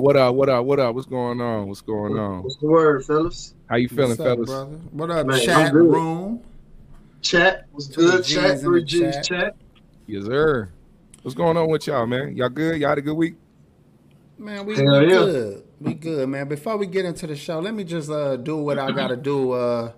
What 0.00 0.16
up? 0.16 0.34
What 0.34 0.48
up? 0.48 0.64
What 0.64 0.78
up? 0.78 0.94
What's 0.94 1.06
going 1.06 1.40
on? 1.40 1.68
What's 1.68 1.80
going 1.80 2.18
on? 2.18 2.42
What's 2.42 2.56
the 2.56 2.66
word, 2.66 3.04
fellas? 3.04 3.54
How 3.68 3.76
you 3.76 3.88
feeling, 3.88 4.16
fellas? 4.16 4.48
Brother? 4.48 4.76
What 4.92 5.10
up, 5.10 5.26
Man, 5.26 5.40
chat 5.40 5.72
room? 5.72 6.42
Chat 7.22 7.66
was 7.72 7.88
good. 7.88 8.24
Chat, 8.24 8.60
three 8.60 8.84
G's 8.84 9.16
chat. 9.16 9.24
chat. 9.24 9.56
Yes, 10.06 10.24
sir. 10.26 10.70
What's 11.22 11.34
going 11.34 11.56
on 11.56 11.68
with 11.68 11.86
y'all, 11.86 12.06
man? 12.06 12.36
Y'all 12.36 12.48
good? 12.48 12.80
Y'all 12.80 12.90
had 12.90 12.98
a 12.98 13.02
good 13.02 13.16
week? 13.16 13.34
Man, 14.38 14.66
we, 14.66 14.74
we 14.74 14.84
yeah. 14.84 15.08
good. 15.08 15.64
We 15.80 15.94
good, 15.94 16.28
man. 16.28 16.48
Before 16.48 16.76
we 16.76 16.86
get 16.86 17.04
into 17.04 17.26
the 17.26 17.36
show, 17.36 17.58
let 17.58 17.74
me 17.74 17.84
just 17.84 18.10
uh, 18.10 18.36
do 18.36 18.58
what 18.58 18.78
I 18.78 18.92
gotta 18.92 19.16
do 19.16 19.52
uh, 19.52 19.92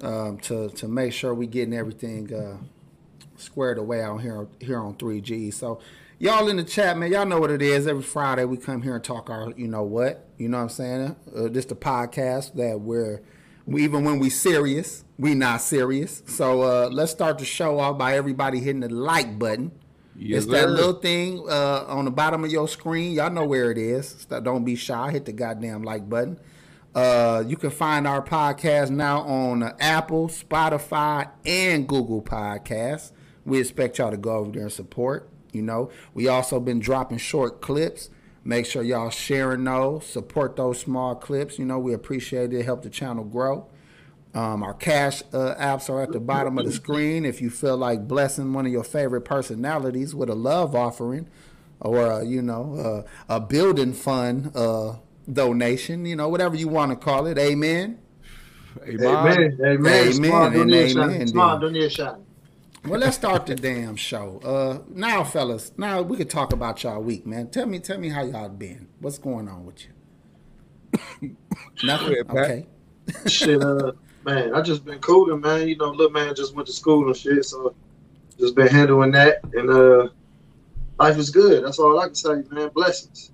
um, 0.00 0.38
to 0.38 0.68
to 0.70 0.88
make 0.88 1.12
sure 1.12 1.34
we 1.34 1.46
getting 1.46 1.74
everything 1.74 2.32
uh, 2.34 2.56
squared 3.36 3.78
away 3.78 4.02
out 4.02 4.18
here 4.18 4.48
here 4.60 4.80
on 4.80 4.94
3G. 4.94 5.52
So 5.52 5.80
y'all 6.18 6.48
in 6.48 6.56
the 6.56 6.64
chat, 6.64 6.96
man, 6.98 7.12
y'all 7.12 7.26
know 7.26 7.40
what 7.40 7.50
it 7.50 7.62
is. 7.62 7.86
Every 7.86 8.02
Friday 8.02 8.44
we 8.44 8.56
come 8.56 8.82
here 8.82 8.94
and 8.94 9.04
talk 9.04 9.30
our, 9.30 9.52
you 9.56 9.68
know 9.68 9.82
what, 9.82 10.28
you 10.36 10.48
know 10.48 10.58
what 10.58 10.64
I'm 10.64 10.68
saying? 10.68 11.16
Uh, 11.34 11.48
this 11.48 11.64
the 11.64 11.76
podcast 11.76 12.54
that 12.54 12.80
we're, 12.80 13.22
we, 13.66 13.84
even 13.84 14.04
when 14.04 14.18
we 14.18 14.30
serious, 14.30 15.04
we 15.18 15.34
not 15.34 15.60
serious. 15.60 16.22
So 16.26 16.62
uh, 16.62 16.88
let's 16.90 17.12
start 17.12 17.38
the 17.38 17.44
show 17.44 17.78
off 17.78 17.98
by 17.98 18.16
everybody 18.16 18.60
hitting 18.60 18.80
the 18.80 18.88
like 18.88 19.38
button. 19.38 19.72
Yes, 20.16 20.44
it's 20.44 20.52
that 20.52 20.68
little 20.68 20.94
thing 20.94 21.44
uh, 21.48 21.84
on 21.86 22.04
the 22.04 22.10
bottom 22.10 22.42
of 22.42 22.50
your 22.50 22.66
screen. 22.66 23.12
Y'all 23.12 23.30
know 23.30 23.46
where 23.46 23.70
it 23.70 23.78
is. 23.78 24.24
Don't 24.24 24.64
be 24.64 24.74
shy. 24.74 25.12
Hit 25.12 25.26
the 25.26 25.32
goddamn 25.32 25.84
like 25.84 26.08
button. 26.08 26.40
Uh, 26.92 27.44
you 27.46 27.56
can 27.56 27.70
find 27.70 28.04
our 28.04 28.20
podcast 28.20 28.90
now 28.90 29.20
on 29.20 29.62
Apple, 29.78 30.26
Spotify, 30.26 31.30
and 31.46 31.86
Google 31.86 32.20
Podcasts. 32.20 33.12
We 33.44 33.60
expect 33.60 33.98
y'all 33.98 34.10
to 34.10 34.16
go 34.16 34.38
over 34.38 34.50
there 34.50 34.62
and 34.62 34.72
support. 34.72 35.30
You 35.52 35.62
know, 35.62 35.90
we 36.14 36.28
also 36.28 36.60
been 36.60 36.80
dropping 36.80 37.18
short 37.18 37.60
clips. 37.60 38.10
Make 38.44 38.66
sure 38.66 38.82
y'all 38.82 39.10
sharing 39.10 39.64
those, 39.64 40.06
support 40.06 40.56
those 40.56 40.80
small 40.80 41.14
clips. 41.14 41.58
You 41.58 41.64
know, 41.64 41.78
we 41.78 41.92
appreciate 41.92 42.52
it. 42.52 42.64
Help 42.64 42.82
the 42.82 42.90
channel 42.90 43.24
grow. 43.24 43.68
Um, 44.34 44.62
our 44.62 44.74
cash 44.74 45.22
uh, 45.32 45.54
apps 45.58 45.90
are 45.90 46.02
at 46.02 46.12
the 46.12 46.20
bottom 46.20 46.58
of 46.58 46.66
the 46.66 46.72
screen. 46.72 47.24
If 47.24 47.40
you 47.40 47.50
feel 47.50 47.76
like 47.76 48.06
blessing 48.06 48.52
one 48.52 48.66
of 48.66 48.72
your 48.72 48.84
favorite 48.84 49.22
personalities 49.22 50.14
with 50.14 50.28
a 50.28 50.34
love 50.34 50.74
offering, 50.74 51.28
or 51.80 52.12
uh, 52.12 52.22
you 52.22 52.42
know, 52.42 53.04
uh, 53.28 53.34
a 53.34 53.40
building 53.40 53.92
fund 53.92 54.52
uh, 54.54 54.96
donation, 55.30 56.04
you 56.04 56.16
know, 56.16 56.28
whatever 56.28 56.56
you 56.56 56.68
want 56.68 56.90
to 56.92 56.96
call 56.96 57.26
it. 57.26 57.38
Amen. 57.38 57.98
Amen. 58.82 59.06
Amen. 59.06 59.58
Amen. 59.60 59.60
Amen. 59.64 60.12
Small 60.12 60.50
donation. 60.50 61.00
Amen. 61.00 61.26
Small 61.26 61.58
donation. 61.58 62.26
Well, 62.88 63.00
let's 63.00 63.16
start 63.16 63.44
the 63.44 63.54
damn 63.54 63.96
show. 63.96 64.40
Uh, 64.42 64.78
now, 64.88 65.22
fellas, 65.22 65.72
now 65.76 66.00
we 66.00 66.16
could 66.16 66.30
talk 66.30 66.54
about 66.54 66.82
y'all 66.82 67.02
week, 67.02 67.26
man. 67.26 67.50
Tell 67.50 67.66
me, 67.66 67.80
tell 67.80 67.98
me 67.98 68.08
how 68.08 68.22
y'all 68.22 68.48
been. 68.48 68.88
What's 69.00 69.18
going 69.18 69.46
on 69.46 69.66
with 69.66 69.84
you? 71.20 71.36
Nothing. 71.84 72.16
okay. 72.30 72.66
shit, 73.26 73.62
uh, 73.62 73.92
man, 74.24 74.54
I 74.54 74.62
just 74.62 74.86
been 74.86 75.00
cooling, 75.00 75.42
man. 75.42 75.68
You 75.68 75.76
know, 75.76 75.90
little 75.90 76.10
man 76.10 76.34
just 76.34 76.54
went 76.54 76.66
to 76.68 76.72
school 76.72 77.06
and 77.06 77.14
shit, 77.14 77.44
so 77.44 77.74
just 78.38 78.54
been 78.54 78.68
handling 78.68 79.10
that, 79.10 79.44
and 79.52 79.68
uh, 79.68 80.08
life 80.98 81.18
is 81.18 81.28
good. 81.28 81.66
That's 81.66 81.78
all 81.78 82.00
I 82.00 82.06
can 82.06 82.14
say, 82.14 82.42
man. 82.50 82.70
Blessings. 82.70 83.32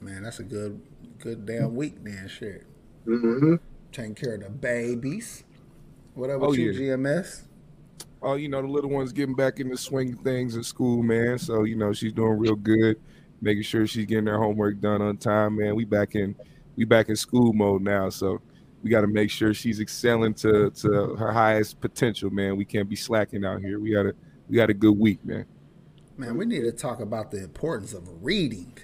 Man, 0.00 0.24
that's 0.24 0.40
a 0.40 0.44
good, 0.44 0.82
good 1.20 1.46
damn 1.46 1.76
week, 1.76 2.02
man. 2.02 2.26
Shit. 2.26 2.66
Mm-hmm. 3.06 3.54
Taking 3.92 4.16
care 4.16 4.34
of 4.34 4.42
the 4.42 4.50
babies. 4.50 5.44
Whatever 6.14 6.46
oh, 6.46 6.52
you, 6.52 6.72
yeah. 6.72 6.96
GMS? 6.96 7.45
Oh, 8.22 8.34
you 8.34 8.48
know, 8.48 8.62
the 8.62 8.68
little 8.68 8.90
one's 8.90 9.12
getting 9.12 9.34
back 9.34 9.60
in 9.60 9.68
the 9.68 9.76
swing 9.76 10.16
things 10.16 10.56
in 10.56 10.62
school, 10.62 11.02
man. 11.02 11.38
So, 11.38 11.64
you 11.64 11.76
know, 11.76 11.92
she's 11.92 12.12
doing 12.12 12.38
real 12.38 12.56
good, 12.56 13.00
making 13.40 13.62
sure 13.62 13.86
she's 13.86 14.06
getting 14.06 14.26
her 14.26 14.38
homework 14.38 14.80
done 14.80 15.02
on 15.02 15.16
time, 15.16 15.56
man. 15.56 15.74
We 15.74 15.84
back 15.84 16.14
in 16.14 16.34
we 16.76 16.84
back 16.84 17.08
in 17.08 17.16
school 17.16 17.52
mode 17.52 17.82
now. 17.82 18.08
So 18.10 18.40
we 18.82 18.90
got 18.90 19.02
to 19.02 19.06
make 19.06 19.30
sure 19.30 19.54
she's 19.54 19.80
excelling 19.80 20.34
to 20.34 20.70
to 20.70 21.14
her 21.16 21.32
highest 21.32 21.80
potential, 21.80 22.30
man. 22.30 22.56
We 22.56 22.64
can't 22.64 22.88
be 22.88 22.96
slacking 22.96 23.44
out 23.44 23.60
here. 23.60 23.80
We 23.80 23.92
got 23.92 24.06
a 24.06 24.14
we 24.48 24.56
got 24.56 24.70
a 24.70 24.74
good 24.74 24.98
week, 24.98 25.24
man. 25.24 25.46
Man, 26.16 26.36
we 26.36 26.46
need 26.46 26.62
to 26.62 26.72
talk 26.72 27.00
about 27.00 27.30
the 27.30 27.44
importance 27.44 27.92
of 27.92 28.08
reading. 28.24 28.78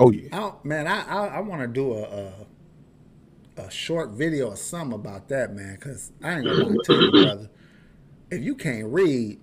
Oh 0.00 0.10
yeah, 0.10 0.28
I, 0.32 0.52
man. 0.64 0.86
I 0.86 1.04
I, 1.04 1.26
I 1.26 1.40
want 1.40 1.62
to 1.62 1.68
do 1.68 1.94
a, 1.94 2.02
a, 2.02 3.66
a 3.66 3.70
short 3.70 4.10
video 4.10 4.48
or 4.48 4.56
something 4.56 4.94
about 4.94 5.28
that, 5.28 5.54
man. 5.54 5.76
Cause 5.76 6.12
I 6.22 6.36
ain't 6.36 6.44
gonna 6.44 6.64
lie 6.64 6.76
to 6.84 6.94
you, 6.94 7.10
brother 7.10 7.50
if 8.30 8.42
you 8.42 8.54
can't 8.54 8.86
read, 8.86 9.38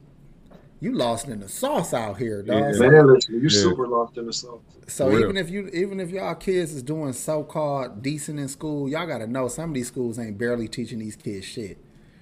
you 0.80 0.94
lost 0.94 1.28
in 1.28 1.40
the 1.40 1.48
sauce 1.48 1.94
out 1.94 2.18
here, 2.18 2.42
dog. 2.42 2.74
Yeah, 2.74 2.90
man, 2.90 3.08
listen, 3.08 3.36
you 3.36 3.42
yeah. 3.42 3.50
super 3.50 3.88
lost 3.88 4.18
in 4.18 4.26
the 4.26 4.34
sauce. 4.34 4.62
So 4.88 5.08
Real. 5.08 5.22
even 5.22 5.38
if 5.38 5.50
you 5.50 5.68
even 5.68 6.00
if 6.00 6.10
y'all 6.10 6.36
kids 6.36 6.74
is 6.74 6.84
doing 6.84 7.14
so 7.14 7.44
called 7.44 8.02
decent 8.02 8.40
in 8.40 8.48
school, 8.48 8.90
y'all 8.90 9.08
gotta 9.08 9.28
know 9.28 9.48
some 9.48 9.70
of 9.70 9.74
these 9.76 9.88
schools 9.88 10.20
ain't 10.20 10.38
barely 10.38 10.68
teaching 10.68 11.00
these 11.00 11.16
kids 11.16 11.46
shit. 11.46 11.78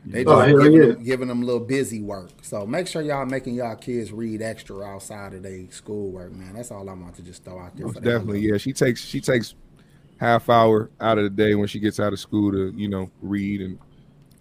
They 0.05 0.23
oh, 0.25 0.45
just 0.45 0.55
oh, 0.55 0.63
giving, 0.63 0.73
yeah. 0.73 0.87
them, 0.87 1.03
giving 1.03 1.27
them 1.27 1.41
little 1.41 1.59
busy 1.61 2.01
work. 2.01 2.31
So 2.41 2.65
make 2.65 2.87
sure 2.87 3.01
y'all 3.01 3.25
making 3.25 3.55
y'all 3.55 3.75
kids 3.75 4.11
read 4.11 4.41
extra 4.41 4.81
outside 4.83 5.33
of 5.33 5.43
their 5.43 5.69
schoolwork, 5.71 6.31
man. 6.31 6.53
That's 6.53 6.71
all 6.71 6.89
I 6.89 6.93
want 6.93 7.15
to 7.15 7.21
just 7.21 7.43
throw 7.43 7.59
out 7.59 7.75
there. 7.75 7.87
definitely, 7.87 8.41
yeah. 8.41 8.57
She 8.57 8.73
takes 8.73 9.03
she 9.03 9.19
takes 9.21 9.55
half 10.17 10.49
hour 10.49 10.89
out 10.99 11.17
of 11.17 11.23
the 11.23 11.29
day 11.29 11.55
when 11.55 11.67
she 11.67 11.79
gets 11.79 11.99
out 11.99 12.13
of 12.13 12.19
school 12.19 12.51
to 12.51 12.73
you 12.75 12.89
know 12.89 13.09
read 13.21 13.61
and 13.61 13.79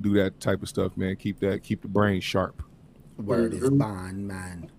do 0.01 0.15
that 0.15 0.41
type 0.41 0.63
of 0.63 0.69
stuff, 0.69 0.97
man. 0.97 1.17
Keep 1.17 1.41
that, 1.41 1.63
keep 1.63 1.83
the 1.83 1.89
brain 1.89 2.21
sharp. 2.21 2.63
Word 3.17 3.55
is 3.55 3.65
mm-hmm. 3.65 3.79
bond, 3.79 4.29
man. 4.29 4.71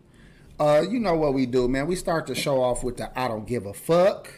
Uh, 0.60 0.84
you 0.90 1.00
know 1.00 1.16
what 1.16 1.34
we 1.34 1.46
do, 1.46 1.68
man. 1.68 1.88
We 1.88 1.96
start 1.96 2.28
to 2.28 2.36
show 2.36 2.62
off 2.62 2.84
with 2.84 2.98
the 2.98 3.18
"I 3.18 3.28
don't 3.28 3.48
give 3.48 3.66
a 3.66 3.74
fuck." 3.74 4.30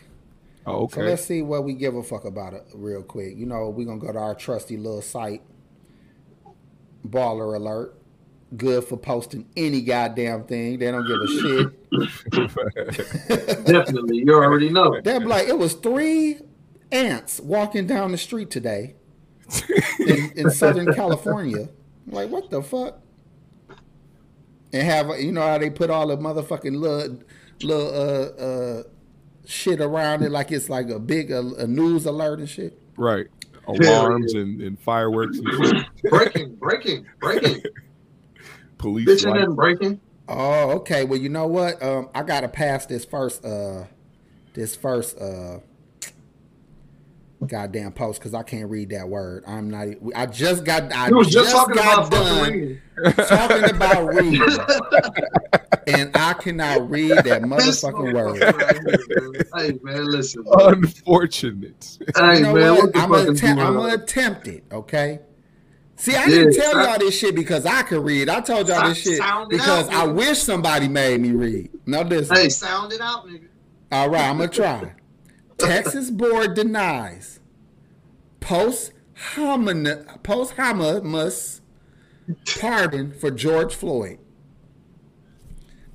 Oh, 0.66 0.84
okay. 0.84 1.02
So 1.02 1.02
let's 1.02 1.26
see 1.26 1.42
what 1.42 1.64
we 1.64 1.74
give 1.74 1.96
a 1.96 2.04
fuck 2.04 2.26
about 2.26 2.54
it 2.54 2.66
real 2.74 3.04
quick. 3.04 3.36
You 3.36 3.46
know, 3.46 3.70
we're 3.70 3.86
gonna 3.86 4.00
go 4.00 4.12
to 4.12 4.20
our 4.20 4.36
trusty 4.36 4.78
little 4.78 5.02
site. 5.02 5.42
Baller 7.06 7.56
alert. 7.56 7.98
Good 8.56 8.84
for 8.84 8.98
posting 8.98 9.48
any 9.56 9.82
goddamn 9.82 10.44
thing. 10.44 10.78
They 10.78 10.92
don't 10.92 11.08
give 11.08 11.22
a 11.22 11.28
shit. 11.28 11.92
Definitely. 13.66 14.18
You 14.18 14.34
already 14.34 14.70
know. 14.70 15.00
They're 15.02 15.22
like, 15.22 15.48
it 15.48 15.58
was 15.58 15.74
three 15.74 16.38
ants 16.92 17.40
walking 17.40 17.88
down 17.88 18.12
the 18.12 18.18
street 18.18 18.50
today 18.50 18.96
in, 20.00 20.32
in 20.36 20.50
Southern 20.52 20.94
California. 20.94 21.70
like, 22.08 22.30
what 22.30 22.50
the 22.50 22.62
fuck? 22.62 23.00
And 24.74 24.84
have 24.84 25.20
you 25.20 25.32
know 25.32 25.42
how 25.42 25.58
they 25.58 25.70
put 25.70 25.90
all 25.90 26.08
the 26.08 26.18
motherfucking 26.18 26.78
little 26.78 27.20
little 27.62 27.88
uh 27.88 28.44
uh 28.44 28.84
shit 29.46 29.82
around 29.82 30.24
it 30.24 30.32
like 30.32 30.52
it's 30.52 30.70
like 30.70 30.90
a 30.90 31.00
big 31.00 31.32
a, 31.32 31.40
a 31.56 31.68
news 31.68 32.06
alert 32.06 32.40
and 32.40 32.50
shit. 32.50 32.82
Right. 32.98 33.28
Alarms 33.68 34.34
yeah. 34.34 34.42
and, 34.42 34.62
and 34.62 34.80
fireworks 34.80 35.38
and 35.38 35.66
shit. 35.66 35.86
breaking, 36.10 36.56
breaking, 36.56 37.06
breaking. 37.20 37.62
Police 38.78 39.08
bitching 39.08 39.44
and 39.44 39.56
breaking. 39.56 40.00
Oh, 40.28 40.72
okay. 40.78 41.04
Well, 41.04 41.20
you 41.20 41.30
know 41.30 41.46
what? 41.46 41.82
Um, 41.84 42.10
I 42.16 42.24
gotta 42.24 42.48
pass 42.48 42.86
this 42.86 43.06
first 43.06 43.46
uh 43.46 43.86
this 44.54 44.76
first 44.76 45.18
uh 45.18 45.60
goddamn 47.48 47.92
post 47.92 48.20
because 48.20 48.34
I 48.34 48.44
can't 48.44 48.70
read 48.70 48.90
that 48.90 49.08
word. 49.10 49.44
I'm 49.48 49.70
not. 49.70 49.88
I 50.16 50.26
just 50.26 50.64
got. 50.64 50.92
I 50.94 51.10
was 51.12 51.28
just, 51.28 51.50
just 51.50 51.56
talking 51.56 51.76
got 51.76 52.08
about 52.08 52.12
done 52.12 52.82
talking 53.28 53.76
about 53.76 54.08
reading, 54.14 54.42
and 55.88 56.16
I 56.16 56.34
cannot 56.34 56.90
read 56.90 57.18
that 57.24 57.42
motherfucking 57.42 58.14
word. 58.14 59.48
hey 59.56 59.80
man, 59.84 60.06
listen. 60.06 60.46
Unfortunate. 60.52 61.98
Hey 62.16 62.38
you 62.38 62.44
know 62.44 62.54
man, 62.54 62.76
what? 62.76 62.98
I'm 62.98 63.10
gonna, 63.10 63.32
att- 63.32 63.44
I'm 63.44 63.56
gonna 63.76 63.94
attempt 63.94 64.48
it. 64.48 64.64
Okay. 64.72 65.20
See, 65.96 66.16
I 66.16 66.28
didn't 66.28 66.56
tell 66.56 66.84
y'all 66.84 66.98
this 66.98 67.18
shit 67.18 67.36
because 67.36 67.66
I 67.68 67.84
could 67.84 68.04
read. 68.04 68.28
I 68.28 68.42
told 68.42 68.68
y'all 68.68 68.90
this 68.90 69.04
shit 69.04 69.22
because 69.50 69.88
out, 69.90 69.94
I 69.94 70.08
wish 70.08 70.40
somebody 70.40 70.88
made 70.88 71.22
me 71.22 71.32
read. 71.32 71.70
Now 71.86 72.02
this. 72.02 72.30
Hey, 72.30 72.50
sound 72.50 72.92
it 72.92 73.02
out, 73.02 73.28
nigga. 73.28 73.48
All 73.92 74.10
right, 74.10 74.28
I'm 74.28 74.38
gonna 74.38 74.50
try. 74.50 74.94
Texas 75.62 76.10
board 76.10 76.54
denies 76.56 77.40
post 78.40 78.94
posthumous 80.24 81.62
pardon 82.60 83.12
for 83.12 83.32
George 83.32 83.74
Floyd. 83.76 84.20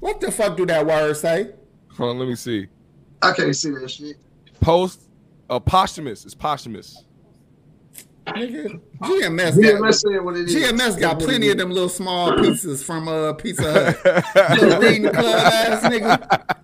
What 0.01 0.21
the 0.21 0.31
fuck 0.31 0.57
do 0.57 0.67
that 0.67 0.87
word 0.87 1.17
say? 1.17 1.53
Hold 1.97 2.11
on, 2.11 2.19
let 2.19 2.29
me 2.29 2.37
see. 2.37 2.69
I 3.23 3.33
can't 3.33 3.57
see 3.57 3.71
that 3.71 3.91
shit. 3.91 4.17
Post 4.61 5.03
uh, 5.49 5.59
posthumous. 5.59 6.25
It's 6.25 6.35
posthumous. 6.35 7.05
Nigga, 8.27 8.81
GMS, 9.03 9.53
GMS, 9.53 10.03
got, 10.03 10.35
GMS 10.35 11.01
got 11.01 11.19
plenty 11.21 11.49
of 11.51 11.59
them 11.59 11.71
little 11.71 11.89
small 11.89 12.37
pieces 12.37 12.83
from 12.83 13.07
uh, 13.07 13.33
Pizza 13.35 13.95
Hut. 13.95 14.61
little 14.61 14.81
reading 14.81 15.05
club 15.13 15.25
ass 15.25 15.83
nigga. 15.85 16.57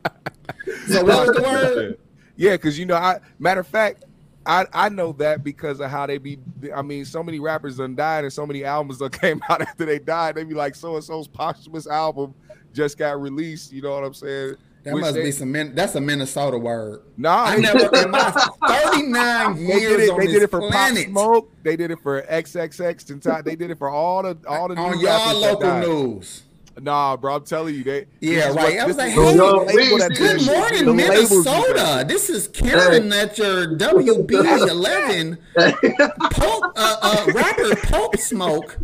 So 0.89 1.05
what's 1.05 1.33
the 1.37 1.43
word? 1.43 1.99
Yeah, 2.43 2.53
because 2.53 2.77
you 2.77 2.87
know, 2.87 2.97
I 2.97 3.21
matter 3.39 3.61
of 3.61 3.69
fact, 3.69 4.05
I 4.45 4.67
I 4.73 4.89
know 4.89 5.13
that 5.13 5.45
because 5.45 5.79
of 5.79 5.93
how 5.93 6.07
they 6.07 6.19
be. 6.19 6.41
I 6.75 6.83
mean, 6.83 7.05
so 7.05 7.23
many 7.23 7.39
rappers 7.39 7.77
done 7.77 7.95
died, 7.95 8.25
and 8.25 8.33
so 8.33 8.45
many 8.45 8.65
albums 8.65 8.99
that 8.99 9.13
came 9.21 9.41
out 9.49 9.63
after 9.63 9.87
they 9.87 10.01
died. 10.01 10.35
They 10.35 10.43
be 10.43 10.55
like, 10.55 10.75
so 10.75 10.97
and 10.97 11.05
so's 11.05 11.29
posthumous 11.29 11.87
album 11.87 12.35
just 12.75 12.99
got 12.99 13.21
released. 13.21 13.73
You 13.73 13.83
know 13.83 13.93
what 13.93 14.03
I'm 14.03 14.15
saying? 14.15 14.57
That 14.83 14.95
Which 14.95 15.03
must 15.03 15.15
they, 15.15 15.23
be 15.23 15.31
some. 15.31 15.53
that's 15.53 15.95
a 15.95 16.01
Minnesota 16.01 16.59
word. 16.59 17.03
Nah, 17.17 17.45
I 17.45 17.57
never 17.59 17.89
in 17.95 18.11
my 18.11 18.31
39 18.67 19.57
years 19.59 19.69
they 19.69 19.79
did 19.79 20.01
it, 20.01 20.11
on 20.11 20.19
they 20.19 20.27
did 20.27 20.43
it 20.43 20.51
for 20.51 20.69
planet. 20.69 21.05
Pop 21.05 21.11
Smoke. 21.13 21.53
They 21.63 21.77
did 21.77 21.93
it 21.93 22.01
for 22.03 22.23
XXX. 22.23 23.45
They 23.45 23.55
did 23.55 23.71
it 23.71 23.79
for 23.79 23.89
all 23.89 24.25
the 24.25 24.37
all 24.49 24.67
the 24.67 24.75
on 24.75 24.99
y'all 24.99 25.39
local 25.39 25.79
news. 25.79 26.43
Nah, 26.81 27.17
bro, 27.17 27.37
I'm 27.37 27.45
telling 27.45 27.75
you, 27.75 27.85
they. 27.85 28.07
Yeah, 28.21 28.53
right. 28.53 28.79
I 28.79 28.87
was 28.87 28.97
like, 28.97 29.13
hey, 29.13 29.35
no, 29.35 29.65
good 29.67 30.47
morning, 30.47 30.97
Minnesota. 30.97 32.05
This 32.07 32.31
is 32.31 32.49
Karen 32.49 33.13
at 33.13 33.37
your 33.37 33.77
WB11 33.77 35.39
Pope, 36.33 36.65
uh, 36.77 36.97
uh, 37.03 37.27
rapper 37.35 37.77
Pope 37.87 38.17
Smoke. 38.17 38.79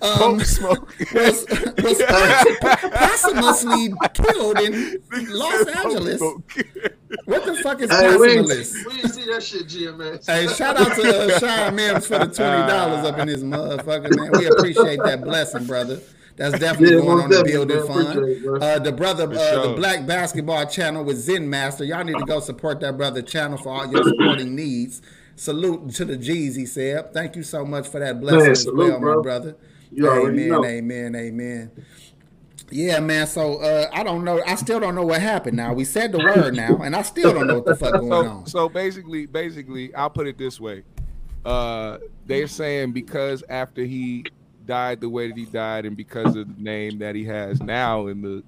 Um, 0.00 0.38
Pope 0.38 0.42
Smoke 0.42 0.94
was, 1.12 1.46
was 1.82 2.02
posthumously 2.02 3.92
killed 4.14 4.58
in 4.60 5.02
Los 5.28 5.68
Angeles. 5.68 6.20
What 7.24 7.44
the 7.46 7.54
fuck 7.62 7.80
is 7.80 7.90
hey, 7.90 8.16
we, 8.16 8.40
we 8.40 8.46
didn't 8.46 9.10
see 9.12 9.24
that 9.26 9.42
shit, 9.42 9.66
GMS. 9.66 10.26
Hey, 10.26 10.46
shout 10.48 10.76
out 10.76 10.94
to 10.96 11.34
uh, 11.34 11.38
Sean 11.38 11.74
Mims 11.74 12.06
for 12.06 12.18
the 12.18 12.26
twenty 12.26 12.66
dollars 12.66 13.06
up 13.06 13.18
in 13.18 13.28
his 13.28 13.42
motherfucker, 13.42 14.14
man. 14.16 14.32
We 14.38 14.46
appreciate 14.46 15.00
that 15.04 15.22
blessing, 15.22 15.66
brother. 15.66 16.00
That's 16.38 16.58
definitely 16.60 16.96
yeah, 16.96 17.02
going 17.02 17.24
on 17.24 17.30
the 17.30 17.44
building 17.44 17.86
fund. 17.86 18.62
Uh, 18.62 18.78
the 18.78 18.92
brother, 18.92 19.24
uh, 19.24 19.68
the 19.68 19.74
Black 19.74 20.06
Basketball 20.06 20.66
Channel 20.66 21.04
with 21.04 21.18
Zen 21.18 21.50
Master. 21.50 21.84
Y'all 21.84 22.04
need 22.04 22.16
to 22.16 22.24
go 22.24 22.40
support 22.40 22.80
that 22.80 22.96
brother 22.96 23.20
channel 23.20 23.58
for 23.58 23.70
all 23.70 23.90
your 23.90 24.04
supporting 24.04 24.54
needs. 24.54 25.02
Salute 25.36 25.90
to 25.94 26.04
the 26.04 26.16
G's, 26.16 26.56
he 26.56 26.64
said. 26.64 27.12
Thank 27.12 27.36
you 27.36 27.42
so 27.42 27.64
much 27.64 27.88
for 27.88 28.00
that 28.00 28.20
blessing 28.20 28.40
man, 28.40 28.50
as 28.50 28.62
salute, 28.62 28.90
well, 28.90 29.00
bro. 29.00 29.16
my 29.16 29.22
brother. 29.22 29.56
You 29.90 30.10
amen, 30.10 30.48
know. 30.48 30.64
amen, 30.64 31.14
amen. 31.14 31.70
Yeah, 32.70 33.00
man. 33.00 33.26
So 33.26 33.56
uh, 33.56 33.88
I 33.92 34.02
don't 34.02 34.24
know. 34.24 34.42
I 34.46 34.54
still 34.56 34.78
don't 34.80 34.94
know 34.94 35.04
what 35.04 35.20
happened. 35.20 35.56
Now 35.56 35.72
we 35.72 35.84
said 35.84 36.12
the 36.12 36.18
word 36.18 36.54
now, 36.54 36.78
and 36.82 36.94
I 36.94 37.02
still 37.02 37.32
don't 37.32 37.46
know 37.46 37.56
what 37.56 37.64
the 37.64 37.76
fuck 37.76 37.92
going 38.00 38.10
so, 38.10 38.28
on. 38.28 38.46
So 38.46 38.68
basically, 38.68 39.26
basically, 39.26 39.94
I'll 39.94 40.10
put 40.10 40.26
it 40.26 40.36
this 40.36 40.60
way: 40.60 40.82
uh, 41.44 41.98
they're 42.26 42.46
saying 42.46 42.92
because 42.92 43.42
after 43.48 43.84
he 43.84 44.24
died 44.68 45.00
the 45.00 45.08
way 45.08 45.28
that 45.28 45.36
he 45.36 45.46
died, 45.46 45.84
and 45.86 45.96
because 45.96 46.36
of 46.36 46.56
the 46.56 46.62
name 46.62 46.98
that 46.98 47.14
he 47.14 47.24
has 47.24 47.60
now, 47.60 48.06
and 48.06 48.22
the 48.22 48.44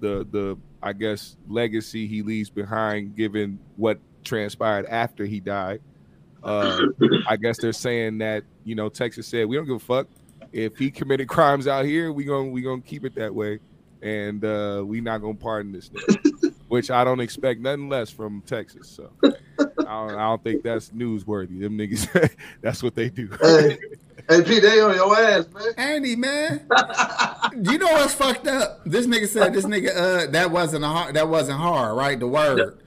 the 0.00 0.26
the 0.30 0.56
I 0.82 0.92
guess 0.92 1.36
legacy 1.48 2.06
he 2.06 2.22
leaves 2.22 2.48
behind, 2.48 3.16
given 3.16 3.58
what 3.76 3.98
transpired 4.24 4.86
after 4.86 5.26
he 5.26 5.40
died. 5.40 5.80
Uh, 6.42 6.78
I 7.26 7.36
guess 7.36 7.58
they're 7.58 7.72
saying 7.72 8.18
that 8.18 8.44
you 8.64 8.74
know 8.74 8.88
Texas 8.88 9.26
said 9.26 9.46
we 9.46 9.56
don't 9.56 9.66
give 9.66 9.76
a 9.76 9.78
fuck 9.78 10.06
if 10.54 10.78
he 10.78 10.90
committed 10.90 11.28
crimes 11.28 11.66
out 11.66 11.84
here, 11.84 12.12
we 12.12 12.24
gonna 12.24 12.48
we 12.48 12.62
gonna 12.62 12.80
keep 12.80 13.04
it 13.04 13.16
that 13.16 13.34
way, 13.34 13.58
and 14.02 14.44
uh, 14.44 14.82
we 14.86 15.00
not 15.00 15.18
gonna 15.18 15.34
pardon 15.34 15.72
this 15.72 15.90
nigga. 15.90 16.54
Which 16.68 16.90
I 16.90 17.04
don't 17.04 17.20
expect 17.20 17.60
nothing 17.60 17.88
less 17.88 18.10
from 18.10 18.40
Texas. 18.46 18.88
So 18.88 19.10
I 19.22 19.28
don't, 19.68 20.14
I 20.14 20.28
don't 20.28 20.42
think 20.42 20.62
that's 20.62 20.90
newsworthy. 20.90 21.60
Them 21.60 21.76
niggas, 21.76 22.34
that's 22.62 22.82
what 22.82 22.94
they 22.94 23.10
do. 23.10 23.28
Hey, 23.40 23.78
Hey, 24.28 24.42
P, 24.42 24.58
they 24.58 24.80
on 24.80 24.94
your 24.94 25.16
ass, 25.18 25.46
man. 25.52 25.74
Andy, 25.76 26.16
man. 26.16 26.66
you 27.62 27.76
know 27.76 27.92
what's 27.92 28.14
fucked 28.14 28.46
up? 28.46 28.80
This 28.86 29.06
nigga 29.06 29.28
said 29.28 29.52
this 29.52 29.66
nigga 29.66 29.94
uh 29.94 30.30
that 30.30 30.50
wasn't 30.50 30.84
a 30.84 30.88
hard 30.88 31.14
that 31.14 31.28
wasn't 31.28 31.58
hard, 31.58 31.96
right? 31.96 32.18
The 32.18 32.26
word. 32.26 32.78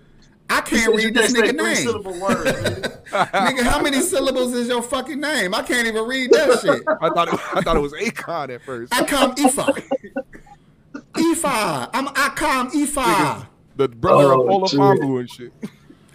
I 0.49 0.61
can't 0.61 0.95
read 0.95 1.13
this 1.13 1.33
nigga 1.33 1.53
name. 1.53 2.19
Word, 2.19 2.47
nigga, 3.11 3.61
how 3.61 3.81
many 3.81 3.99
syllables 3.99 4.53
is 4.53 4.67
your 4.67 4.81
fucking 4.81 5.19
name? 5.19 5.53
I 5.53 5.61
can't 5.61 5.87
even 5.87 6.05
read 6.05 6.31
that 6.31 6.59
shit. 6.61 6.83
I 7.01 7.09
thought 7.09 7.27
it, 7.27 7.39
I 7.55 7.61
thought 7.61 7.75
it 7.75 7.81
was 7.81 7.93
Akon 7.93 8.55
at 8.55 8.63
first. 8.63 8.91
Akam 8.93 9.35
Ifa. 9.35 9.83
Ifa. 11.13 11.89
I'm 11.93 12.07
Akam 12.07 12.71
Ifa. 12.71 13.47
The 13.75 13.89
brother 13.89 14.33
oh, 14.33 14.63
of 14.63 14.71
Olafambu 14.71 15.19
and 15.19 15.29
shit. 15.29 15.53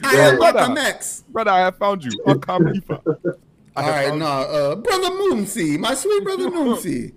I 0.02 0.14
am 0.14 0.38
Malcolm 0.40 0.76
X. 0.78 1.22
Brother, 1.28 1.52
I 1.52 1.60
have 1.60 1.76
found 1.76 2.02
you. 2.02 2.10
Akam 2.26 2.74
Ifa. 2.74 3.36
All 3.74 3.88
right, 3.88 4.14
no, 4.14 4.26
uh, 4.26 4.74
brother 4.76 5.10
Moomsy, 5.10 5.78
my 5.78 5.94
sweet 5.94 6.22
brother 6.24 6.50
Moomsy. 6.50 7.12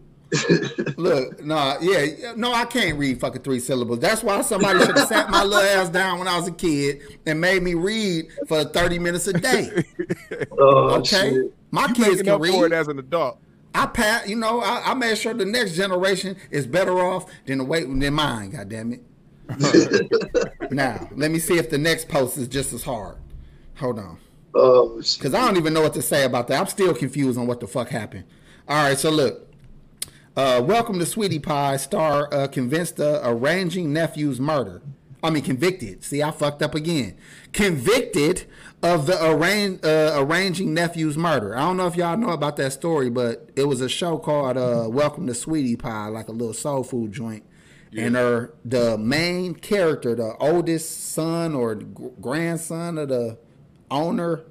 Look, 0.97 1.43
nah, 1.43 1.77
yeah, 1.81 2.33
no, 2.35 2.51
I 2.51 2.65
can't 2.65 2.97
read 2.97 3.19
fucking 3.19 3.41
three 3.41 3.59
syllables. 3.59 3.99
That's 3.99 4.23
why 4.23 4.41
somebody 4.41 4.79
should 4.79 4.97
have 4.97 5.07
sat 5.09 5.29
my 5.29 5.43
little 5.43 5.59
ass 5.59 5.89
down 5.89 6.19
when 6.19 6.27
I 6.27 6.37
was 6.37 6.47
a 6.47 6.51
kid 6.51 7.01
and 7.25 7.39
made 7.39 7.61
me 7.61 7.73
read 7.73 8.27
for 8.47 8.63
thirty 8.63 8.99
minutes 8.99 9.27
a 9.27 9.33
day. 9.33 9.83
Oh, 10.57 10.95
okay, 10.95 11.31
shit. 11.31 11.53
my 11.71 11.87
you 11.87 11.93
kids 11.93 12.21
can 12.21 12.39
read 12.39 12.53
for 12.53 12.65
it 12.65 12.71
as 12.71 12.87
an 12.87 12.97
adult. 12.97 13.39
I 13.73 13.85
pat, 13.87 14.27
you 14.27 14.35
know, 14.35 14.61
I, 14.61 14.91
I, 14.91 14.93
made 14.93 15.17
sure 15.17 15.33
the 15.33 15.45
next 15.45 15.75
generation 15.75 16.37
is 16.49 16.65
better 16.65 16.97
off 16.99 17.29
than 17.45 17.57
the 17.57 17.65
way 17.65 17.83
than 17.83 18.13
mine. 18.13 18.51
God 18.51 18.69
damn 18.69 18.93
it. 18.93 20.71
now, 20.71 21.09
let 21.15 21.31
me 21.31 21.39
see 21.39 21.57
if 21.57 21.69
the 21.69 21.77
next 21.77 22.07
post 22.07 22.37
is 22.37 22.47
just 22.47 22.73
as 22.73 22.83
hard. 22.83 23.17
Hold 23.75 23.99
on. 23.99 24.17
Because 24.55 25.33
I 25.33 25.45
don't 25.45 25.57
even 25.57 25.73
know 25.73 25.81
what 25.81 25.93
to 25.95 26.01
say 26.01 26.23
about 26.23 26.47
that. 26.47 26.61
I'm 26.61 26.67
still 26.67 26.93
confused 26.93 27.37
on 27.37 27.45
what 27.45 27.59
the 27.59 27.67
fuck 27.67 27.89
happened. 27.89 28.23
All 28.69 28.87
right, 28.87 28.97
so 28.97 29.09
look. 29.09 29.53
Uh, 30.37 30.61
welcome 30.65 30.97
to 30.97 31.05
Sweetie 31.05 31.39
Pie. 31.39 31.75
Star 31.75 32.33
uh, 32.33 32.47
convinced 32.47 32.95
the 32.95 33.19
arranging 33.27 33.91
nephew's 33.91 34.39
murder. 34.39 34.81
I 35.21 35.29
mean, 35.29 35.43
convicted. 35.43 36.05
See, 36.05 36.23
I 36.23 36.31
fucked 36.31 36.61
up 36.61 36.73
again. 36.73 37.17
Convicted 37.51 38.45
of 38.81 39.07
the 39.07 39.21
arrange, 39.25 39.83
uh, 39.83 40.13
arranging 40.15 40.73
nephew's 40.73 41.17
murder. 41.17 41.57
I 41.57 41.61
don't 41.61 41.75
know 41.75 41.87
if 41.87 41.97
y'all 41.97 42.15
know 42.15 42.29
about 42.29 42.55
that 42.55 42.71
story, 42.71 43.09
but 43.09 43.49
it 43.57 43.65
was 43.65 43.81
a 43.81 43.89
show 43.89 44.17
called 44.17 44.55
uh, 44.55 44.87
Welcome 44.89 45.27
to 45.27 45.33
Sweetie 45.33 45.75
Pie, 45.75 46.07
like 46.07 46.29
a 46.29 46.31
little 46.31 46.53
soul 46.53 46.83
food 46.83 47.11
joint. 47.11 47.43
Yeah. 47.91 48.05
And 48.05 48.15
her, 48.15 48.53
the 48.63 48.97
main 48.97 49.55
character, 49.55 50.15
the 50.15 50.37
oldest 50.37 51.11
son 51.11 51.55
or 51.55 51.75
grandson 51.75 52.97
of 52.97 53.09
the 53.09 53.37
owner 53.91 54.43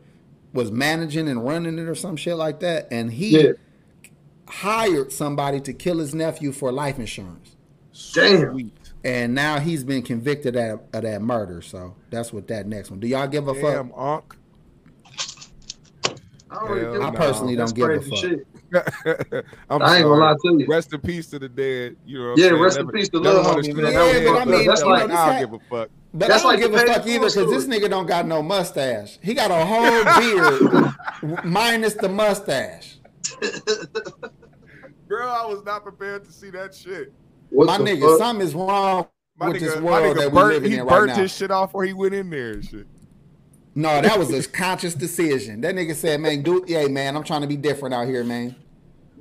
was 0.52 0.70
managing 0.70 1.28
and 1.28 1.44
running 1.44 1.78
it 1.78 1.88
or 1.88 1.94
some 1.94 2.16
shit 2.16 2.36
like 2.36 2.60
that, 2.60 2.88
and 2.90 3.12
he 3.12 3.40
yeah. 3.40 3.52
hired 4.48 5.12
somebody 5.12 5.60
to 5.60 5.72
kill 5.72 5.98
his 5.98 6.14
nephew 6.14 6.52
for 6.52 6.70
life 6.70 6.98
insurance. 6.98 7.56
Damn. 8.12 8.72
And 9.04 9.34
now 9.34 9.60
he's 9.60 9.84
been 9.84 10.02
convicted 10.02 10.56
of, 10.56 10.80
of 10.92 11.02
that 11.02 11.20
murder. 11.20 11.60
So 11.60 11.94
that's 12.10 12.32
what 12.32 12.48
that 12.48 12.66
next 12.66 12.90
one. 12.90 13.00
Do 13.00 13.06
y'all 13.06 13.26
give 13.26 13.48
a 13.48 13.54
Damn, 13.54 13.90
fuck? 13.90 13.98
Unc. 13.98 14.36
I, 16.50 17.08
I 17.08 17.10
personally 17.10 17.56
don't 17.56 17.74
give 17.74 17.90
a 17.90 18.00
fuck. 18.00 18.18
Shit. 18.18 18.46
I'm 19.70 19.82
I 19.82 19.98
ain't 19.98 20.04
gonna 20.04 20.14
lie 20.14 20.34
to 20.34 20.58
you. 20.58 20.66
Rest 20.66 20.92
in 20.92 21.00
peace 21.00 21.26
to 21.28 21.38
the 21.38 21.48
dead. 21.48 21.96
You 22.06 22.18
know. 22.18 22.34
yeah, 22.36 22.48
rest 22.50 22.76
never, 22.78 22.90
in 22.90 22.96
peace 22.96 23.08
to 23.10 23.18
love 23.18 23.46
homie, 23.46 23.74
man. 23.74 23.92
Yeah, 23.92 24.32
but 24.32 24.40
I 24.40 24.44
mean, 24.44 24.66
that's 24.66 24.82
like 24.82 25.10
I 25.10 25.40
don't 25.40 25.50
give 25.50 25.60
a 25.60 25.64
fuck. 25.68 25.90
But 26.14 26.28
that's 26.28 26.44
I 26.44 26.52
don't 26.56 26.60
like 26.60 26.72
give 26.72 26.74
a 26.74 26.86
fuck 26.86 27.06
either 27.08 27.26
because 27.26 27.50
this 27.50 27.66
nigga 27.66 27.90
don't 27.90 28.06
got 28.06 28.24
no 28.24 28.40
mustache. 28.40 29.18
He 29.20 29.34
got 29.34 29.50
a 29.50 29.64
whole 29.66 30.04
beard 30.20 31.44
minus 31.44 31.94
the 31.94 32.08
mustache. 32.08 32.98
Bro, 35.08 35.28
I 35.28 35.44
was 35.46 35.64
not 35.64 35.82
prepared 35.82 36.24
to 36.24 36.32
see 36.32 36.50
that 36.50 36.72
shit. 36.72 37.12
What 37.50 37.66
my 37.66 37.78
nigga, 37.78 38.08
fuck? 38.08 38.18
something 38.18 38.46
is 38.46 38.54
wrong 38.54 39.08
my 39.36 39.48
with 39.48 39.56
nigga, 39.56 39.60
this 39.60 39.80
world 39.80 40.16
that 40.16 40.30
we 40.30 40.42
living 40.42 40.72
in 40.72 40.78
right 40.78 40.86
now. 40.86 40.94
He 40.94 41.06
burnt 41.06 41.18
his 41.18 41.34
shit 41.34 41.50
off 41.50 41.70
before 41.70 41.84
he 41.84 41.92
went 41.92 42.14
in 42.14 42.30
there 42.30 42.52
and 42.52 42.64
shit. 42.64 42.86
No, 43.74 44.00
that 44.00 44.16
was 44.16 44.32
a 44.32 44.48
conscious 44.48 44.94
decision. 44.94 45.62
That 45.62 45.74
nigga 45.74 45.96
said, 45.96 46.20
"Man, 46.20 46.42
do 46.42 46.64
yeah, 46.68 46.86
man. 46.86 47.16
I'm 47.16 47.24
trying 47.24 47.40
to 47.40 47.48
be 47.48 47.56
different 47.56 47.92
out 47.92 48.06
here, 48.06 48.22
man." 48.22 48.54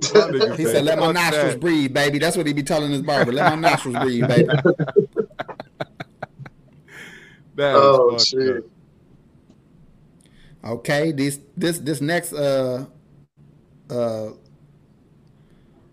he 0.00 0.64
said, 0.64 0.84
"Let 0.84 1.00
my 1.00 1.10
nostrils 1.10 1.54
that. 1.54 1.60
breathe, 1.60 1.92
baby." 1.92 2.20
That's 2.20 2.36
what 2.36 2.46
he 2.46 2.52
be 2.52 2.62
telling 2.62 2.92
his 2.92 3.02
barber. 3.02 3.32
Let 3.32 3.50
my 3.50 3.68
nostrils 3.68 3.96
breathe, 3.96 4.28
baby. 4.28 4.48
Oh 7.58 8.18
shit. 8.18 8.58
Up. 8.64 8.64
Okay, 10.64 11.12
this 11.12 11.40
this 11.56 11.78
this 11.78 12.00
next 12.00 12.32
uh 12.32 12.86
uh 13.90 14.30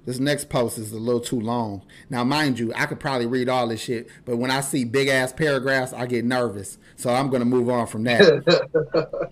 this 0.06 0.20
next 0.20 0.50
post 0.50 0.78
is 0.78 0.92
a 0.92 0.98
little 0.98 1.22
too 1.22 1.40
long. 1.40 1.84
Now, 2.10 2.24
mind 2.24 2.58
you, 2.58 2.74
I 2.74 2.88
could 2.88 3.00
probably 3.00 3.28
read 3.28 3.50
all 3.50 3.68
this 3.68 3.82
shit, 3.82 4.10
but 4.26 4.38
when 4.38 4.50
I 4.50 4.62
see 4.62 4.84
big 4.84 5.08
ass 5.08 5.32
paragraphs, 5.32 5.94
I 5.94 6.08
get 6.08 6.26
nervous. 6.26 6.78
So 6.96 7.14
I'm 7.14 7.30
gonna 7.30 7.46
move 7.46 7.70
on 7.70 7.86
from 7.86 8.04
that. 8.06 9.32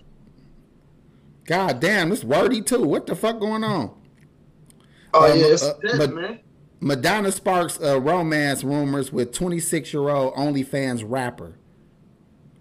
God 1.46 1.80
damn, 1.80 2.10
this 2.10 2.22
wordy 2.22 2.62
too. 2.62 2.82
What 2.82 3.06
the 3.06 3.16
fuck 3.16 3.40
going 3.40 3.64
on? 3.64 3.90
Oh 5.12 5.32
um, 5.32 5.38
yeah, 5.38 5.46
it's 5.46 5.62
uh, 5.64 5.74
dead, 5.82 6.10
Ma- 6.10 6.20
man. 6.20 6.40
Madonna 6.80 7.32
sparks 7.32 7.80
uh, 7.80 8.00
romance 8.00 8.62
rumors 8.62 9.12
with 9.12 9.32
26 9.32 9.92
year 9.92 10.08
old 10.08 10.34
OnlyFans 10.34 11.02
rapper. 11.04 11.56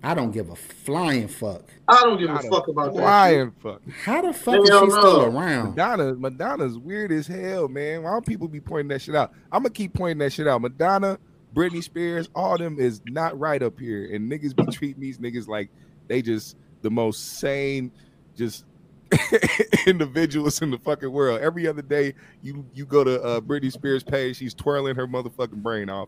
I 0.01 0.13
don't 0.13 0.31
give 0.31 0.49
a 0.49 0.55
flying 0.55 1.27
fuck. 1.27 1.63
I 1.87 2.01
don't 2.01 2.17
give 2.17 2.29
a 2.29 2.39
fuck 2.43 2.69
about 2.69 2.93
that. 2.93 3.01
Flying 3.01 3.51
fuck. 3.51 3.81
How 4.03 4.21
the 4.21 4.31
fuck 4.31 4.61
is 4.61 4.67
she 4.67 4.71
know. 4.71 4.89
still 4.89 5.25
around? 5.25 5.71
Madonna, 5.71 6.15
Madonna's 6.15 6.77
weird 6.77 7.11
as 7.11 7.27
hell, 7.27 7.67
man. 7.67 8.03
Why 8.03 8.11
don't 8.11 8.25
people 8.25 8.47
be 8.47 8.61
pointing 8.61 8.87
that 8.89 9.01
shit 9.01 9.15
out? 9.15 9.33
I'm 9.51 9.63
gonna 9.63 9.73
keep 9.73 9.93
pointing 9.93 10.19
that 10.19 10.31
shit 10.31 10.47
out. 10.47 10.61
Madonna, 10.61 11.19
Britney 11.53 11.83
Spears, 11.83 12.29
all 12.33 12.57
them 12.57 12.79
is 12.79 13.01
not 13.07 13.37
right 13.37 13.61
up 13.61 13.77
here, 13.77 14.13
and 14.13 14.31
niggas 14.31 14.55
be 14.55 14.65
treating 14.71 15.01
these 15.01 15.17
niggas 15.17 15.47
like 15.47 15.69
they 16.07 16.21
just 16.21 16.55
the 16.81 16.89
most 16.89 17.39
sane, 17.39 17.91
just 18.37 18.63
individuals 19.87 20.61
in 20.61 20.71
the 20.71 20.77
fucking 20.77 21.11
world. 21.11 21.41
Every 21.41 21.67
other 21.67 21.81
day, 21.81 22.13
you 22.41 22.65
you 22.73 22.85
go 22.85 23.03
to 23.03 23.21
uh, 23.21 23.41
Britney 23.41 23.71
Spears' 23.71 24.03
page, 24.03 24.37
she's 24.37 24.53
twirling 24.53 24.95
her 24.95 25.07
motherfucking 25.07 25.61
brain 25.61 25.89
off, 25.89 26.07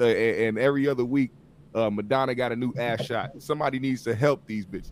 uh, 0.00 0.06
and, 0.06 0.40
and 0.40 0.58
every 0.58 0.88
other 0.88 1.04
week 1.04 1.30
uh, 1.74 1.90
Madonna 1.90 2.34
got 2.34 2.52
a 2.52 2.56
new 2.56 2.72
ass 2.76 3.04
shot. 3.04 3.42
Somebody 3.42 3.78
needs 3.78 4.02
to 4.04 4.14
help 4.14 4.46
these 4.46 4.66
bitches. 4.66 4.90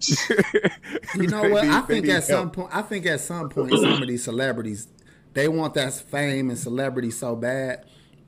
you 1.16 1.26
know 1.26 1.42
what? 1.42 1.64
Need, 1.64 1.72
I 1.72 1.80
think 1.82 2.08
at 2.08 2.12
help. 2.12 2.24
some 2.24 2.50
point, 2.50 2.68
I 2.72 2.82
think 2.82 3.06
at 3.06 3.20
some 3.20 3.48
point, 3.48 3.72
some 3.72 4.02
of 4.02 4.08
these 4.08 4.24
celebrities, 4.24 4.88
they 5.34 5.46
want 5.48 5.74
that 5.74 5.92
fame 5.92 6.48
and 6.48 6.58
celebrity 6.58 7.10
so 7.10 7.36
bad 7.36 7.84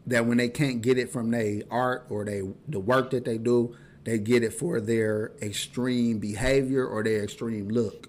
that 0.06 0.26
when 0.26 0.38
they 0.38 0.48
can't 0.48 0.82
get 0.82 0.98
it 0.98 1.10
from 1.10 1.30
their 1.30 1.62
art 1.70 2.06
or 2.10 2.24
they 2.24 2.42
the 2.68 2.80
work 2.80 3.10
that 3.10 3.24
they 3.24 3.38
do, 3.38 3.74
they 4.04 4.18
get 4.18 4.42
it 4.42 4.52
for 4.52 4.80
their 4.80 5.32
extreme 5.40 6.18
behavior 6.18 6.86
or 6.86 7.02
their 7.02 7.22
extreme 7.22 7.68
look. 7.68 8.08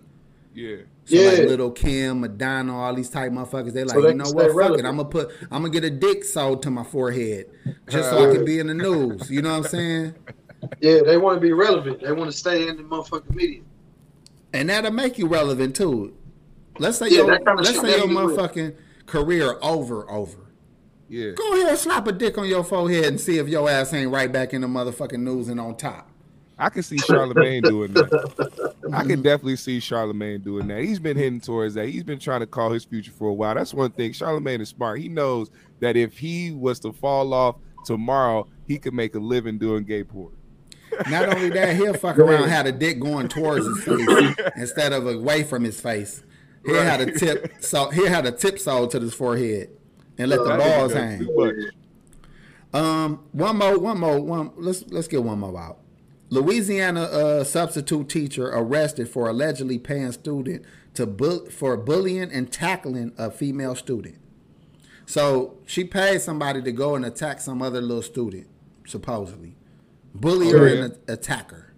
Yeah. 0.53 0.77
So 1.05 1.15
yeah. 1.15 1.31
like 1.31 1.49
Lil' 1.49 1.71
Kim, 1.71 2.21
Madonna, 2.21 2.77
all 2.77 2.93
these 2.93 3.09
type 3.09 3.31
motherfuckers, 3.31 3.73
they 3.73 3.83
like, 3.83 3.95
so 3.95 4.01
they 4.01 4.09
you 4.09 4.15
know 4.15 4.31
what? 4.31 4.51
Fuck 4.55 4.79
it. 4.79 4.85
I'm 4.85 4.97
gonna 4.97 5.05
put 5.05 5.31
I'm 5.51 5.63
gonna 5.63 5.69
get 5.69 5.83
a 5.83 5.89
dick 5.89 6.23
sewed 6.23 6.61
to 6.61 6.71
my 6.71 6.83
forehead 6.83 7.47
just 7.89 8.09
so 8.09 8.29
I 8.29 8.33
can 8.33 8.45
be 8.45 8.59
in 8.59 8.67
the 8.67 8.73
news. 8.73 9.29
You 9.29 9.41
know 9.41 9.51
what 9.57 9.65
I'm 9.65 9.71
saying? 9.71 10.15
Yeah, 10.79 11.01
they 11.05 11.17
want 11.17 11.35
to 11.35 11.41
be 11.41 11.51
relevant. 11.51 11.99
They 11.99 12.13
want 12.13 12.31
to 12.31 12.37
stay 12.37 12.69
in 12.69 12.77
the 12.77 12.83
motherfucking 12.83 13.35
media. 13.35 13.63
And 14.53 14.69
that'll 14.69 14.91
make 14.91 15.17
you 15.17 15.27
relevant 15.27 15.75
too. 15.75 16.15
Let's 16.79 16.99
say 16.99 17.09
yeah, 17.09 17.17
your 17.17 17.39
let's 17.55 17.79
say 17.81 17.97
your 17.97 18.07
motherfucking 18.07 18.75
career 19.05 19.57
over 19.61 20.09
over. 20.09 20.37
Yeah. 21.09 21.31
Go 21.31 21.53
ahead, 21.53 21.69
and 21.69 21.77
slap 21.77 22.07
a 22.07 22.11
dick 22.11 22.37
on 22.37 22.47
your 22.47 22.63
forehead 22.63 23.05
and 23.05 23.19
see 23.19 23.37
if 23.37 23.47
your 23.47 23.69
ass 23.69 23.93
ain't 23.93 24.09
right 24.09 24.31
back 24.31 24.53
in 24.53 24.61
the 24.61 24.67
motherfucking 24.67 25.19
news 25.19 25.49
and 25.49 25.59
on 25.59 25.75
top. 25.75 26.09
I 26.57 26.69
can 26.69 26.83
see 26.83 26.97
Charlemagne 26.97 27.63
doing 27.63 27.93
that. 27.93 28.75
I 28.93 29.03
can 29.03 29.21
definitely 29.23 29.55
see 29.55 29.79
Charlemagne 29.79 30.41
doing 30.41 30.67
that. 30.67 30.83
He's 30.83 30.99
been 30.99 31.17
hitting 31.17 31.41
towards 31.41 31.73
that. 31.75 31.89
He's 31.89 32.03
been 32.03 32.19
trying 32.19 32.41
to 32.41 32.47
call 32.47 32.71
his 32.71 32.85
future 32.85 33.11
for 33.11 33.29
a 33.29 33.33
while. 33.33 33.55
That's 33.55 33.73
one 33.73 33.91
thing. 33.91 34.13
Charlemagne 34.13 34.61
is 34.61 34.69
smart. 34.69 34.99
He 34.99 35.09
knows 35.09 35.49
that 35.79 35.97
if 35.97 36.17
he 36.17 36.51
was 36.51 36.79
to 36.81 36.93
fall 36.93 37.33
off 37.33 37.55
tomorrow, 37.85 38.47
he 38.67 38.77
could 38.77 38.93
make 38.93 39.15
a 39.15 39.19
living 39.19 39.57
doing 39.57 39.83
gay 39.83 40.03
porn. 40.03 40.31
Not 41.09 41.29
only 41.35 41.49
that, 41.49 41.75
he'll 41.75 41.93
fuck 41.95 42.19
around 42.19 42.49
had 42.49 42.67
a 42.67 42.71
dick 42.71 42.99
going 42.99 43.27
towards 43.27 43.65
his 43.65 43.83
face 43.83 44.35
instead 44.55 44.93
of 44.93 45.07
away 45.07 45.43
from 45.43 45.63
his 45.63 45.81
face. 45.81 46.23
He 46.65 46.71
right. 46.71 46.83
had 46.83 47.01
a 47.01 47.11
tip 47.11 47.55
so 47.59 47.89
he 47.89 48.07
had 48.07 48.25
a 48.25 48.31
tip 48.31 48.57
sewed 48.57 48.91
to 48.91 48.99
his 48.99 49.13
forehead 49.13 49.69
and 50.17 50.29
let 50.29 50.39
the 50.39 50.55
balls 50.57 50.93
hang. 50.93 51.27
Um, 52.73 53.25
one 53.33 53.57
more, 53.57 53.77
one 53.77 53.99
more, 53.99 54.19
one. 54.19 54.51
Let's 54.55 54.83
let's 54.89 55.07
get 55.07 55.23
one 55.23 55.39
more 55.39 55.59
out. 55.59 55.79
Louisiana 56.33 57.03
uh, 57.03 57.43
substitute 57.43 58.09
teacher 58.09 58.47
arrested 58.47 59.07
for 59.07 59.29
allegedly 59.29 59.77
paying 59.77 60.11
student 60.11 60.65
to 60.95 61.05
bu- 61.05 61.47
for 61.51 61.77
bullying 61.77 62.31
and 62.31 62.51
tackling 62.51 63.13
a 63.19 63.29
female 63.29 63.75
student. 63.75 64.17
So 65.05 65.59
she 65.67 65.83
paid 65.83 66.21
somebody 66.21 66.63
to 66.63 66.71
go 66.71 66.95
and 66.95 67.05
attack 67.05 67.39
some 67.39 67.61
other 67.61 67.81
little 67.81 68.01
student, 68.01 68.47
supposedly, 68.87 69.55
bully 70.15 70.49
her 70.49 70.57
oh, 70.57 70.65
yeah. 70.65 70.83
and 70.85 70.97
a- 71.07 71.13
attack 71.13 71.51
her. 71.51 71.71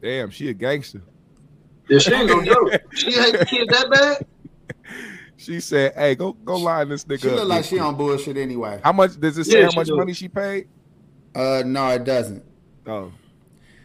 Damn, 0.00 0.30
she 0.30 0.48
a 0.48 0.54
gangster. 0.54 1.02
Yeah, 1.90 1.98
she 1.98 2.14
ain't 2.14 2.28
gonna 2.28 2.46
do 2.46 2.70
it. 2.72 2.86
She 2.94 3.12
hate 3.12 3.38
the 3.38 3.44
kid 3.44 3.68
that 3.68 3.90
bad. 3.90 4.26
She 5.36 5.60
said, 5.60 5.92
"Hey, 5.94 6.14
go 6.14 6.32
go 6.32 6.56
line 6.56 6.88
this 6.88 7.04
nigga." 7.04 7.20
She 7.20 7.28
look 7.28 7.48
like 7.48 7.66
she 7.66 7.78
on 7.78 7.96
bullshit 7.96 8.38
anyway. 8.38 8.80
How 8.82 8.92
much 8.92 9.20
does 9.20 9.36
it 9.36 9.44
say? 9.44 9.60
Yeah, 9.60 9.66
how 9.66 9.72
much 9.76 9.88
do. 9.88 9.96
money 9.96 10.14
she 10.14 10.28
paid? 10.28 10.68
Uh, 11.34 11.62
no, 11.66 11.88
it 11.90 12.04
doesn't. 12.04 12.45
Oh, 12.86 13.12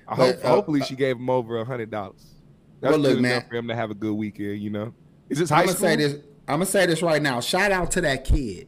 I 0.08 0.16
but, 0.16 0.36
hope, 0.36 0.46
uh, 0.46 0.48
hopefully 0.50 0.82
she 0.82 0.96
gave 0.96 1.18
him 1.18 1.30
over 1.30 1.60
a 1.60 1.66
hundred 1.66 1.92
dollars. 1.92 2.36
That's 2.80 2.92
well, 2.92 3.00
look, 3.00 3.14
good 3.14 3.22
man, 3.22 3.46
for 3.48 3.56
him 3.56 3.68
to 3.68 3.76
have 3.76 3.92
a 3.92 3.96
good 3.96 4.14
weekend. 4.14 4.60
You 4.60 4.70
know, 4.70 4.94
is 5.30 5.40
this 5.40 5.50
high 5.50 5.62
I'm 5.62 5.66
gonna 5.68 5.78
school? 5.78 5.90
Say 5.90 5.96
this, 5.96 6.14
I'm 6.48 6.56
gonna 6.56 6.66
say 6.66 6.86
this 6.86 7.02
right 7.02 7.22
now. 7.22 7.40
Shout 7.40 7.72
out 7.72 7.92
to 7.92 8.02
that 8.02 8.26
kid. 8.26 8.68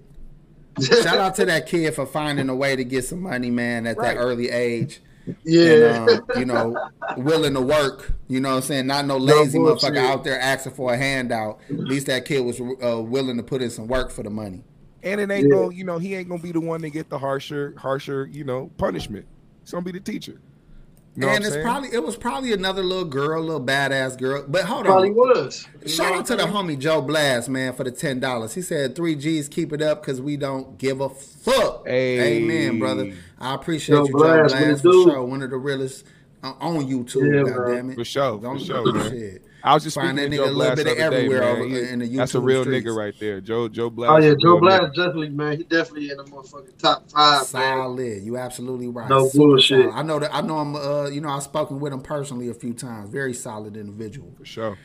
Shout 0.82 1.18
out 1.18 1.36
to 1.36 1.46
that 1.46 1.68
kid 1.68 1.94
for 1.94 2.06
finding 2.06 2.50
a 2.50 2.56
way 2.56 2.76
to 2.76 2.84
get 2.84 3.06
some 3.06 3.22
money, 3.22 3.52
man, 3.52 3.86
at 3.86 3.98
right. 3.98 4.16
that 4.16 4.20
early 4.20 4.50
age. 4.50 5.02
Yeah, 5.44 6.08
and, 6.08 6.10
um, 6.10 6.26
you 6.38 6.46
know, 6.46 6.90
willing 7.18 7.54
to 7.54 7.62
work. 7.62 8.14
You 8.28 8.40
know, 8.40 8.50
what 8.50 8.56
I'm 8.56 8.62
saying 8.64 8.88
not 8.88 9.06
no 9.06 9.18
lazy 9.18 9.60
no 9.60 9.66
motherfucker 9.66 9.98
out 9.98 10.24
there 10.24 10.40
asking 10.40 10.74
for 10.74 10.94
a 10.94 10.98
handout. 10.98 11.60
At 11.70 11.80
least 11.80 12.08
that 12.08 12.26
kid 12.26 12.42
was 12.42 12.60
uh, 12.60 13.02
willing 13.02 13.38
to 13.38 13.44
put 13.44 13.62
in 13.62 13.70
some 13.70 13.88
work 13.88 14.12
for 14.12 14.24
the 14.24 14.30
money. 14.30 14.64
And 15.02 15.20
it 15.20 15.30
ain't 15.30 15.50
yeah. 15.50 15.56
gonna, 15.56 15.76
you 15.76 15.84
know, 15.84 15.98
he 15.98 16.16
ain't 16.16 16.30
gonna 16.30 16.42
be 16.42 16.52
the 16.52 16.62
one 16.62 16.82
to 16.82 16.90
get 16.90 17.10
the 17.10 17.20
harsher, 17.20 17.76
harsher, 17.78 18.26
you 18.26 18.44
know, 18.44 18.72
punishment. 18.78 19.26
He's 19.64 19.72
gonna 19.72 19.84
be 19.84 19.92
the 19.92 20.00
teacher. 20.00 20.40
You 21.16 21.22
know 21.22 21.30
and 21.30 21.44
it's 21.44 21.54
saying? 21.54 21.64
probably 21.64 21.90
it 21.94 22.04
was 22.04 22.16
probably 22.16 22.54
another 22.54 22.82
little 22.82 23.06
girl, 23.06 23.42
little 23.44 23.64
badass 23.64 24.18
girl. 24.18 24.46
But 24.48 24.66
hold 24.66 24.86
probably 24.86 25.10
on, 25.10 25.16
probably 25.16 25.42
was. 25.44 25.68
Shout 25.86 26.12
out 26.12 26.26
to 26.28 26.36
the 26.36 26.44
homie 26.44 26.78
Joe 26.78 27.04
Blast, 27.04 27.50
man, 27.50 27.74
for 27.74 27.84
the 27.84 27.92
ten 27.92 28.20
dollars. 28.20 28.56
He 28.56 28.64
said 28.64 28.96
three 28.96 29.16
G's, 29.16 29.48
keep 29.48 29.74
it 29.74 29.82
up, 29.82 30.02
because 30.02 30.20
we 30.20 30.38
don't 30.38 30.78
give 30.80 31.02
a 31.02 31.10
fuck. 31.10 31.86
Hey. 31.86 32.38
Amen, 32.38 32.80
brother. 32.80 33.14
I 33.40 33.54
appreciate 33.54 33.96
Joe 33.96 34.06
you, 34.08 34.12
Blast, 34.12 34.56
Joe 34.56 34.60
Blast, 34.60 34.82
for 34.82 34.92
sure. 34.92 35.24
One 35.24 35.44
of 35.44 35.52
the 35.52 35.58
realest 35.58 36.06
uh, 36.42 36.54
on 36.60 36.88
YouTube. 36.88 37.48
Yeah, 37.48 37.54
God 37.54 37.68
damn 37.68 37.90
it, 37.92 37.96
for 37.96 38.06
sure, 38.06 38.40
don't 38.40 38.58
for 38.58 38.66
sure, 38.66 38.94
man. 38.94 39.12
Shit. 39.12 39.43
I 39.66 39.74
was 39.74 39.84
just 39.84 39.96
Find 39.96 40.18
that 40.18 40.30
nigga 40.30 40.48
a 40.48 40.52
little 40.52 40.76
bit 40.76 40.88
of 40.88 40.98
everywhere 40.98 41.40
day, 41.40 41.50
over 41.50 41.64
in 41.64 42.00
the 42.00 42.06
YouTube 42.06 42.18
That's 42.18 42.36
a 42.36 42.42
real 42.42 42.64
streets. 42.64 42.86
nigga 42.86 42.96
right 42.98 43.14
there, 43.18 43.40
Joe 43.40 43.70
Joe 43.70 43.90
Blast. 43.90 44.12
Oh 44.12 44.18
yeah, 44.18 44.34
Joe 44.38 44.60
Blast 44.60 44.84
nigga. 44.84 44.96
definitely 44.96 45.30
man. 45.30 45.58
He 45.58 45.64
definitely 45.64 46.10
in 46.10 46.18
the 46.18 46.24
motherfucking 46.26 46.78
top 46.78 47.10
five. 47.10 47.44
Solid, 47.46 47.98
man. 47.98 48.26
you 48.26 48.36
absolutely 48.38 48.90
right. 48.90 49.08
No 49.10 49.30
Super 49.30 49.38
bullshit. 49.38 49.86
Solid. 49.86 49.96
I 49.96 50.02
know 50.02 50.20
that. 50.20 50.36
I 50.36 50.42
know 50.42 50.62
him. 50.62 50.76
Uh, 50.76 51.08
you 51.08 51.22
know, 51.22 51.30
I've 51.30 51.44
spoken 51.44 51.80
with 51.80 51.94
him 51.94 52.02
personally 52.02 52.50
a 52.50 52.54
few 52.54 52.74
times. 52.74 53.10
Very 53.10 53.34
solid 53.34 53.78
individual. 53.78 54.34
For 54.38 54.46
sure. 54.46 54.78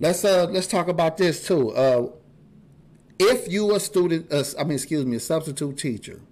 Let's 0.00 0.24
uh 0.24 0.46
let's 0.46 0.68
talk 0.68 0.88
about 0.88 1.18
this 1.18 1.46
too. 1.46 1.70
Uh, 1.72 2.08
if 3.18 3.46
you 3.52 3.74
a 3.74 3.80
student, 3.80 4.32
uh, 4.32 4.42
I 4.58 4.64
mean, 4.64 4.72
excuse 4.72 5.04
me, 5.04 5.16
a 5.16 5.20
substitute 5.20 5.76
teacher, 5.76 6.22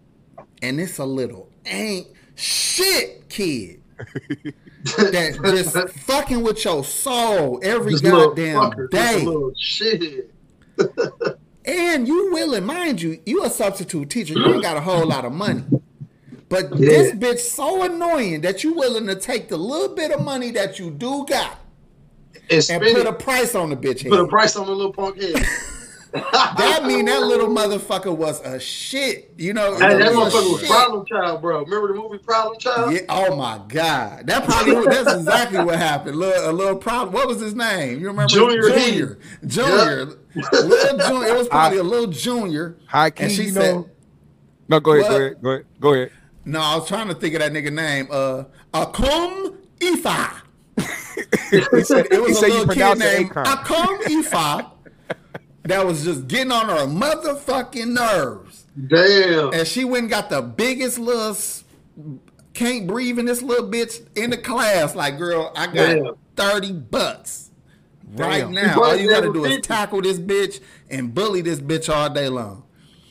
and 0.63 0.81
it's 0.81 0.97
a 0.97 1.05
little 1.05 1.51
ain't 1.67 2.09
shit 2.35 3.29
kid 3.29 3.83
that 4.85 5.39
just 5.43 5.89
fucking 6.01 6.43
with 6.43 6.65
your 6.65 6.85
soul 6.85 7.61
every 7.63 7.93
just 7.93 8.05
goddamn 8.05 8.89
day. 8.91 9.27
shit. 9.59 10.31
and 11.65 12.09
you 12.09 12.33
willing, 12.33 12.65
mind 12.65 13.01
you, 13.01 13.21
you 13.27 13.45
a 13.45 13.51
substitute 13.51 14.11
teacher. 14.11 14.35
You 14.35 14.55
ain't 14.55 14.63
got 14.63 14.77
a 14.77 14.81
whole 14.81 15.07
lot 15.07 15.25
of 15.25 15.33
money. 15.33 15.63
But 16.49 16.71
yeah. 16.73 16.89
this 16.89 17.13
bitch 17.13 17.39
so 17.39 17.83
annoying 17.83 18.43
that 18.43 18.63
you 18.63 18.75
willing 18.75 19.07
to 19.07 19.15
take 19.15 19.49
the 19.49 19.57
little 19.57 19.95
bit 19.95 20.11
of 20.11 20.21
money 20.21 20.51
that 20.51 20.79
you 20.79 20.91
do 20.91 21.25
got 21.27 21.59
and, 22.51 22.71
and 22.71 22.83
put 22.95 23.07
a 23.07 23.13
price 23.13 23.55
on 23.55 23.71
the 23.71 23.77
bitch 23.77 24.03
head. 24.03 24.11
Put 24.11 24.21
a 24.21 24.27
price 24.27 24.57
on 24.57 24.67
the 24.67 24.73
little 24.73 24.93
punk 24.93 25.21
head. 25.21 25.35
that 26.13 26.85
mean 26.85 27.07
that 27.07 27.23
little 27.23 27.49
motherfucker 27.49 28.15
was 28.15 28.41
a 28.43 28.61
shit. 28.61 29.33
You 29.39 29.55
know, 29.55 29.75
hey, 29.75 29.99
that 29.99 30.13
motherfucker 30.13 30.53
was 30.53 30.67
Problem 30.67 31.07
Child, 31.07 31.41
bro. 31.41 31.65
Remember 31.65 31.89
the 31.89 31.95
movie 31.95 32.19
Problem 32.19 32.59
Child? 32.59 32.93
Yeah. 32.93 33.01
Oh 33.09 33.37
my 33.37 33.61
god, 33.69 34.27
that 34.27 34.45
probably 34.45 34.85
that's 34.87 35.15
exactly 35.15 35.65
what 35.65 35.77
happened. 35.79 36.17
Little, 36.17 36.51
a 36.51 36.53
little 36.53 36.77
problem. 36.77 37.15
What 37.15 37.29
was 37.29 37.41
his 37.41 37.55
name? 37.55 38.01
You 38.01 38.09
remember? 38.09 38.29
Junior. 38.29 38.63
Junior. 38.63 39.19
Junior. 39.47 39.99
Yep. 40.35 40.53
little 40.53 40.99
junior. 40.99 41.29
It 41.29 41.39
was 41.39 41.49
probably 41.49 41.79
a 41.79 41.83
little 41.83 42.13
junior. 42.13 42.77
High 42.87 43.11
key, 43.11 43.25
and 43.25 43.33
she 43.33 43.45
you 43.45 43.51
said, 43.51 43.75
know. 43.75 43.91
No, 44.69 44.81
go 44.81 44.93
ahead. 44.93 45.03
What? 45.03 45.11
Go 45.11 45.17
ahead. 45.17 45.43
Go 45.43 45.51
ahead. 45.51 45.67
Go 45.81 45.95
ahead. 45.95 46.13
No, 46.45 46.61
I 46.61 46.77
was 46.77 46.89
trying 46.89 47.09
to 47.09 47.15
think 47.15 47.35
of 47.35 47.41
that 47.41 47.53
nigga 47.53 47.73
name. 47.73 48.09
Uh, 48.11 48.45
Akum 48.75 49.57
Ifa. 49.79 50.41
he 51.51 51.85
said 51.85 52.07
it 52.11 52.21
was 52.21 52.41
he 52.41 52.47
a 52.47 52.49
little 52.49 52.75
kid 52.75 52.99
named 52.99 53.31
Akum 53.31 53.99
Ifa 54.03 54.72
that 55.65 55.87
was 55.87 56.05
just 56.05 56.29
getting 56.29 56.53
on 56.53 56.69
her 56.69 56.87
motherfucking 56.87 57.93
nerves. 57.93 58.67
Damn. 58.87 59.53
And 59.53 59.67
she 59.67 59.85
went 59.85 60.05
and 60.05 60.11
got 60.11 60.31
the 60.31 60.43
biggest 60.43 60.99
little 60.99 61.37
can't 62.55 62.87
breathe 62.87 63.19
in 63.19 63.27
this 63.27 63.43
little 63.43 63.69
bitch 63.69 64.07
in 64.17 64.31
the 64.31 64.37
class. 64.37 64.95
Like, 64.95 65.19
girl, 65.19 65.53
I 65.57 65.67
got 65.67 65.75
Damn. 65.75 66.15
30 66.37 66.73
bucks. 66.73 67.51
Damn. 68.15 68.27
Right 68.27 68.51
now, 68.51 68.83
all 68.83 68.97
you 68.97 69.09
gotta 69.09 69.33
do 69.33 69.45
is 69.45 69.61
tackle 69.63 70.03
this 70.03 70.19
bitch 70.19 70.61
and 70.91 71.15
bully 71.15 71.41
this 71.41 71.61
bitch 71.61 71.95
all 71.95 72.11
day 72.11 72.29
long. 72.29 72.65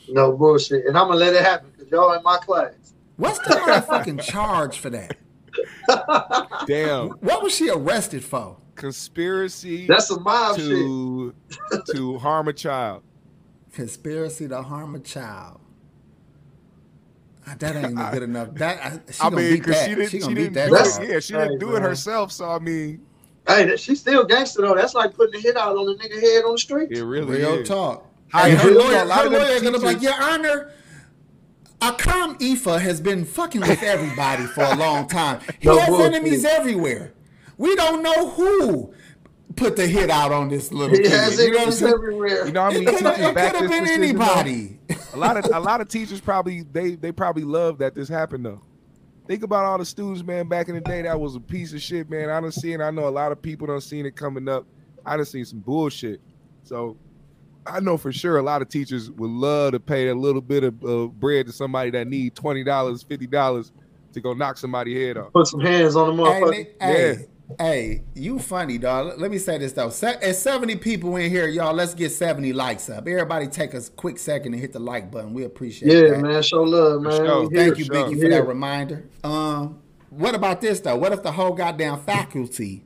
No 0.08 0.32
bullshit. 0.32 0.86
And 0.86 0.96
I'm 0.96 1.08
gonna 1.08 1.18
let 1.18 1.34
it 1.34 1.42
happen 1.42 1.70
because 1.72 1.90
y'all 1.90 2.12
in 2.12 2.22
my 2.22 2.36
class. 2.38 2.74
What's 3.16 3.38
the 3.40 3.54
motherfucking 3.54 4.22
charge 4.22 4.78
for 4.78 4.90
that? 4.90 5.16
Damn. 6.66 7.10
What 7.10 7.42
was 7.42 7.54
she 7.54 7.68
arrested 7.68 8.24
for? 8.24 8.56
Conspiracy. 8.74 9.86
That's 9.86 10.10
a 10.10 10.20
mob 10.20 10.56
to 10.56 11.34
to 11.94 12.18
harm 12.18 12.48
a 12.48 12.52
child. 12.52 13.02
Conspiracy 13.72 14.48
to 14.48 14.62
harm 14.62 14.94
a 14.94 14.98
child. 15.00 15.60
Ah, 17.46 17.56
that 17.58 17.76
ain't 17.76 17.96
good 18.12 18.22
enough. 18.22 18.54
That 18.54 19.02
I, 19.20 19.26
I 19.26 19.30
mean, 19.30 19.54
because 19.54 19.82
she 19.82 19.94
didn't, 19.94 20.10
she, 20.10 20.20
she 20.20 20.34
didn't 20.34 20.54
do 20.54 20.74
it. 20.74 21.08
Yeah, 21.08 21.18
she 21.20 21.32
didn't 21.32 21.58
do 21.58 21.76
it 21.76 21.82
herself. 21.82 22.32
So 22.32 22.48
I 22.50 22.58
mean, 22.58 23.04
hey, 23.46 23.76
she's 23.76 24.00
still 24.00 24.24
gangster 24.24 24.62
though. 24.62 24.74
That's 24.74 24.94
like 24.94 25.14
putting 25.14 25.36
a 25.36 25.42
hit 25.42 25.56
out 25.56 25.76
on 25.76 25.88
a 25.88 25.94
nigga 25.94 26.20
head 26.20 26.44
on 26.44 26.52
the 26.52 26.58
street. 26.58 26.90
It 26.92 27.02
really 27.04 27.38
Real 27.38 27.54
is. 27.54 27.68
talk. 27.68 28.06
I 28.34 28.50
her 28.50 28.70
lawyer, 28.70 29.06
her 29.06 29.28
lawyer 29.28 29.60
gonna 29.60 29.78
be 29.78 29.84
like, 29.84 30.00
Your 30.02 30.14
Honor, 30.14 30.70
Akum 31.80 32.38
Ifa 32.38 32.80
has 32.80 33.00
been 33.00 33.24
fucking 33.24 33.60
with 33.60 33.82
everybody 33.82 34.44
for 34.46 34.62
a 34.62 34.76
long 34.76 35.08
time. 35.08 35.40
He 35.60 35.68
no 35.68 35.78
has 35.78 35.88
bullshit. 35.88 36.14
enemies 36.14 36.44
everywhere. 36.44 37.12
We 37.58 37.74
don't 37.76 38.02
know 38.02 38.30
who 38.30 38.94
put 39.56 39.76
the 39.76 39.86
hit 39.86 40.10
out 40.10 40.32
on 40.32 40.48
this 40.48 40.72
little 40.72 40.96
kid. 40.96 41.10
Has 41.10 41.38
you 41.38 41.50
know 41.50 41.58
what 41.58 41.66
I'm 41.66 41.72
saying? 41.72 41.94
Everywhere. 41.94 42.46
You 42.46 42.52
know 42.52 42.64
what 42.64 42.74
I 42.74 42.78
mean? 42.78 42.88
It 42.88 42.96
could 42.96 43.36
have 43.36 43.70
been 43.70 43.88
anybody. 43.88 44.78
a 45.12 45.16
lot 45.16 45.36
of 45.36 45.44
a 45.52 45.60
lot 45.60 45.80
of 45.80 45.88
teachers 45.88 46.20
probably 46.20 46.62
they 46.62 46.94
they 46.94 47.12
probably 47.12 47.44
love 47.44 47.78
that 47.78 47.94
this 47.94 48.08
happened 48.08 48.46
though. 48.46 48.62
Think 49.26 49.44
about 49.44 49.64
all 49.64 49.78
the 49.78 49.84
students, 49.84 50.22
man. 50.24 50.48
Back 50.48 50.68
in 50.68 50.74
the 50.74 50.80
day, 50.80 51.02
that 51.02 51.18
was 51.18 51.36
a 51.36 51.40
piece 51.40 51.72
of 51.72 51.80
shit, 51.80 52.10
man. 52.10 52.28
I 52.28 52.40
don't 52.40 52.52
see 52.52 52.72
it. 52.72 52.80
I 52.80 52.90
know 52.90 53.06
a 53.06 53.10
lot 53.10 53.30
of 53.30 53.40
people 53.40 53.68
don't 53.68 53.80
seen 53.80 54.04
it 54.04 54.16
coming 54.16 54.48
up. 54.48 54.66
I 55.06 55.16
done 55.16 55.24
seen 55.24 55.44
some 55.44 55.60
bullshit. 55.60 56.20
So 56.64 56.96
I 57.64 57.80
know 57.80 57.96
for 57.96 58.12
sure 58.12 58.38
a 58.38 58.42
lot 58.42 58.62
of 58.62 58.68
teachers 58.68 59.10
would 59.10 59.30
love 59.30 59.72
to 59.72 59.80
pay 59.80 60.08
a 60.08 60.14
little 60.14 60.40
bit 60.40 60.64
of 60.64 60.84
uh, 60.84 61.06
bread 61.06 61.46
to 61.46 61.52
somebody 61.52 61.90
that 61.90 62.08
need 62.08 62.34
twenty 62.34 62.64
dollars, 62.64 63.02
fifty 63.02 63.26
dollars 63.26 63.72
to 64.12 64.20
go 64.20 64.32
knock 64.34 64.58
somebody 64.58 65.06
head 65.06 65.16
off. 65.16 65.32
Put 65.32 65.46
some 65.46 65.60
hands 65.60 65.96
on 65.96 66.16
the 66.16 66.22
motherfucker. 66.22 66.54
Hey, 66.54 66.62
hey, 66.62 67.08
yeah. 67.08 67.14
Hey, 67.14 67.26
you 68.14 68.38
funny, 68.38 68.78
dog. 68.78 69.18
Let 69.18 69.30
me 69.30 69.38
say 69.38 69.58
this 69.58 69.72
though. 69.72 69.92
At 70.02 70.36
70 70.36 70.76
people 70.76 71.16
in 71.16 71.30
here, 71.30 71.46
y'all, 71.48 71.74
let's 71.74 71.94
get 71.94 72.10
70 72.10 72.52
likes 72.52 72.88
up. 72.88 73.06
Everybody 73.06 73.46
take 73.46 73.74
a 73.74 73.80
quick 73.96 74.18
second 74.18 74.52
and 74.52 74.60
hit 74.60 74.72
the 74.72 74.78
like 74.78 75.10
button. 75.10 75.34
We 75.34 75.44
appreciate 75.44 75.92
it. 75.92 76.04
yeah, 76.04 76.10
that. 76.10 76.20
man. 76.20 76.42
Show 76.42 76.62
love, 76.62 77.02
man. 77.02 77.12
Show. 77.12 77.48
Thank 77.48 77.78
you, 77.78 77.86
Biggie, 77.86 78.20
for 78.20 78.28
that 78.28 78.46
reminder. 78.46 79.04
Um, 79.24 79.80
what 80.10 80.34
about 80.34 80.60
this 80.60 80.80
though? 80.80 80.96
What 80.96 81.12
if 81.12 81.22
the 81.22 81.32
whole 81.32 81.52
goddamn 81.52 82.00
faculty 82.02 82.84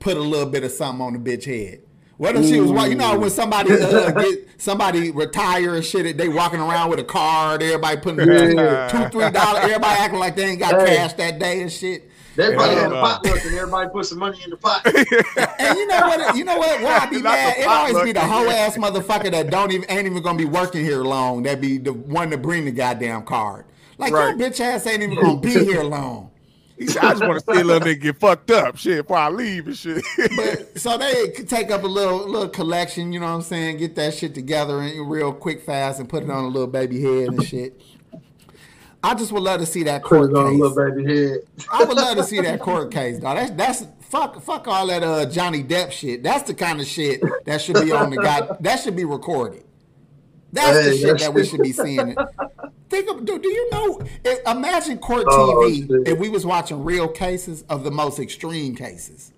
put 0.00 0.16
a 0.16 0.20
little 0.20 0.48
bit 0.48 0.64
of 0.64 0.70
something 0.72 1.04
on 1.04 1.12
the 1.12 1.18
bitch 1.18 1.44
head? 1.44 1.82
What 2.18 2.34
if 2.34 2.46
she 2.46 2.60
was, 2.60 2.88
you 2.88 2.96
know, 2.96 3.16
when 3.16 3.30
somebody 3.30 3.72
uh, 3.72 4.10
get 4.10 4.48
somebody 4.56 5.12
retire 5.12 5.76
and 5.76 5.84
shit, 5.84 6.16
they 6.16 6.28
walking 6.28 6.58
around 6.58 6.90
with 6.90 6.98
a 6.98 7.04
card, 7.04 7.62
everybody 7.62 7.96
putting 7.98 8.28
yeah. 8.28 8.88
two, 8.88 9.08
three 9.10 9.30
dollars, 9.30 9.62
everybody 9.62 10.00
acting 10.00 10.18
like 10.18 10.34
they 10.34 10.46
ain't 10.46 10.58
got 10.58 10.80
hey. 10.80 10.96
cash 10.96 11.12
that 11.12 11.38
day 11.38 11.62
and 11.62 11.70
shit. 11.70 12.07
They 12.38 12.54
probably 12.54 12.76
had 12.76 12.92
uh, 12.92 12.94
a 12.94 13.00
potluck 13.00 13.44
and 13.44 13.54
everybody 13.56 13.90
put 13.90 14.06
some 14.06 14.20
money 14.20 14.40
in 14.44 14.50
the 14.50 14.56
pot. 14.56 14.86
and 14.86 15.76
you 15.76 15.86
know 15.88 16.00
what? 16.02 16.36
You 16.36 16.44
know 16.44 16.56
what? 16.56 16.80
Why 16.80 16.98
I 16.98 17.06
be 17.06 17.20
mad? 17.20 17.58
It 17.58 17.66
always 17.66 18.04
be 18.04 18.12
the 18.12 18.20
whole 18.20 18.48
ass 18.48 18.76
motherfucker 18.76 19.32
that 19.32 19.50
don't 19.50 19.72
even 19.72 19.90
ain't 19.90 20.06
even 20.06 20.22
gonna 20.22 20.38
be 20.38 20.44
working 20.44 20.84
here 20.84 21.02
long. 21.02 21.42
That 21.42 21.60
be 21.60 21.78
the 21.78 21.92
one 21.92 22.30
to 22.30 22.38
bring 22.38 22.64
the 22.64 22.70
goddamn 22.70 23.24
card. 23.24 23.64
Like 23.98 24.12
right. 24.12 24.38
your 24.38 24.50
bitch 24.50 24.60
ass 24.60 24.86
ain't 24.86 25.02
even 25.02 25.16
gonna 25.16 25.40
be 25.40 25.50
here 25.64 25.82
long. 25.82 26.30
He 26.78 26.86
said, 26.86 27.02
I 27.02 27.10
just 27.10 27.26
want 27.26 27.44
to 27.44 27.54
see 27.54 27.60
a 27.60 27.64
little 27.64 27.88
nigga 27.88 28.00
get 28.02 28.20
fucked 28.20 28.52
up, 28.52 28.76
shit, 28.76 28.98
before 28.98 29.16
I 29.16 29.30
leave 29.30 29.66
and 29.66 29.76
shit. 29.76 30.04
but 30.36 30.78
so 30.80 30.96
they 30.96 31.32
take 31.32 31.72
up 31.72 31.82
a 31.82 31.88
little 31.88 32.18
little 32.18 32.48
collection, 32.48 33.12
you 33.12 33.18
know 33.18 33.26
what 33.26 33.32
I'm 33.32 33.42
saying? 33.42 33.78
Get 33.78 33.96
that 33.96 34.14
shit 34.14 34.32
together 34.32 34.80
and 34.80 35.10
real 35.10 35.32
quick, 35.32 35.62
fast, 35.62 35.98
and 35.98 36.08
put 36.08 36.22
it 36.22 36.30
on 36.30 36.44
a 36.44 36.48
little 36.48 36.68
baby 36.68 37.02
head 37.02 37.30
and 37.30 37.44
shit. 37.44 37.82
I 39.02 39.14
just 39.14 39.30
would 39.32 39.42
love 39.42 39.60
to 39.60 39.66
see 39.66 39.84
that 39.84 40.02
court 40.02 40.32
case. 40.34 40.60
little 40.60 40.74
baby 40.74 41.14
head. 41.14 41.40
I 41.72 41.84
would 41.84 41.96
love 41.96 42.16
to 42.16 42.24
see 42.24 42.40
that 42.40 42.60
court 42.60 42.90
case, 42.90 43.18
dog. 43.18 43.36
That's 43.36 43.50
that's 43.52 43.86
fuck 44.00 44.40
fuck 44.42 44.66
all 44.66 44.86
that 44.88 45.02
uh 45.02 45.26
Johnny 45.26 45.62
Depp 45.62 45.92
shit. 45.92 46.22
That's 46.22 46.44
the 46.44 46.54
kind 46.54 46.80
of 46.80 46.86
shit 46.86 47.22
that 47.44 47.60
should 47.60 47.76
be 47.76 47.92
on 47.92 48.10
the 48.10 48.16
guy. 48.16 48.48
That 48.60 48.80
should 48.80 48.96
be 48.96 49.04
recorded. 49.04 49.64
That's 50.52 50.78
hey, 50.78 50.90
the 50.90 50.96
shit 50.98 51.18
that 51.20 51.34
we 51.34 51.44
should 51.44 51.62
be 51.62 51.72
seeing. 51.84 52.16
Think 52.88 53.10
of 53.10 53.24
do, 53.24 53.38
do 53.38 53.48
you 53.48 53.70
know? 53.70 54.00
Imagine 54.46 54.98
court 54.98 55.26
oh, 55.28 55.68
TV 55.68 55.86
shit. 55.86 56.08
if 56.08 56.18
we 56.18 56.28
was 56.28 56.44
watching 56.44 56.82
real 56.82 57.06
cases 57.06 57.62
of 57.68 57.84
the 57.84 57.90
most 57.90 58.18
extreme 58.18 58.74
cases. 58.74 59.32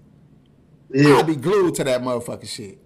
Yeah. 0.92 1.16
I'd 1.16 1.26
be 1.26 1.36
glued 1.36 1.74
to 1.76 1.84
that 1.84 2.02
motherfucking 2.02 2.48
shit. 2.48 2.78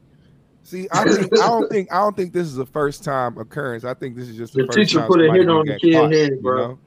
See, 0.65 0.89
I 0.91 1.05
think 1.05 1.33
I 1.39 1.47
don't 1.47 1.69
think 1.71 1.93
I 1.93 1.99
don't 1.99 2.17
think 2.17 2.33
this 2.33 2.47
is 2.47 2.59
a 2.59 2.67
first 2.67 3.05
time 3.05 3.39
occurrence. 3.39 3.85
I 3.85 3.95
think 3.95 4.17
this 4.17 4.29
is 4.29 4.37
just 4.37 4.55
the, 4.55 4.63
the 4.63 4.67
first 4.67 4.79
teacher 4.79 5.01
time 5.01 5.09
put 5.09 5.21
a 5.21 5.31
hit 5.31 5.49
on 5.49 5.67
the 5.67 5.79
kid 5.79 5.95
caught, 5.95 6.13
head, 6.13 6.43
bro. 6.43 6.57
You 6.57 6.69
know? 6.69 6.79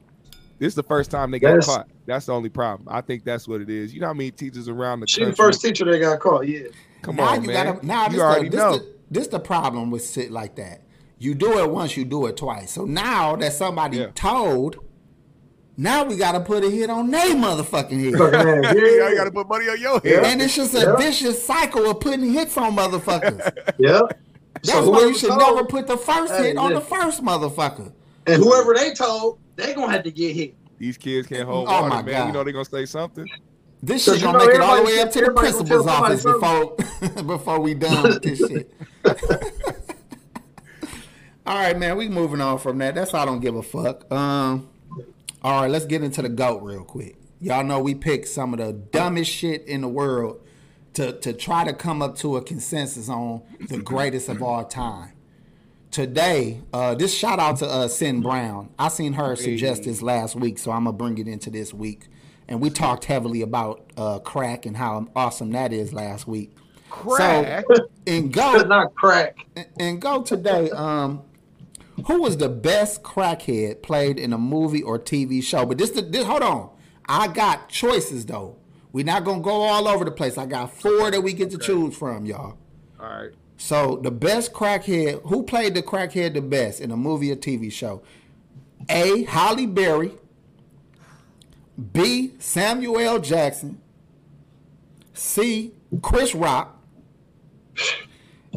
This 0.58 0.68
is 0.68 0.74
the 0.74 0.82
first 0.82 1.12
time 1.12 1.30
they 1.30 1.38
got 1.38 1.54
that's, 1.54 1.66
caught. 1.66 1.88
That's 2.04 2.26
the 2.26 2.32
only 2.34 2.48
problem. 2.48 2.88
I 2.90 3.00
think 3.00 3.24
that's 3.24 3.46
what 3.46 3.60
it 3.60 3.70
is. 3.70 3.94
You 3.94 4.00
know 4.00 4.08
how 4.08 4.12
many 4.12 4.32
teachers 4.32 4.68
around 4.68 5.00
the 5.00 5.06
she 5.06 5.20
country? 5.20 5.30
the 5.30 5.36
first 5.36 5.62
teacher 5.62 5.84
that 5.84 5.98
got 6.00 6.18
caught. 6.18 6.48
Yeah. 6.48 6.62
Come 7.02 7.16
now 7.16 7.28
on, 7.28 7.42
you 7.42 7.48
man. 7.48 7.74
Gotta, 7.74 7.86
now 7.86 8.08
you 8.08 8.20
already 8.20 8.48
the, 8.48 8.56
know. 8.56 8.72
This 8.72 8.80
the, 8.80 8.94
this 9.10 9.26
the 9.28 9.40
problem 9.40 9.92
with 9.92 10.08
shit 10.08 10.32
like 10.32 10.56
that. 10.56 10.82
You 11.20 11.34
do 11.34 11.58
it 11.60 11.70
once, 11.70 11.96
you 11.96 12.04
do 12.04 12.26
it 12.26 12.36
twice. 12.36 12.72
So 12.72 12.84
now 12.84 13.36
that 13.36 13.52
somebody 13.52 13.98
yeah. 13.98 14.10
told 14.14 14.84
now 15.80 16.02
we 16.02 16.16
gotta 16.16 16.40
put 16.40 16.64
a 16.64 16.70
hit 16.70 16.90
on 16.90 17.08
their 17.08 17.36
motherfucking 17.36 18.02
head. 18.02 18.76
yeah, 18.76 19.08
you 19.10 19.16
gotta 19.16 19.30
put 19.30 19.48
money 19.48 19.68
on 19.68 19.80
your 19.80 20.00
head. 20.00 20.24
And 20.24 20.42
it's 20.42 20.56
just 20.56 20.74
a 20.74 20.96
vicious 20.98 21.40
cycle 21.46 21.88
of 21.88 22.00
putting 22.00 22.32
hits 22.32 22.56
on 22.56 22.76
motherfuckers. 22.76 23.38
yeah. 23.78 24.00
That's 24.54 24.70
so 24.70 24.90
why 24.90 25.02
you 25.02 25.14
should 25.16 25.28
told, 25.28 25.40
never 25.40 25.64
put 25.64 25.86
the 25.86 25.96
first 25.96 26.34
hit 26.34 26.56
on 26.56 26.74
the 26.74 26.80
first 26.80 27.22
motherfucker. 27.22 27.92
And 28.26 28.42
whoever 28.42 28.74
they 28.74 28.92
told, 28.92 29.38
they 29.54 29.72
gonna 29.72 29.92
have 29.92 30.02
to 30.02 30.10
get 30.10 30.34
hit. 30.34 30.56
These 30.78 30.98
kids 30.98 31.28
can't 31.28 31.48
hold 31.48 31.68
oh 31.68 31.82
water, 31.82 32.02
man. 32.02 32.06
God. 32.06 32.26
You 32.26 32.32
know 32.32 32.42
they 32.42 32.50
gonna 32.50 32.64
say 32.64 32.84
something. 32.84 33.28
This 33.80 34.04
shit 34.04 34.20
gonna 34.20 34.38
make 34.38 34.50
it 34.50 34.60
all 34.60 34.78
the 34.78 34.82
way 34.82 34.98
up 34.98 35.12
to 35.12 35.20
the 35.20 35.30
principal's 35.30 35.86
office 35.86 36.24
before 36.24 36.74
before 37.24 37.60
we 37.60 37.74
done 37.74 38.02
with 38.02 38.22
this 38.22 38.38
shit. 38.40 38.74
all 41.46 41.54
right, 41.56 41.78
man. 41.78 41.96
We 41.96 42.08
moving 42.08 42.40
on 42.40 42.58
from 42.58 42.78
that. 42.78 42.96
That's 42.96 43.14
all 43.14 43.22
I 43.22 43.24
don't 43.26 43.38
give 43.38 43.54
a 43.54 43.62
fuck. 43.62 44.10
Um 44.10 44.68
all 45.42 45.62
right, 45.62 45.70
let's 45.70 45.86
get 45.86 46.02
into 46.02 46.22
the 46.22 46.28
GOAT 46.28 46.62
real 46.62 46.84
quick. 46.84 47.16
Y'all 47.40 47.62
know 47.62 47.80
we 47.80 47.94
picked 47.94 48.28
some 48.28 48.52
of 48.52 48.58
the 48.58 48.72
dumbest 48.72 49.30
shit 49.30 49.64
in 49.64 49.82
the 49.82 49.88
world 49.88 50.40
to, 50.94 51.12
to 51.20 51.32
try 51.32 51.64
to 51.64 51.72
come 51.72 52.02
up 52.02 52.16
to 52.16 52.36
a 52.36 52.42
consensus 52.42 53.08
on 53.08 53.42
the 53.68 53.78
greatest 53.78 54.28
of 54.28 54.42
all 54.42 54.64
time. 54.64 55.12
Today, 55.92 56.60
uh, 56.72 56.94
this 56.96 57.14
shout 57.14 57.38
out 57.38 57.58
to 57.58 57.66
uh, 57.66 57.88
Sin 57.88 58.20
Brown. 58.20 58.70
I 58.78 58.88
seen 58.88 59.12
her 59.14 59.36
suggest 59.36 59.84
this 59.84 60.02
last 60.02 60.34
week, 60.34 60.58
so 60.58 60.70
I'm 60.70 60.84
gonna 60.84 60.96
bring 60.96 61.18
it 61.18 61.28
into 61.28 61.50
this 61.50 61.72
week. 61.72 62.08
And 62.48 62.60
we 62.60 62.70
talked 62.70 63.04
heavily 63.04 63.42
about 63.42 63.92
uh, 63.96 64.18
crack 64.18 64.66
and 64.66 64.76
how 64.76 65.06
awesome 65.14 65.50
that 65.52 65.72
is 65.72 65.92
last 65.92 66.26
week. 66.26 66.54
Crack 66.90 67.64
so, 67.74 67.88
and 68.06 68.32
go 68.32 68.60
not 68.62 68.94
crack. 68.94 69.46
And 69.78 70.00
go 70.00 70.22
today. 70.22 70.70
Um, 70.70 71.22
who 72.06 72.22
was 72.22 72.36
the 72.36 72.48
best 72.48 73.02
crackhead 73.02 73.82
played 73.82 74.18
in 74.18 74.32
a 74.32 74.38
movie 74.38 74.82
or 74.82 74.98
TV 74.98 75.42
show? 75.42 75.66
But 75.66 75.78
this, 75.78 75.90
this 75.90 76.24
hold 76.24 76.42
on. 76.42 76.70
I 77.08 77.28
got 77.28 77.68
choices 77.68 78.26
though. 78.26 78.56
We're 78.92 79.04
not 79.04 79.24
gonna 79.24 79.42
go 79.42 79.62
all 79.62 79.88
over 79.88 80.04
the 80.04 80.10
place. 80.10 80.38
I 80.38 80.46
got 80.46 80.72
four 80.72 81.10
that 81.10 81.20
we 81.22 81.32
get 81.32 81.50
to 81.50 81.58
choose 81.58 81.96
from, 81.96 82.26
y'all. 82.26 82.56
All 83.00 83.06
right. 83.06 83.30
So 83.56 83.96
the 84.02 84.10
best 84.10 84.52
crackhead, 84.52 85.22
who 85.28 85.42
played 85.42 85.74
the 85.74 85.82
crackhead 85.82 86.34
the 86.34 86.40
best 86.42 86.80
in 86.80 86.90
a 86.90 86.96
movie 86.96 87.32
or 87.32 87.36
TV 87.36 87.72
show? 87.72 88.02
A. 88.88 89.24
Halle 89.24 89.66
Berry. 89.66 90.12
B. 91.92 92.34
Samuel 92.38 92.98
L. 92.98 93.18
Jackson. 93.18 93.80
C. 95.12 95.72
Chris 96.02 96.34
Rock. 96.34 96.74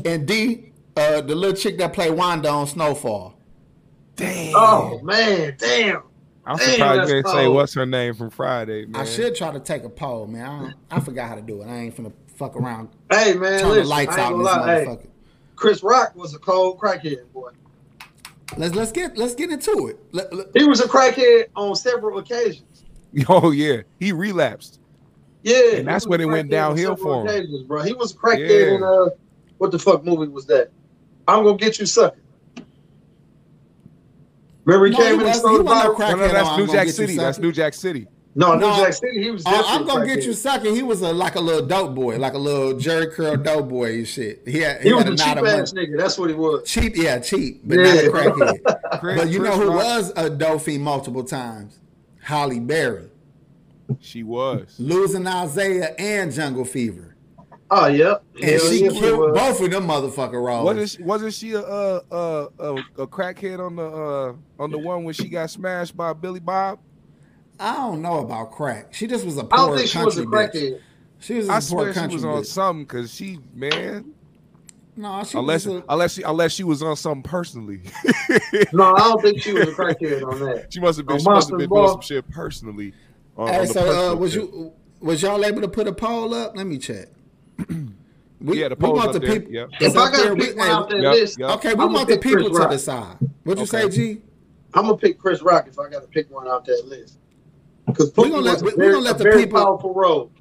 And 0.05 0.25
D. 0.25 0.70
Uh, 0.95 1.21
the 1.21 1.35
little 1.35 1.55
chick 1.55 1.77
that 1.77 1.93
played 1.93 2.11
Wanda 2.11 2.49
on 2.49 2.67
Snowfall. 2.67 3.35
Damn. 4.15 4.53
Oh 4.55 4.99
man, 5.03 5.55
damn. 5.57 6.03
I'm 6.45 6.57
surprised 6.57 7.09
you 7.09 7.15
didn't 7.15 7.31
say 7.31 7.47
what's 7.47 7.73
her 7.75 7.85
name 7.85 8.13
from 8.13 8.29
Friday, 8.29 8.85
man. 8.85 9.01
I 9.01 9.05
should 9.05 9.35
try 9.35 9.51
to 9.51 9.59
take 9.59 9.83
a 9.83 9.89
poll, 9.89 10.27
man. 10.27 10.75
I, 10.89 10.97
I 10.97 10.99
forgot 10.99 11.29
how 11.29 11.35
to 11.35 11.41
do 11.41 11.61
it. 11.61 11.67
I 11.67 11.77
ain't 11.77 11.95
finna 11.95 12.11
fuck 12.35 12.55
around. 12.55 12.89
Hey 13.11 13.33
man, 13.33 13.59
turn 13.59 13.69
listen, 13.69 13.83
the 13.83 13.89
lights 13.89 14.17
out 14.17 14.33
in 14.33 14.39
this 14.39 14.47
motherfucker. 14.47 15.01
Hey, 15.01 15.09
Chris 15.55 15.83
Rock 15.83 16.15
was 16.15 16.33
a 16.33 16.39
cold 16.39 16.79
crackhead 16.79 17.31
boy. 17.31 17.51
Let's 18.57 18.75
let's 18.75 18.91
get 18.91 19.17
let's 19.17 19.35
get 19.35 19.49
into 19.49 19.87
it. 19.87 19.99
Let, 20.11 20.33
let, 20.33 20.47
he 20.55 20.65
was 20.65 20.81
a 20.81 20.87
crackhead 20.87 21.45
on 21.55 21.75
several 21.75 22.17
occasions. 22.17 22.65
Oh 23.27 23.51
yeah, 23.51 23.81
he 23.99 24.13
relapsed. 24.13 24.79
Yeah, 25.43 25.75
and 25.75 25.87
that's 25.87 26.07
when 26.07 26.21
it 26.21 26.25
went 26.25 26.49
downhill 26.49 26.95
for 26.95 27.21
him, 27.21 27.27
occasions, 27.27 27.63
bro. 27.63 27.81
He 27.81 27.91
was 27.91 28.13
a 28.13 28.15
crackhead 28.15 28.69
yeah. 28.69 28.75
in 28.75 28.83
uh, 28.83 29.09
what 29.57 29.71
the 29.71 29.79
fuck 29.79 30.05
movie 30.05 30.29
was 30.29 30.45
that? 30.45 30.71
I'm 31.27 31.43
gonna 31.43 31.57
get 31.57 31.79
you 31.79 31.85
sucker. 31.85 32.17
Remember 34.65 34.85
he 34.87 34.91
no, 34.91 34.97
came 34.97 35.15
he 35.15 35.21
in 35.21 35.27
and 35.27 35.35
stole 35.35 35.57
the 35.57 35.63
No, 35.63 36.15
no, 36.15 36.27
that's 36.27 36.57
New 36.57 36.67
Jack 36.67 36.87
City. 36.89 37.15
That's 37.15 37.39
New 37.39 37.51
Jack 37.51 37.73
City. 37.73 38.07
No, 38.33 38.55
no, 38.55 38.69
New 38.69 38.83
Jack 38.83 38.93
City. 38.93 39.21
He 39.21 39.31
was. 39.31 39.45
Uh, 39.45 39.63
I'm 39.65 39.85
gonna 39.85 40.05
get 40.05 40.23
you 40.23 40.33
sucking. 40.33 40.73
He 40.73 40.83
was 40.83 41.01
a, 41.01 41.11
like 41.11 41.35
a 41.35 41.39
little 41.39 41.65
dope 41.65 41.95
boy, 41.95 42.17
like 42.17 42.33
a 42.33 42.37
little 42.37 42.77
Jerry 42.77 43.07
curl 43.07 43.35
dope 43.35 43.67
boy 43.67 43.95
and 43.95 44.07
shit. 44.07 44.43
He 44.45 44.59
had. 44.59 44.81
He, 44.81 44.89
he 44.89 44.93
was 44.93 45.05
a 45.05 45.15
cheap 45.15 45.37
ass 45.37 45.73
nigga. 45.73 45.97
That's 45.97 46.17
what 46.17 46.29
he 46.29 46.35
was. 46.35 46.69
Cheap, 46.69 46.95
yeah, 46.95 47.19
cheap, 47.19 47.61
but 47.65 47.79
yeah. 47.79 47.93
not 47.93 48.03
a 48.03 48.09
crackhead. 48.09 49.01
but 49.01 49.29
you 49.29 49.39
know 49.39 49.51
who 49.51 49.71
was 49.71 50.13
a 50.15 50.29
dopey 50.29 50.77
multiple 50.77 51.23
times? 51.23 51.79
Halle 52.21 52.59
Berry. 52.59 53.09
She 53.99 54.23
was 54.23 54.75
losing 54.79 55.27
Isaiah 55.27 55.93
and 55.99 56.31
Jungle 56.31 56.63
Fever. 56.63 57.10
Oh 57.73 57.87
yep. 57.87 58.25
and 58.35 58.43
Hell 58.43 58.59
she 58.59 58.83
yeah, 58.83 58.91
killed 58.91 59.33
both 59.33 59.61
of 59.61 59.71
them 59.71 59.87
motherfucker 59.87 60.43
roles. 60.43 60.65
Wasn't 60.65 60.89
she, 60.89 61.03
wasn't 61.03 61.33
she 61.33 61.53
a, 61.53 61.61
a 61.61 62.01
a, 62.11 62.75
a 62.97 63.07
crackhead 63.07 63.65
on 63.65 63.77
the 63.77 63.83
uh, 63.83 64.33
on 64.61 64.71
the 64.71 64.77
one 64.77 65.05
when 65.05 65.13
she 65.13 65.29
got 65.29 65.49
smashed 65.49 65.95
by 65.95 66.11
Billy 66.11 66.41
Bob? 66.41 66.79
I 67.57 67.75
don't 67.75 68.01
know 68.01 68.19
about 68.19 68.51
crack. 68.51 68.93
She 68.93 69.07
just 69.07 69.23
was 69.23 69.37
a 69.37 69.45
poor 69.45 69.53
I 69.53 69.67
don't 69.67 69.77
think 69.77 69.87
she 69.87 70.03
was 70.03 70.17
a 70.17 70.25
crackhead. 70.25 70.53
Bitch. 70.53 70.79
She 71.19 71.35
was 71.35 71.47
a 71.47 71.51
I 71.51 71.55
poor 71.55 71.61
swear 71.61 71.93
she 71.93 72.13
was 72.13 72.25
on 72.25 72.41
bitch. 72.41 72.47
something 72.47 72.83
because 72.83 73.15
she 73.15 73.39
man. 73.53 74.15
No, 74.97 75.23
she 75.23 75.37
unless 75.37 75.65
a, 75.65 75.81
unless 75.87 76.13
she 76.15 76.23
unless 76.23 76.51
she 76.51 76.65
was 76.65 76.83
on 76.83 76.97
something 76.97 77.23
personally. 77.23 77.83
no, 78.73 78.93
I 78.95 78.99
don't 78.99 79.21
think 79.21 79.41
she 79.41 79.53
was 79.53 79.69
a 79.69 79.71
crackhead 79.71 80.29
on 80.29 80.39
that. 80.41 80.73
She 80.73 80.81
must 80.81 80.97
have 80.97 81.07
been. 81.07 81.19
she 81.19 81.23
must 81.23 81.49
have 81.49 81.57
been 81.57 81.69
doing 81.69 81.87
some 81.87 82.01
shit 82.01 82.29
personally. 82.31 82.93
On, 83.37 83.47
hey, 83.47 83.59
on 83.61 83.67
so 83.67 84.11
uh, 84.11 84.15
was 84.15 84.35
you 84.35 84.73
was 84.99 85.21
y'all 85.21 85.45
able 85.45 85.61
to 85.61 85.69
put 85.69 85.87
a 85.87 85.93
poll 85.93 86.33
up? 86.33 86.57
Let 86.57 86.67
me 86.67 86.77
check. 86.77 87.07
we, 88.41 88.61
yeah, 88.61 88.69
the 88.69 88.75
we 88.75 88.89
want 88.89 89.13
the 89.13 89.21
people. 89.21 89.51
Yep. 89.51 89.69
If 89.79 89.97
I 89.97 90.11
got 90.11 90.23
to 90.27 90.35
pick 90.35 90.57
one 90.57 90.69
out 90.69 90.89
that 90.89 91.01
yep, 91.01 91.13
list, 91.13 91.39
yep. 91.39 91.49
okay, 91.51 91.73
we 91.73 91.83
I'm 91.83 91.93
want 91.93 92.07
the 92.07 92.17
people 92.17 92.49
to 92.49 92.67
decide. 92.69 93.17
What'd 93.43 93.59
you 93.59 93.79
okay. 93.79 93.89
say, 93.89 94.13
G? 94.15 94.21
I'm 94.73 94.85
gonna 94.85 94.97
pick 94.97 95.19
Chris 95.19 95.41
Rock 95.41 95.67
if 95.67 95.77
I 95.79 95.89
got 95.89 96.01
to 96.01 96.07
pick 96.07 96.31
one 96.31 96.47
out 96.47 96.65
that 96.65 96.85
list. 96.87 97.19
Because 97.85 98.13
we're 98.15 98.29
gonna 98.29 98.41
let, 98.41 98.61
we 98.61 98.71
gonna 98.71 98.99
let 98.99 99.17
the 99.17 99.31
people 99.31 99.59
powerful 99.59 99.93
role. 99.93 100.31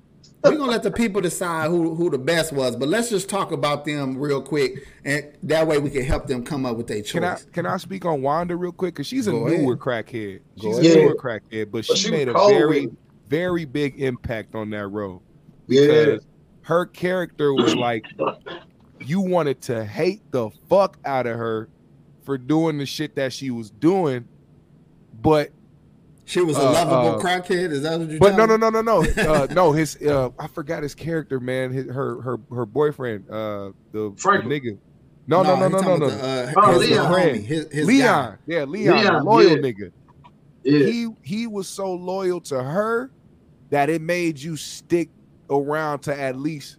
we're 0.44 0.56
gonna 0.56 0.70
let 0.70 0.82
the 0.82 0.90
people 0.90 1.20
decide 1.20 1.68
who 1.68 1.94
who 1.94 2.10
the 2.10 2.18
best 2.18 2.52
was, 2.52 2.76
but 2.76 2.88
let's 2.88 3.10
just 3.10 3.28
talk 3.28 3.52
about 3.52 3.84
them 3.84 4.16
real 4.16 4.40
quick, 4.40 4.86
and 5.04 5.32
that 5.42 5.66
way 5.66 5.78
we 5.78 5.90
can 5.90 6.02
help 6.02 6.26
them 6.26 6.44
come 6.44 6.64
up 6.64 6.76
with 6.76 6.86
their 6.86 7.02
choice. 7.02 7.12
Can 7.12 7.24
I 7.24 7.36
can 7.52 7.66
I 7.66 7.76
speak 7.76 8.04
on 8.04 8.22
Wanda 8.22 8.56
real 8.56 8.72
quick? 8.72 8.94
Because 8.94 9.06
she's 9.06 9.26
a 9.26 9.32
Go 9.32 9.46
newer 9.46 9.72
ahead. 9.72 10.06
crackhead. 10.06 10.40
She's 10.56 10.62
Go 10.62 10.76
a 10.76 10.80
ahead. 10.80 10.96
newer 10.96 11.14
crackhead, 11.14 11.70
but, 11.70 11.72
but 11.72 11.84
she, 11.84 11.94
she 11.96 12.10
made 12.10 12.28
a 12.28 12.32
very 12.32 12.88
very 13.28 13.64
big 13.64 14.00
impact 14.00 14.54
on 14.54 14.70
that 14.70 14.88
role. 14.88 15.22
Because 15.66 16.26
her 16.70 16.86
character 16.86 17.52
was 17.52 17.74
like 17.88 18.06
you 19.00 19.20
wanted 19.20 19.60
to 19.62 19.84
hate 19.84 20.22
the 20.30 20.50
fuck 20.68 20.98
out 21.04 21.26
of 21.26 21.36
her 21.36 21.68
for 22.22 22.38
doing 22.38 22.78
the 22.78 22.86
shit 22.86 23.16
that 23.16 23.32
she 23.32 23.50
was 23.50 23.70
doing, 23.70 24.26
but 25.20 25.50
she 26.26 26.40
was 26.40 26.56
a 26.56 26.60
uh, 26.60 26.72
lovable 26.72 27.18
uh, 27.18 27.22
crackhead. 27.22 27.72
Is 27.72 27.82
that 27.82 27.98
what 27.98 28.08
you're? 28.08 28.20
But 28.20 28.36
no, 28.36 28.46
no, 28.46 28.56
no, 28.56 28.70
no, 28.70 28.82
no, 28.82 29.02
uh, 29.18 29.48
no. 29.50 29.72
His 29.72 29.96
uh, 29.96 30.30
I 30.38 30.46
forgot 30.46 30.84
his 30.84 30.94
character, 30.94 31.40
man. 31.40 31.72
His, 31.72 31.86
her, 31.86 32.20
her, 32.22 32.38
her 32.54 32.66
boyfriend, 32.66 33.28
uh, 33.28 33.72
the, 33.90 34.10
the 34.10 34.42
nigga. 34.44 34.78
No, 35.26 35.42
no, 35.42 35.56
no, 35.56 35.66
no, 35.66 35.80
no, 35.80 35.96
no. 35.96 36.08
The, 36.08 36.24
uh, 36.24 36.52
oh, 36.56 36.78
his 36.78 36.90
Leon. 36.90 37.12
Friend. 37.12 37.44
His, 37.44 37.72
his 37.72 37.86
Leon. 37.86 38.30
Guy. 38.32 38.38
Yeah, 38.46 38.64
Leon, 38.64 38.96
Leon 38.96 39.24
loyal 39.24 39.50
yeah. 39.50 39.56
nigga. 39.56 39.92
Yeah. 40.62 40.86
He 40.86 41.08
he 41.24 41.46
was 41.48 41.66
so 41.66 41.92
loyal 41.92 42.40
to 42.42 42.62
her 42.62 43.10
that 43.70 43.90
it 43.90 44.00
made 44.00 44.38
you 44.38 44.56
stick 44.56 45.08
around 45.50 46.00
to 46.00 46.18
at 46.18 46.36
least 46.36 46.78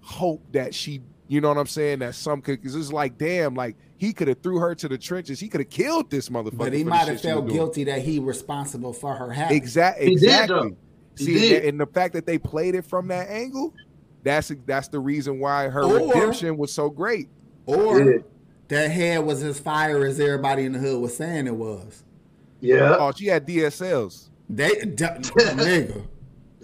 hope 0.00 0.42
that 0.52 0.74
she, 0.74 1.00
you 1.28 1.40
know 1.40 1.48
what 1.48 1.58
I'm 1.58 1.66
saying, 1.66 2.00
that 2.00 2.14
some 2.14 2.42
could 2.42 2.60
because 2.60 2.74
it's 2.76 2.92
like, 2.92 3.18
damn, 3.18 3.54
like 3.54 3.76
he 3.96 4.12
could 4.12 4.28
have 4.28 4.42
threw 4.42 4.58
her 4.58 4.74
to 4.74 4.88
the 4.88 4.98
trenches. 4.98 5.40
He 5.40 5.48
could 5.48 5.60
have 5.60 5.70
killed 5.70 6.10
this 6.10 6.28
motherfucker. 6.28 6.58
But 6.58 6.72
he 6.72 6.84
might 6.84 7.08
have 7.08 7.20
felt 7.20 7.48
guilty 7.48 7.84
that 7.84 8.02
he 8.02 8.18
responsible 8.18 8.92
for 8.92 9.14
her 9.14 9.30
having. 9.30 9.56
Exactly. 9.56 10.12
Exactly. 10.12 10.76
See, 11.16 11.56
and 11.56 11.80
the 11.80 11.86
fact 11.86 12.12
that 12.14 12.26
they 12.26 12.38
played 12.38 12.74
it 12.74 12.84
from 12.84 13.08
that 13.08 13.28
angle, 13.28 13.72
that's 14.24 14.52
that's 14.66 14.88
the 14.88 14.98
reason 14.98 15.38
why 15.38 15.68
her 15.68 15.84
or, 15.84 16.08
redemption 16.08 16.56
was 16.56 16.72
so 16.72 16.90
great. 16.90 17.28
Or 17.66 18.24
that 18.68 18.90
head 18.90 19.24
was 19.24 19.42
as 19.42 19.60
fire 19.60 20.04
as 20.04 20.18
everybody 20.18 20.64
in 20.64 20.72
the 20.72 20.78
hood 20.78 21.00
was 21.00 21.16
saying 21.16 21.46
it 21.46 21.54
was. 21.54 22.02
Yeah. 22.60 22.96
Oh, 22.98 23.12
she 23.12 23.26
had 23.26 23.46
DSLs. 23.46 24.30
They 24.48 24.70
d- 24.70 25.04
nigga. 25.04 26.06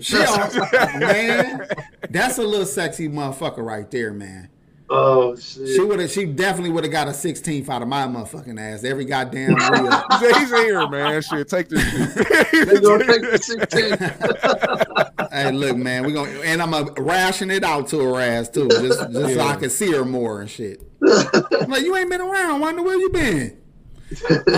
She 0.00 0.16
man, 0.16 1.66
that's 2.08 2.38
a 2.38 2.42
little 2.42 2.66
sexy 2.66 3.08
motherfucker 3.08 3.64
right 3.64 3.90
there, 3.90 4.12
man. 4.12 4.48
Oh 4.92 5.36
shit. 5.36 5.68
She 5.68 5.80
would 5.80 6.00
have. 6.00 6.10
She 6.10 6.26
definitely 6.26 6.70
would 6.70 6.82
have 6.82 6.92
got 6.92 7.06
a 7.06 7.12
16th 7.12 7.68
out 7.68 7.80
of 7.80 7.86
my 7.86 8.06
motherfucking 8.06 8.58
ass. 8.58 8.82
Every 8.82 9.04
goddamn 9.04 9.54
real. 9.70 10.02
He's 10.18 10.50
here, 10.50 10.88
man. 10.88 11.22
Shit, 11.22 11.48
take 11.48 11.68
this. 11.68 12.14
they 12.52 12.80
gonna 12.80 13.06
take 13.06 13.22
the 13.22 13.38
16. 13.40 15.28
hey, 15.32 15.52
look, 15.52 15.76
man. 15.76 16.04
We 16.04 16.12
gonna 16.12 16.30
and 16.40 16.60
I'm 16.60 16.72
gonna 16.72 16.92
ration 17.00 17.52
it 17.52 17.62
out 17.62 17.86
to 17.88 18.00
her 18.00 18.20
ass 18.20 18.48
too, 18.48 18.68
just 18.68 19.12
just 19.12 19.12
yeah. 19.12 19.34
so 19.34 19.40
I 19.40 19.54
can 19.54 19.70
see 19.70 19.92
her 19.92 20.04
more 20.04 20.40
and 20.40 20.50
shit. 20.50 20.82
I'm 21.00 21.70
like, 21.70 21.84
you 21.84 21.94
ain't 21.96 22.10
been 22.10 22.20
around. 22.20 22.60
Wonder 22.60 22.82
where 22.82 22.98
you 22.98 23.10
been. 23.10 23.58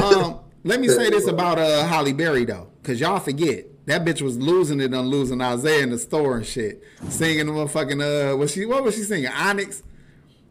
Um, 0.03 0.41
let 0.65 0.81
me 0.81 0.89
say 0.89 1.11
this 1.11 1.27
about 1.27 1.59
uh 1.59 1.87
Halle 1.87 2.15
Berry 2.15 2.47
though, 2.47 2.71
because 2.81 2.99
y'all 2.99 3.21
forget 3.21 3.67
that 3.87 4.05
bitch 4.05 4.23
was 4.23 4.39
losing 4.39 4.81
it 4.81 4.95
on 4.95 5.07
losing 5.07 5.41
Isaiah 5.41 5.83
in 5.83 5.91
the 5.91 5.99
store 5.99 6.37
and 6.37 6.47
shit, 6.47 6.83
singing 7.09 7.47
the 7.47 7.53
motherfucking 7.53 8.33
uh, 8.33 8.37
was 8.37 8.53
she 8.53 8.65
what 8.67 8.85
was 8.85 8.95
she 8.95 9.03
singing? 9.03 9.31
Onyx. 9.31 9.83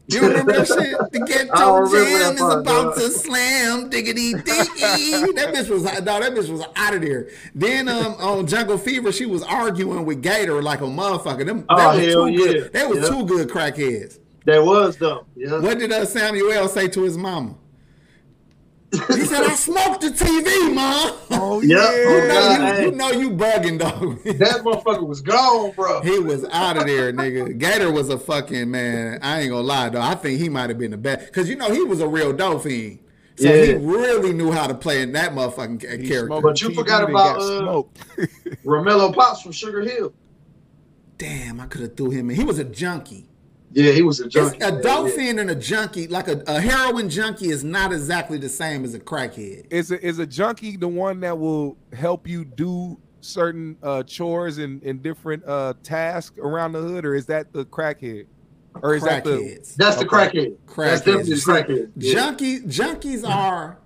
You 0.08 0.28
remember 0.28 0.52
that 0.52 0.68
shit? 0.68 0.98
The 1.12 1.20
ghetto 1.26 1.86
jam 1.90 2.36
is 2.36 2.42
about 2.42 2.96
to 2.96 3.10
slam, 3.10 3.90
diggity 3.90 4.34
diggy. 4.34 5.36
that 5.36 5.54
bitch 5.54 5.70
was 5.70 5.84
no, 5.84 6.20
that 6.20 6.34
bitch 6.34 6.50
was 6.50 6.66
out 6.76 6.96
of 6.96 7.02
there. 7.02 7.30
Then 7.56 7.88
um 7.88 8.16
on 8.20 8.48
Jungle 8.48 8.78
Fever, 8.78 9.12
she 9.12 9.26
was 9.26 9.44
arguing 9.44 10.06
with 10.06 10.22
Gator 10.22 10.62
like 10.62 10.82
a 10.82 10.86
motherfucker. 10.86 11.46
Them 11.46 11.66
oh, 11.70 11.78
that 11.78 11.96
was 11.96 12.06
hell 12.06 12.28
too 12.28 12.32
yeah. 12.34 12.38
good. 12.38 12.74
They 12.74 12.86
was 12.86 13.00
yep. 13.00 13.10
two 13.10 13.26
good 13.26 13.48
crackheads. 13.48 14.20
That 14.46 14.64
was 14.64 14.98
though. 14.98 15.26
Yeah. 15.36 15.60
What 15.60 15.80
did 15.80 15.92
uh, 15.94 16.06
Samuel 16.06 16.68
say 16.68 16.88
to 16.90 17.04
his 17.04 17.18
mama? 17.18 17.56
He 19.08 19.22
said, 19.22 19.44
"I 19.44 19.56
smoked 19.56 20.02
the 20.02 20.10
TV, 20.10 20.74
mom." 20.74 21.18
Oh 21.32 21.62
yeah, 21.62 21.92
you, 21.96 22.28
know, 22.28 22.80
you, 22.80 22.86
you, 22.86 22.92
know 22.92 23.12
you 23.12 23.30
bugging, 23.32 23.80
dog. 23.80 24.22
that 24.24 24.64
motherfucker 24.64 25.08
was 25.08 25.22
gone, 25.22 25.72
bro. 25.72 26.02
He 26.02 26.20
was 26.20 26.44
out 26.52 26.76
of 26.76 26.88
there, 26.88 27.14
nigga. 27.14 27.58
Gator 27.58 27.90
was 27.90 28.10
a 28.10 28.18
fucking 28.18 28.70
man. 28.70 29.20
I 29.22 29.42
ain't 29.42 29.52
gonna 29.52 29.62
lie, 29.62 29.88
though. 29.90 30.02
I 30.02 30.16
think 30.16 30.42
he 30.42 30.50
might 30.50 30.70
have 30.70 30.78
been 30.78 30.92
the 30.92 30.98
best 30.98 31.28
because 31.28 31.50
you 31.50 31.56
know 31.56 31.72
he 31.72 31.84
was 31.84 32.02
a 32.02 32.08
real 32.08 32.34
dolphin. 32.34 33.00
So 33.38 33.48
yeah. 33.48 33.66
he 33.66 33.74
really 33.76 34.34
knew 34.34 34.52
how 34.52 34.68
to 34.68 34.76
play 34.76 35.02
in 35.02 35.14
that 35.14 35.32
motherfucking 35.32 36.02
he 36.02 36.10
character. 36.10 36.42
But 36.42 36.62
you 36.62 36.70
TV 36.70 36.76
forgot 36.76 37.10
about 37.10 37.38
uh, 37.38 37.84
Romello 38.66 39.16
Pops 39.16 39.42
from 39.42 39.54
Sugar 39.54 39.82
Hill. 39.82 40.14
Damn, 41.18 41.62
I 41.62 41.68
could 41.68 41.82
have 41.82 41.96
threw 41.96 42.10
him 42.10 42.30
in. 42.30 42.36
He 42.36 42.44
was 42.44 42.60
a 42.60 42.66
junkie. 42.66 43.31
Yeah, 43.74 43.92
he 43.92 44.02
was 44.02 44.20
a 44.20 44.28
junkie. 44.28 44.58
It's 44.58 44.66
a 44.66 44.82
dolphin 44.82 45.36
yeah. 45.36 45.42
and 45.42 45.52
a 45.52 45.56
junkie, 45.56 46.08
like 46.08 46.28
a, 46.28 46.44
a, 46.48 46.60
heroin 46.60 47.10
junkie, 47.10 47.50
is 47.50 47.64
not 47.64 47.94
exactly 47.94 48.38
the 48.38 48.50
same 48.50 48.84
as 48.84 48.94
a 48.94 49.00
crackhead. 49.00 49.72
Is 49.72 49.92
a, 49.92 50.06
is 50.06 50.20
a 50.20 50.26
junkie 50.26 50.76
the 50.76 50.88
one 50.88 51.22
that 51.22 51.38
will 51.38 51.78
help 51.94 52.28
you 52.28 52.44
do 52.44 53.00
certain 53.22 53.78
uh, 53.82 54.04
chores 54.04 54.58
and, 54.58 54.84
and 54.84 55.02
different 55.02 55.44
uh, 55.46 55.74
tasks 55.84 56.38
around 56.40 56.74
the 56.74 56.82
hood, 56.82 57.06
or 57.06 57.16
is 57.16 57.26
that 57.28 57.54
the 57.54 57.66
crackhead? 57.66 58.28
Or 58.82 58.96
is 58.96 59.04
that 59.04 59.24
the 59.24 59.60
that's 59.78 59.98
the 59.98 60.06
crackhead? 60.06 60.56
Crackhead. 60.66 60.86
That's 60.86 61.02
definitely 61.02 61.34
the 61.34 61.42
crackhead. 61.42 61.92
Yeah. 61.98 62.14
Junkie 62.14 62.60
junkies 62.62 63.28
are 63.28 63.78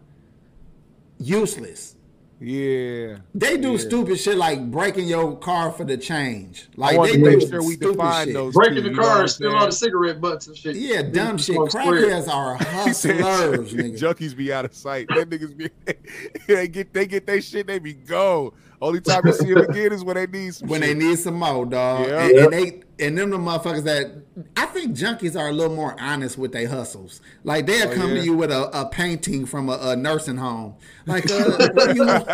useless. 1.19 1.94
Yeah. 2.39 3.17
They 3.33 3.57
do 3.57 3.73
yeah. 3.73 3.77
stupid 3.77 4.19
shit 4.19 4.37
like 4.37 4.69
breaking 4.69 5.07
your 5.07 5.37
car 5.37 5.71
for 5.71 5.85
the 5.85 5.97
change. 5.97 6.67
Like 6.75 6.99
I 6.99 7.05
they 7.05 7.11
to 7.13 7.17
do 7.17 7.23
make 7.23 7.49
sure 7.49 7.63
we 7.63 7.77
define 7.77 8.27
shit. 8.27 8.33
those. 8.33 8.53
Breaking 8.53 8.75
two, 8.75 8.81
the 8.81 8.89
you 8.89 8.95
know 8.95 9.01
what 9.01 9.07
car 9.07 9.15
I'm 9.15 9.21
and 9.21 9.31
stealing 9.31 9.55
all 9.55 9.65
the 9.65 9.71
cigarette 9.71 10.21
butts 10.21 10.47
and 10.47 10.57
shit. 10.57 10.75
Yeah, 10.75 11.01
dumb 11.01 11.37
shit. 11.37 11.55
Smoke 11.55 11.71
square. 11.71 11.85
Crackheads 11.85 12.27
are 12.27 12.55
hustlers, 12.59 13.73
nigga. 13.73 13.97
junkies 13.97 14.35
be 14.35 14.51
out 14.51 14.65
of 14.65 14.75
sight. 14.75 15.07
That 15.09 15.29
niggas 15.29 15.55
be 15.55 15.69
they 16.53 16.67
get 16.67 16.93
they 16.93 17.07
get 17.07 17.25
their 17.25 17.41
shit, 17.41 17.67
they 17.67 17.79
be 17.79 17.93
go. 17.93 18.53
Only 18.85 19.01
time 19.01 19.21
you 19.25 19.33
see 19.33 19.53
them 19.53 19.69
again 19.69 19.91
is 19.93 20.03
when 20.03 20.15
they 20.15 20.27
need 20.27 20.53
some 20.53 20.67
when 20.69 20.81
shit. 20.81 20.97
they 20.99 21.05
need 21.07 21.19
some 21.19 21.35
more, 21.35 21.65
dog. 21.65 22.07
Yeah. 22.07 22.23
And, 22.25 22.37
and 22.37 22.53
they 22.53 22.81
and 22.97 23.17
them 23.17 23.29
the 23.31 23.37
motherfuckers 23.37 23.83
that 23.83 24.11
I 24.55 24.67
think 24.67 24.95
junkies 24.95 25.37
are 25.37 25.49
a 25.49 25.51
little 25.51 25.75
more 25.75 25.99
honest 25.99 26.37
with 26.37 26.51
their 26.53 26.67
hustles. 26.67 27.19
Like 27.43 27.65
they'll 27.65 27.89
Oh, 27.89 27.93
come 27.95 28.09
yeah? 28.11 28.15
to 28.19 28.23
you 28.23 28.33
with 28.37 28.51
a, 28.51 28.69
a 28.79 28.87
painting 28.89 29.45
from 29.45 29.67
a, 29.69 29.77
a 29.81 29.95
nursing 29.97 30.37
home. 30.37 30.75
Like, 31.05 31.29
uh, 31.29 31.43
what 31.73 31.89
do 31.89 31.95
you 31.95 32.05
want? 32.05 32.27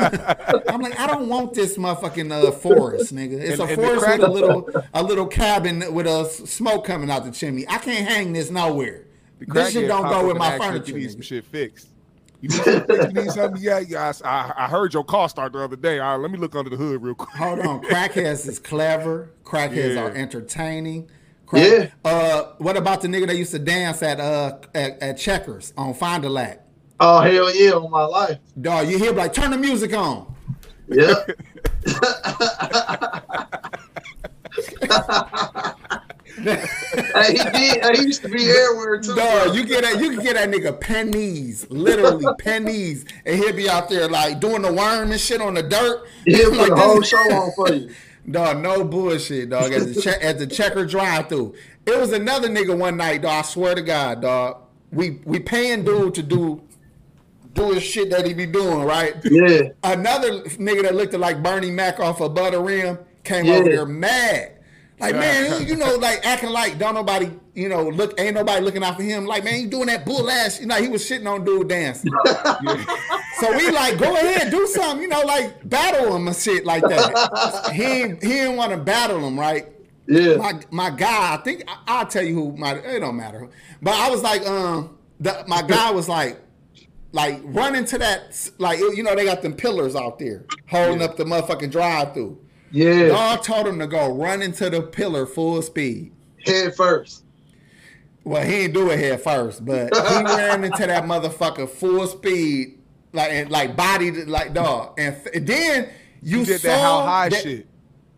I'm 0.69 0.81
like, 0.81 0.99
I 0.99 1.07
don't 1.07 1.29
want 1.29 1.53
this 1.55 1.77
motherfucking 1.77 2.31
uh, 2.31 2.51
forest, 2.51 3.13
nigga. 3.15 3.39
It's 3.39 3.59
And- 3.59 3.71
a 3.71 3.75
forest 3.75 4.03
crack- 4.03 4.19
with 4.19 4.27
a 4.29 4.31
little 4.31 4.69
a 4.93 5.01
little 5.01 5.25
cabin 5.27 5.93
with 5.93 6.05
a 6.05 6.21
s- 6.27 6.49
smoke 6.49 6.85
coming 6.85 7.09
out 7.09 7.23
the 7.25 7.31
chimney. 7.31 7.65
I 7.67 7.77
can't 7.79 8.07
hang 8.07 8.33
this 8.33 8.51
nowhere. 8.51 9.05
This 9.39 9.71
shit 9.73 9.87
don't 9.87 10.03
go 10.03 10.27
with 10.27 10.37
my 10.37 10.47
ask 10.53 10.61
you 10.61 10.67
furniture. 10.69 10.91
You 10.91 10.97
need 10.99 11.11
some 11.11 11.21
shit 11.21 11.45
fixed. 11.45 11.87
You 12.41 12.49
need, 12.49 12.63
some 12.63 12.86
you 12.89 13.08
need 13.13 13.32
something? 13.32 13.62
Yeah, 13.62 13.80
yeah. 13.80 14.12
I, 14.23 14.30
I- 14.30 14.65
I 14.65 14.67
heard 14.67 14.93
your 14.93 15.04
car 15.04 15.30
start 15.30 15.54
the 15.54 15.60
other 15.60 15.75
day. 15.75 15.99
All 15.99 16.15
right, 16.17 16.21
let 16.21 16.32
me 16.32 16.38
look 16.39 16.56
under 16.56 16.69
the 16.71 16.77
hood 16.77 17.01
real 17.01 17.13
quick. 17.15 17.30
Hold 17.38 17.60
on, 17.60 17.82
crackheads 17.84 18.47
is 18.47 18.58
clever. 18.60 19.32
Crackheads 19.43 19.95
Yeah. 19.95 20.04
are 20.06 20.12
entertaining. 20.12 21.10
Crack, 21.45 21.71
Yeah. 21.71 21.89
Uh, 22.10 22.54
what 22.58 22.77
about 22.77 23.01
the 23.01 23.08
nigga 23.10 23.27
that 23.27 23.36
used 23.38 23.51
to 23.51 23.60
dance 23.60 24.01
at 24.01 24.19
uh 24.19 24.58
at, 24.73 25.01
at 25.04 25.17
Checkers 25.17 25.73
on 25.77 25.93
Fond 25.93 26.23
du 26.23 26.30
Lac? 26.30 26.65
Oh 26.99 27.19
hell 27.19 27.54
yeah, 27.56 27.71
on 27.71 27.91
my 27.91 28.06
life. 28.06 28.39
Dog, 28.60 28.88
you 28.88 28.97
hear 28.97 29.12
like 29.12 29.34
turn 29.34 29.51
the 29.51 29.58
music 29.58 29.93
on. 29.93 30.34
Yeah. 30.88 31.13
he 36.35 36.43
did. 36.43 37.95
He 37.97 38.03
used 38.03 38.21
to 38.23 38.29
be 38.29 38.49
everywhere 38.49 38.99
too. 38.99 39.15
Dog, 39.15 39.55
you 39.55 39.65
get 39.65 39.83
that 39.83 39.99
you 39.99 40.11
can 40.11 40.23
get 40.23 40.35
that 40.35 40.49
nigga 40.49 40.79
pennies, 40.79 41.69
literally 41.69 42.25
pennies, 42.39 43.05
and 43.25 43.35
he'll 43.37 43.53
be 43.55 43.69
out 43.69 43.89
there 43.89 44.07
like 44.07 44.39
doing 44.39 44.61
the 44.61 44.71
worm 44.71 45.11
and 45.11 45.19
shit 45.19 45.41
on 45.41 45.53
the 45.55 45.63
dirt. 45.63 46.05
He'll 46.25 46.49
put 46.51 46.57
Like 46.59 46.69
the 46.69 46.75
whole 46.77 47.01
show 47.01 47.17
on 47.17 47.51
for 47.55 47.73
you. 47.73 47.89
Dog, 48.29 48.59
no 48.61 48.83
bullshit, 48.83 49.49
dog. 49.49 49.73
At 49.73 49.93
the 49.93 49.99
che- 49.99 50.19
at 50.21 50.37
the 50.37 50.45
checker 50.45 50.85
drive 50.85 51.27
through. 51.27 51.55
It 51.87 51.99
was 51.99 52.11
another 52.13 52.47
nigga 52.49 52.77
one 52.77 52.95
night, 52.97 53.23
dog. 53.23 53.31
I 53.31 53.41
swear 53.41 53.73
to 53.73 53.81
God, 53.81 54.21
dog. 54.21 54.61
We 54.91 55.21
we 55.25 55.39
paying 55.39 55.83
dude 55.83 56.13
to 56.15 56.21
do 56.23 56.61
do 57.55 57.71
his 57.71 57.81
shit 57.83 58.11
that 58.11 58.27
he 58.27 58.33
be 58.35 58.45
doing, 58.45 58.83
right? 58.83 59.15
Yeah. 59.25 59.69
Another 59.83 60.41
nigga 60.41 60.83
that 60.83 60.93
looked 60.95 61.13
like 61.13 61.41
Bernie 61.41 61.71
Mac 61.71 61.99
off 61.99 62.21
a 62.21 62.29
butter 62.29 62.61
rim 62.61 62.99
came 63.23 63.45
Yeah. 63.45 63.55
over 63.55 63.69
there 63.69 63.85
mad. 63.87 64.53
Like, 65.01 65.15
man, 65.15 65.67
you 65.67 65.75
know, 65.75 65.95
like 65.95 66.25
acting 66.25 66.51
like 66.51 66.77
don't 66.77 66.93
nobody, 66.93 67.31
you 67.55 67.67
know, 67.69 67.89
look, 67.89 68.19
ain't 68.19 68.35
nobody 68.35 68.63
looking 68.63 68.83
out 68.83 68.95
for 68.97 69.03
him. 69.03 69.25
Like, 69.25 69.43
man, 69.43 69.59
you 69.59 69.67
doing 69.67 69.87
that 69.87 70.05
bull 70.05 70.29
ass. 70.29 70.61
You 70.61 70.67
know, 70.67 70.75
he 70.75 70.87
was 70.87 71.03
shitting 71.03 71.27
on 71.27 71.43
dude 71.43 71.67
dancing. 71.67 72.13
So 73.41 73.51
we 73.57 73.71
like, 73.71 73.97
go 73.97 74.15
ahead, 74.15 74.51
do 74.51 74.67
something, 74.67 75.01
you 75.01 75.07
know, 75.07 75.21
like 75.21 75.67
battle 75.67 76.15
him 76.15 76.27
and 76.27 76.35
shit 76.35 76.63
like 76.63 76.83
that. 76.83 77.71
He 77.73 78.01
he 78.01 78.33
didn't 78.33 78.55
want 78.55 78.71
to 78.71 78.77
battle 78.77 79.25
him, 79.25 79.39
right? 79.39 79.67
Yeah. 80.05 80.35
My 80.35 80.59
my 80.69 80.89
guy, 80.91 81.33
I 81.33 81.37
think 81.37 81.63
I, 81.67 81.77
I'll 81.87 82.05
tell 82.05 82.21
you 82.21 82.35
who 82.35 82.55
my 82.55 82.75
it 82.75 82.99
don't 82.99 83.15
matter. 83.15 83.49
But 83.81 83.95
I 83.95 84.11
was 84.11 84.21
like, 84.21 84.45
um, 84.45 84.95
the, 85.19 85.43
my 85.47 85.63
guy 85.63 85.89
was 85.89 86.07
like, 86.07 86.39
like 87.13 87.39
running 87.45 87.85
to 87.85 87.97
that, 87.97 88.51
like 88.59 88.77
you 88.77 89.01
know, 89.01 89.15
they 89.15 89.25
got 89.25 89.41
them 89.41 89.53
pillars 89.53 89.95
out 89.95 90.19
there 90.19 90.45
holding 90.69 91.01
up 91.01 91.17
the 91.17 91.23
motherfucking 91.23 91.71
drive 91.71 92.13
through. 92.13 92.39
Yeah. 92.71 93.07
Dog 93.07 93.43
told 93.43 93.67
him 93.67 93.79
to 93.79 93.88
go 93.88 94.13
run 94.13 94.41
into 94.41 94.69
the 94.69 94.81
pillar 94.81 95.25
full 95.25 95.62
speed. 95.62 96.12
Head 96.45 96.75
first. 96.75 97.23
Well, 98.23 98.43
he 98.43 98.51
didn't 98.51 98.73
do 98.73 98.89
it 98.91 98.99
head 98.99 99.21
first, 99.21 99.65
but 99.65 99.93
he 99.95 100.01
ran 100.23 100.63
into 100.63 100.86
that 100.88 101.03
motherfucker 101.05 101.67
full 101.67 102.05
speed, 102.07 102.77
like 103.13 103.31
and 103.31 103.49
like 103.49 103.75
body, 103.75 104.12
like 104.12 104.53
dog, 104.53 104.93
and, 104.99 105.15
f- 105.15 105.27
and 105.34 105.47
then 105.47 105.89
you 106.21 106.39
He 106.39 106.45
did 106.45 106.62
saw 106.62 106.67
that 106.67 106.79
how 106.81 107.01
high 107.03 107.29
that- 107.29 107.41
shit. 107.43 107.67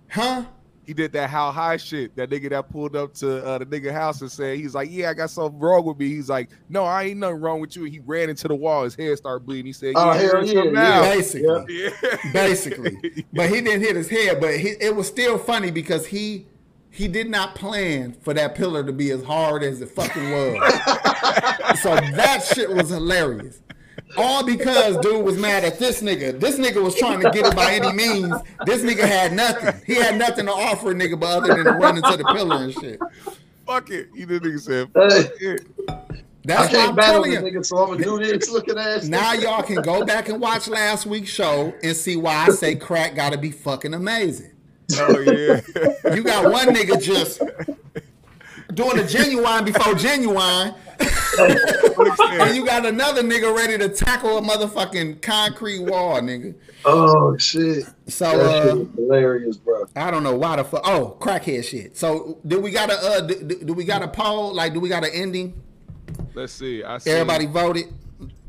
huh? 0.09 0.43
He 0.85 0.93
did 0.93 1.13
that 1.13 1.29
how 1.29 1.51
high 1.51 1.77
shit. 1.77 2.15
That 2.15 2.29
nigga 2.29 2.49
that 2.49 2.69
pulled 2.69 2.95
up 2.95 3.13
to 3.15 3.43
uh, 3.45 3.57
the 3.59 3.65
nigga 3.65 3.91
house 3.91 4.21
and 4.21 4.31
said, 4.31 4.57
he's 4.57 4.75
like, 4.75 4.89
yeah, 4.91 5.09
I 5.09 5.13
got 5.13 5.29
something 5.29 5.59
wrong 5.59 5.85
with 5.85 5.97
me. 5.97 6.09
He's 6.09 6.29
like, 6.29 6.49
no, 6.69 6.83
I 6.83 7.03
ain't 7.03 7.19
nothing 7.19 7.39
wrong 7.41 7.61
with 7.61 7.75
you. 7.75 7.85
He 7.85 7.99
ran 7.99 8.29
into 8.29 8.47
the 8.47 8.55
wall. 8.55 8.83
His 8.83 8.95
head 8.95 9.17
started 9.17 9.45
bleeding. 9.45 9.67
He 9.67 9.73
said, 9.73 9.93
Oh, 9.95 10.13
yeah, 10.13 10.21
hell 10.21 10.45
yeah, 10.45 10.63
yeah. 10.73 11.01
Basically, 11.01 11.65
Yeah. 11.69 12.17
basically, 12.33 13.25
but 13.31 13.49
he 13.49 13.61
didn't 13.61 13.81
hit 13.81 13.95
his 13.95 14.09
head. 14.09 14.41
But 14.41 14.57
he, 14.57 14.69
it 14.79 14.95
was 14.95 15.07
still 15.07 15.37
funny 15.37 15.71
because 15.71 16.05
he 16.05 16.47
he 16.89 17.07
did 17.07 17.27
not 17.27 17.55
plan 17.55 18.13
for 18.21 18.35
that 18.35 18.53
pillar 18.53 18.83
to 18.83 18.93
be 18.93 19.09
as 19.09 19.23
hard 19.23 19.63
as 19.63 19.81
it 19.81 19.89
fucking 19.89 20.31
was. 20.31 20.73
so 21.81 21.95
that 21.95 22.47
shit 22.53 22.69
was 22.69 22.89
hilarious. 22.89 23.61
All 24.17 24.45
because 24.45 24.97
dude 24.97 25.23
was 25.25 25.37
mad 25.37 25.63
at 25.63 25.79
this 25.79 26.01
nigga. 26.01 26.39
This 26.39 26.57
nigga 26.59 26.81
was 26.83 26.95
trying 26.95 27.21
to 27.21 27.29
get 27.31 27.45
it 27.45 27.55
by 27.55 27.73
any 27.73 27.91
means. 27.91 28.35
This 28.65 28.81
nigga 28.81 29.01
had 29.07 29.33
nothing. 29.33 29.81
He 29.85 29.95
had 29.95 30.17
nothing 30.17 30.45
to 30.45 30.51
offer 30.51 30.91
a 30.91 30.93
nigga 30.93 31.19
but 31.19 31.37
other 31.43 31.55
than 31.55 31.65
to 31.65 31.71
run 31.71 31.97
into 31.97 32.17
the 32.17 32.23
pillar 32.25 32.63
and 32.63 32.73
shit. 32.73 32.99
Fuck 33.65 33.89
it. 33.91 34.09
He 34.15 34.25
the 34.25 34.39
nigga 34.39 34.59
said, 34.59 34.89
Hey, 34.93 35.23
fuck 35.23 35.41
it. 35.41 35.67
That's 36.45 36.73
why 36.73 36.77
can't 36.79 36.89
I'm 36.89 36.95
battle 36.95 37.23
telling 37.23 37.31
you. 37.31 37.39
nigga, 37.39 37.65
so 37.65 37.77
I'm 37.77 37.91
gonna 37.91 38.03
do 38.03 38.19
this. 38.19 38.49
Look 38.51 38.67
at 38.67 38.75
that. 38.75 39.05
Now 39.05 39.31
y'all 39.33 39.63
can 39.63 39.81
go 39.81 40.05
back 40.05 40.27
and 40.27 40.41
watch 40.41 40.67
last 40.67 41.05
week's 41.05 41.29
show 41.29 41.73
and 41.81 41.95
see 41.95 42.17
why 42.17 42.35
I 42.47 42.49
say 42.49 42.75
crack 42.75 43.15
gotta 43.15 43.37
be 43.37 43.51
fucking 43.51 43.93
amazing. 43.93 44.51
Oh, 44.97 45.19
yeah. 45.21 45.61
You 46.13 46.21
got 46.23 46.51
one 46.51 46.67
nigga 46.67 47.01
just 47.01 47.41
doing 48.73 48.99
a 48.99 49.07
genuine 49.07 49.65
before 49.65 49.93
genuine, 49.95 50.73
and 51.39 52.55
you 52.55 52.65
got 52.65 52.85
another 52.85 53.23
nigga 53.23 53.55
ready 53.55 53.77
to 53.77 53.89
tackle 53.89 54.37
a 54.37 54.41
motherfucking 54.41 55.21
concrete 55.21 55.79
wall, 55.79 56.19
nigga. 56.21 56.53
Oh 56.85 57.37
shit. 57.37 57.85
So 58.07 58.25
That 58.37 58.63
shit 58.63 58.71
uh, 58.73 58.77
is 58.79 58.87
hilarious, 58.95 59.57
bro. 59.57 59.85
I 59.95 60.11
don't 60.11 60.23
know 60.23 60.35
why 60.35 60.57
the 60.57 60.63
fuck. 60.63 60.81
Oh, 60.85 61.17
crackhead 61.19 61.63
shit. 61.63 61.97
So 61.97 62.39
do 62.45 62.59
we 62.59 62.71
got 62.71 62.89
a 62.89 62.95
uh, 62.95 63.21
do, 63.21 63.43
do- 63.43 63.63
do 63.65 63.73
we 63.73 63.85
got 63.85 64.01
a 64.03 64.07
poll? 64.07 64.53
Like, 64.53 64.73
do 64.73 64.79
we 64.79 64.89
got 64.89 65.03
an 65.05 65.11
ending? 65.13 65.61
Let's 66.33 66.53
see. 66.53 66.83
I 66.83 66.97
see. 66.97 67.11
Everybody 67.11 67.45
voted. 67.45 67.93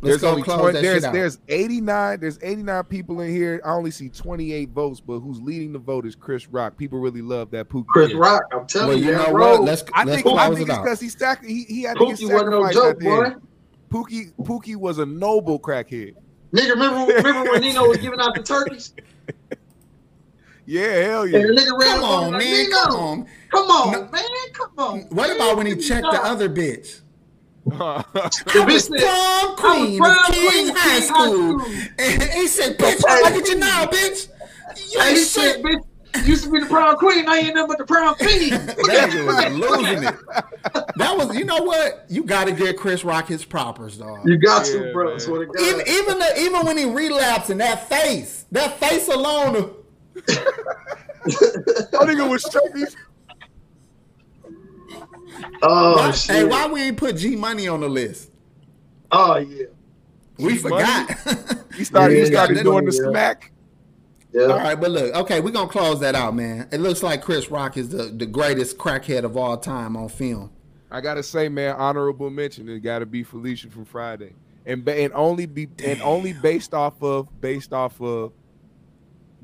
Let's 0.05 0.21
There's 0.21 0.21
go 0.21 0.31
only 0.33 0.43
close 0.43 0.61
20, 0.61 0.73
that 0.75 0.83
there's 0.83 1.03
there's 1.05 1.39
89 1.49 2.21
there's 2.21 2.39
89 2.43 2.85
people 2.85 3.21
in 3.23 3.31
here. 3.31 3.63
I 3.65 3.71
only 3.73 3.91
see 3.91 4.11
28 4.11 4.69
votes, 4.69 5.01
but 5.01 5.21
who's 5.21 5.41
leading 5.41 5.73
the 5.73 5.79
vote 5.79 6.05
is 6.05 6.15
Chris 6.15 6.47
Rock. 6.47 6.77
People 6.77 6.99
really 6.99 7.23
love 7.23 7.51
that 7.53 7.71
Pookie. 7.71 7.87
Chris 7.87 8.09
kid. 8.09 8.19
Rock, 8.19 8.43
I'm 8.53 8.67
telling 8.67 8.89
well, 8.89 8.99
you, 8.99 9.07
you 9.07 9.13
know 9.13 9.33
road, 9.33 9.61
what? 9.61 9.63
Let's 9.63 9.85
I 9.95 10.05
let's 10.05 10.23
think 10.23 10.37
I 10.37 10.49
think 10.49 10.61
it 10.61 10.73
it's 10.73 10.79
because 10.79 11.01
he 11.01 11.09
stack 11.09 11.43
he, 11.43 11.65
he 11.65 11.83
had 11.85 11.97
to 11.97 12.05
get 12.07 12.19
Pookie 12.19 12.31
wasn't 12.31 12.51
no 12.51 12.71
joke, 12.71 12.91
at 12.91 12.99
the 12.99 13.05
boy. 13.07 13.23
end. 13.25 13.49
Pookie 13.89 14.33
Pookie 14.43 14.77
was 14.77 14.99
a 14.99 15.07
noble 15.07 15.59
crackhead. 15.59 16.15
Nigga, 16.53 16.71
remember 16.71 17.13
remember 17.15 17.51
when 17.53 17.63
Nino 17.63 17.89
was 17.89 17.97
giving 17.97 18.21
out 18.21 18.35
the 18.35 18.43
turkeys? 18.43 18.93
Yeah, 20.67 21.03
hell 21.05 21.27
yeah. 21.27 21.41
And 21.41 21.51
the 21.51 21.61
nigga 21.61 21.79
ran 21.79 21.97
Come 21.97 22.05
on 22.05 22.13
on, 22.13 22.25
him 22.25 22.33
like, 22.33 22.43
man. 22.43 22.65
Nino, 22.65 22.79
Come 22.79 22.95
on. 22.97 23.27
Come 23.51 23.71
on, 23.71 23.93
No. 23.93 24.09
man. 24.11 24.23
Come 24.55 24.71
on. 24.79 25.01
What 25.11 25.29
man. 25.29 25.37
about 25.37 25.57
when 25.59 25.67
he 25.67 25.77
checked 25.77 26.07
the 26.11 26.21
other 26.25 26.49
bitch? 26.49 27.01
The 27.67 27.75
I 27.77 28.67
bitch 28.67 28.73
was 28.73 28.85
said, 28.87 29.01
prom 29.01 29.57
queen 29.57 29.99
prom 29.99 30.17
of 30.19 30.35
King 30.35 30.49
queen 30.51 30.69
High 30.77 31.01
King 31.01 31.09
High 31.09 31.29
School. 31.31 31.59
School. 31.61 31.75
And 31.99 32.23
he 32.23 32.47
said, 32.47 32.79
bitch, 32.79 33.03
I 33.09 33.23
look 33.23 33.35
at 33.43 33.49
you 33.49 33.57
now, 33.59 33.87
bitch. 33.87 34.29
You 34.93 35.01
Hey, 35.01 35.09
ain't 35.09 35.19
he 35.19 35.25
shit. 35.25 35.27
said, 35.27 35.63
bitch, 35.63 35.81
you 36.17 36.23
used 36.25 36.45
to 36.45 36.51
be 36.51 36.61
the 36.61 36.67
prom 36.67 36.97
queen, 36.97 37.25
now 37.25 37.35
you 37.35 37.47
ain't 37.47 37.55
nothing 37.55 37.69
but 37.69 37.79
the 37.79 37.85
prom 37.87 38.15
queen. 38.19 38.51
That 38.51 39.09
nigga 39.11 39.27
was 39.27 39.59
losing 39.59 40.03
it. 40.05 40.15
That 40.97 41.17
was, 41.17 41.37
you 41.37 41.45
know 41.45 41.63
what? 41.63 42.05
You 42.09 42.25
got 42.25 42.45
to 42.47 42.53
get 42.53 42.77
Chris 42.77 43.05
Rock 43.05 43.27
his 43.29 43.45
propers, 43.45 43.99
dog. 43.99 44.29
You 44.29 44.37
got 44.37 44.67
Yeah, 44.67 44.73
to, 44.83 44.93
bro. 44.93 45.11
man. 45.11 45.21
Swear 45.21 45.41
to 45.41 45.47
God. 45.47 45.61
Even 45.63 45.89
even 45.89 46.19
the, 46.19 46.41
even 46.41 46.67
when 46.67 46.79
he 46.79 46.85
relapsed 46.85 47.51
in 47.51 47.59
that 47.59 47.89
face, 47.89 48.45
that 48.53 48.79
face 48.79 49.09
alone. 49.09 49.75
That 51.25 51.93
nigga 51.93 52.29
was 52.29 52.45
straight. 52.45 52.89
Oh, 55.63 55.97
why, 55.97 56.11
shit. 56.13 56.37
hey, 56.37 56.45
why 56.45 56.67
we 56.67 56.83
ain't 56.83 56.97
put 56.97 57.17
G 57.17 57.37
Money 57.37 57.69
on 57.69 57.81
the 57.81 57.89
list? 57.89 58.31
Oh, 59.13 59.37
yeah. 59.37 59.67
We 60.39 60.55
G 60.55 60.59
forgot. 60.59 61.11
He 61.77 61.85
started 61.85 62.15
he 62.15 62.21
Yeah, 62.21 62.27
started 62.27 62.57
yeah, 62.59 62.63
doing 62.63 62.85
the 62.85 62.93
yeah. 62.93 63.11
smack. 63.11 63.53
Yeah. 64.33 64.43
All 64.47 64.59
right, 64.59 64.81
but 64.81 64.91
look, 64.91 65.15
okay, 65.15 65.41
we're 65.41 65.53
gonna 65.53 65.69
close 65.69 66.01
that 66.01 66.17
out, 66.17 66.35
man. 66.35 66.69
It 66.73 66.81
looks 66.81 67.05
like 67.05 67.23
Chris 67.23 67.51
Rock 67.53 67.77
is 67.77 67.91
the, 67.91 68.05
the 68.05 68.27
greatest 68.27 68.79
crackhead 68.79 69.23
of 69.23 69.37
all 69.37 69.57
time 69.57 69.97
on 69.97 70.09
film. 70.09 70.51
I 70.91 71.01
gotta 71.01 71.23
say, 71.23 71.49
man, 71.49 71.77
honorable 71.77 72.31
mention. 72.31 72.69
It 72.69 72.81
gotta 72.81 73.07
be 73.07 73.23
Felicia 73.23 73.69
from 73.71 73.85
Friday, 73.85 74.33
and 74.67 74.89
and 74.89 75.13
only 75.15 75.47
be 75.47 75.69
and 75.85 76.03
only 76.03 76.33
based 76.33 76.75
off 76.75 77.01
of 77.01 77.29
based 77.41 77.73
off 77.73 78.01
of 78.01 78.33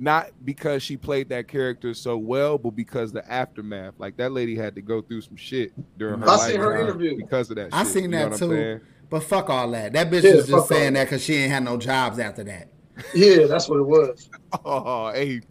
not 0.01 0.31
because 0.45 0.83
she 0.83 0.97
played 0.97 1.29
that 1.29 1.47
character 1.49 1.93
so 1.95 2.17
well, 2.17 2.59
but 2.59 2.71
because 2.71 3.13
the 3.13 3.31
aftermath. 3.31 3.95
Like 3.99 4.17
that 4.17 4.33
lady 4.33 4.57
had 4.57 4.75
to 4.77 4.83
go 4.83 5.03
through 5.03 5.21
some 5.21 5.37
shit 5.37 5.73
during 5.99 6.21
her 6.21 6.29
I 6.29 6.37
seen 6.49 6.61
her 6.61 6.81
interview. 6.81 7.17
because 7.17 7.51
of 7.51 7.57
that. 7.57 7.69
I 7.73 7.85
shit, 7.85 7.93
seen 7.93 8.03
you 8.05 8.09
know 8.09 8.29
that 8.31 8.39
too. 8.39 8.81
But 9.11 9.25
fuck 9.25 9.51
all 9.51 9.71
that. 9.73 9.93
That 9.93 10.11
bitch 10.11 10.23
Yeah, 10.23 10.37
was 10.37 10.47
just 10.47 10.51
fuck 10.51 10.61
all 10.63 10.67
saying 10.67 10.93
that. 10.95 11.01
that 11.01 11.05
because 11.07 11.23
she 11.25 11.35
ain't 11.35 11.53
had 11.53 11.65
no 11.65 11.77
jobs 11.77 12.19
after 12.19 12.45
that. 12.45 12.69
Yeah, 13.15 13.47
that's 13.47 13.69
what 13.69 13.79
it 13.79 13.87
was. 13.87 14.29
Oh, 14.65 15.11
AP. 15.11 15.45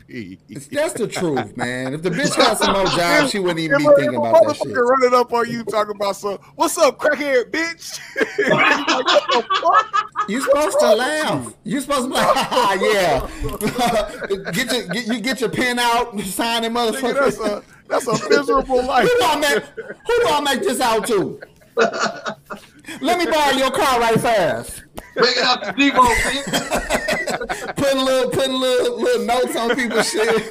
That's 0.71 0.93
the 0.93 1.07
truth, 1.09 1.55
man. 1.55 1.93
If 1.93 2.01
the 2.01 2.09
bitch 2.09 2.35
got 2.35 2.57
some 2.57 2.73
more 2.73 2.85
jobs, 2.97 3.31
she 3.31 3.39
wouldn't 3.39 3.59
even 3.59 3.77
be 3.77 3.85
thinking 3.95 4.17
about 4.17 4.45
that 4.45 4.57
shit. 4.57 4.75
Running 4.75 5.13
up 5.17 5.31
on 5.31 5.49
you 5.49 5.63
talking 5.63 5.95
about 5.95 6.17
some, 6.17 6.37
what's 6.55 6.77
up, 6.77 6.99
crackhead 6.99 7.49
bitch? 7.49 7.97
you 10.27 10.41
supposed 10.41 10.81
to 10.81 10.95
laugh. 10.95 11.53
You 11.63 11.79
supposed 11.79 12.03
to 12.03 12.09
be 12.09 12.15
like, 12.15 12.81
yeah. 12.81 13.25
get 14.51 14.73
your 14.73 14.85
get 14.87 15.07
you 15.07 15.21
get 15.21 15.39
your 15.39 15.49
pen 15.49 15.79
out, 15.79 16.19
sign 16.19 16.65
it, 16.65 16.73
motherfucker. 16.73 17.21
That's 17.21 17.39
a 17.39 17.63
that's 17.87 18.05
a 18.07 18.19
miserable 18.29 18.83
life. 18.83 19.07
who 19.07 19.17
do 19.17 19.23
I 19.23 19.35
make 19.39 19.63
who 19.63 20.19
do 20.19 20.27
I 20.27 20.41
make 20.41 20.59
this 20.59 20.81
out 20.81 21.07
to? 21.07 21.39
Let 23.01 23.19
me 23.19 23.25
borrow 23.25 23.55
your 23.55 23.71
car 23.71 23.99
right 23.99 24.19
fast. 24.19 24.83
Bring 25.19 25.33
it 25.35 25.43
out 25.43 25.63
to 25.63 25.73
Debo, 25.73 25.99
putting 27.75 27.99
little 28.05 28.29
putting 28.31 28.59
little 28.59 28.99
little 28.99 29.25
notes 29.25 29.55
on 29.55 29.75
people's 29.75 30.09
shit. 30.09 30.49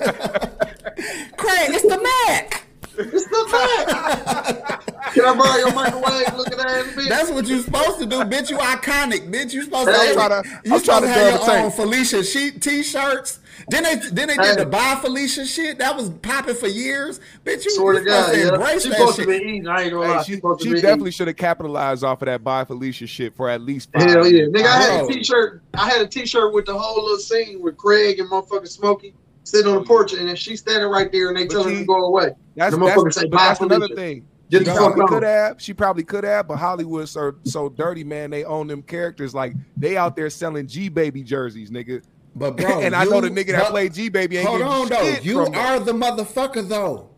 Craig, 1.36 1.70
it's 1.70 1.82
the 1.82 1.98
Mac. 2.02 2.64
It's 2.98 3.24
the 3.24 3.48
Mac. 3.50 4.77
Can 5.18 5.26
I 5.26 5.36
borrow 5.36 5.56
your 5.56 5.74
microwave? 5.74 6.36
Look 6.36 6.52
at 6.52 6.58
that, 6.58 6.84
bitch. 6.96 7.08
That's 7.08 7.30
what 7.30 7.46
you're 7.46 7.62
supposed 7.62 7.98
to 7.98 8.06
do, 8.06 8.20
bitch. 8.20 8.50
You 8.50 8.58
iconic, 8.58 9.30
bitch. 9.30 9.52
You 9.52 9.64
supposed 9.64 9.90
hey, 9.90 10.14
to. 10.14 10.20
I'm 10.20 10.28
trying 10.28 10.42
to, 10.42 10.48
you 10.64 10.74
I'm 10.74 10.80
supposed 10.80 11.02
to 11.02 11.08
have 11.08 11.40
your 11.40 11.50
own 11.50 11.70
Felicia 11.72 12.22
sheet 12.22 12.62
t-shirts. 12.62 13.40
Then 13.70 13.82
they 13.82 13.96
then 13.96 14.28
they 14.28 14.36
did 14.36 14.44
hey. 14.44 14.54
the 14.56 14.66
Bye 14.66 14.98
Felicia 15.02 15.44
shit. 15.44 15.78
That 15.78 15.96
was 15.96 16.10
popping 16.10 16.54
for 16.54 16.68
years. 16.68 17.20
Bitch, 17.44 17.64
you 17.64 17.72
swear 17.72 17.98
to 17.98 18.04
God, 18.04 18.32
to 18.32 18.38
yeah. 18.38 18.54
embrace 18.54 18.84
she 18.84 18.90
that 18.90 18.98
supposed 18.98 19.16
shit. 19.16 19.26
to 19.26 19.30
be 19.32 19.44
eating. 19.44 19.66
I 19.66 19.82
ain't 19.82 19.92
gonna 19.92 20.08
lie. 20.08 20.22
She, 20.22 20.34
she, 20.34 20.40
she 20.40 20.74
definitely 20.74 21.10
should 21.10 21.26
have 21.26 21.36
capitalized 21.36 22.04
off 22.04 22.22
of 22.22 22.26
that 22.26 22.44
Bye 22.44 22.64
Felicia 22.64 23.08
shit 23.08 23.34
for 23.34 23.48
at 23.50 23.60
least 23.60 23.90
five 23.92 24.08
Hell 24.08 24.24
yeah. 24.24 24.30
years. 24.30 24.52
Nigga, 24.52 24.66
I 24.66 24.82
had 24.82 25.04
a 25.04 25.08
t-shirt. 25.08 25.62
I 25.74 25.90
had 25.90 26.02
a 26.02 26.06
t-shirt 26.06 26.54
with 26.54 26.66
the 26.66 26.78
whole 26.78 27.02
little 27.02 27.18
scene 27.18 27.60
with 27.60 27.76
Craig 27.76 28.20
and 28.20 28.30
motherfucking 28.30 28.68
Smokey 28.68 29.14
sitting 29.42 29.66
on 29.66 29.74
the 29.76 29.80
oh, 29.80 29.84
porch 29.84 30.12
and 30.12 30.28
then 30.28 30.36
she's 30.36 30.60
standing 30.60 30.88
right 30.88 31.10
there 31.10 31.28
and 31.28 31.36
they 31.36 31.46
tell 31.46 31.64
her 31.64 31.70
to 31.70 31.84
go 31.84 32.04
away. 32.04 32.30
That's, 32.54 32.76
the 32.76 32.84
that's, 32.84 33.16
say, 33.16 33.28
that's 33.28 33.60
another 33.60 33.88
thing. 33.88 34.26
Get 34.50 34.64
she 34.64 34.72
probably 34.72 35.06
could 35.06 35.22
have. 35.22 35.60
She 35.60 35.74
probably 35.74 36.04
could 36.04 36.24
have, 36.24 36.48
but 36.48 36.56
Hollywood's 36.56 37.10
so 37.10 37.34
so 37.44 37.68
dirty, 37.68 38.02
man. 38.02 38.30
They 38.30 38.44
own 38.44 38.66
them 38.66 38.82
characters. 38.82 39.34
Like 39.34 39.54
they 39.76 39.96
out 39.96 40.16
there 40.16 40.30
selling 40.30 40.66
G 40.66 40.88
baby 40.88 41.22
jerseys, 41.22 41.70
nigga. 41.70 42.02
But 42.34 42.56
bro, 42.56 42.80
and 42.82 42.94
I 42.94 43.04
know 43.04 43.20
the 43.20 43.28
nigga 43.28 43.52
that 43.52 43.70
played 43.70 43.92
G 43.92 44.08
baby 44.08 44.38
ain't 44.38 44.48
Hold 44.48 44.62
on 44.62 44.88
though. 44.88 45.16
You 45.22 45.40
are 45.40 45.80
them. 45.80 46.00
the 46.00 46.06
motherfucker 46.06 46.66
though. 46.66 47.10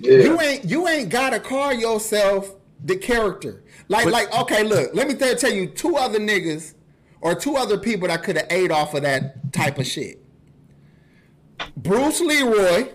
Yeah. 0.00 0.18
You 0.18 0.40
ain't 0.40 0.64
you 0.64 0.88
ain't 0.88 1.10
gotta 1.10 1.38
call 1.38 1.72
yourself 1.72 2.54
the 2.84 2.96
character. 2.96 3.62
Like 3.88 4.04
but, 4.04 4.12
like 4.12 4.40
okay, 4.40 4.64
look, 4.64 4.94
let 4.94 5.06
me 5.06 5.14
tell, 5.14 5.34
tell 5.36 5.52
you 5.52 5.68
two 5.68 5.96
other 5.96 6.18
niggas 6.18 6.74
or 7.20 7.34
two 7.34 7.56
other 7.56 7.78
people 7.78 8.08
that 8.08 8.24
could 8.24 8.36
have 8.36 8.46
ate 8.50 8.70
off 8.72 8.94
of 8.94 9.02
that 9.02 9.52
type 9.52 9.78
of 9.78 9.86
shit. 9.86 10.24
Bruce 11.76 12.20
Leroy. 12.20 12.88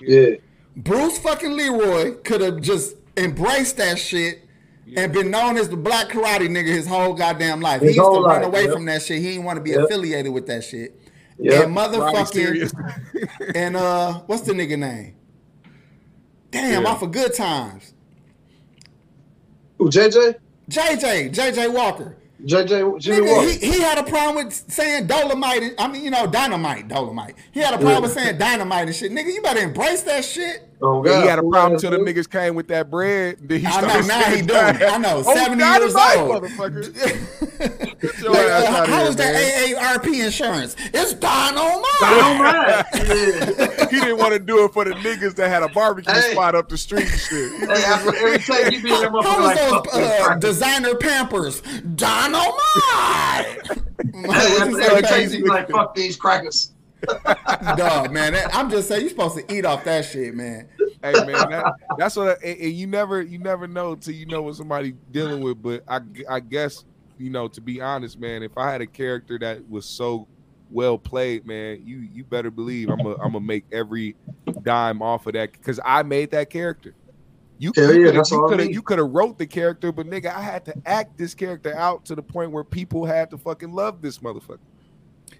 Yeah. 0.00 0.36
Bruce 0.76 1.18
fucking 1.18 1.56
Leroy 1.56 2.14
could 2.24 2.40
have 2.40 2.60
just 2.60 2.96
embraced 3.16 3.76
that 3.76 3.98
shit 3.98 4.48
yeah. 4.86 5.02
and 5.02 5.12
been 5.12 5.30
known 5.30 5.56
as 5.56 5.68
the 5.68 5.76
black 5.76 6.08
karate 6.08 6.48
nigga 6.48 6.66
his 6.66 6.86
whole 6.86 7.14
goddamn 7.14 7.60
life. 7.60 7.80
His 7.80 7.90
he 7.90 7.96
used 7.96 8.12
to 8.12 8.20
run 8.20 8.42
away 8.42 8.64
yep. 8.64 8.72
from 8.72 8.84
that 8.86 9.02
shit. 9.02 9.20
He 9.20 9.30
didn't 9.30 9.44
want 9.44 9.56
to 9.56 9.62
be 9.62 9.70
yep. 9.70 9.84
affiliated 9.84 10.32
with 10.32 10.46
that 10.46 10.64
shit. 10.64 11.00
Yep. 11.38 11.64
And 11.64 11.76
motherfucking 11.76 13.52
and 13.54 13.76
uh 13.76 14.20
what's 14.26 14.42
the 14.42 14.52
nigga 14.52 14.78
name? 14.78 15.16
Damn, 16.50 16.84
yeah. 16.84 16.88
off 16.88 17.02
of 17.02 17.10
good 17.10 17.34
times. 17.34 17.94
Who 19.78 19.90
JJ? 19.90 20.36
JJ, 20.70 21.34
JJ 21.34 21.72
Walker. 21.72 22.16
JJ 22.44 23.00
Jimmy 23.00 23.26
Nigga, 23.26 23.60
He, 23.60 23.72
he 23.72 23.80
had 23.80 23.98
a 23.98 24.02
problem 24.02 24.44
with 24.44 24.52
saying 24.52 25.06
dolomite. 25.06 25.74
I 25.78 25.88
mean, 25.88 26.04
you 26.04 26.10
know, 26.10 26.26
dynamite, 26.26 26.88
dolomite. 26.88 27.36
He 27.52 27.60
had 27.60 27.74
a 27.74 27.78
problem 27.78 27.94
yeah. 27.94 28.00
with 28.00 28.12
saying 28.12 28.38
dynamite 28.38 28.86
and 28.86 28.94
shit. 28.96 29.12
Nigga, 29.12 29.32
you 29.32 29.42
better 29.42 29.60
embrace 29.60 30.02
that 30.02 30.24
shit. 30.24 30.68
Oh, 30.86 31.02
God. 31.02 31.22
He 31.22 31.28
had 31.28 31.38
a 31.38 31.42
problem 31.42 31.80
till 31.80 31.92
the 31.92 31.96
niggas 31.96 32.28
came 32.28 32.54
with 32.54 32.68
that 32.68 32.90
bread. 32.90 33.38
Then 33.40 33.60
he 33.60 33.66
I 33.66 33.80
know, 33.80 34.00
now 34.06 34.22
he 34.24 34.42
doing 34.42 34.76
it. 34.76 34.82
I 34.82 34.98
know, 34.98 35.22
70 35.22 35.62
oh, 35.62 35.78
years 35.78 35.94
old. 35.94 36.42
like, 38.28 38.46
uh, 38.46 38.86
how 38.86 39.06
is 39.06 39.16
that 39.16 39.34
AARP 39.34 40.24
insurance? 40.26 40.76
It's 40.92 41.14
dynamite. 41.14 41.84
Dynamite. 42.00 43.90
he 43.90 43.98
didn't 43.98 44.18
want 44.18 44.34
to 44.34 44.38
do 44.38 44.66
it 44.66 44.74
for 44.74 44.84
the 44.84 44.90
niggas 44.90 45.34
that 45.36 45.48
had 45.48 45.62
a 45.62 45.68
barbecue 45.70 46.12
hey. 46.12 46.32
spot 46.32 46.54
up 46.54 46.68
the 46.68 46.76
street 46.76 47.10
and 47.10 47.18
shit. 47.18 47.60
Hey, 47.60 47.84
after 47.84 48.14
every 48.14 48.38
time 48.40 48.70
you 48.70 48.82
be 48.82 48.92
in 48.94 49.00
them 49.00 49.14
How 49.22 49.42
like, 49.42 49.56
those 49.56 49.94
uh, 49.94 50.34
designer 50.34 50.96
Pampers? 50.96 51.62
Dynamite. 51.94 52.52
every 54.28 55.02
time 55.02 55.30
you 55.30 55.44
be 55.44 55.48
like, 55.48 55.70
fuck 55.70 55.94
these 55.94 56.16
crackers. 56.16 56.73
Dog, 57.76 58.12
man, 58.12 58.32
that, 58.32 58.54
I'm 58.54 58.70
just 58.70 58.88
saying 58.88 59.02
you're 59.02 59.10
supposed 59.10 59.36
to 59.36 59.54
eat 59.54 59.64
off 59.64 59.84
that 59.84 60.04
shit, 60.04 60.34
man. 60.34 60.68
Hey, 61.02 61.12
man, 61.12 61.50
that, 61.50 61.74
that's 61.98 62.16
what. 62.16 62.38
I, 62.42 62.46
and 62.46 62.72
you 62.72 62.86
never, 62.86 63.22
you 63.22 63.38
never 63.38 63.66
know 63.66 63.92
until 63.92 64.14
you 64.14 64.26
know 64.26 64.42
what 64.42 64.56
somebody 64.56 64.94
dealing 65.10 65.42
with. 65.42 65.62
But 65.62 65.84
I, 65.88 66.00
I 66.28 66.40
guess 66.40 66.84
you 67.18 67.30
know, 67.30 67.48
to 67.48 67.60
be 67.60 67.80
honest, 67.80 68.18
man, 68.18 68.42
if 68.42 68.56
I 68.56 68.70
had 68.70 68.80
a 68.80 68.86
character 68.86 69.38
that 69.38 69.68
was 69.68 69.86
so 69.86 70.26
well 70.70 70.98
played, 70.98 71.46
man, 71.46 71.82
you 71.84 71.98
you 71.98 72.24
better 72.24 72.50
believe 72.50 72.88
I'm 72.88 72.98
gonna 72.98 73.16
I'm 73.16 73.32
gonna 73.32 73.40
make 73.40 73.64
every 73.72 74.16
dime 74.62 75.02
off 75.02 75.26
of 75.26 75.34
that 75.34 75.52
because 75.52 75.80
I 75.84 76.02
made 76.02 76.30
that 76.32 76.50
character. 76.50 76.94
You 77.58 77.72
yeah, 77.76 77.92
yeah, 77.92 78.22
could 78.22 78.60
have 78.60 78.70
you 78.70 78.82
could 78.82 78.98
have 78.98 79.10
wrote 79.10 79.38
the 79.38 79.46
character, 79.46 79.92
but 79.92 80.06
nigga, 80.06 80.34
I 80.34 80.42
had 80.42 80.64
to 80.66 80.74
act 80.86 81.16
this 81.16 81.34
character 81.34 81.76
out 81.76 82.04
to 82.06 82.14
the 82.14 82.22
point 82.22 82.50
where 82.50 82.64
people 82.64 83.04
had 83.04 83.30
to 83.30 83.38
fucking 83.38 83.72
love 83.72 84.02
this 84.02 84.18
motherfucker. 84.18 84.58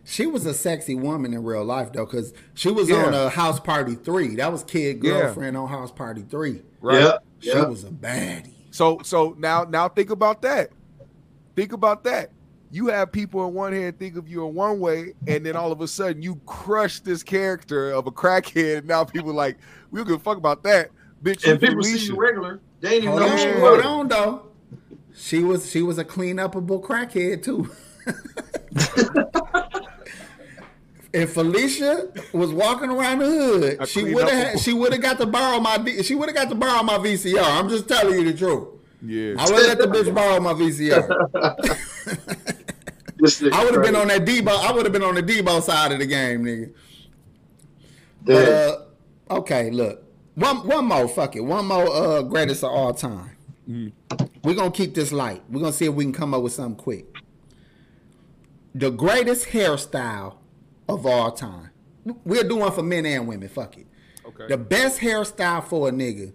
She 0.05 0.27
was 0.27 0.45
a 0.45 0.53
sexy 0.53 0.95
woman 0.95 1.33
in 1.33 1.43
real 1.43 1.65
life 1.65 1.93
though, 1.93 2.05
because 2.05 2.35
she 2.53 2.71
was 2.71 2.91
yeah. 2.91 3.07
on 3.07 3.15
a 3.15 3.31
House 3.31 3.59
Party 3.59 3.95
Three. 3.95 4.37
That 4.37 4.53
was 4.53 4.63
Kid 4.63 5.01
Girlfriend 5.01 5.55
yeah. 5.55 5.61
on 5.61 5.69
House 5.69 5.91
Party 5.91 6.23
Three. 6.29 6.63
Right. 6.81 7.01
Yeah. 7.01 7.19
She 7.41 7.49
yeah. 7.49 7.65
was 7.65 7.85
a 7.85 7.89
baddie. 7.89 8.53
So 8.71 9.01
so 9.03 9.35
now 9.39 9.65
now 9.65 9.89
think 9.89 10.11
about 10.11 10.43
that. 10.43 10.71
Think 11.57 11.73
about 11.73 12.05
that. 12.05 12.31
You 12.71 12.89
have 12.89 13.13
people 13.13 13.47
in 13.47 13.55
one 13.55 13.73
hand 13.73 13.99
think 13.99 14.17
of 14.17 14.29
you 14.29 14.47
in 14.47 14.55
one 14.55 14.81
way, 14.81 15.15
and 15.27 15.47
then 15.47 15.57
all 15.57 15.73
of 15.73 15.81
a 15.81 15.89
sudden 15.89 16.23
you 16.23 16.41
crush 16.45 17.01
this 17.01 17.23
character 17.23 17.91
of 17.91 18.07
a 18.07 18.11
crackhead. 18.11 18.79
And 18.79 18.89
now 18.89 19.05
people 19.05 19.33
like, 19.33 19.59
we 19.91 20.01
don't 20.01 20.09
give 20.09 20.17
a 20.17 20.19
fuck 20.19 20.39
about 20.39 20.65
that. 20.65 20.91
Bitch, 21.23 21.49
and 21.51 21.61
people 21.61 21.83
see 21.83 22.07
you 22.07 22.17
regular. 22.17 22.61
They 22.81 22.97
ain't 22.97 23.05
even 23.05 23.11
hold 23.11 23.21
know 23.23 23.29
on, 23.29 23.39
she 23.39 23.53
hold 23.53 23.81
on 23.81 24.09
though. 24.09 24.47
She 25.15 25.45
was 25.45 25.71
she 25.71 25.81
was 25.81 25.99
a 25.99 26.05
clean 26.05 26.37
upable 26.37 26.83
crackhead 26.83 27.43
too. 27.43 27.71
if 31.15 31.35
Felicia 31.35 32.09
was 32.33 32.51
walking 32.51 32.91
around 32.91 33.21
the 33.21 33.27
hood, 33.27 33.77
I 33.81 33.85
she 33.85 34.13
would 34.13 34.29
have 34.29 34.59
she 34.59 34.73
would 34.73 34.93
have 34.93 35.01
got 35.01 35.17
to 35.19 35.27
borrow 35.27 35.61
my 35.61 35.79
she 36.03 36.17
would 36.17 36.29
have 36.29 36.35
got 36.35 36.49
to 36.49 36.57
borrow 36.57 36.83
my 36.83 36.99
VCR. 36.99 37.41
I'm 37.41 37.69
just 37.69 37.87
telling 37.89 38.19
you 38.19 38.33
the 38.33 38.37
truth. 38.37 38.69
Yeah, 39.01 39.35
I 39.39 39.49
would 39.51 39.65
let 39.65 39.79
the 39.79 39.87
bitch 39.87 40.13
borrow 40.13 40.41
my 40.41 40.55
VCR. 40.55 41.09
I 43.53 43.65
would 43.65 43.75
have 43.75 43.85
been 43.85 43.97
on 43.97 44.09
that 44.09 44.25
Debo. 44.25 44.49
I 44.49 44.73
would 44.73 44.85
have 44.85 44.93
been 44.93 45.05
on 45.05 45.15
the 45.15 45.23
Debo 45.23 45.63
side 45.63 45.93
of 45.93 46.01
the 46.01 46.07
game, 46.07 46.45
nigga. 46.45 46.73
But, 48.23 48.49
Uh, 48.49 48.79
okay, 49.39 49.71
look, 49.71 50.03
one 50.35 50.67
one 50.67 50.87
more. 50.87 51.07
Fuck 51.07 51.37
it, 51.37 51.41
one 51.41 51.67
more. 51.67 51.87
Uh, 51.87 52.23
greatest 52.23 52.65
of 52.65 52.71
all 52.71 52.93
time. 52.93 53.31
Mm. 53.71 53.93
We're 54.43 54.55
gonna 54.55 54.73
keep 54.73 54.95
this 54.95 55.13
light. 55.13 55.45
We're 55.49 55.61
gonna 55.61 55.73
see 55.73 55.87
if 55.87 55.95
we 55.95 56.03
can 56.05 56.13
come 56.13 56.35
up 56.35 56.43
with 56.43 56.55
something 56.55 56.75
quick. 56.75 57.07
The 58.75 58.91
greatest 58.91 59.51
hairstyle 59.51 60.39
of 60.89 61.07
all 61.07 61.33
time. 61.33 61.71
We'll 62.25 62.47
do 62.49 62.57
one 62.57 62.73
for 62.73 62.83
men 62.83 63.07
and 63.07 63.27
women. 63.27 63.49
Fuck 63.49 63.79
it. 63.79 63.87
Okay. 64.27 64.47
The 64.49 64.59
best 64.59 65.01
hairstyle 65.01 65.65
for 65.65 65.89
a 65.89 65.93
nigga 65.93 66.33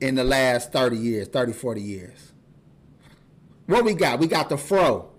in 0.00 0.14
the 0.14 0.24
last 0.24 0.72
30 0.72 0.96
years, 0.96 1.28
30, 1.28 1.52
40 1.52 1.80
years. 1.80 2.32
What 3.66 3.84
we 3.84 3.94
got? 3.94 4.18
We 4.18 4.26
got 4.26 4.48
the 4.48 4.56
fro. 4.56 5.10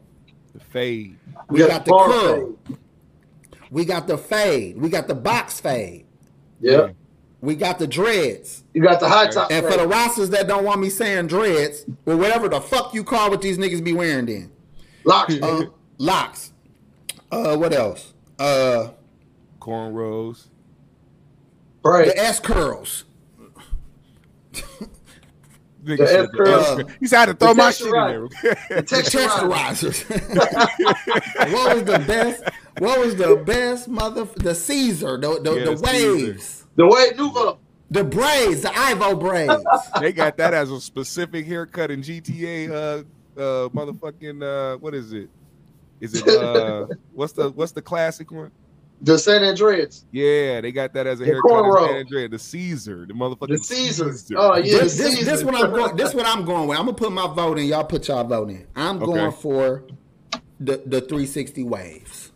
The 0.54 0.60
fade. 0.60 1.18
We, 1.50 1.62
we 1.62 1.68
got, 1.68 1.70
got 1.70 1.86
the 1.86 1.92
curl. 1.92 2.58
Fade. 2.66 2.78
We 3.72 3.86
got 3.86 4.08
the 4.08 4.18
fade. 4.18 4.78
We 4.78 4.90
got 4.90 5.08
the 5.08 5.16
box 5.16 5.60
fade. 5.60 6.06
Yeah. 6.60 6.90
We 7.42 7.56
got 7.56 7.80
the 7.80 7.88
dreads. 7.88 8.64
You 8.74 8.82
got 8.82 9.00
the 9.00 9.08
high 9.08 9.28
top. 9.28 9.52
And 9.52 9.64
fade. 9.64 9.74
for 9.74 9.80
the 9.80 9.88
rosters 9.88 10.32
that 10.32 10.48
don't 10.48 10.66
want 10.66 10.82
me 10.82 10.90
saying 10.90 11.28
dreads, 11.28 11.86
or 12.06 12.18
whatever 12.18 12.50
the 12.50 12.60
fuck 12.60 12.94
you 12.94 13.04
call 13.04 13.30
what 13.30 13.42
these 13.42 13.58
niggas 13.58 13.84
be 13.84 13.94
wearing 13.94 14.26
then. 14.26 14.52
Locks. 15.04 15.36
Uh, 15.42 15.66
locks. 15.98 16.54
Uh, 17.32 17.58
what 17.58 17.74
else? 17.74 18.14
Uh, 18.38 18.90
cornrows. 19.60 20.48
Right. 21.84 22.08
The 22.08 22.18
S 22.18 22.40
curls. 22.40 23.06
the 25.84 26.02
S 26.02 26.28
curls. 26.36 26.92
You 27.00 27.08
said 27.08 27.20
had 27.20 27.26
to 27.28 27.34
throw 27.36 27.54
my 27.54 27.72
shit 27.72 27.88
in 27.88 27.94
there. 27.94 28.22
the 28.22 28.84
texturizers. 28.84 30.10
what 31.54 31.76
was 31.76 31.84
the 31.84 32.00
best? 32.06 32.44
What 32.80 33.00
was 33.00 33.16
the 33.16 33.36
best 33.36 33.88
mother? 33.88 34.26
The 34.26 34.56
Caesar. 34.56 35.18
The 35.18 35.40
the, 35.42 35.54
yeah, 35.54 35.66
the 35.66 35.82
waves. 35.82 36.44
Caesar. 36.44 36.66
The 36.76 36.88
wave 36.88 37.18
Nouveau. 37.18 37.60
The 37.92 38.04
braids, 38.04 38.62
the 38.62 38.72
Ivo 38.78 39.16
braids. 39.16 39.64
they 40.00 40.14
got 40.14 40.38
that 40.38 40.54
as 40.54 40.70
a 40.70 40.80
specific 40.80 41.46
haircut 41.46 41.90
in 41.90 42.02
GTA. 42.02 42.70
Uh, 42.70 43.04
uh, 43.40 43.70
motherfucking 43.70 44.44
uh, 44.44 44.78
what 44.78 44.94
is 44.94 45.14
it? 45.14 45.30
Is 46.00 46.16
it 46.16 46.28
uh 46.28 46.88
what's 47.14 47.34
the 47.34 47.50
what's 47.52 47.72
the 47.72 47.82
classic 47.82 48.32
one? 48.32 48.52
The 49.02 49.18
San 49.18 49.44
Andreas. 49.44 50.06
Yeah, 50.12 50.60
they 50.60 50.72
got 50.72 50.94
that 50.94 51.08
as 51.08 51.22
a 51.22 51.24
the 51.24 51.32
haircut. 51.32 51.90
San 51.90 51.96
Andreas, 51.96 52.32
the 52.32 52.40
Caesar, 52.40 53.06
the 53.06 53.14
motherfucking 53.14 53.48
the 53.48 53.58
Caesar. 53.58 54.12
Caesar. 54.12 54.36
Oh 54.38 54.58
yeah, 54.58 54.80
this, 54.80 54.98
this, 54.98 55.26
this 55.26 55.44
what 55.44 55.56
I'm 55.56 55.72
going. 55.72 55.96
This 55.96 56.14
what 56.14 56.26
I'm 56.26 56.44
going 56.44 56.68
with. 56.68 56.78
I'm 56.78 56.86
gonna 56.86 56.98
put 56.98 57.12
my 57.12 57.28
vote 57.28 57.60
in. 57.60 57.66
Y'all 57.66 57.86
put 57.86 58.08
y'all 58.08 58.26
vote 58.26 58.50
in. 58.50 58.68
I'm 58.76 58.98
okay. 58.98 59.06
going 59.06 59.32
for 59.32 59.86
the 60.60 60.78
the 60.86 61.02
360 61.02 61.64
waves. 61.64 62.32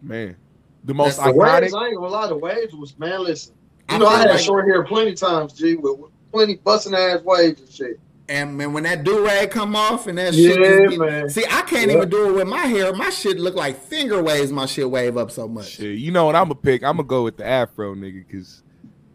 Man, 0.00 0.36
the 0.84 0.94
most 0.94 1.16
That's 1.16 1.30
iconic. 1.30 1.62
Waves, 1.62 1.74
I 1.74 1.86
ain't 1.86 1.96
gonna 1.96 2.08
lie. 2.08 2.28
The 2.28 2.36
waves 2.36 2.74
was 2.74 2.96
man. 2.98 3.24
Listen, 3.24 3.54
you 3.88 3.96
I 3.96 3.98
know 3.98 4.06
I 4.06 4.18
had 4.18 4.30
like, 4.30 4.40
short 4.40 4.66
hair 4.66 4.84
plenty 4.84 5.14
times, 5.14 5.54
G, 5.54 5.74
with 5.74 5.98
plenty 6.30 6.56
busting 6.56 6.94
ass 6.94 7.22
waves 7.22 7.60
and 7.60 7.70
shit. 7.70 8.00
And 8.28 8.56
man, 8.56 8.72
when 8.72 8.84
that 8.84 9.04
do 9.04 9.24
rag 9.24 9.50
come 9.50 9.76
off 9.76 10.06
and 10.06 10.16
that 10.16 10.34
shit, 10.34 10.58
yeah, 10.58 10.86
get, 10.86 10.98
man. 10.98 11.28
see, 11.28 11.44
I 11.44 11.60
can't 11.62 11.90
yeah. 11.90 11.98
even 11.98 12.08
do 12.08 12.30
it 12.30 12.32
with 12.32 12.48
my 12.48 12.64
hair. 12.66 12.92
My 12.94 13.10
shit 13.10 13.38
look 13.38 13.54
like 13.54 13.78
finger 13.78 14.22
waves. 14.22 14.50
My 14.50 14.64
shit 14.64 14.90
wave 14.90 15.18
up 15.18 15.30
so 15.30 15.46
much. 15.46 15.72
Shit, 15.72 15.98
you 15.98 16.10
know 16.10 16.24
what? 16.24 16.34
I'm 16.34 16.44
gonna 16.44 16.54
pick. 16.54 16.82
I'm 16.82 16.96
gonna 16.96 17.06
go 17.06 17.24
with 17.24 17.36
the 17.36 17.46
afro, 17.46 17.94
nigga, 17.94 18.26
because 18.26 18.62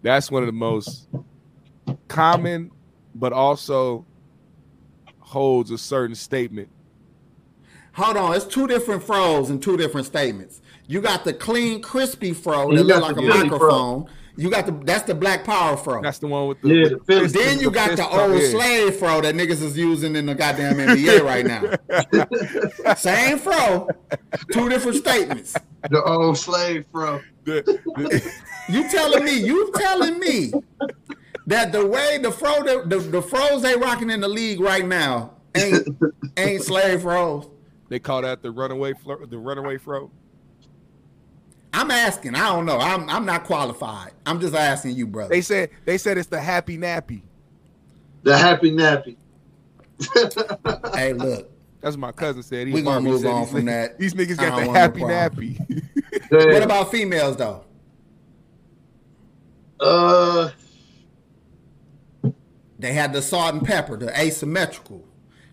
that's 0.03 0.29
one 0.29 0.43
of 0.43 0.47
the 0.47 0.53
most 0.53 1.07
common, 2.07 2.71
but 3.15 3.33
also 3.33 4.05
holds 5.19 5.71
a 5.71 5.77
certain 5.77 6.15
statement. 6.15 6.69
Hold 7.93 8.17
on, 8.17 8.35
it's 8.35 8.45
two 8.45 8.67
different 8.67 9.03
fros 9.03 9.49
and 9.49 9.61
two 9.61 9.75
different 9.75 10.05
statements. 10.05 10.61
You 10.87 11.01
got 11.01 11.23
the 11.23 11.33
clean, 11.33 11.81
crispy 11.81 12.33
fro 12.33 12.73
that 12.73 12.83
look 12.83 13.01
like 13.01 13.17
a 13.17 13.21
microphone. 13.21 14.05
Fro. 14.05 14.09
You 14.39 14.49
got 14.49 14.65
the 14.65 14.71
that's 14.71 15.03
the 15.03 15.13
black 15.13 15.43
power 15.43 15.75
fro. 15.75 16.01
That's 16.01 16.19
the 16.19 16.27
one 16.27 16.47
with 16.47 16.61
the. 16.61 16.69
Yeah, 16.69 16.87
the 16.87 16.99
fist, 16.99 17.35
then 17.35 17.59
you 17.59 17.69
got 17.69 17.97
the 17.97 18.07
old 18.07 18.41
yeah. 18.41 18.49
slave 18.49 18.95
fro 18.95 19.19
that 19.19 19.35
niggas 19.35 19.61
is 19.61 19.77
using 19.77 20.15
in 20.15 20.27
the 20.27 20.33
goddamn 20.33 20.77
NBA 20.77 21.21
right 21.25 21.45
now. 21.45 22.95
Same 22.95 23.37
fro, 23.37 23.89
two 24.53 24.69
different 24.69 24.95
statements. 24.95 25.57
The 25.89 26.01
old 26.01 26.37
slave 26.37 26.85
fro. 26.89 27.19
you 27.45 28.89
telling 28.89 29.25
me? 29.25 29.39
You 29.39 29.73
telling 29.75 30.19
me 30.19 30.53
that 31.47 31.73
the 31.73 31.85
way 31.85 32.17
the 32.19 32.31
fro 32.31 32.63
the, 32.63 32.83
the, 32.87 32.99
the 32.99 33.21
fros 33.21 33.61
they 33.61 33.75
rocking 33.75 34.09
in 34.09 34.21
the 34.21 34.29
league 34.29 34.61
right 34.61 34.85
now 34.85 35.33
ain't 35.53 35.85
ain't 36.37 36.63
slave 36.63 37.01
fros. 37.01 37.49
They 37.89 37.99
call 37.99 38.21
that 38.21 38.41
the 38.41 38.51
runaway 38.51 38.93
fro, 38.93 39.25
the 39.25 39.37
runaway 39.37 39.79
fro. 39.79 40.11
I'm 41.73 41.91
asking. 41.91 42.35
I 42.35 42.47
don't 42.53 42.65
know. 42.65 42.77
I'm 42.79 43.09
I'm 43.09 43.25
not 43.25 43.43
qualified. 43.43 44.11
I'm 44.25 44.39
just 44.39 44.55
asking 44.55 44.95
you, 44.95 45.07
brother. 45.07 45.29
They 45.29 45.41
said 45.41 45.69
they 45.85 45.97
said 45.97 46.17
it's 46.17 46.27
the 46.27 46.39
happy 46.39 46.77
nappy. 46.77 47.21
The 48.23 48.37
happy 48.37 48.71
nappy. 48.71 49.15
hey, 50.95 51.13
look. 51.13 51.51
That's 51.81 51.95
what 51.95 52.01
my 52.01 52.11
cousin 52.11 52.43
said. 52.43 52.71
We're 52.71 52.83
gonna 52.83 53.01
move 53.01 53.25
on 53.25 53.47
from 53.47 53.65
that. 53.65 53.97
These 53.97 54.13
niggas 54.13 54.37
got 54.37 54.57
the 54.57 54.71
happy 54.71 55.01
nappy. 55.01 55.59
what 56.29 56.63
about 56.63 56.91
females 56.91 57.37
though? 57.37 57.63
Uh 59.79 60.49
they 62.79 62.93
had 62.93 63.13
the 63.13 63.21
salt 63.21 63.53
and 63.53 63.65
pepper, 63.65 63.97
the 63.97 64.17
asymmetrical. 64.19 65.05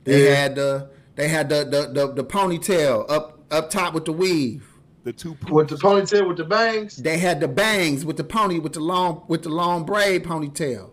They 0.05 0.29
yeah. 0.29 0.35
had 0.35 0.55
the 0.55 0.91
they 1.15 1.29
had 1.29 1.49
the, 1.49 1.65
the 1.65 1.93
the 1.93 2.13
the 2.13 2.25
ponytail 2.25 3.09
up 3.09 3.45
up 3.51 3.71
top 3.71 3.95
with 3.95 4.05
the 4.05 4.13
weave 4.13 4.67
the 5.07 5.13
two 5.13 5.37
with 5.51 5.69
the 5.69 5.77
ponytail 5.77 6.27
with 6.27 6.37
the 6.37 6.45
bangs. 6.45 6.97
They 6.97 7.17
had 7.19 7.39
the 7.39 7.47
bangs 7.47 8.05
with 8.05 8.17
the 8.17 8.25
pony 8.25 8.59
with 8.59 8.73
the 8.73 8.81
long 8.81 9.23
with 9.29 9.45
the 9.45 9.51
long 9.51 9.85
braid 9.85 10.25
ponytail. 10.25 10.91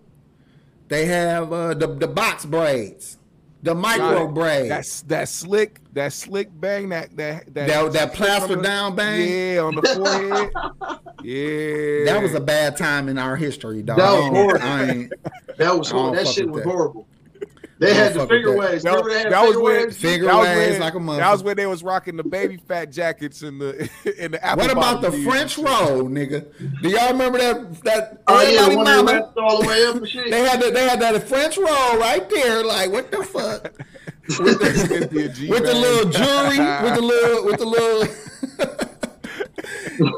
They 0.87 1.07
have 1.07 1.51
uh, 1.51 1.73
the 1.73 1.87
the 1.87 2.07
box 2.07 2.45
braids, 2.45 3.17
the 3.63 3.73
micro 3.73 4.27
braid. 4.27 4.69
That's 4.69 5.01
that 5.03 5.29
slick, 5.29 5.79
that 5.93 6.13
slick 6.13 6.49
bang, 6.53 6.89
that 6.89 7.17
that 7.17 7.55
that 7.55 7.67
that, 7.67 7.93
that 7.93 8.13
plaster 8.13 8.55
down 8.55 8.95
bang. 8.95 9.27
Yeah, 9.27 9.61
on 9.61 9.75
the 9.75 9.81
forehead. 9.81 10.51
yeah, 11.23 12.13
that 12.13 12.21
was 12.21 12.35
a 12.35 12.39
bad 12.39 12.77
time 12.77 13.09
in 13.09 13.17
our 13.17 13.35
history, 13.35 13.81
dog. 13.81 13.97
That 13.97 14.11
was 14.11 14.27
horrible. 14.27 15.09
that 15.57 15.75
was 15.75 15.89
horrible. 15.89 16.15
That 16.15 16.27
shit 16.27 16.47
was 16.47 16.63
that. 16.63 16.69
horrible. 16.69 17.07
They 17.83 17.93
had 17.93 18.13
the 18.13 18.27
finger 18.27 18.55
waves. 18.55 18.83
That, 18.83 19.03
that, 19.03 19.29
that 19.29 19.47
was 19.47 19.57
when 19.57 19.91
figure 19.91 20.27
that 20.27 20.35
was 20.35 20.47
when, 20.47 20.79
like 20.79 20.93
a 20.93 20.99
mother. 20.99 21.19
That 21.19 21.31
was 21.31 21.43
when 21.43 21.57
they 21.57 21.65
was 21.65 21.83
rocking 21.83 22.15
the 22.15 22.23
Baby 22.23 22.57
Phat 22.57 22.91
jackets 22.91 23.43
in 23.43 23.59
the 23.59 23.89
in 24.17 24.31
the 24.31 24.43
Apple 24.43 24.63
What 24.63 24.71
about 24.71 25.01
the 25.01 25.11
French 25.11 25.57
roll, 25.57 26.09
nigga? 26.09 26.45
Do 26.81 26.89
y'all 26.89 27.11
remember 27.11 27.39
that 27.39 27.83
that 27.83 28.23
oh, 28.27 28.41
yeah, 28.41 28.75
mama, 28.75 29.33
all 29.37 29.61
the 29.61 29.67
way 29.67 29.85
up 29.85 29.95
and 29.95 30.07
shit? 30.07 30.31
they 30.31 30.43
had 30.43 30.61
the, 30.61 30.71
they 30.71 30.87
had 30.87 30.99
that 31.01 31.27
French 31.27 31.57
roll 31.57 31.97
right 31.97 32.27
there. 32.29 32.63
Like 32.63 32.91
what 32.91 33.11
the 33.11 33.23
fuck? 33.23 33.73
with, 34.39 34.59
the, 34.59 35.47
with 35.49 35.63
the 35.63 35.73
little 35.73 36.09
jewelry, 36.09 36.57
with 36.83 36.95
the 36.95 37.01
little 37.01 37.45
with 37.45 37.59
the 37.59 37.65
little 37.65 38.07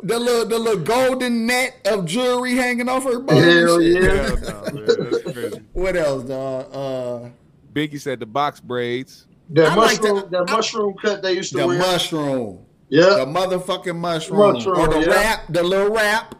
the 0.03 0.19
little 0.19 0.45
the 0.45 0.59
little 0.59 0.83
golden 0.83 1.45
net 1.45 1.81
of 1.85 2.05
jewelry 2.05 2.55
hanging 2.55 2.87
off 2.87 3.03
her 3.03 3.19
body. 3.19 3.39
Hell 3.39 3.81
yeah! 3.81 4.35
no, 4.43 5.51
what 5.73 5.95
else, 5.95 6.23
dog? 6.23 6.69
Uh, 6.71 7.29
Biggie 7.75 7.99
said 7.99 8.21
the 8.21 8.25
box 8.25 8.61
braids. 8.61 9.27
That 9.49 9.75
mushroom, 9.75 10.15
like 10.15 10.29
that 10.29 10.49
mushroom 10.49 10.95
cut 10.95 11.21
they 11.21 11.33
used 11.33 11.51
to 11.51 11.59
the 11.59 11.67
wear. 11.67 11.77
The 11.77 11.83
mushroom. 11.83 12.65
Yeah. 12.87 13.03
The 13.03 13.25
motherfucking 13.25 13.97
mushroom. 13.97 14.53
mushroom 14.53 14.79
or 14.79 14.87
the 14.87 15.01
yeah. 15.01 15.07
wrap, 15.07 15.47
the 15.49 15.61
little 15.61 15.93
wrap. 15.93 16.35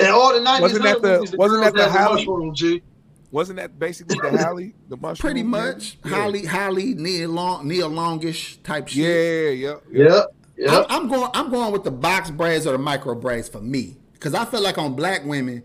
And 0.00 0.08
all 0.08 0.32
the 0.32 0.40
90s 0.40 0.60
wasn't 0.60 0.82
that 0.84 1.02
the, 1.02 1.28
the 1.30 1.36
wasn't 1.36 1.64
that 1.64 1.74
the 1.74 1.88
Halle? 1.88 2.14
Mushroom, 2.14 2.54
G. 2.54 2.82
Wasn't 3.30 3.58
that 3.58 3.78
basically 3.78 4.18
the 4.18 4.38
Halle, 4.44 4.72
the 4.88 4.96
mushroom? 4.96 5.30
Pretty 5.30 5.42
much. 5.42 5.98
Yeah. 6.04 6.10
Halle, 6.12 6.46
Halle, 6.46 6.94
Nia 6.94 7.28
Long, 7.28 7.68
Nia 7.68 7.86
Longish 7.86 8.62
type 8.62 8.88
shit. 8.88 9.04
Yeah, 9.04 9.50
yeah, 9.50 9.74
yeah. 9.90 10.06
yeah. 10.06 10.22
yeah. 10.56 10.78
I'm, 10.88 11.02
I'm 11.02 11.08
going. 11.08 11.30
I'm 11.34 11.50
going 11.50 11.72
with 11.72 11.84
the 11.84 11.90
box 11.90 12.30
braids 12.30 12.66
or 12.66 12.72
the 12.72 12.78
micro 12.78 13.14
braids 13.14 13.48
for 13.48 13.60
me, 13.60 13.98
because 14.14 14.34
I 14.34 14.46
feel 14.46 14.62
like 14.62 14.78
on 14.78 14.94
black 14.94 15.24
women, 15.24 15.62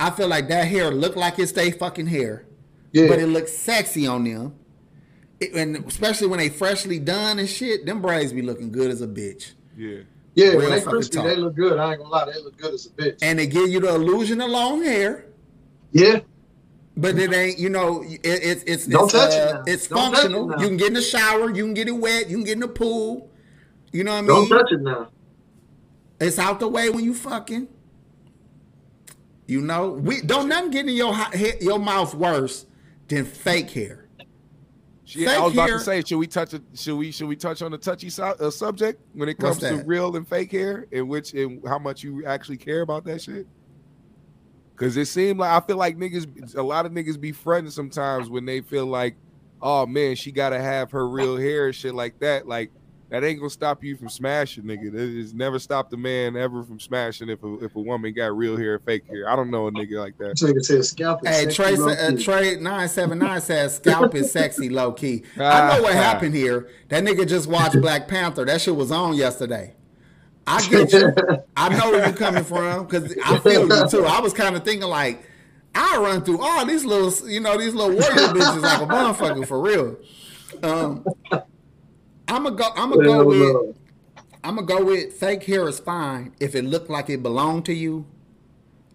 I 0.00 0.10
feel 0.10 0.28
like 0.28 0.48
that 0.48 0.66
hair 0.66 0.90
look 0.90 1.14
like 1.14 1.38
it's 1.38 1.52
they 1.52 1.70
fucking 1.70 2.08
hair, 2.08 2.46
yeah. 2.92 3.08
but 3.08 3.18
it 3.18 3.26
looks 3.26 3.52
sexy 3.52 4.06
on 4.06 4.24
them 4.24 4.54
and 5.54 5.76
especially 5.86 6.26
when 6.26 6.38
they 6.38 6.48
freshly 6.48 6.98
done 6.98 7.38
and 7.38 7.48
shit, 7.48 7.86
them 7.86 8.02
braids 8.02 8.32
be 8.32 8.42
looking 8.42 8.70
good 8.70 8.90
as 8.90 9.00
a 9.00 9.06
bitch. 9.06 9.52
Yeah. 9.76 10.00
Yeah, 10.34 10.50
Real 10.50 10.58
when 10.58 10.70
they 10.70 10.80
crispy, 10.80 11.16
talk. 11.16 11.26
they 11.26 11.36
look 11.36 11.56
good. 11.56 11.78
I 11.78 11.92
ain't 11.92 11.98
gonna 11.98 12.10
lie, 12.10 12.26
they 12.26 12.40
look 12.40 12.56
good 12.56 12.74
as 12.74 12.86
a 12.86 12.90
bitch. 12.90 13.18
And 13.20 13.38
they 13.38 13.46
give 13.46 13.68
you 13.68 13.80
the 13.80 13.94
illusion 13.94 14.40
of 14.40 14.50
long 14.50 14.82
hair. 14.82 15.26
Yeah. 15.92 16.20
But 16.96 17.18
it 17.18 17.32
ain't, 17.32 17.58
you 17.58 17.68
know, 17.68 18.02
it, 18.02 18.20
it's 18.22 18.62
it's 18.64 18.86
Don't 18.86 19.04
it's, 19.04 19.12
touch 19.12 19.32
uh, 19.32 19.62
it 19.66 19.72
it's 19.72 19.88
Don't 19.88 20.12
functional. 20.12 20.52
It 20.52 20.60
you 20.60 20.68
can 20.68 20.76
get 20.76 20.88
in 20.88 20.94
the 20.94 21.02
shower, 21.02 21.50
you 21.50 21.64
can 21.64 21.74
get 21.74 21.88
it 21.88 21.92
wet, 21.92 22.28
you 22.28 22.36
can 22.36 22.44
get 22.44 22.52
in 22.54 22.60
the 22.60 22.68
pool. 22.68 23.30
You 23.92 24.04
know 24.04 24.12
what 24.12 24.18
I 24.18 24.20
mean? 24.20 24.28
Don't 24.28 24.48
touch 24.48 24.72
it 24.72 24.82
now. 24.82 25.08
It's 26.20 26.38
out 26.38 26.60
the 26.60 26.68
way 26.68 26.90
when 26.90 27.02
you 27.02 27.14
fucking. 27.14 27.66
You 29.46 29.62
know, 29.62 29.90
we 29.90 30.20
don't 30.20 30.48
nothing 30.48 30.70
get 30.70 30.86
in 30.86 30.94
your 30.94 31.16
your 31.60 31.80
mouth 31.80 32.14
worse 32.14 32.66
than 33.10 33.24
fake 33.24 33.70
hair. 33.70 34.08
Yeah, 35.04 35.30
I 35.30 35.40
was 35.40 35.52
about 35.52 35.66
to 35.66 35.80
say, 35.80 36.02
should 36.02 36.18
we 36.18 36.28
touch 36.28 36.54
it? 36.54 36.62
Should 36.74 36.96
we 36.96 37.10
should 37.10 37.26
we 37.26 37.34
touch 37.34 37.62
on 37.62 37.72
the 37.72 37.78
touchy 37.78 38.10
su- 38.10 38.22
uh, 38.22 38.50
subject 38.50 39.02
when 39.12 39.28
it 39.28 39.38
comes 39.38 39.58
to 39.58 39.82
real 39.84 40.14
and 40.16 40.26
fake 40.26 40.52
hair, 40.52 40.86
in 40.92 41.08
which 41.08 41.34
and 41.34 41.60
how 41.66 41.80
much 41.80 42.04
you 42.04 42.24
actually 42.24 42.56
care 42.56 42.82
about 42.82 43.04
that 43.06 43.20
shit? 43.20 43.46
Because 44.72 44.96
it 44.96 45.06
seemed 45.06 45.40
like 45.40 45.50
I 45.50 45.66
feel 45.66 45.76
like 45.76 45.96
niggas, 45.98 46.54
a 46.56 46.62
lot 46.62 46.86
of 46.86 46.92
niggas 46.92 47.20
be 47.20 47.32
fronting 47.32 47.72
sometimes 47.72 48.30
when 48.30 48.44
they 48.44 48.60
feel 48.60 48.86
like, 48.86 49.16
oh 49.60 49.84
man, 49.84 50.14
she 50.14 50.30
gotta 50.30 50.60
have 50.60 50.92
her 50.92 51.08
real 51.08 51.36
hair 51.36 51.66
and 51.66 51.74
shit 51.74 51.94
like 51.94 52.20
that. 52.20 52.46
Like 52.46 52.70
that 53.10 53.24
ain't 53.24 53.38
gonna 53.38 53.50
stop 53.50 53.82
you 53.84 53.96
from 53.96 54.08
smashing, 54.08 54.64
nigga. 54.64 54.92
It's 54.94 55.32
never 55.32 55.58
stopped 55.58 55.92
a 55.92 55.96
man 55.96 56.36
ever 56.36 56.62
from 56.62 56.80
smashing 56.80 57.28
if 57.28 57.42
a 57.42 57.64
if 57.64 57.76
a 57.76 57.80
woman 57.80 58.14
got 58.14 58.36
real 58.36 58.56
hair 58.56 58.78
fake 58.78 59.06
hair. 59.08 59.28
I 59.28 59.36
don't 59.36 59.50
know 59.50 59.66
a 59.66 59.72
nigga 59.72 59.98
like 59.98 60.16
that. 60.18 60.36
Nigga 60.36 60.64
said 60.64 60.84
scalp. 60.84 61.26
Hey, 61.26 61.46
Trey, 61.46 61.74
uh, 61.74 62.16
Trey 62.16 62.56
nine 62.56 62.88
seven 62.88 63.18
nine 63.18 63.40
says 63.40 63.76
scalp 63.76 64.14
is 64.14 64.30
sexy, 64.30 64.68
low 64.68 64.92
key. 64.92 65.24
I 65.36 65.76
know 65.76 65.82
what 65.82 65.92
happened 65.92 66.34
here. 66.34 66.68
That 66.88 67.04
nigga 67.04 67.28
just 67.28 67.48
watched 67.48 67.80
Black 67.80 68.08
Panther. 68.08 68.44
That 68.44 68.60
shit 68.60 68.76
was 68.76 68.90
on 68.90 69.14
yesterday. 69.14 69.74
I 70.46 70.66
get 70.68 70.92
you. 70.92 71.12
I 71.56 71.68
know 71.68 71.90
where 71.90 72.06
you're 72.06 72.16
coming 72.16 72.44
from 72.44 72.86
because 72.86 73.14
I 73.24 73.38
feel 73.40 73.68
you 73.68 73.88
too. 73.88 74.04
I 74.06 74.20
was 74.20 74.32
kind 74.32 74.56
of 74.56 74.64
thinking 74.64 74.88
like. 74.88 75.26
I 75.72 75.98
run 75.98 76.24
through 76.24 76.40
all 76.42 76.66
these 76.66 76.84
little, 76.84 77.30
you 77.30 77.38
know, 77.38 77.56
these 77.56 77.74
little 77.74 77.92
warrior 77.92 78.26
bitches 78.34 78.60
like 78.60 78.80
a 78.82 78.86
motherfucker 78.86 79.46
for 79.46 79.60
real. 79.60 79.96
Um, 80.64 81.04
I'm 82.30 82.44
gonna 82.44 82.56
go. 82.56 82.68
I'm 82.76 82.90
gonna 82.90 83.04
go 83.04 83.24
with. 83.24 83.76
I'm 84.42 84.54
gonna 84.54 84.66
go 84.66 84.84
with 84.84 85.12
fake 85.14 85.44
hair 85.44 85.68
is 85.68 85.80
fine 85.80 86.32
if 86.40 86.54
it 86.54 86.64
looked 86.64 86.88
like 86.88 87.10
it 87.10 87.22
belonged 87.22 87.66
to 87.66 87.74
you, 87.74 88.06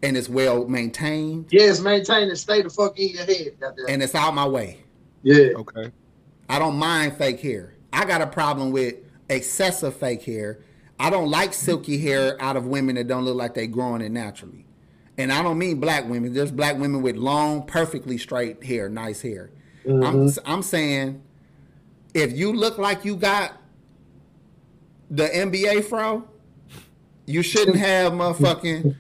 and 0.02 0.18
it's 0.18 0.30
well 0.30 0.68
maintained. 0.68 1.48
Yeah, 1.52 1.64
it's 1.64 1.82
maintained 1.82 2.30
and 2.30 2.40
stay 2.40 2.62
the 2.62 2.70
fuck 2.70 2.98
in 2.98 3.10
your 3.10 3.26
head. 3.26 3.60
Goddamn. 3.60 3.86
And 3.90 4.02
it's 4.02 4.16
out 4.16 4.34
my 4.34 4.48
way. 4.48 4.84
Yeah. 5.22 5.50
Okay. 5.58 5.92
I 6.48 6.60
don't 6.60 6.78
mind 6.78 7.18
fake 7.18 7.42
hair. 7.42 7.74
I 7.92 8.06
got 8.06 8.22
a 8.22 8.28
problem 8.28 8.72
with 8.72 8.96
excessive 9.30 9.96
fake 9.96 10.24
hair. 10.24 10.60
I 11.00 11.10
don't 11.10 11.30
like 11.30 11.54
silky 11.54 11.98
hair 11.98 12.42
out 12.42 12.56
of 12.56 12.68
women 12.68 12.96
that 12.96 13.08
don't 13.08 13.26
look 13.26 13.36
like 13.36 13.54
they 13.54 13.68
growing 13.68 14.02
it 14.02 14.12
naturally. 14.12 14.66
And 15.18 15.32
I 15.32 15.44
don't 15.44 15.58
mean 15.58 15.80
black 15.80 16.08
women. 16.08 16.34
There's 16.34 16.52
black 16.52 16.78
women 16.78 17.02
with 17.02 17.16
long, 17.16 17.66
perfectly 17.66 18.18
straight 18.18 18.64
hair, 18.64 18.90
nice 18.90 19.22
hair. 19.22 19.52
Mm-hmm. 19.86 20.04
I'm 20.04 20.56
I'm 20.56 20.62
saying 20.62 21.22
if 22.16 22.36
you 22.36 22.54
look 22.54 22.78
like 22.78 23.06
you 23.06 23.18
got 23.18 23.54
the 25.12 25.28
NBA 25.28 25.86
fro, 25.86 26.24
you 27.26 27.44
shouldn't 27.44 27.78
have 27.78 28.14
motherfucking 28.14 28.96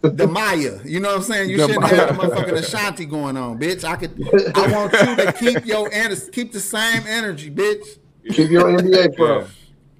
the 0.00 0.26
Mya. 0.28 0.80
You 0.84 1.00
know 1.00 1.08
what 1.08 1.16
I'm 1.16 1.22
saying? 1.22 1.50
You 1.50 1.56
the 1.58 1.66
shouldn't 1.66 1.82
Mya. 1.82 1.96
have 1.96 2.16
the 2.16 2.22
motherfucking 2.22 2.52
Ashanti 2.52 3.04
going 3.04 3.36
on, 3.36 3.58
bitch. 3.58 3.84
I 3.84 3.96
could. 3.96 4.12
I 4.56 4.72
want 4.72 4.92
you 4.92 5.16
to 5.24 5.32
keep 5.32 5.66
your 5.66 5.92
energy, 5.92 6.22
keep 6.30 6.52
the 6.52 6.60
same 6.60 7.02
energy, 7.06 7.50
bitch. 7.50 7.98
Keep 8.30 8.50
your 8.50 8.64
NBA 8.64 9.16
fro. 9.16 9.40
Yeah. 9.40 9.46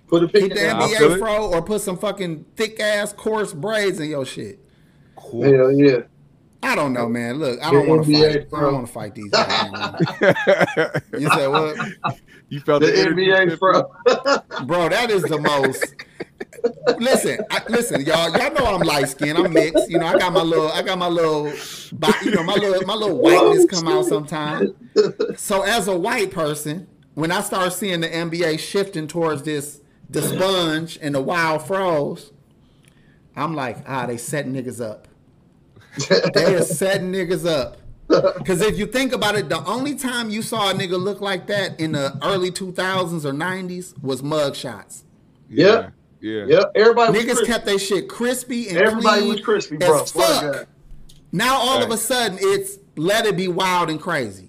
Put 0.06 0.22
a 0.22 0.28
keep 0.28 0.54
the 0.54 0.60
NBA 0.60 1.18
fro 1.18 1.50
or 1.52 1.62
put 1.62 1.80
some 1.80 1.98
fucking 1.98 2.44
thick 2.54 2.78
ass 2.78 3.12
coarse 3.12 3.52
braids 3.52 3.98
in 3.98 4.08
your 4.08 4.24
shit. 4.24 4.60
Cool. 5.16 5.42
Hell 5.42 5.72
yeah. 5.72 6.02
I 6.64 6.74
don't 6.74 6.92
know, 6.92 7.08
man. 7.08 7.38
Look, 7.38 7.62
I 7.62 7.70
don't 7.70 7.86
want 7.88 8.06
to 8.06 8.12
fight. 8.12 8.50
Bro. 8.50 8.58
I 8.58 8.62
don't 8.62 8.74
want 8.74 8.86
to 8.86 8.92
fight 8.92 9.14
these 9.14 9.30
guys. 9.30 10.00
you 11.18 11.28
said 11.28 11.46
what? 11.48 11.76
You 12.48 12.60
felt 12.60 12.82
the, 12.82 12.86
the 12.86 12.92
NBA, 12.92 13.58
bro. 13.58 13.92
bro, 14.64 14.88
that 14.88 15.10
is 15.10 15.22
the 15.22 15.38
most. 15.38 15.94
listen, 16.98 17.38
I, 17.50 17.62
listen, 17.68 18.00
y'all. 18.02 18.30
Y'all 18.36 18.52
know 18.54 18.74
I'm 18.74 18.80
light 18.80 19.08
skinned. 19.08 19.38
I'm 19.38 19.52
mixed. 19.52 19.90
You 19.90 19.98
know, 19.98 20.06
I 20.06 20.18
got 20.18 20.32
my 20.32 20.42
little, 20.42 20.68
I 20.68 20.82
got 20.82 20.98
my 20.98 21.08
little, 21.08 21.48
you 22.22 22.30
know, 22.30 22.42
my 22.42 22.54
little, 22.54 22.86
my 22.86 22.94
little 22.94 23.18
whiteness 23.18 23.66
come 23.66 23.86
out 23.86 24.06
sometimes. 24.06 24.70
So 25.36 25.62
as 25.62 25.86
a 25.88 25.96
white 25.96 26.30
person, 26.30 26.86
when 27.14 27.30
I 27.30 27.40
start 27.42 27.72
seeing 27.72 28.00
the 28.00 28.08
NBA 28.08 28.58
shifting 28.58 29.06
towards 29.06 29.42
this, 29.42 29.80
the 30.08 30.22
sponge 30.22 30.98
and 31.02 31.14
the 31.14 31.22
wild 31.22 31.66
fros, 31.66 32.32
I'm 33.36 33.54
like, 33.54 33.78
ah, 33.86 34.06
they 34.06 34.16
set 34.16 34.46
niggas 34.46 34.80
up 34.80 35.08
they 36.34 36.54
are 36.54 36.62
setting 36.62 37.12
niggas 37.12 37.48
up. 37.48 37.78
Because 38.08 38.60
if 38.60 38.78
you 38.78 38.86
think 38.86 39.12
about 39.12 39.34
it, 39.34 39.48
the 39.48 39.64
only 39.64 39.94
time 39.94 40.28
you 40.28 40.42
saw 40.42 40.70
a 40.70 40.74
nigga 40.74 41.00
look 41.00 41.20
like 41.20 41.46
that 41.46 41.80
in 41.80 41.92
the 41.92 42.18
early 42.22 42.50
2000s 42.50 43.24
or 43.24 43.32
90s 43.32 44.00
was 44.02 44.22
mug 44.22 44.54
shots. 44.54 45.04
Yeah. 45.48 45.90
Yeah. 46.20 46.44
Yeah. 46.46 46.62
Everybody 46.74 47.18
Niggas 47.18 47.46
kept 47.46 47.66
their 47.66 47.78
shit 47.78 48.08
crispy 48.08 48.68
and 48.68 48.78
Everybody 48.78 49.26
was 49.26 49.40
crispy, 49.40 49.76
bro. 49.76 50.04
Fuck. 50.04 50.68
Now 51.32 51.56
all 51.56 51.76
right. 51.78 51.84
of 51.84 51.90
a 51.90 51.96
sudden 51.96 52.38
it's 52.40 52.78
let 52.96 53.26
it 53.26 53.36
be 53.36 53.48
wild 53.48 53.90
and 53.90 54.00
crazy. 54.00 54.48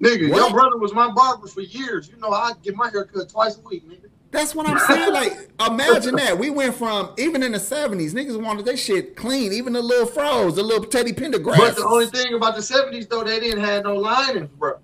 Nigga, 0.00 0.30
what? 0.30 0.38
your 0.38 0.50
brother 0.50 0.78
was 0.78 0.92
my 0.92 1.10
barber 1.10 1.46
for 1.46 1.60
years. 1.60 2.08
You 2.08 2.16
know 2.16 2.32
I 2.32 2.52
get 2.62 2.74
my 2.74 2.90
hair 2.90 3.04
cut 3.04 3.28
twice 3.28 3.58
a 3.58 3.60
week, 3.60 3.88
nigga. 3.88 4.08
That's 4.32 4.54
what 4.54 4.66
I'm 4.66 4.78
saying. 4.78 5.12
Like, 5.12 5.50
imagine 5.64 6.16
that. 6.16 6.38
We 6.38 6.48
went 6.48 6.74
from 6.74 7.12
even 7.18 7.42
in 7.42 7.52
the 7.52 7.58
'70s, 7.58 8.12
niggas 8.12 8.42
wanted 8.42 8.64
their 8.64 8.78
shit 8.78 9.14
clean, 9.14 9.52
even 9.52 9.74
the 9.74 9.82
little 9.82 10.06
fros, 10.06 10.56
the 10.56 10.62
little 10.62 10.86
Teddy 10.86 11.12
Pendergrass. 11.12 11.58
But 11.58 11.76
the 11.76 11.86
only 11.86 12.06
thing 12.06 12.32
about 12.32 12.56
the 12.56 12.62
'70s 12.62 13.08
though, 13.08 13.22
they 13.22 13.38
didn't 13.38 13.62
have 13.62 13.84
no 13.84 13.94
linings, 13.94 14.48
bro. 14.58 14.78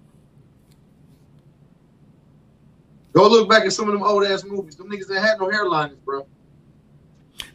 Go 3.14 3.26
look 3.26 3.48
back 3.48 3.64
at 3.64 3.72
some 3.72 3.88
of 3.88 3.94
them 3.94 4.02
old 4.02 4.24
ass 4.24 4.44
movies. 4.44 4.76
Them 4.76 4.90
niggas 4.90 5.08
didn't 5.08 5.22
have 5.22 5.40
no 5.40 5.48
hairlines, 5.48 5.96
bro. 6.04 6.26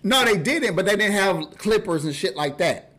No, 0.01 0.25
they 0.25 0.35
didn't, 0.35 0.75
but 0.75 0.87
they 0.87 0.95
didn't 0.95 1.13
have 1.13 1.57
clippers 1.59 2.05
and 2.05 2.15
shit 2.15 2.35
like 2.35 2.57
that. 2.57 2.92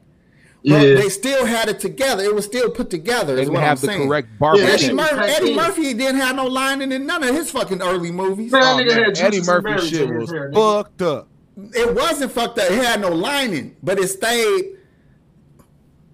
Yeah. 0.64 0.78
they 0.78 1.10
still 1.10 1.44
had 1.44 1.68
it 1.68 1.78
together. 1.78 2.22
It 2.24 2.34
was 2.34 2.46
still 2.46 2.70
put 2.70 2.88
together. 2.88 3.36
They 3.36 3.44
didn't 3.44 3.56
have 3.56 3.78
I'm 3.78 3.80
the 3.82 3.86
saying. 3.86 4.08
correct 4.08 4.38
barber. 4.38 4.60
Yeah, 4.62 4.68
Eddie, 4.68 4.92
Mur- 4.94 5.20
Eddie 5.20 5.54
Murphy 5.54 5.92
didn't 5.92 6.16
have 6.16 6.36
no 6.36 6.46
lining 6.46 6.90
in 6.90 7.04
none 7.04 7.22
of 7.22 7.34
his 7.34 7.50
fucking 7.50 7.82
early 7.82 8.10
movies. 8.10 8.50
Man, 8.50 8.62
oh, 8.64 8.76
man. 8.78 9.12
Eddie 9.14 9.42
Murphy 9.42 9.86
shit 9.86 10.08
was 10.08 10.30
hair, 10.30 10.50
fucked 10.54 11.02
up. 11.02 11.28
It 11.56 11.94
wasn't 11.94 12.32
fucked 12.32 12.58
up. 12.58 12.70
It 12.70 12.82
had 12.82 13.02
no 13.02 13.10
lining, 13.10 13.76
but 13.82 13.98
it 13.98 14.08
stayed. 14.08 14.78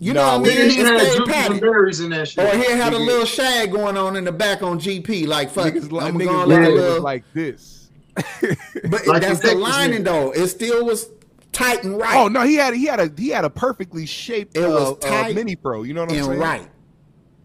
You 0.01 0.14
no, 0.14 0.20
know 0.20 0.38
what 0.40 0.51
I 0.51 0.55
mean? 0.57 0.70
He 0.70 0.76
had 0.78 0.98
juices 0.98 1.61
berries 1.61 2.01
in 2.01 2.11
that 2.11 2.26
shit. 2.26 2.44
Or 2.44 2.57
he 2.57 2.72
had 2.72 2.92
a 2.92 2.98
little 2.98 3.26
shag 3.26 3.70
going 3.70 3.96
on 3.96 4.16
in 4.16 4.24
the 4.24 4.32
back 4.32 4.62
on 4.64 4.80
GP. 4.80 5.28
Like 5.28 5.51
fuck, 5.51 5.74
niggas, 5.74 6.03
I'm 6.03 6.18
niggas 6.18 6.24
going 6.26 6.48
like, 6.48 6.68
little, 6.68 7.03
like 7.03 7.24
this. 7.34 7.90
but 8.16 9.07
like 9.07 9.22
that's 9.22 9.38
the 9.38 9.55
lining 9.55 10.03
though. 10.03 10.32
It 10.32 10.48
still 10.48 10.84
was 10.84 11.09
tight 11.53 11.84
and 11.84 11.98
right. 11.98 12.16
Oh 12.16 12.28
no, 12.28 12.42
he 12.42 12.55
had 12.55 12.74
he 12.74 12.86
had 12.86 13.01
a 13.01 13.11
he 13.16 13.28
had 13.28 13.44
a 13.44 13.51
perfectly 13.51 14.07
shaped 14.07 14.57
it 14.57 14.66
was 14.66 14.92
uh, 14.92 14.94
tight 14.96 15.30
uh, 15.30 15.34
mini 15.34 15.57
pro. 15.57 15.82
You 15.82 15.94
know 15.94 16.03
what 16.03 16.12
I'm 16.12 16.24
saying? 16.24 16.38
Right. 16.38 16.68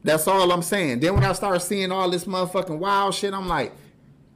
That's 0.04 0.28
all 0.28 0.52
I'm 0.52 0.62
saying. 0.62 1.00
Then 1.00 1.16
when 1.16 1.24
I 1.24 1.34
start 1.34 1.62
seeing 1.62 1.92
all 1.92 2.10
this 2.10 2.26
motherfucking 2.26 2.78
wild 2.78 3.16
shit, 3.16 3.34
I'm 3.34 3.48
like, 3.48 3.74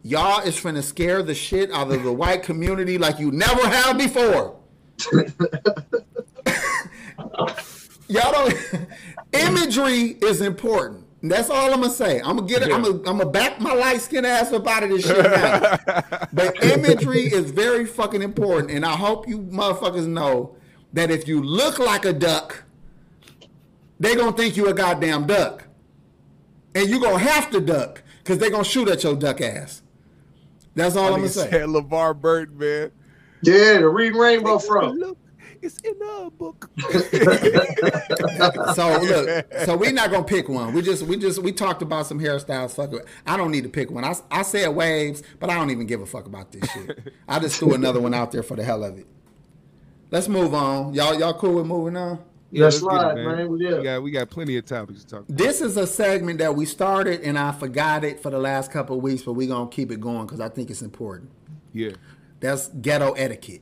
y'all 0.01 0.41
is 0.41 0.55
finna 0.59 0.81
scare 0.81 1.21
the 1.21 1.35
shit 1.35 1.71
out 1.71 1.91
of 1.91 2.03
the 2.03 2.11
white 2.21 2.41
community 2.43 2.97
like 2.97 3.19
you 3.19 3.31
never 3.31 3.67
have 3.67 3.97
before. 3.97 4.59
y'all 8.07 8.31
don't. 8.31 8.57
imagery 9.33 10.17
is 10.21 10.41
important. 10.41 11.05
That's 11.21 11.49
all 11.49 11.73
I'm 11.73 11.81
gonna 11.81 11.91
say. 11.91 12.19
I'm 12.21 12.37
gonna 12.37 12.47
get 12.47 12.61
it. 12.61 12.69
Yeah. 12.69 12.75
I'm 12.75 12.83
gonna, 12.83 12.97
I'm 12.97 13.17
gonna 13.17 13.29
back 13.29 13.59
my 13.59 13.73
light 13.73 13.99
skin 13.99 14.23
ass 14.23 14.53
up 14.53 14.65
out 14.67 14.83
of 14.83 14.89
this 14.89 15.05
shit 15.05 15.17
now. 15.17 15.77
but 16.33 16.63
imagery 16.63 17.25
is 17.25 17.51
very 17.51 17.85
fucking 17.85 18.21
important, 18.21 18.71
and 18.71 18.85
I 18.85 18.95
hope 18.95 19.27
you 19.27 19.39
motherfuckers 19.39 20.07
know 20.07 20.55
that 20.93 21.11
if 21.11 21.27
you 21.27 21.43
look 21.43 21.77
like 21.77 22.05
a 22.05 22.13
duck, 22.13 22.63
they 23.99 24.15
gonna 24.15 24.35
think 24.35 24.55
you 24.55 24.67
a 24.67 24.73
goddamn 24.73 25.27
duck, 25.27 25.67
and 26.73 26.87
you 26.87 27.01
gonna 27.01 27.19
have 27.19 27.51
to 27.51 27.59
duck 27.59 28.01
because 28.19 28.37
they 28.37 28.49
gonna 28.49 28.63
shoot 28.63 28.87
at 28.87 29.03
your 29.03 29.15
duck 29.15 29.41
ass. 29.41 29.81
That's 30.75 30.95
all 30.95 31.05
I 31.05 31.15
am 31.15 31.15
gonna 31.15 31.29
say. 31.29 31.49
LeVar 31.51 32.21
Burton, 32.21 32.57
man. 32.57 32.91
Yeah, 33.41 33.79
the 33.79 33.89
Reading 33.89 34.19
Rainbow 34.19 34.57
from. 34.57 35.17
It's 35.61 35.79
in 35.81 35.97
the 35.99 36.31
book. 36.37 36.69
so 38.75 39.01
look, 39.01 39.53
so 39.65 39.75
we're 39.75 39.91
not 39.91 40.09
gonna 40.09 40.23
pick 40.23 40.47
one. 40.47 40.73
We 40.73 40.81
just 40.81 41.03
we 41.03 41.17
just 41.17 41.41
we 41.41 41.51
talked 41.51 41.81
about 41.81 42.07
some 42.07 42.19
hairstyles. 42.19 42.75
Fuck 42.75 42.93
it. 42.93 43.05
I 43.27 43.35
don't 43.35 43.51
need 43.51 43.63
to 43.63 43.69
pick 43.69 43.91
one. 43.91 44.05
I, 44.05 44.15
I 44.31 44.43
said 44.43 44.69
waves, 44.69 45.21
but 45.39 45.49
I 45.49 45.55
don't 45.55 45.71
even 45.71 45.85
give 45.85 46.01
a 46.01 46.05
fuck 46.05 46.27
about 46.27 46.51
this 46.51 46.69
shit. 46.71 47.13
I 47.27 47.39
just 47.39 47.59
threw 47.59 47.73
another 47.73 47.99
one 47.99 48.13
out 48.13 48.31
there 48.31 48.43
for 48.43 48.55
the 48.55 48.63
hell 48.63 48.83
of 48.83 48.97
it. 48.97 49.07
Let's 50.11 50.27
move 50.27 50.53
on. 50.53 50.93
Y'all 50.93 51.19
y'all 51.19 51.33
cool 51.33 51.55
with 51.55 51.65
moving 51.65 51.97
on? 51.97 52.23
Yeah, 52.51 52.65
let's 52.65 52.79
slide, 52.79 53.17
it, 53.17 53.25
man. 53.25 53.37
man. 53.37 53.57
Yeah. 53.59 53.77
We 53.77 53.83
got 53.83 54.03
we 54.03 54.11
got 54.11 54.29
plenty 54.29 54.57
of 54.57 54.65
topics 54.65 55.03
to 55.03 55.07
talk 55.07 55.19
about. 55.27 55.37
This 55.37 55.61
is 55.61 55.77
a 55.77 55.85
segment 55.85 56.39
that 56.39 56.55
we 56.55 56.65
started 56.65 57.21
and 57.21 57.37
I 57.37 57.51
forgot 57.51 58.03
it 58.03 58.21
for 58.21 58.31
the 58.31 58.39
last 58.39 58.71
couple 58.71 58.95
of 58.95 59.03
weeks, 59.03 59.23
but 59.23 59.33
we're 59.33 59.49
gonna 59.49 59.69
keep 59.69 59.91
it 59.91 59.99
going 59.99 60.25
because 60.25 60.39
I 60.39 60.49
think 60.49 60.69
it's 60.69 60.81
important. 60.81 61.29
Yeah. 61.73 61.91
That's 62.39 62.69
ghetto 62.69 63.13
etiquette. 63.13 63.61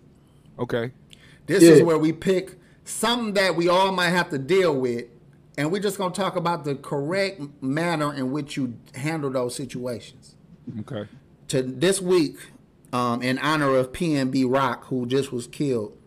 Okay. 0.59 0.91
This 1.47 1.63
yeah. 1.63 1.71
is 1.71 1.83
where 1.83 1.97
we 1.97 2.13
pick 2.13 2.55
something 2.83 3.33
that 3.33 3.55
we 3.55 3.67
all 3.67 3.91
might 3.91 4.09
have 4.09 4.29
to 4.29 4.37
deal 4.37 4.75
with, 4.75 5.05
and 5.57 5.71
we're 5.71 5.81
just 5.81 5.97
gonna 5.97 6.13
talk 6.13 6.35
about 6.35 6.63
the 6.63 6.75
correct 6.75 7.41
manner 7.61 8.13
in 8.13 8.31
which 8.31 8.55
you 8.55 8.77
handle 8.93 9.29
those 9.29 9.55
situations. 9.55 10.35
Okay. 10.81 11.07
To 11.49 11.61
this 11.63 12.01
week, 12.01 12.37
um, 12.93 13.21
in 13.21 13.39
honor 13.39 13.75
of 13.75 13.91
PnB 13.91 14.45
Rock, 14.51 14.85
who 14.85 15.05
just 15.05 15.31
was 15.31 15.47
killed, 15.47 15.97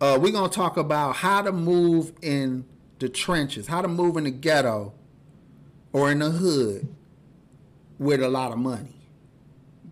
uh, 0.00 0.18
we're 0.20 0.32
gonna 0.32 0.48
talk 0.48 0.76
about 0.76 1.16
how 1.16 1.42
to 1.42 1.52
move 1.52 2.12
in 2.22 2.64
the 3.00 3.08
trenches, 3.08 3.66
how 3.66 3.82
to 3.82 3.88
move 3.88 4.16
in 4.16 4.24
the 4.24 4.30
ghetto 4.30 4.92
or 5.92 6.10
in 6.10 6.20
the 6.20 6.30
hood 6.30 6.88
with 7.98 8.22
a 8.22 8.28
lot 8.28 8.52
of 8.52 8.58
money. 8.58 8.94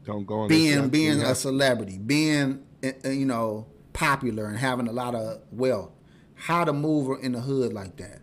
Don't 0.04 0.24
go 0.24 0.40
on 0.40 0.48
being 0.48 0.88
being 0.88 1.20
a 1.20 1.34
celebrity, 1.34 1.98
being 1.98 2.64
uh, 2.84 3.08
you 3.08 3.26
know 3.26 3.66
popular 3.96 4.46
and 4.46 4.58
having 4.58 4.86
a 4.86 4.92
lot 4.92 5.14
of 5.14 5.40
wealth, 5.50 5.90
how 6.34 6.64
to 6.64 6.72
move 6.72 7.18
in 7.22 7.32
the 7.32 7.40
hood 7.40 7.72
like 7.72 7.96
that. 7.96 8.20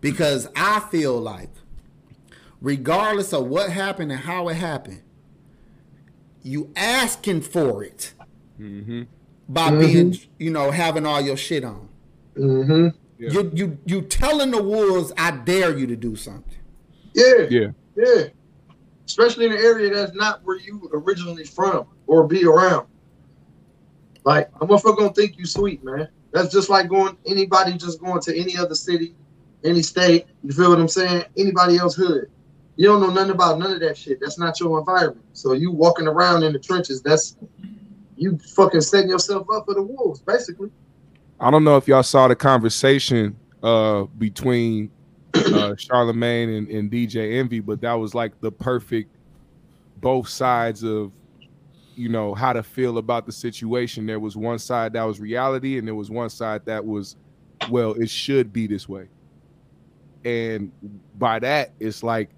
Because 0.00 0.48
I 0.54 0.80
feel 0.80 1.20
like, 1.20 1.50
regardless 2.60 3.32
of 3.32 3.46
what 3.48 3.70
happened 3.70 4.12
and 4.12 4.20
how 4.20 4.48
it 4.48 4.54
happened, 4.54 5.02
you 6.42 6.72
asking 6.76 7.42
for 7.42 7.82
it 7.82 8.14
mm-hmm. 8.58 9.02
by 9.48 9.70
mm-hmm. 9.70 9.80
being, 9.80 10.18
you 10.38 10.50
know, 10.50 10.70
having 10.70 11.04
all 11.04 11.20
your 11.20 11.36
shit 11.36 11.64
on. 11.64 11.88
Mm-hmm. 12.36 12.96
Yeah. 13.18 13.30
You 13.30 13.50
you 13.52 13.78
you 13.84 14.02
telling 14.02 14.52
the 14.52 14.62
wolves, 14.62 15.12
I 15.18 15.32
dare 15.32 15.76
you 15.76 15.86
to 15.88 15.96
do 15.96 16.16
something. 16.16 16.58
Yeah, 17.14 17.46
yeah, 17.50 17.66
yeah. 17.96 18.28
Especially 19.04 19.46
in 19.46 19.52
an 19.52 19.58
area 19.58 19.92
that's 19.92 20.14
not 20.14 20.40
where 20.44 20.58
you 20.58 20.88
originally 20.94 21.44
from 21.44 21.86
or 22.06 22.26
be 22.26 22.44
around. 22.44 22.86
Like 24.24 24.50
a 24.60 24.66
motherfucker 24.66 24.98
gonna 24.98 25.12
think 25.12 25.38
you 25.38 25.46
sweet, 25.46 25.82
man. 25.84 26.08
That's 26.32 26.52
just 26.52 26.68
like 26.68 26.88
going 26.88 27.16
anybody 27.26 27.76
just 27.76 28.00
going 28.00 28.20
to 28.22 28.38
any 28.38 28.56
other 28.56 28.74
city, 28.74 29.14
any 29.64 29.82
state. 29.82 30.26
You 30.42 30.52
feel 30.52 30.70
what 30.70 30.78
I'm 30.78 30.88
saying? 30.88 31.24
Anybody 31.36 31.78
else 31.78 31.94
hood. 31.94 32.30
You 32.76 32.86
don't 32.86 33.00
know 33.00 33.10
nothing 33.10 33.32
about 33.32 33.58
none 33.58 33.72
of 33.72 33.80
that 33.80 33.96
shit. 33.96 34.20
That's 34.20 34.38
not 34.38 34.58
your 34.60 34.78
environment. 34.78 35.26
So 35.32 35.52
you 35.52 35.70
walking 35.70 36.06
around 36.06 36.44
in 36.44 36.52
the 36.52 36.58
trenches. 36.58 37.02
That's 37.02 37.36
you 38.16 38.38
fucking 38.54 38.80
setting 38.82 39.10
yourself 39.10 39.46
up 39.52 39.66
for 39.66 39.74
the 39.74 39.82
wolves, 39.82 40.20
basically. 40.20 40.70
I 41.38 41.50
don't 41.50 41.64
know 41.64 41.76
if 41.76 41.88
y'all 41.88 42.02
saw 42.02 42.28
the 42.28 42.36
conversation 42.36 43.36
uh, 43.62 44.04
between 44.18 44.90
uh, 45.34 45.74
Charlemagne 45.78 46.50
and, 46.50 46.68
and 46.68 46.90
DJ 46.90 47.38
Envy, 47.38 47.60
but 47.60 47.80
that 47.80 47.94
was 47.94 48.14
like 48.14 48.38
the 48.40 48.52
perfect 48.52 49.14
both 50.00 50.28
sides 50.28 50.82
of 50.82 51.12
you 52.00 52.08
know 52.08 52.34
how 52.34 52.52
to 52.52 52.62
feel 52.62 52.98
about 52.98 53.26
the 53.26 53.32
situation 53.32 54.06
there 54.06 54.20
was 54.20 54.36
one 54.36 54.58
side 54.58 54.92
that 54.92 55.02
was 55.02 55.20
reality 55.20 55.78
and 55.78 55.86
there 55.86 55.94
was 55.94 56.10
one 56.10 56.30
side 56.30 56.64
that 56.64 56.84
was 56.84 57.16
well 57.68 57.92
it 57.92 58.08
should 58.08 58.52
be 58.52 58.66
this 58.66 58.88
way 58.88 59.08
and 60.24 60.72
by 61.18 61.38
that 61.38 61.72
it's 61.78 62.02
like 62.02 62.30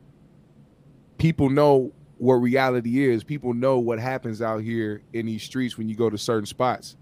people 1.18 1.48
know 1.48 1.92
what 2.22 2.34
reality 2.34 3.04
is. 3.08 3.24
People 3.24 3.52
know 3.52 3.80
what 3.80 3.98
happens 3.98 4.40
out 4.40 4.62
here 4.62 5.02
in 5.12 5.26
these 5.26 5.42
streets 5.42 5.76
when 5.76 5.88
you 5.88 5.96
go 5.96 6.08
to 6.08 6.16
certain 6.16 6.46
spots. 6.46 6.96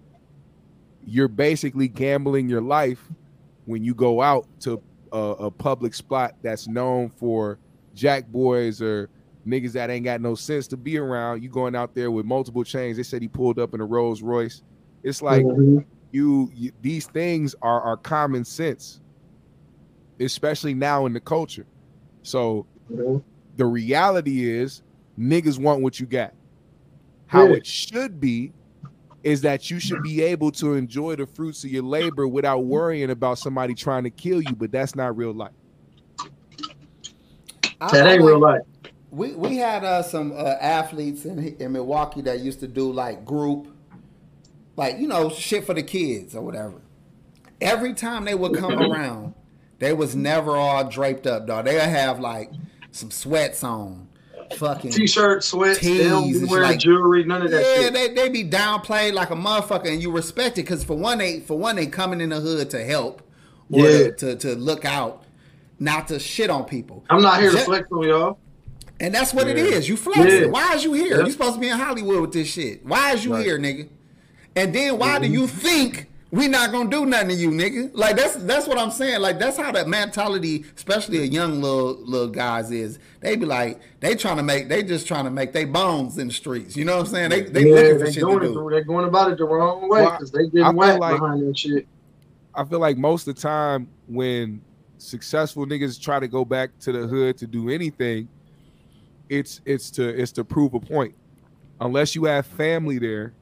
You're 1.07 1.29
basically 1.29 1.89
gambling 1.89 2.49
your 2.49 2.63
life 2.63 3.07
when 3.67 3.85
you 3.85 3.95
go 3.95 4.23
out 4.23 4.47
to 4.61 4.83
a, 5.13 5.19
a 5.19 5.51
public 5.51 5.93
spot 5.93 6.37
that's 6.41 6.69
known 6.69 7.11
for 7.11 7.59
jack 7.95 8.29
boys 8.29 8.81
or 8.81 9.11
niggas 9.47 9.73
that 9.73 9.91
ain't 9.91 10.05
got 10.05 10.21
no 10.21 10.35
sense 10.35 10.67
to 10.69 10.77
be 10.77 10.99
around. 10.99 11.43
You 11.43 11.49
going 11.49 11.75
out 11.75 11.95
there 11.95 12.11
with 12.11 12.27
multiple 12.27 12.65
chains. 12.65 12.97
They 12.97 13.03
said 13.03 13.23
he 13.23 13.29
pulled 13.29 13.59
up 13.59 13.75
in 13.75 13.81
a 13.81 13.87
Rolls 13.87 14.23
Royce. 14.23 14.63
It's 15.03 15.23
like 15.23 15.45
mm-hmm. 15.45 15.79
you, 16.13 16.51
you, 16.55 16.73
these 16.83 17.07
things 17.07 17.55
are 17.63 17.81
are 17.81 17.97
common 17.97 18.45
sense, 18.45 19.01
especially 20.19 20.75
now 20.75 21.07
in 21.07 21.13
the 21.13 21.21
culture. 21.21 21.67
So 22.23 22.67
mm-hmm. 22.93 23.19
the 23.57 23.67
reality 23.67 24.51
is 24.51 24.83
niggas 25.19 25.59
want 25.59 25.83
what 25.83 25.99
you 25.99 26.07
got. 26.07 26.35
How 27.27 27.45
yeah. 27.45 27.57
it 27.57 27.67
should 27.67 28.21
be 28.21 28.53
is 29.23 29.43
that 29.43 29.71
you 29.71 29.79
should 29.79 30.03
be 30.03 30.23
able 30.23 30.51
to 30.51 30.75
enjoy 30.75 31.15
the 31.17 31.27
fruits 31.27 31.63
of 31.65 31.71
your 31.71 31.83
labor 31.83 32.27
without 32.27 32.65
worrying 32.65 33.11
about 33.11 33.39
somebody 33.39 33.75
trying 33.75 34.05
to 34.05 34.11
kill 34.11 34.41
you, 34.41 34.55
but 34.55 34.73
that's 34.73 34.95
not 34.95 35.17
real 35.17 35.33
life. 35.33 35.53
That 37.93 38.07
ain't 38.07 38.23
real 38.23 38.41
life. 38.41 38.63
We 39.11 39.33
we 39.33 39.57
had 39.57 39.85
uh, 39.85 40.03
some 40.03 40.33
uh, 40.33 40.57
athletes 40.61 41.25
in 41.25 41.57
in 41.57 41.73
Milwaukee 41.73 42.23
that 42.23 42.41
used 42.41 42.61
to 42.61 42.69
do 42.69 42.93
like 42.93 43.25
group, 43.25 43.69
like 44.77 44.99
you 44.99 45.09
know 45.09 45.31
shit 45.31 45.65
for 45.65 45.75
the 45.75 45.83
kids 45.83 46.35
or 46.35 46.43
whatever. 46.43 46.81
Every 47.61 47.93
time 47.93 48.25
they 48.25 48.35
would 48.35 48.57
come 48.57 48.79
around, 48.81 49.35
they 49.79 49.93
was 49.93 50.15
never 50.15 50.57
all 50.57 50.89
draped 50.89 51.27
up, 51.27 51.47
dog. 51.47 51.65
They'd 51.65 51.79
have 51.79 52.21
like 52.21 52.53
some 52.93 53.11
sweats 53.11 53.65
on, 53.65 54.09
fucking 54.57 54.93
t-shirt, 54.93 55.45
sweats, 55.45 55.81
they 55.81 56.05
don't 56.05 56.33
be 56.33 56.45
wearing 56.45 56.71
like, 56.71 56.79
jewelry, 56.79 57.25
none 57.25 57.43
of 57.43 57.51
that. 57.51 57.63
Yeah, 57.63 57.83
shit. 57.83 57.93
they 57.93 58.09
they 58.09 58.29
be 58.29 58.45
downplayed 58.45 59.13
like 59.13 59.31
a 59.31 59.35
motherfucker, 59.35 59.87
and 59.87 60.03
you 60.03 60.11
respect 60.11 60.59
it 60.59 60.63
because 60.63 60.85
for 60.85 60.97
one 60.97 61.19
they 61.19 61.41
for 61.41 61.59
one 61.59 61.77
they 61.77 61.87
coming 61.87 62.21
in 62.21 62.31
the 62.31 62.41
hood 62.41 62.71
to 62.71 62.85
help 62.85 63.23
or 63.73 63.81
yeah. 63.81 63.99
to, 63.99 64.13
to, 64.13 64.37
to 64.37 64.55
look 64.55 64.85
out, 64.85 65.25
not 65.79 66.09
to 66.09 66.19
shit 66.19 66.51
on 66.51 66.65
people. 66.65 67.05
I'm 67.11 67.23
not 67.23 67.41
here 67.41 67.53
Just, 67.53 67.65
to 67.65 67.71
flex 67.71 67.89
on 67.93 68.03
y'all. 68.05 68.39
And 69.01 69.15
that's 69.15 69.33
what 69.33 69.47
yeah. 69.47 69.55
it 69.55 69.59
is. 69.59 69.89
You 69.89 69.97
flexing. 69.97 70.43
Yeah. 70.43 70.47
Why 70.47 70.75
is 70.75 70.85
you 70.85 70.93
here? 70.93 71.19
Yeah. 71.19 71.25
You 71.25 71.33
supposed 71.33 71.55
to 71.55 71.61
be 71.61 71.69
in 71.69 71.79
Hollywood 71.79 72.21
with 72.21 72.33
this 72.33 72.49
shit. 72.49 72.85
Why 72.85 73.13
is 73.13 73.25
you 73.25 73.33
right. 73.35 73.45
here, 73.45 73.59
nigga? 73.59 73.89
And 74.55 74.75
then 74.75 74.99
why 74.99 75.15
mm-hmm. 75.15 75.23
do 75.23 75.29
you 75.29 75.47
think 75.47 76.09
we 76.31 76.47
not 76.47 76.71
gonna 76.71 76.91
do 76.91 77.07
nothing 77.07 77.29
to 77.29 77.35
you, 77.35 77.51
nigga? 77.51 77.91
Like 77.95 78.17
that's 78.17 78.37
that's 78.37 78.69
what 78.69 78.79
I'm 78.79 78.91
saying. 78.91 79.21
Like 79.21 79.39
that's 79.39 79.57
how 79.57 79.73
that 79.73 79.89
mentality, 79.89 80.65
especially 80.77 81.19
a 81.19 81.25
young 81.25 81.63
little 81.63 81.95
little 82.05 82.29
guys, 82.29 82.71
is. 82.71 82.99
They 83.21 83.37
be 83.37 83.47
like 83.47 83.81
they 84.01 84.15
trying 84.15 84.37
to 84.37 84.43
make 84.43 84.69
they 84.69 84.83
just 84.83 85.07
trying 85.07 85.25
to 85.25 85.31
make 85.31 85.53
their 85.53 85.67
bones 85.67 86.19
in 86.19 86.29
the 86.29 86.35
streets. 86.35 86.77
You 86.77 86.85
know 86.85 86.99
what 86.99 87.07
I'm 87.07 87.13
saying? 87.13 87.31
They 87.31 87.43
they 87.43 87.73
looking 87.73 87.99
for 87.99 88.13
shit 88.13 88.23
to 88.23 88.41
do. 88.41 88.69
It, 88.69 88.71
they're 88.71 88.85
going 88.85 89.07
about 89.07 89.33
it 89.33 89.39
the 89.39 89.45
wrong 89.45 89.89
way 89.89 90.05
because 90.05 90.33
well, 90.33 90.43
they 90.43 90.51
getting 90.51 90.77
whacked 90.77 91.01
like, 91.01 91.21
behind 91.21 91.49
that 91.49 91.59
shit. 91.59 91.87
I 92.55 92.65
feel 92.65 92.81
like 92.81 92.99
most 92.99 93.27
of 93.29 93.37
the 93.37 93.41
time 93.41 93.89
when 94.09 94.61
successful 94.99 95.67
niggas 95.67 96.01
try 96.01 96.21
to 96.21 96.29
go 96.29 96.45
back 96.45 96.79
to 96.81 96.93
the 96.93 97.07
hood 97.07 97.39
to 97.39 97.47
do 97.47 97.71
anything, 97.71 98.29
it's 99.31 99.63
it's 99.65 99.91
to 99.93 100.07
it's 100.07 100.33
to 100.33 100.45
prove 100.45 100.75
a 100.75 100.81
point. 100.81 101.15
Unless 101.81 102.15
you 102.15 102.25
have 102.25 102.45
family 102.45 102.99
there 102.99 103.33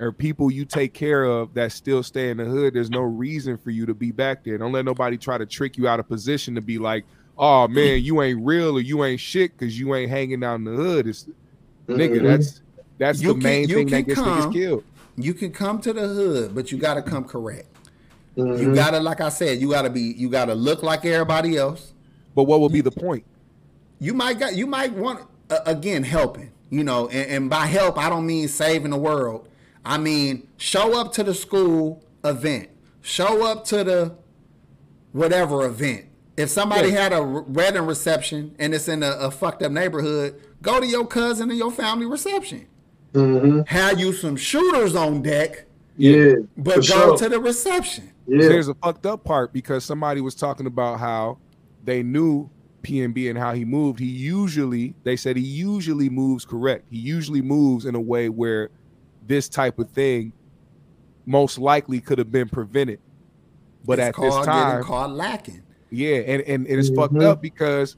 or 0.00 0.12
people 0.12 0.50
you 0.50 0.66
take 0.66 0.92
care 0.92 1.24
of 1.24 1.54
that 1.54 1.72
still 1.72 2.02
stay 2.02 2.28
in 2.28 2.36
the 2.36 2.44
hood, 2.44 2.74
there's 2.74 2.90
no 2.90 3.00
reason 3.00 3.56
for 3.56 3.70
you 3.70 3.86
to 3.86 3.94
be 3.94 4.10
back 4.10 4.44
there. 4.44 4.58
Don't 4.58 4.72
let 4.72 4.84
nobody 4.84 5.16
try 5.16 5.38
to 5.38 5.46
trick 5.46 5.78
you 5.78 5.88
out 5.88 6.00
of 6.00 6.08
position 6.08 6.54
to 6.56 6.60
be 6.60 6.78
like, 6.78 7.04
oh 7.38 7.68
man, 7.68 8.02
you 8.02 8.20
ain't 8.20 8.44
real 8.44 8.76
or 8.76 8.80
you 8.80 9.04
ain't 9.04 9.20
shit 9.20 9.56
because 9.56 9.78
you 9.78 9.94
ain't 9.94 10.10
hanging 10.10 10.44
out 10.44 10.56
in 10.56 10.64
the 10.64 10.72
hood. 10.72 11.06
It's 11.06 11.24
mm-hmm. 11.24 11.94
nigga, 11.94 12.22
that's 12.22 12.60
that's 12.98 13.22
you 13.22 13.28
the 13.28 13.34
can, 13.34 13.42
main 13.42 13.68
thing 13.68 13.86
that 13.86 14.02
gets 14.02 14.20
come, 14.20 14.42
niggas 14.42 14.52
killed. 14.52 14.84
You 15.16 15.32
can 15.32 15.52
come 15.52 15.80
to 15.82 15.92
the 15.92 16.08
hood, 16.08 16.54
but 16.54 16.72
you 16.72 16.76
gotta 16.76 17.02
come 17.02 17.24
correct. 17.24 17.68
Mm-hmm. 18.36 18.62
You 18.62 18.74
gotta, 18.74 19.00
like 19.00 19.20
I 19.20 19.28
said, 19.28 19.58
you 19.58 19.70
gotta 19.70 19.90
be, 19.90 20.00
you 20.00 20.28
gotta 20.28 20.54
look 20.54 20.82
like 20.82 21.04
everybody 21.04 21.56
else. 21.56 21.92
But 22.34 22.44
what 22.44 22.60
will 22.60 22.68
be 22.68 22.80
the 22.80 22.90
point? 22.90 23.24
You 24.00 24.14
might 24.14 24.38
got, 24.38 24.56
you 24.56 24.66
might 24.66 24.92
want 24.92 25.26
uh, 25.48 25.60
again 25.66 26.02
helping. 26.02 26.50
You 26.70 26.84
know, 26.84 27.08
and, 27.08 27.30
and 27.30 27.50
by 27.50 27.66
help, 27.66 27.98
I 27.98 28.08
don't 28.08 28.26
mean 28.26 28.48
saving 28.48 28.90
the 28.90 28.96
world. 28.96 29.48
I 29.84 29.98
mean 29.98 30.48
show 30.56 30.98
up 30.98 31.12
to 31.14 31.22
the 31.22 31.34
school 31.34 32.04
event, 32.24 32.68
show 33.00 33.46
up 33.46 33.64
to 33.66 33.84
the 33.84 34.16
whatever 35.12 35.64
event. 35.66 36.06
If 36.36 36.48
somebody 36.48 36.88
yeah. 36.88 37.02
had 37.02 37.12
a 37.12 37.22
wedding 37.22 37.82
reception 37.82 38.54
and 38.58 38.74
it's 38.74 38.88
in 38.88 39.02
a, 39.02 39.10
a, 39.10 39.30
fucked 39.30 39.62
up 39.62 39.72
neighborhood, 39.72 40.40
go 40.62 40.80
to 40.80 40.86
your 40.86 41.06
cousin 41.06 41.50
and 41.50 41.58
your 41.58 41.70
family 41.70 42.06
reception. 42.06 42.66
Mm-hmm. 43.12 43.62
Have 43.66 43.98
you 43.98 44.12
some 44.12 44.36
shooters 44.36 44.94
on 44.94 45.22
deck? 45.22 45.66
Yeah, 45.96 46.36
but 46.56 46.76
go 46.76 46.80
sure. 46.80 47.16
to 47.18 47.28
the 47.28 47.40
reception. 47.40 48.12
Yeah. 48.26 48.48
There's 48.48 48.68
a 48.68 48.74
fucked 48.74 49.04
up 49.04 49.24
part 49.24 49.52
because 49.52 49.84
somebody 49.84 50.20
was 50.20 50.34
talking 50.34 50.66
about 50.66 51.00
how 51.00 51.38
they 51.84 52.02
knew 52.02 52.48
PnB 52.82 53.30
and 53.30 53.38
how 53.38 53.52
he 53.52 53.64
moved. 53.64 53.98
He 53.98 54.06
usually, 54.06 54.94
they 55.04 55.16
said 55.16 55.36
he 55.36 55.42
usually 55.42 56.08
moves 56.08 56.44
correct. 56.44 56.86
He 56.90 56.98
usually 56.98 57.42
moves 57.42 57.86
in 57.86 57.94
a 57.94 58.00
way 58.00 58.28
where 58.28 58.70
this 59.26 59.48
type 59.48 59.78
of 59.78 59.90
thing 59.90 60.32
most 61.26 61.58
likely 61.58 62.00
could 62.00 62.18
have 62.18 62.32
been 62.32 62.48
prevented. 62.48 63.00
But 63.84 63.98
it's 63.98 64.08
at 64.08 64.22
this 64.22 64.46
time, 64.46 64.82
called 64.82 65.12
lacking. 65.12 65.62
Yeah, 65.90 66.16
and, 66.16 66.42
and, 66.42 66.66
and 66.66 66.78
it's 66.78 66.90
mm-hmm. 66.90 67.00
fucked 67.00 67.22
up 67.22 67.40
because 67.40 67.96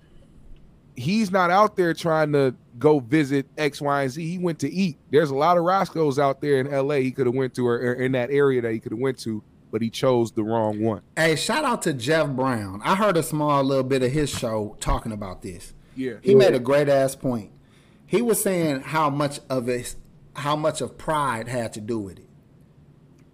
he's 0.96 1.30
not 1.30 1.50
out 1.50 1.76
there 1.76 1.94
trying 1.94 2.32
to 2.32 2.54
go 2.78 3.00
visit 3.00 3.46
X, 3.58 3.80
Y, 3.80 4.02
and 4.02 4.10
Z. 4.10 4.26
He 4.26 4.38
went 4.38 4.58
to 4.60 4.72
eat. 4.72 4.98
There's 5.10 5.30
a 5.30 5.34
lot 5.34 5.58
of 5.58 5.64
Roscoe's 5.64 6.18
out 6.18 6.40
there 6.40 6.60
in 6.60 6.70
LA 6.70 6.96
he 6.96 7.10
could 7.10 7.26
have 7.26 7.34
went 7.34 7.54
to 7.54 7.66
or, 7.66 7.76
or 7.76 7.94
in 7.94 8.12
that 8.12 8.30
area 8.30 8.62
that 8.62 8.72
he 8.72 8.80
could 8.80 8.92
have 8.92 9.00
went 9.00 9.18
to 9.20 9.42
but 9.72 9.80
he 9.82 9.90
chose 9.90 10.30
the 10.32 10.44
wrong 10.44 10.80
one. 10.80 11.00
Hey, 11.16 11.34
shout 11.34 11.64
out 11.64 11.82
to 11.82 11.94
Jeff 11.94 12.28
Brown. 12.28 12.80
I 12.84 12.94
heard 12.94 13.16
a 13.16 13.22
small 13.22 13.64
little 13.64 13.82
bit 13.82 14.02
of 14.02 14.12
his 14.12 14.30
show 14.30 14.76
talking 14.78 15.10
about 15.10 15.42
this. 15.42 15.72
Yeah. 15.96 16.16
He 16.20 16.32
yeah. 16.32 16.38
made 16.38 16.54
a 16.54 16.60
great 16.60 16.88
ass 16.88 17.16
point. 17.16 17.50
He 18.06 18.20
was 18.20 18.40
saying 18.40 18.82
how 18.82 19.10
much 19.10 19.40
of 19.48 19.68
it 19.68 19.96
how 20.34 20.56
much 20.56 20.80
of 20.80 20.96
pride 20.96 21.48
had 21.48 21.72
to 21.72 21.80
do 21.80 21.98
with 21.98 22.18
it. 22.18 22.28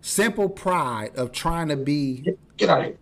Simple 0.01 0.49
pride 0.49 1.15
of 1.17 1.33
trying 1.33 1.69
to 1.69 1.77
be 1.77 2.25
get 2.57 2.69
out 2.69 2.81
of 2.81 2.87
here. 2.87 2.99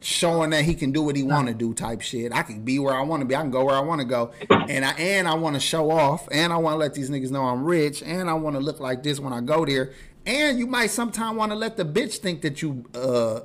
Showing 0.00 0.50
that 0.50 0.64
he 0.64 0.74
can 0.74 0.92
do 0.92 1.02
what 1.02 1.16
he 1.16 1.22
want 1.22 1.48
to 1.48 1.54
do, 1.54 1.72
type 1.72 2.02
shit. 2.02 2.32
I 2.32 2.42
can 2.42 2.62
be 2.62 2.78
where 2.78 2.94
I 2.94 3.00
want 3.02 3.22
to 3.22 3.26
be. 3.26 3.34
I 3.34 3.40
can 3.40 3.50
go 3.50 3.64
where 3.64 3.74
I 3.74 3.80
want 3.80 4.02
to 4.02 4.06
go, 4.06 4.30
and 4.50 4.84
I 4.84 4.92
and 4.92 5.26
I 5.26 5.34
want 5.34 5.56
to 5.56 5.60
show 5.60 5.90
off, 5.90 6.28
and 6.30 6.52
I 6.52 6.58
want 6.58 6.74
to 6.74 6.78
let 6.78 6.94
these 6.94 7.10
niggas 7.10 7.30
know 7.30 7.42
I'm 7.42 7.64
rich, 7.64 8.02
and 8.02 8.28
I 8.28 8.34
want 8.34 8.54
to 8.54 8.60
look 8.60 8.78
like 8.78 9.02
this 9.02 9.18
when 9.18 9.32
I 9.32 9.40
go 9.40 9.64
there, 9.64 9.94
and 10.26 10.58
you 10.58 10.66
might 10.66 10.90
sometime 10.90 11.36
want 11.36 11.52
to 11.52 11.56
let 11.56 11.76
the 11.76 11.84
bitch 11.84 12.18
think 12.18 12.42
that 12.42 12.60
you 12.60 12.84
uh 12.94 13.40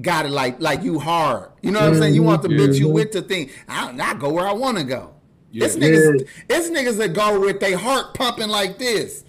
got 0.00 0.26
it 0.26 0.30
like 0.30 0.60
like 0.60 0.82
you 0.82 0.98
hard. 0.98 1.50
You 1.62 1.70
know 1.70 1.80
what 1.80 1.88
I'm 1.90 1.98
saying? 1.98 2.14
You 2.14 2.22
want 2.22 2.42
the 2.42 2.48
mm-hmm. 2.48 2.70
bitch 2.70 2.78
you 2.78 2.88
with 2.88 3.12
to 3.12 3.22
think 3.22 3.52
I, 3.68 3.94
I 3.98 4.14
go 4.14 4.30
where 4.30 4.46
I 4.46 4.52
want 4.52 4.78
to 4.78 4.84
go. 4.84 5.14
Yeah. 5.50 5.64
It's 5.64 5.76
niggas, 5.76 6.20
yeah. 6.20 6.56
it's 6.56 6.68
niggas 6.68 6.98
that 6.98 7.14
go 7.14 7.40
with 7.40 7.60
their 7.60 7.78
heart 7.78 8.14
pumping 8.14 8.48
like 8.48 8.78
this, 8.78 9.24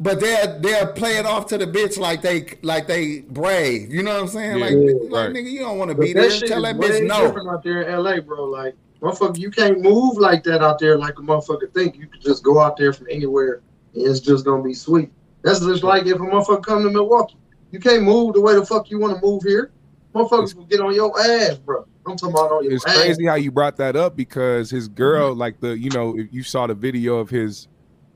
but 0.00 0.18
they'll 0.18 0.58
they'll 0.60 0.92
play 0.92 1.18
it 1.18 1.26
off 1.26 1.46
to 1.46 1.58
the 1.58 1.66
bitch 1.66 1.98
like 1.98 2.22
they 2.22 2.58
like 2.62 2.86
they 2.86 3.20
brave. 3.20 3.92
You 3.92 4.02
know 4.02 4.14
what 4.14 4.22
I'm 4.22 4.28
saying? 4.28 4.58
Yeah, 4.58 4.64
like, 4.64 4.74
right. 4.74 5.10
like 5.10 5.30
nigga, 5.30 5.50
you 5.50 5.60
don't 5.60 5.78
want 5.78 5.90
to 5.90 5.96
be 5.96 6.12
there. 6.12 6.30
Tell 6.30 6.62
that 6.62 6.76
bitch 6.76 7.06
no. 7.06 7.50
Out 7.50 7.62
there 7.62 7.82
in 7.82 8.02
LA, 8.02 8.20
bro. 8.20 8.44
Like 8.44 8.74
motherfucker, 9.00 9.38
you 9.38 9.50
can't 9.50 9.80
move 9.80 10.16
like 10.16 10.42
that 10.44 10.62
out 10.62 10.78
there. 10.78 10.98
Like 10.98 11.18
a 11.18 11.22
motherfucker 11.22 11.72
think 11.72 11.96
you 11.96 12.08
could 12.08 12.22
just 12.22 12.42
go 12.42 12.58
out 12.58 12.76
there 12.76 12.92
from 12.92 13.06
anywhere 13.10 13.62
and 13.94 14.06
it's 14.06 14.20
just 14.20 14.44
gonna 14.44 14.62
be 14.62 14.74
sweet. 14.74 15.12
That's 15.42 15.60
just 15.60 15.82
like 15.82 16.06
if 16.06 16.16
a 16.16 16.18
motherfucker 16.18 16.64
come 16.64 16.82
to 16.84 16.90
Milwaukee. 16.90 17.36
You 17.70 17.80
can't 17.80 18.02
move 18.02 18.34
the 18.34 18.40
way 18.40 18.54
the 18.54 18.64
fuck 18.64 18.90
you 18.90 18.98
want 18.98 19.16
to 19.16 19.22
move 19.24 19.42
here. 19.42 19.72
Motherfuckers 20.14 20.54
will 20.54 20.66
get 20.66 20.80
on 20.80 20.94
your 20.94 21.18
ass, 21.18 21.56
bro. 21.56 21.86
I'm 22.06 22.16
talking 22.16 22.34
about 22.34 22.52
on 22.52 22.64
your 22.64 22.74
It's 22.74 22.86
ass. 22.86 22.96
crazy 22.96 23.24
how 23.24 23.36
you 23.36 23.50
brought 23.50 23.76
that 23.78 23.96
up 23.96 24.14
because 24.16 24.70
his 24.70 24.88
girl, 24.88 25.30
mm-hmm. 25.30 25.40
like 25.40 25.60
the, 25.60 25.78
you 25.78 25.90
know, 25.90 26.18
if 26.18 26.32
you 26.32 26.42
saw 26.42 26.66
the 26.66 26.74
video 26.74 27.16
of 27.16 27.30
his 27.30 27.68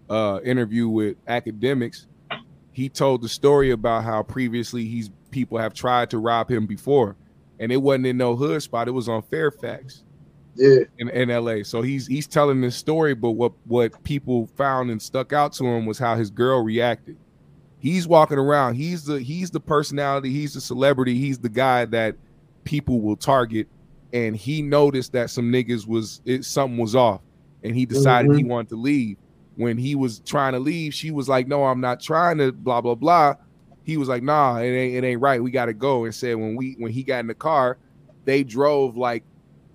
uh 0.09 0.39
interview 0.45 0.89
with 0.89 1.25
Akademiks, 1.27 2.07
he 2.73 2.89
told 2.89 3.23
the 3.23 3.29
story 3.29 3.71
about 3.71 4.05
how 4.05 4.23
previously 4.23 4.85
he's 4.85 5.11
people 5.31 5.59
have 5.59 5.75
tried 5.75 6.11
to 6.11 6.19
rob 6.19 6.51
him 6.51 6.67
before, 6.67 7.17
and 7.59 7.73
it 7.73 7.79
wasn't 7.79 8.07
in 8.07 8.17
no 8.19 8.37
hood 8.37 8.63
spot. 8.63 8.89
It 8.89 8.93
was 8.93 9.09
on 9.09 9.23
Fairfax. 9.23 10.05
Yeah. 10.57 10.85
In, 10.99 11.09
in 11.11 11.29
LA. 11.29 11.63
So 11.63 11.83
he's 11.83 12.07
he's 12.07 12.27
telling 12.27 12.61
this 12.61 12.77
story, 12.77 13.15
but 13.15 13.33
what 13.33 13.53
what 13.65 14.03
people 14.05 14.47
found 14.57 14.91
and 14.91 15.01
stuck 15.01 15.33
out 15.33 15.53
to 15.55 15.65
him 15.65 15.87
was 15.87 15.99
how 15.99 16.17
his 16.17 16.31
girl 16.31 16.63
reacted. 16.63 17.17
He's 17.79 18.09
walking 18.09 18.39
around. 18.39 18.75
He's 18.75 19.05
the 19.05 19.21
he's 19.21 19.51
the 19.51 19.61
personality, 19.61 20.33
he's 20.33 20.55
the 20.55 20.61
celebrity, 20.61 21.19
he's 21.19 21.39
the 21.39 21.49
guy 21.49 21.85
that 21.87 22.17
people 22.65 23.01
will 23.01 23.17
target. 23.17 23.69
And 24.13 24.37
he 24.37 24.63
noticed 24.63 25.13
that 25.13 25.31
some 25.31 25.53
niggas 25.53 25.87
was 25.87 26.23
it 26.25 26.45
something 26.45 26.79
was 26.79 26.95
off. 26.95 27.21
And 27.63 27.75
he 27.75 27.85
decided 27.87 28.31
mm-hmm. 28.31 28.39
he 28.39 28.45
wanted 28.45 28.69
to 28.71 28.77
leave. 28.77 29.19
When 29.57 29.79
he 29.79 29.95
was 29.95 30.21
trying 30.21 30.53
to 30.53 30.59
leave, 30.59 30.95
she 30.95 31.11
was 31.11 31.29
like, 31.29 31.49
No, 31.49 31.65
I'm 31.65 31.81
not 31.81 32.01
trying 32.01 32.39
to 32.39 32.53
blah 32.53 32.81
blah 32.81 32.95
blah. 32.95 33.35
He 33.85 33.97
was 33.97 34.09
like, 34.09 34.23
Nah, 34.23 34.59
it 34.59 34.69
ain't 34.69 35.05
it 35.05 35.07
ain't 35.07 35.21
right. 35.21 35.43
We 35.43 35.51
gotta 35.51 35.75
go. 35.75 36.05
And 36.05 36.15
said 36.15 36.37
when 36.37 36.57
we 36.57 36.77
when 36.79 36.93
he 36.93 37.03
got 37.03 37.21
in 37.21 37.27
the 37.27 37.35
car, 37.35 37.79
they 38.25 38.43
drove 38.43 38.97
like 38.97 39.23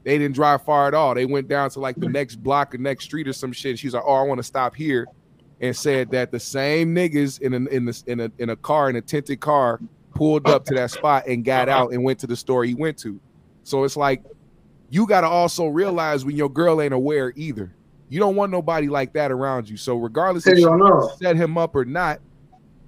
they 0.03 0.17
didn't 0.17 0.35
drive 0.35 0.63
far 0.63 0.87
at 0.87 0.93
all. 0.93 1.13
They 1.13 1.25
went 1.25 1.47
down 1.47 1.69
to 1.71 1.79
like 1.79 1.95
the 1.95 2.09
next 2.09 2.37
block 2.37 2.73
or 2.73 2.77
next 2.77 3.05
street 3.05 3.27
or 3.27 3.33
some 3.33 3.51
shit. 3.51 3.77
She's 3.77 3.93
like, 3.93 4.03
"Oh, 4.05 4.15
I 4.15 4.23
want 4.23 4.39
to 4.39 4.43
stop 4.43 4.75
here," 4.75 5.07
and 5.59 5.75
said 5.75 6.11
that 6.11 6.31
the 6.31 6.39
same 6.39 6.95
niggas 6.95 7.41
in 7.41 7.53
a, 7.53 7.69
in 7.69 7.85
the 7.85 8.03
in 8.07 8.19
a 8.19 8.31
in 8.39 8.49
a 8.49 8.55
car 8.55 8.89
in 8.89 8.95
a 8.95 9.01
tinted 9.01 9.39
car 9.39 9.79
pulled 10.13 10.47
up 10.49 10.65
to 10.65 10.75
that 10.75 10.91
spot 10.91 11.27
and 11.27 11.45
got 11.45 11.69
out 11.69 11.93
and 11.93 12.03
went 12.03 12.19
to 12.19 12.27
the 12.27 12.35
store 12.35 12.63
he 12.63 12.73
went 12.73 12.97
to. 12.99 13.19
So 13.63 13.83
it's 13.83 13.95
like 13.95 14.23
you 14.89 15.07
got 15.07 15.21
to 15.21 15.27
also 15.27 15.67
realize 15.67 16.25
when 16.25 16.35
your 16.35 16.49
girl 16.49 16.81
ain't 16.81 16.93
aware 16.93 17.31
either. 17.35 17.73
You 18.09 18.19
don't 18.19 18.35
want 18.35 18.51
nobody 18.51 18.89
like 18.89 19.13
that 19.13 19.31
around 19.31 19.69
you. 19.69 19.77
So 19.77 19.95
regardless 19.95 20.45
if 20.45 20.57
you 20.59 21.09
set 21.21 21.37
him 21.37 21.57
up 21.57 21.75
or 21.75 21.85
not, 21.85 22.19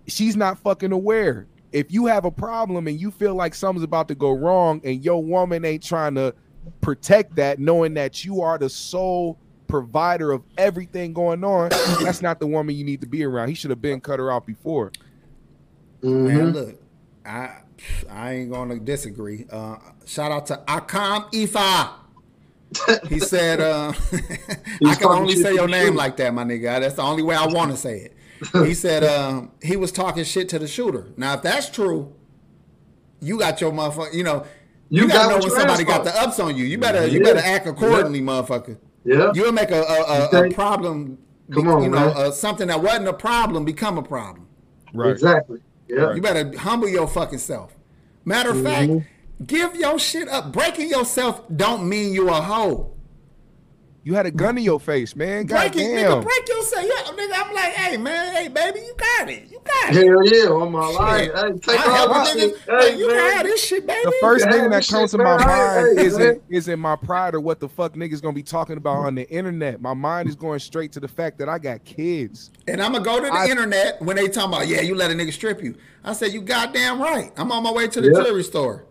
she's 0.07 0.35
not 0.35 0.59
fucking 0.59 0.91
aware. 0.91 1.47
If 1.71 1.91
you 1.93 2.07
have 2.07 2.25
a 2.25 2.31
problem 2.31 2.87
and 2.87 2.99
you 2.99 3.09
feel 3.09 3.33
like 3.33 3.55
something's 3.55 3.85
about 3.85 4.09
to 4.09 4.15
go 4.15 4.31
wrong 4.33 4.81
and 4.83 5.03
your 5.03 5.23
woman 5.23 5.63
ain't 5.63 5.81
trying 5.81 6.15
to 6.15 6.35
protect 6.81 7.35
that, 7.35 7.59
knowing 7.59 7.93
that 7.95 8.23
you 8.23 8.41
are 8.41 8.57
the 8.57 8.69
sole 8.69 9.37
provider 9.67 10.31
of 10.31 10.43
everything 10.57 11.13
going 11.13 11.43
on, 11.43 11.69
that's 12.01 12.21
not 12.21 12.39
the 12.39 12.47
woman 12.47 12.75
you 12.75 12.83
need 12.83 13.01
to 13.01 13.07
be 13.07 13.23
around. 13.23 13.49
He 13.49 13.55
should 13.55 13.69
have 13.69 13.81
been 13.81 14.01
cut 14.01 14.19
her 14.19 14.31
off 14.31 14.45
before. 14.45 14.91
Mm-hmm. 16.01 16.27
Man, 16.27 16.53
look, 16.53 16.81
I 17.25 17.61
I 18.09 18.33
ain't 18.33 18.51
gonna 18.51 18.79
disagree. 18.79 19.45
Uh, 19.51 19.77
shout 20.05 20.31
out 20.31 20.45
to 20.47 20.61
Akam 20.67 21.31
Ifa. 21.31 21.93
He 23.07 23.19
said, 23.19 23.61
uh, 23.61 23.93
I 24.85 24.95
can 24.95 25.07
only 25.07 25.35
say 25.35 25.53
your 25.53 25.67
name 25.67 25.95
like 25.95 26.17
that, 26.17 26.33
my 26.33 26.43
nigga. 26.43 26.79
That's 26.79 26.95
the 26.95 27.03
only 27.03 27.21
way 27.21 27.35
I 27.35 27.45
want 27.45 27.69
to 27.69 27.77
say 27.77 27.99
it. 27.99 28.17
He 28.65 28.73
said 28.73 29.03
um, 29.03 29.51
he 29.61 29.75
was 29.75 29.91
talking 29.91 30.23
shit 30.23 30.49
to 30.49 30.59
the 30.59 30.67
shooter. 30.67 31.07
Now, 31.15 31.35
if 31.35 31.43
that's 31.43 31.69
true, 31.69 32.13
you 33.21 33.37
got 33.37 33.61
your 33.61 33.71
motherfucker. 33.71 34.13
You 34.13 34.23
know, 34.23 34.45
you, 34.93 35.03
you 35.03 35.07
gotta 35.07 35.29
know 35.29 35.39
when 35.39 35.49
somebody 35.49 35.83
got 35.83 36.03
the 36.03 36.15
ups 36.15 36.39
on 36.39 36.55
you. 36.55 36.65
You 36.65 36.77
better 36.77 37.07
yeah. 37.07 37.13
you 37.13 37.23
better 37.23 37.39
act 37.39 37.65
accordingly, 37.65 38.19
yeah. 38.19 38.25
motherfucker. 38.25 38.77
Yeah, 39.03 39.31
you'll 39.33 39.51
make 39.51 39.71
a 39.71 39.81
a, 39.81 40.29
a, 40.31 40.49
a 40.49 40.53
problem. 40.53 41.17
Come 41.51 41.67
on, 41.67 41.83
you 41.83 41.89
know, 41.89 42.09
uh, 42.09 42.31
something 42.31 42.67
that 42.67 42.81
wasn't 42.81 43.07
a 43.07 43.13
problem 43.13 43.65
become 43.65 43.97
a 43.97 44.03
problem. 44.03 44.47
Right. 44.93 45.11
Exactly. 45.11 45.61
Yeah. 45.87 46.13
You 46.13 46.21
better 46.21 46.57
humble 46.57 46.87
your 46.87 47.07
fucking 47.07 47.39
self. 47.39 47.75
Matter 48.23 48.51
of 48.51 48.57
mm-hmm. 48.57 48.99
fact, 48.99 49.09
give 49.47 49.75
your 49.75 49.97
shit 49.99 50.29
up. 50.29 50.53
Breaking 50.53 50.89
yourself 50.89 51.41
don't 51.55 51.89
mean 51.89 52.13
you 52.13 52.29
a 52.29 52.41
hoe. 52.41 52.92
You 54.05 54.15
had 54.15 54.25
a 54.25 54.31
gun 54.31 54.57
in 54.57 54.65
your 54.65 54.81
face, 54.81 55.15
man. 55.15 55.45
God 55.45 55.71
break 55.71 55.85
it, 55.85 55.89
nigga. 55.89 56.21
Break 56.21 56.49
yourself. 56.49 56.83
Yeah, 56.83 57.13
nigga. 57.13 57.45
I'm 57.45 57.53
like, 57.53 57.73
hey, 57.73 57.95
man, 57.95 58.35
hey, 58.35 58.49
baby, 58.49 58.81
you 58.81 58.93
got 58.97 59.29
it. 59.29 59.49
You 59.49 59.61
got 59.63 59.95
it. 59.95 60.05
Hell 60.05 60.27
yeah, 60.27 60.49
on 60.49 60.73
my 60.73 60.87
life. 60.87 61.31
Hey, 61.33 61.59
take 61.59 61.87
I 61.87 61.99
all 61.99 62.07
niggas. 62.25 62.81
Hey, 62.81 62.97
you 62.97 63.07
got 63.07 63.43
this 63.43 63.63
shit, 63.63 63.87
baby. 63.87 64.01
The 64.03 64.17
first 64.19 64.49
thing 64.49 64.69
that 64.69 64.85
comes 64.85 65.11
to 65.11 65.19
my 65.19 65.37
mind 65.37 65.97
hey, 65.97 66.05
isn't 66.05 66.43
isn't 66.49 66.79
my 66.79 66.97
pride 66.97 67.33
or 67.33 67.39
what 67.39 67.61
the 67.61 67.69
fuck 67.69 67.93
niggas 67.93 68.21
gonna 68.21 68.33
be 68.33 68.43
talking 68.43 68.75
about 68.75 69.05
on 69.05 69.15
the 69.15 69.29
internet. 69.29 69.81
My 69.81 69.93
mind 69.93 70.27
is 70.27 70.35
going 70.35 70.59
straight 70.59 70.91
to 70.93 70.99
the 70.99 71.07
fact 71.07 71.37
that 71.39 71.47
I 71.47 71.57
got 71.57 71.85
kids. 71.85 72.51
And 72.67 72.81
I'm 72.81 72.91
gonna 72.91 73.05
go 73.05 73.21
to 73.21 73.27
the 73.27 73.31
I, 73.31 73.47
internet 73.47 74.01
when 74.01 74.17
they 74.17 74.27
talking 74.27 74.53
about, 74.53 74.67
yeah, 74.67 74.81
you 74.81 74.95
let 74.95 75.11
a 75.11 75.13
nigga 75.13 75.31
strip 75.31 75.63
you. 75.63 75.75
I 76.03 76.11
said, 76.11 76.33
you 76.33 76.41
goddamn 76.41 77.01
right. 77.01 77.31
I'm 77.37 77.53
on 77.53 77.63
my 77.63 77.71
way 77.71 77.87
to 77.87 78.01
the 78.01 78.07
yep. 78.07 78.25
jewelry 78.25 78.43
store 78.43 78.85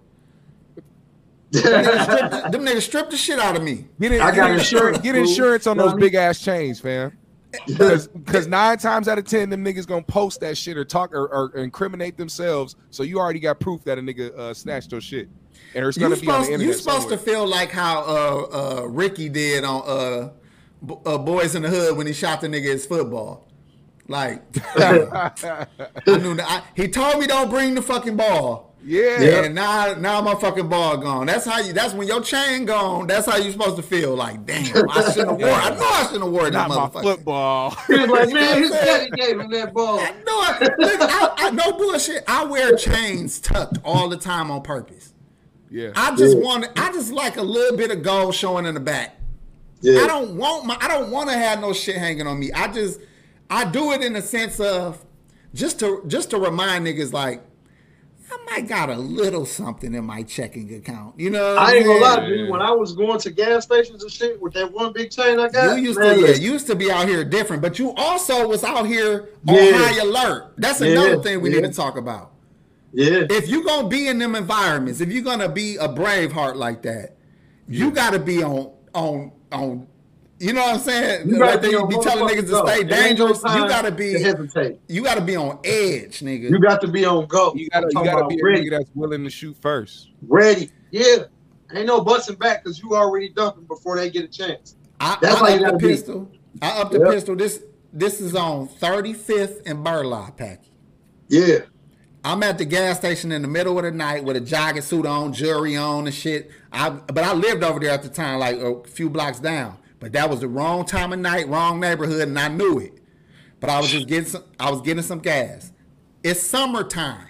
them, 1.52 1.84
niggas 1.84 2.52
them 2.52 2.64
niggas 2.64 2.82
stripped 2.82 3.10
the 3.10 3.16
shit 3.16 3.38
out 3.38 3.56
of 3.56 3.62
me. 3.62 3.86
Get, 4.00 4.12
in, 4.12 4.20
I 4.20 4.34
got 4.34 4.50
insurance. 4.50 4.98
Get 4.98 5.14
insurance 5.14 5.66
on 5.66 5.76
those 5.76 5.94
big 5.94 6.14
ass 6.14 6.40
chains, 6.40 6.80
fam. 6.80 7.16
Because 7.66 8.46
nine 8.46 8.78
times 8.78 9.08
out 9.08 9.18
of 9.18 9.26
ten, 9.26 9.50
them 9.50 9.64
niggas 9.64 9.86
gonna 9.86 10.02
post 10.02 10.40
that 10.40 10.56
shit 10.56 10.76
or 10.76 10.84
talk 10.84 11.14
or, 11.14 11.28
or 11.28 11.56
incriminate 11.56 12.16
themselves. 12.16 12.76
So 12.90 13.02
you 13.02 13.18
already 13.18 13.40
got 13.40 13.60
proof 13.60 13.84
that 13.84 13.98
a 13.98 14.00
nigga 14.00 14.36
uh, 14.36 14.54
snatched 14.54 14.92
your 14.92 15.00
shit, 15.00 15.28
and 15.74 15.84
it's 15.84 15.98
gonna 15.98 16.14
you 16.14 16.20
be 16.20 16.26
supposed, 16.26 16.36
on 16.36 16.46
the 16.46 16.52
internet. 16.52 16.66
You 16.66 16.72
supposed 16.72 17.00
somewhere. 17.02 17.18
to 17.18 17.24
feel 17.24 17.46
like 17.46 17.70
how 17.70 18.00
uh, 18.00 18.80
uh, 18.82 18.86
Ricky 18.86 19.28
did 19.28 19.64
on 19.64 19.82
uh, 19.86 20.30
uh, 21.04 21.18
Boys 21.18 21.54
in 21.54 21.62
the 21.62 21.68
Hood 21.68 21.96
when 21.96 22.06
he 22.06 22.14
shot 22.14 22.40
the 22.40 22.48
nigga 22.48 22.64
his 22.64 22.86
football. 22.86 23.46
Like 24.08 24.42
I 24.76 25.30
knew 26.06 26.34
that 26.34 26.46
I, 26.48 26.62
he 26.74 26.88
told 26.88 27.20
me 27.20 27.26
don't 27.26 27.50
bring 27.50 27.74
the 27.74 27.82
fucking 27.82 28.16
ball. 28.16 28.71
Yeah. 28.84 29.20
Yeah. 29.20 29.48
Now, 29.48 29.94
now 29.94 30.20
my 30.20 30.34
fucking 30.34 30.68
ball 30.68 30.96
gone. 30.96 31.26
That's 31.26 31.44
how 31.44 31.60
you. 31.60 31.72
That's 31.72 31.94
when 31.94 32.08
your 32.08 32.20
chain 32.20 32.64
gone. 32.64 33.06
That's 33.06 33.26
how 33.26 33.36
you 33.36 33.52
supposed 33.52 33.76
to 33.76 33.82
feel. 33.82 34.14
Like, 34.16 34.44
damn, 34.44 34.88
I 34.90 35.02
shouldn't 35.12 35.30
have 35.30 35.40
worn. 35.40 35.50
I 35.50 35.70
know 35.70 35.88
I 35.88 36.02
shouldn't 36.04 36.24
have 36.24 36.32
worn 36.32 36.52
that 36.52 36.68
Not 36.68 36.92
my 36.94 37.02
football. 37.02 37.70
He 37.86 37.98
was 37.98 38.08
like, 38.08 38.32
man, 38.32 38.62
his 38.62 38.70
daddy 38.70 39.10
gave 39.10 39.38
him 39.38 39.50
that 39.50 39.72
ball. 39.72 40.00
I 40.00 40.10
know. 40.10 40.40
I, 40.40 40.58
I, 40.80 41.34
I, 41.46 41.50
no 41.50 41.72
bullshit. 41.72 42.24
I 42.26 42.44
wear 42.44 42.74
chains 42.76 43.40
tucked 43.40 43.78
all 43.84 44.08
the 44.08 44.16
time 44.16 44.50
on 44.50 44.62
purpose. 44.62 45.12
Yeah. 45.70 45.90
I 45.94 46.14
just 46.16 46.36
yeah. 46.36 46.44
want. 46.44 46.66
I 46.76 46.92
just 46.92 47.12
like 47.12 47.36
a 47.36 47.42
little 47.42 47.76
bit 47.76 47.90
of 47.90 48.02
gold 48.02 48.34
showing 48.34 48.66
in 48.66 48.74
the 48.74 48.80
back. 48.80 49.16
Yeah. 49.80 50.00
I 50.00 50.06
don't 50.06 50.36
want 50.36 50.66
my. 50.66 50.76
I 50.80 50.88
don't 50.88 51.10
want 51.10 51.30
to 51.30 51.36
have 51.36 51.60
no 51.60 51.72
shit 51.72 51.96
hanging 51.96 52.26
on 52.26 52.38
me. 52.38 52.52
I 52.52 52.68
just. 52.68 53.00
I 53.48 53.66
do 53.66 53.92
it 53.92 54.02
in 54.02 54.14
the 54.14 54.22
sense 54.22 54.60
of 54.60 55.04
just 55.52 55.78
to 55.80 56.02
just 56.06 56.30
to 56.30 56.38
remind 56.38 56.86
niggas 56.86 57.12
like 57.12 57.42
I 58.52 58.60
got 58.60 58.90
a 58.90 58.96
little 58.96 59.46
something 59.46 59.94
in 59.94 60.04
my 60.04 60.22
checking 60.24 60.74
account. 60.74 61.18
You 61.18 61.30
know, 61.30 61.56
I 61.56 61.72
ain't 61.72 61.86
gonna 61.86 61.98
lie 61.98 62.20
to 62.20 62.36
you. 62.36 62.50
When 62.50 62.60
I 62.60 62.70
was 62.70 62.92
going 62.92 63.18
to 63.20 63.30
gas 63.30 63.64
stations 63.64 64.02
and 64.02 64.12
shit 64.12 64.40
with 64.42 64.52
that 64.52 64.70
one 64.70 64.92
big 64.92 65.10
chain 65.10 65.40
I 65.40 65.48
got, 65.48 65.78
you 65.78 65.84
used 65.84 65.98
man, 65.98 66.18
to 66.18 66.28
yeah, 66.28 66.34
used 66.34 66.66
to 66.66 66.74
be 66.74 66.90
out 66.90 67.08
here 67.08 67.24
different, 67.24 67.62
but 67.62 67.78
you 67.78 67.94
also 67.94 68.46
was 68.46 68.62
out 68.62 68.86
here 68.86 69.30
on 69.48 69.54
yeah. 69.54 69.72
high 69.72 70.00
alert. 70.00 70.52
That's 70.58 70.82
another 70.82 71.14
yeah. 71.14 71.22
thing 71.22 71.40
we 71.40 71.48
need 71.48 71.62
to 71.62 71.72
talk 71.72 71.96
about. 71.96 72.32
Yeah. 72.92 73.24
If 73.30 73.48
you're 73.48 73.64
gonna 73.64 73.88
be 73.88 74.08
in 74.08 74.18
them 74.18 74.34
environments, 74.34 75.00
if 75.00 75.10
you're 75.10 75.24
gonna 75.24 75.48
be 75.48 75.76
a 75.76 75.88
brave 75.88 76.30
heart 76.30 76.58
like 76.58 76.82
that, 76.82 77.16
you 77.66 77.90
gotta 77.90 78.18
be 78.18 78.42
on 78.42 78.70
on 78.94 79.32
on 79.50 79.86
you 80.42 80.52
know 80.52 80.62
what 80.62 80.74
I'm 80.74 80.80
saying? 80.80 81.28
You 81.28 81.38
like 81.38 81.62
they 81.62 81.70
be, 81.70 81.86
be 81.86 81.98
telling 82.02 82.26
niggas 82.26 82.48
to 82.48 82.66
stay 82.66 82.82
dangerous. 82.82 83.40
You 83.44 83.68
gotta 83.68 83.92
be 83.92 84.20
hesitate. 84.20 84.80
You 84.88 85.04
gotta 85.04 85.20
be 85.20 85.36
on 85.36 85.60
edge, 85.62 86.18
nigga. 86.18 86.50
You 86.50 86.58
got 86.58 86.80
to 86.80 86.88
be 86.88 87.04
on 87.04 87.26
go. 87.26 87.54
You 87.54 87.70
gotta, 87.70 87.86
you 87.86 88.04
gotta 88.04 88.26
be 88.26 88.40
a 88.40 88.44
ready. 88.44 88.62
nigga 88.62 88.78
that's 88.78 88.90
willing 88.92 89.22
to 89.22 89.30
shoot 89.30 89.56
first. 89.62 90.10
Ready. 90.26 90.70
Yeah. 90.90 91.26
Ain't 91.72 91.86
no 91.86 92.02
busting 92.02 92.34
back 92.36 92.64
because 92.64 92.82
you 92.82 92.96
already 92.96 93.28
dumping 93.28 93.64
before 93.64 93.96
they 93.96 94.10
get 94.10 94.24
a 94.24 94.28
chance. 94.28 94.74
I, 94.98 95.16
that's 95.22 95.40
I, 95.40 95.58
I 95.58 95.64
up 95.64 95.78
the 95.78 95.78
pistol. 95.78 96.28
I 96.60 96.80
up 96.80 96.90
the 96.90 96.98
yep. 96.98 97.10
pistol. 97.10 97.36
This 97.36 97.62
this 97.92 98.20
is 98.20 98.34
on 98.34 98.66
35th 98.66 99.62
and 99.64 99.84
Burleigh, 99.84 100.32
Packy. 100.36 100.72
Yeah. 101.28 101.58
I'm 102.24 102.42
at 102.42 102.58
the 102.58 102.64
gas 102.64 102.98
station 102.98 103.30
in 103.30 103.42
the 103.42 103.48
middle 103.48 103.78
of 103.78 103.84
the 103.84 103.92
night 103.92 104.24
with 104.24 104.36
a 104.36 104.40
jogging 104.40 104.82
suit 104.82 105.06
on, 105.06 105.32
jewelry 105.32 105.76
on, 105.76 106.06
and 106.06 106.14
shit. 106.14 106.50
I 106.72 106.90
but 106.90 107.22
I 107.22 107.32
lived 107.32 107.62
over 107.62 107.78
there 107.78 107.90
at 107.90 108.02
the 108.02 108.08
time, 108.08 108.40
like 108.40 108.56
a 108.56 108.82
few 108.88 109.08
blocks 109.08 109.38
down. 109.38 109.78
But 110.02 110.14
that 110.14 110.28
was 110.28 110.40
the 110.40 110.48
wrong 110.48 110.84
time 110.84 111.12
of 111.12 111.20
night, 111.20 111.46
wrong 111.46 111.78
neighborhood, 111.78 112.26
and 112.26 112.36
I 112.36 112.48
knew 112.48 112.80
it. 112.80 112.98
But 113.60 113.70
I 113.70 113.78
was 113.78 113.88
just 113.88 114.08
getting 114.08 114.28
some. 114.28 114.42
I 114.58 114.68
was 114.68 114.80
getting 114.80 115.04
some 115.04 115.20
gas. 115.20 115.70
It's 116.24 116.40
summertime. 116.40 117.28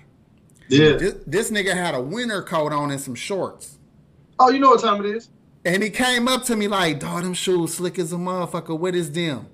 Yeah. 0.68 0.92
This, 0.92 1.14
this 1.26 1.50
nigga 1.50 1.74
had 1.74 1.94
a 1.94 2.00
winter 2.00 2.40
coat 2.40 2.72
on 2.72 2.90
and 2.90 2.98
some 2.98 3.14
shorts. 3.14 3.78
Oh, 4.38 4.48
you 4.48 4.58
know 4.58 4.70
what 4.70 4.80
time 4.80 5.04
it 5.04 5.14
is. 5.14 5.28
And 5.66 5.82
he 5.82 5.90
came 5.90 6.26
up 6.26 6.44
to 6.44 6.56
me 6.56 6.66
like, 6.66 6.98
dog, 6.98 7.24
them 7.24 7.34
shoes 7.34 7.74
slick 7.74 7.98
as 7.98 8.10
a 8.14 8.16
motherfucker. 8.16 8.78
What 8.78 8.94
is 8.94 9.12
them? 9.12 9.48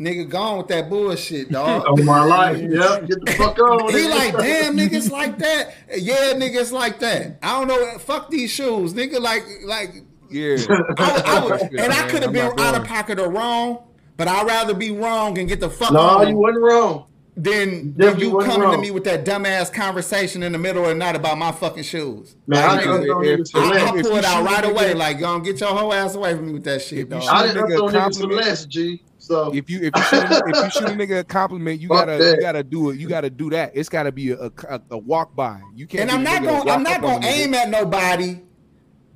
Nigga 0.00 0.26
gone 0.30 0.58
with 0.58 0.68
that 0.68 0.88
bullshit, 0.88 1.50
dog. 1.52 1.84
oh 1.86 2.02
my 2.02 2.24
life. 2.24 2.56
Yeah, 2.56 3.00
get 3.00 3.22
the 3.22 3.34
fuck 3.36 3.58
on. 3.58 3.92
he 3.94 4.08
like, 4.08 4.34
damn, 4.38 4.76
niggas 4.78 5.10
like 5.10 5.36
that. 5.40 5.74
Yeah, 5.94 6.32
niggas 6.32 6.72
like 6.72 7.00
that. 7.00 7.38
I 7.42 7.58
don't 7.58 7.68
know. 7.68 7.98
Fuck 7.98 8.30
these 8.30 8.50
shoes, 8.50 8.94
nigga. 8.94 9.20
Like, 9.20 9.44
like 9.66 10.04
yeah. 10.32 10.56
I, 10.98 11.22
I 11.26 11.44
would, 11.44 11.60
and 11.74 11.92
I 11.92 12.08
could 12.08 12.22
have 12.22 12.32
been 12.32 12.58
out 12.58 12.74
of 12.74 12.84
pocket 12.84 13.18
or 13.18 13.30
wrong, 13.30 13.84
but 14.16 14.28
I'd 14.28 14.46
rather 14.46 14.74
be 14.74 14.90
wrong 14.90 15.38
and 15.38 15.48
get 15.48 15.60
the 15.60 15.70
fuck. 15.70 15.92
No, 15.92 16.22
you 16.22 16.36
wasn't 16.36 16.62
wrong. 16.62 17.06
Then, 17.34 17.94
then 17.96 18.18
you 18.18 18.38
coming 18.40 18.60
wrong. 18.60 18.74
to 18.74 18.78
me 18.78 18.90
with 18.90 19.04
that 19.04 19.24
dumbass 19.24 19.72
conversation 19.72 20.42
in 20.42 20.52
the 20.52 20.58
middle 20.58 20.82
of 20.82 20.90
the 20.90 20.94
night 20.94 21.16
about 21.16 21.38
my 21.38 21.50
fucking 21.50 21.82
shoes. 21.82 22.36
Man, 22.46 22.76
like, 22.76 22.86
I, 22.86 22.90
nigga, 22.90 23.54
I, 23.54 23.88
I, 23.88 24.02
pull 24.02 24.16
it 24.16 24.24
out 24.24 24.44
right 24.44 24.64
away. 24.66 24.92
Like, 24.92 25.18
go 25.18 25.34
and 25.34 25.42
get 25.42 25.58
your 25.58 25.70
whole 25.70 25.94
ass 25.94 26.14
away 26.14 26.34
from 26.34 26.48
me 26.48 26.52
with 26.52 26.64
that 26.64 26.82
shit, 26.82 27.08
dog. 27.08 27.22
I 27.30 27.46
didn't 27.46 27.70
know 27.70 27.86
niggas 27.86 28.14
some 28.16 28.30
less, 28.30 28.66
G. 28.66 29.02
So 29.22 29.54
if 29.54 29.70
you 29.70 29.80
if 29.82 29.92
you 29.96 30.02
shoot, 30.02 30.24
if 30.24 30.56
you 30.56 30.70
shoot 30.70 30.88
a 30.88 30.96
nigga 30.96 31.20
a 31.20 31.24
compliment, 31.24 31.80
you 31.80 31.88
gotta 31.88 32.18
that. 32.18 32.36
you 32.36 32.40
gotta 32.40 32.64
do 32.64 32.90
it. 32.90 32.98
You 32.98 33.08
gotta 33.08 33.30
do 33.30 33.50
that. 33.50 33.70
It's 33.72 33.88
gotta 33.88 34.10
be 34.10 34.32
a, 34.32 34.50
a, 34.68 34.80
a 34.90 34.98
walk 34.98 35.36
by. 35.36 35.60
You 35.76 35.86
can't. 35.86 36.02
And 36.02 36.10
I'm 36.10 36.24
not 36.24 36.42
gonna 36.42 36.70
I'm 36.70 36.82
not 36.82 37.00
gonna 37.00 37.24
aim 37.24 37.54
at 37.54 37.70
nobody 37.70 38.40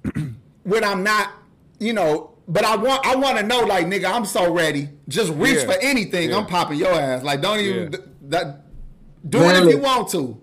when 0.66 0.84
I'm 0.84 1.02
not 1.02 1.30
you 1.78 1.92
know, 1.92 2.32
but 2.48 2.64
I 2.64 2.76
want 2.76 3.06
I 3.06 3.16
want 3.16 3.38
to 3.38 3.42
know, 3.42 3.60
like, 3.60 3.86
nigga, 3.86 4.10
I'm 4.10 4.24
so 4.24 4.52
ready. 4.52 4.88
Just 5.08 5.32
reach 5.34 5.56
yeah. 5.56 5.66
for 5.66 5.78
anything. 5.80 6.30
Yeah. 6.30 6.38
I'm 6.38 6.46
popping 6.46 6.78
your 6.78 6.92
ass. 6.92 7.22
Like, 7.22 7.40
don't 7.40 7.60
even 7.60 7.92
yeah. 7.92 7.98
that, 8.28 8.60
do 9.28 9.42
it 9.42 9.64
if 9.64 9.74
you 9.74 9.78
want 9.78 10.08
to. 10.10 10.40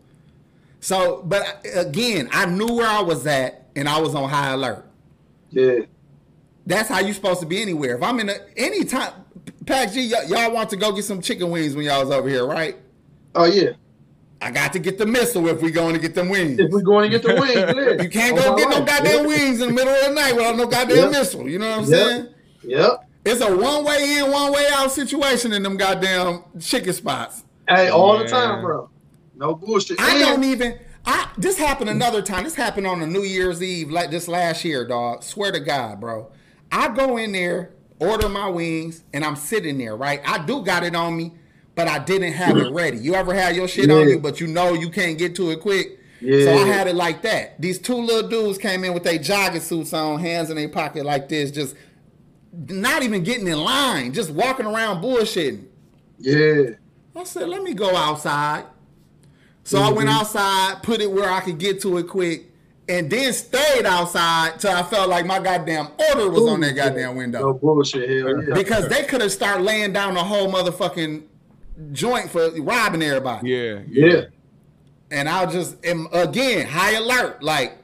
So, 0.80 1.24
but 1.24 1.66
again, 1.74 2.30
I 2.32 2.46
knew 2.46 2.76
where 2.76 2.88
I 2.88 3.02
was 3.02 3.26
at, 3.26 3.68
and 3.76 3.88
I 3.88 4.00
was 4.02 4.16
on 4.16 4.30
high 4.30 4.52
alert. 4.52 4.86
Yeah, 5.50 5.80
that's 6.66 6.90
how 6.90 7.00
you 7.00 7.14
supposed 7.14 7.40
to 7.40 7.46
be 7.46 7.62
anywhere. 7.62 7.96
If 7.96 8.04
I'm 8.04 8.20
in 8.20 8.30
a, 8.30 8.36
any 8.58 8.84
time, 8.84 9.14
Pac 9.66 9.94
G, 9.94 10.12
y- 10.12 10.24
y'all 10.28 10.52
want 10.52 10.70
to 10.72 10.78
go 10.78 10.92
get 10.92 11.06
some 11.06 11.22
chicken 11.22 11.52
wings 11.52 11.76
when 11.76 11.86
y'all 11.86 12.02
was 12.02 12.12
over 12.12 12.28
here, 12.28 12.46
right? 12.46 12.76
Oh 13.36 13.46
yeah. 13.46 13.72
I 14.44 14.52
got 14.52 14.74
to 14.74 14.80
get 14.80 14.98
the 14.98 15.06
missile 15.06 15.48
if 15.48 15.62
we 15.62 15.72
going 15.72 15.94
to 15.94 16.00
get 16.00 16.16
them 16.16 16.28
wings. 16.28 16.60
If 16.60 16.70
we 16.74 16.82
going 16.82 17.10
to 17.10 17.18
get 17.18 17.26
the 17.26 17.36
wings, 17.40 17.56
yeah. 17.56 18.04
you 18.04 18.10
can't 18.10 18.36
go 18.36 18.58
get 18.58 18.70
no 18.70 18.84
goddamn 18.84 19.20
yep. 19.20 19.26
wings 19.26 19.62
in 19.62 19.70
the 19.70 19.74
middle 19.74 19.94
of 19.94 20.06
the 20.06 20.14
night 20.14 20.36
without 20.36 20.58
no 20.58 20.68
goddamn 20.68 20.98
yep. 20.98 21.12
missile. 21.12 21.48
You 21.50 21.60
know 21.60 21.70
what 21.70 21.86
I'm 21.86 21.92
yep. 21.92 22.08
saying? 22.08 22.28
Yep. 22.64 23.10
It's 23.26 23.40
a 23.40 23.56
one 23.56 23.86
way 23.86 24.20
in, 24.20 24.30
one 24.30 24.52
way 24.52 24.68
out 24.74 24.92
situation 24.92 25.54
in 25.54 25.64
them 25.64 25.78
goddamn 25.78 26.44
chicken 26.60 26.92
spots. 26.92 27.46
Hey, 27.70 27.88
all 27.88 28.18
yeah. 28.18 28.24
the 28.24 28.30
time, 28.30 28.62
bro. 28.62 28.90
No 29.36 29.56
bullshit. 29.56 30.02
I 30.02 30.20
don't 30.20 30.44
even. 30.44 30.78
I 31.06 31.30
this 31.38 31.58
happened 31.58 31.90
another 31.90 32.22
time. 32.22 32.44
This 32.44 32.56
happened 32.56 32.86
on 32.86 33.02
a 33.02 33.08
New 33.08 33.24
Year's 33.24 33.64
Eve, 33.64 33.92
like 33.92 34.12
this 34.12 34.28
last 34.28 34.66
year, 34.66 34.86
dog. 34.86 35.24
Swear 35.24 35.54
to 35.54 35.62
God, 35.62 36.02
bro. 36.02 36.30
I 36.70 36.90
go 36.90 37.16
in 37.16 37.32
there, 37.32 37.72
order 38.00 38.28
my 38.28 38.50
wings, 38.50 39.06
and 39.14 39.24
I'm 39.24 39.38
sitting 39.38 39.78
there, 39.78 39.96
right? 39.96 40.22
I 40.26 40.46
do 40.46 40.64
got 40.66 40.84
it 40.84 40.96
on 40.96 41.16
me 41.16 41.32
but 41.76 41.88
I 41.88 42.00
didn't 42.00 42.34
have 42.34 42.58
it 42.58 42.72
ready. 42.72 42.98
You 42.98 43.16
ever 43.16 43.34
had 43.34 43.56
your 43.56 43.68
shit 43.68 43.90
yeah. 43.90 43.96
on 43.96 44.10
you, 44.10 44.20
but 44.20 44.40
you 44.40 44.48
know 44.48 44.74
you 44.74 44.90
can't 44.90 45.18
get 45.18 45.36
to 45.36 45.52
it 45.52 45.62
quick? 45.62 46.00
Yeah. 46.22 46.46
So 46.46 46.54
I 46.54 46.68
had 46.68 46.88
it 46.88 46.96
like 46.96 47.22
that. 47.24 47.60
These 47.60 47.80
two 47.80 47.96
little 47.96 48.30
dudes 48.30 48.58
came 48.58 48.84
in 48.84 48.94
with 48.94 49.04
their 49.04 49.18
jogging 49.18 49.62
suits 49.62 49.94
on, 49.94 50.20
hands 50.20 50.50
in 50.50 50.56
their 50.56 50.70
pocket 50.70 51.06
like 51.06 51.28
this, 51.28 51.52
just 51.52 51.76
not 52.68 53.04
even 53.04 53.24
getting 53.24 53.48
in 53.48 53.58
line, 53.58 54.14
just 54.14 54.32
walking 54.32 54.66
around 54.66 55.04
bullshitting. 55.04 55.66
Yeah. 56.20 56.76
I 57.16 57.24
said, 57.26 57.50
let 57.50 57.62
me 57.62 57.74
go 57.74 57.96
outside. 57.96 58.66
So 59.64 59.78
mm-hmm. 59.78 59.88
I 59.88 59.92
went 59.92 60.10
mm-hmm. 60.10 60.20
outside, 60.20 60.84
put 60.84 61.02
it 61.02 61.12
where 61.12 61.30
I 61.30 61.42
could 61.42 61.58
get 61.58 61.82
to 61.82 61.98
it 61.98 62.08
quick, 62.08 62.52
and 62.88 63.10
then 63.10 63.34
stayed 63.34 63.86
outside 63.86 64.60
till 64.60 64.72
I 64.72 64.84
felt 64.84 65.10
like 65.10 65.26
my 65.26 65.40
goddamn 65.40 65.88
order 66.10 66.30
was 66.30 66.42
Ooh, 66.44 66.50
on 66.50 66.62
that 66.62 66.76
goddamn 66.76 67.16
window. 67.16 67.40
No 67.40 67.54
bullshit, 67.54 68.10
hell 68.10 68.44
yeah. 68.44 68.54
Because 68.54 68.88
they 68.90 69.04
could 69.04 69.22
have 69.22 69.32
started 69.32 69.64
laying 69.64 69.94
down 69.94 70.14
the 70.14 70.24
whole 70.24 70.52
motherfucking 70.52 71.24
joint 71.92 72.30
for 72.30 72.50
robbing 72.62 73.02
everybody. 73.02 73.50
Yeah, 73.50 73.82
yeah. 73.88 74.22
And 75.12 75.30
I'll 75.30 75.50
just 75.52 75.84
am 75.86 76.08
again 76.12 76.68
high 76.68 76.94
alert. 76.94 77.44
Like 77.44 77.78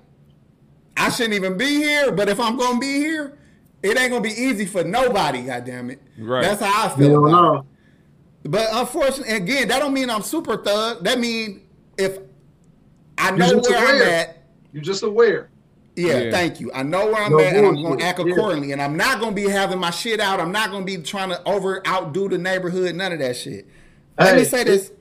I 0.98 1.10
shouldn't 1.10 1.36
even 1.36 1.58
be 1.58 1.76
here, 1.76 2.12
but 2.12 2.30
if 2.30 2.40
I'm 2.40 2.58
gonna 2.58 2.80
be 2.80 2.98
here, 2.98 3.38
it 3.84 3.98
ain't 3.98 4.12
gonna 4.12 4.22
be 4.22 4.30
easy 4.30 4.66
for 4.66 4.84
nobody. 4.84 5.44
God 5.44 5.66
damn 5.66 5.90
it. 5.90 6.02
Right. 6.18 6.42
That's 6.42 6.62
how 6.62 6.88
I 6.88 6.90
feel 6.90 7.26
about 7.26 7.32
know. 7.32 7.60
it. 7.60 7.66
But 8.52 8.68
unfortunately, 8.72 9.36
again, 9.36 9.68
that 9.68 9.80
don't 9.80 9.94
mean 9.94 10.10
I'm 10.10 10.22
super 10.22 10.58
thug. 10.58 11.04
That 11.04 11.20
mean 11.20 11.68
if 11.98 12.20
I 13.18 13.32
know 13.32 13.58
where 13.58 13.78
aware. 13.78 14.04
I'm 14.04 14.10
at. 14.10 14.44
You're 14.72 14.84
just 14.84 15.04
aware. 15.04 15.50
Yeah, 15.96 16.20
yeah, 16.20 16.32
thank 16.32 16.62
you. 16.62 16.72
I 16.72 16.84
know 16.84 17.08
where 17.08 17.22
I'm 17.22 17.32
no 17.32 17.40
at, 17.40 17.56
and 17.56 17.66
I'm 17.66 17.84
going 17.84 18.00
to 18.00 18.06
act 18.06 18.20
accordingly. 18.20 18.70
Yeah. 18.70 18.74
And 18.74 18.82
I'm 18.82 18.96
not 18.96 19.20
going 19.20 19.36
to 19.36 19.36
be 19.36 19.50
having 19.50 19.80
my 19.80 19.92
shit 19.92 20.22
out. 20.22 20.40
I'm 20.40 20.52
not 20.52 20.72
going 20.72 20.86
to 20.86 20.98
be 20.98 21.04
trying 21.04 21.30
to 21.30 21.44
over 21.46 21.86
outdo 21.86 22.30
the 22.30 22.38
neighborhood. 22.38 22.96
None 22.96 23.12
of 23.12 23.20
that 23.20 23.36
shit. 23.36 23.68
Let 24.20 24.36
me 24.36 24.44
say 24.44 24.64
this. 24.64 24.92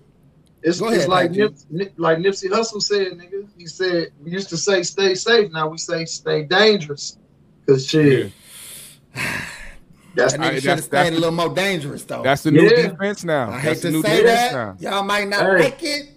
It's, 0.63 0.81
Go 0.81 0.91
it's 0.91 1.07
like 1.07 1.31
Nip, 1.31 1.55
Nip, 1.71 1.93
like 1.97 2.19
Nipsey 2.19 2.51
Hussle 2.51 2.83
said, 2.83 3.13
nigga. 3.13 3.49
He 3.57 3.67
said 3.67 4.09
we 4.23 4.33
used 4.33 4.49
to 4.49 4.57
say 4.57 4.83
stay 4.83 5.15
safe. 5.15 5.53
Now 5.53 5.69
we 5.69 5.79
say 5.79 6.05
stay 6.05 6.45
dangerous. 6.45 7.17
Cause 7.67 7.87
shit. 7.87 8.33
Yeah. 9.15 9.45
That's, 10.15 10.33
that 10.33 10.41
nigga 10.41 10.55
should 10.55 10.65
have 10.65 10.85
stayed 10.85 11.13
a 11.13 11.17
little 11.17 11.31
more 11.31 11.55
dangerous 11.55 12.03
though. 12.03 12.23
That's 12.23 12.43
the 12.43 12.51
new 12.51 12.65
yeah. 12.65 12.89
defense 12.89 13.23
now. 13.23 13.51
I 13.51 13.61
hate 13.61 13.79
to 13.83 14.03
say 14.03 14.25
that. 14.25 14.53
Now. 14.53 14.77
Y'all 14.81 15.05
might 15.05 15.29
not 15.29 15.43
hey. 15.43 15.65
like 15.65 15.83
it, 15.83 16.11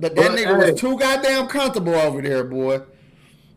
but 0.00 0.16
that 0.16 0.30
but, 0.30 0.38
nigga 0.38 0.64
hey. 0.64 0.72
was 0.72 0.80
too 0.80 0.98
goddamn 0.98 1.46
comfortable 1.46 1.94
over 1.94 2.20
there, 2.22 2.42
boy. 2.42 2.80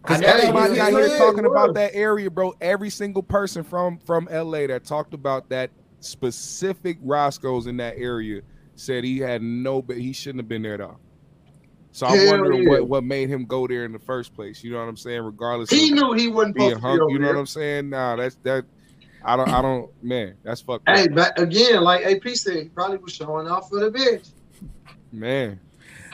Cause 0.03 0.21
everybody 0.21 0.79
out 0.79 0.91
here 0.91 1.17
talking 1.17 1.45
about 1.45 1.73
that 1.73 1.95
area, 1.95 2.29
bro. 2.29 2.53
Every 2.61 2.89
single 2.91 3.23
person 3.23 3.63
from 3.63 3.97
from 3.99 4.27
LA 4.31 4.67
that 4.67 4.83
talked 4.83 5.15
about 5.15 5.49
that 5.49 5.71
specific 6.01 6.97
Roscoe's 7.01 7.65
in 7.65 7.77
that 7.77 7.95
area 7.97 8.41
said 8.75 9.03
he 9.03 9.19
had 9.19 9.41
no, 9.41 9.81
but 9.81 9.97
he 9.97 10.13
shouldn't 10.13 10.41
have 10.41 10.49
been 10.49 10.61
there 10.61 10.75
at 10.75 10.81
all. 10.81 10.99
So 11.91 12.07
I'm 12.07 12.27
wondering 12.27 12.63
yeah. 12.63 12.69
what, 12.69 12.87
what 12.87 13.03
made 13.03 13.29
him 13.29 13.45
go 13.45 13.67
there 13.67 13.85
in 13.85 13.91
the 13.91 13.99
first 13.99 14.33
place. 14.33 14.63
You 14.63 14.71
know 14.71 14.79
what 14.79 14.87
I'm 14.87 14.97
saying? 14.97 15.21
Regardless, 15.21 15.69
he 15.69 15.91
knew 15.91 16.13
he 16.13 16.27
wasn't 16.27 16.55
being 16.55 16.77
hunk. 16.79 17.01
You 17.11 17.19
know 17.19 17.25
there. 17.25 17.35
what 17.35 17.39
I'm 17.39 17.45
saying? 17.45 17.89
Nah, 17.89 18.15
that's 18.15 18.35
that. 18.43 18.65
I 19.23 19.37
don't. 19.37 19.49
I 19.49 19.61
don't. 19.61 19.91
Man, 20.03 20.33
that's 20.43 20.61
fucked. 20.61 20.89
Hey, 20.89 21.03
up. 21.05 21.13
but 21.13 21.39
again, 21.39 21.83
like 21.83 22.03
AP 22.03 22.27
said, 22.29 22.63
he 22.63 22.69
probably 22.69 22.97
was 22.97 23.13
showing 23.13 23.47
off 23.47 23.69
for 23.69 23.79
the 23.79 23.91
bitch. 23.91 24.31
Man, 25.11 25.59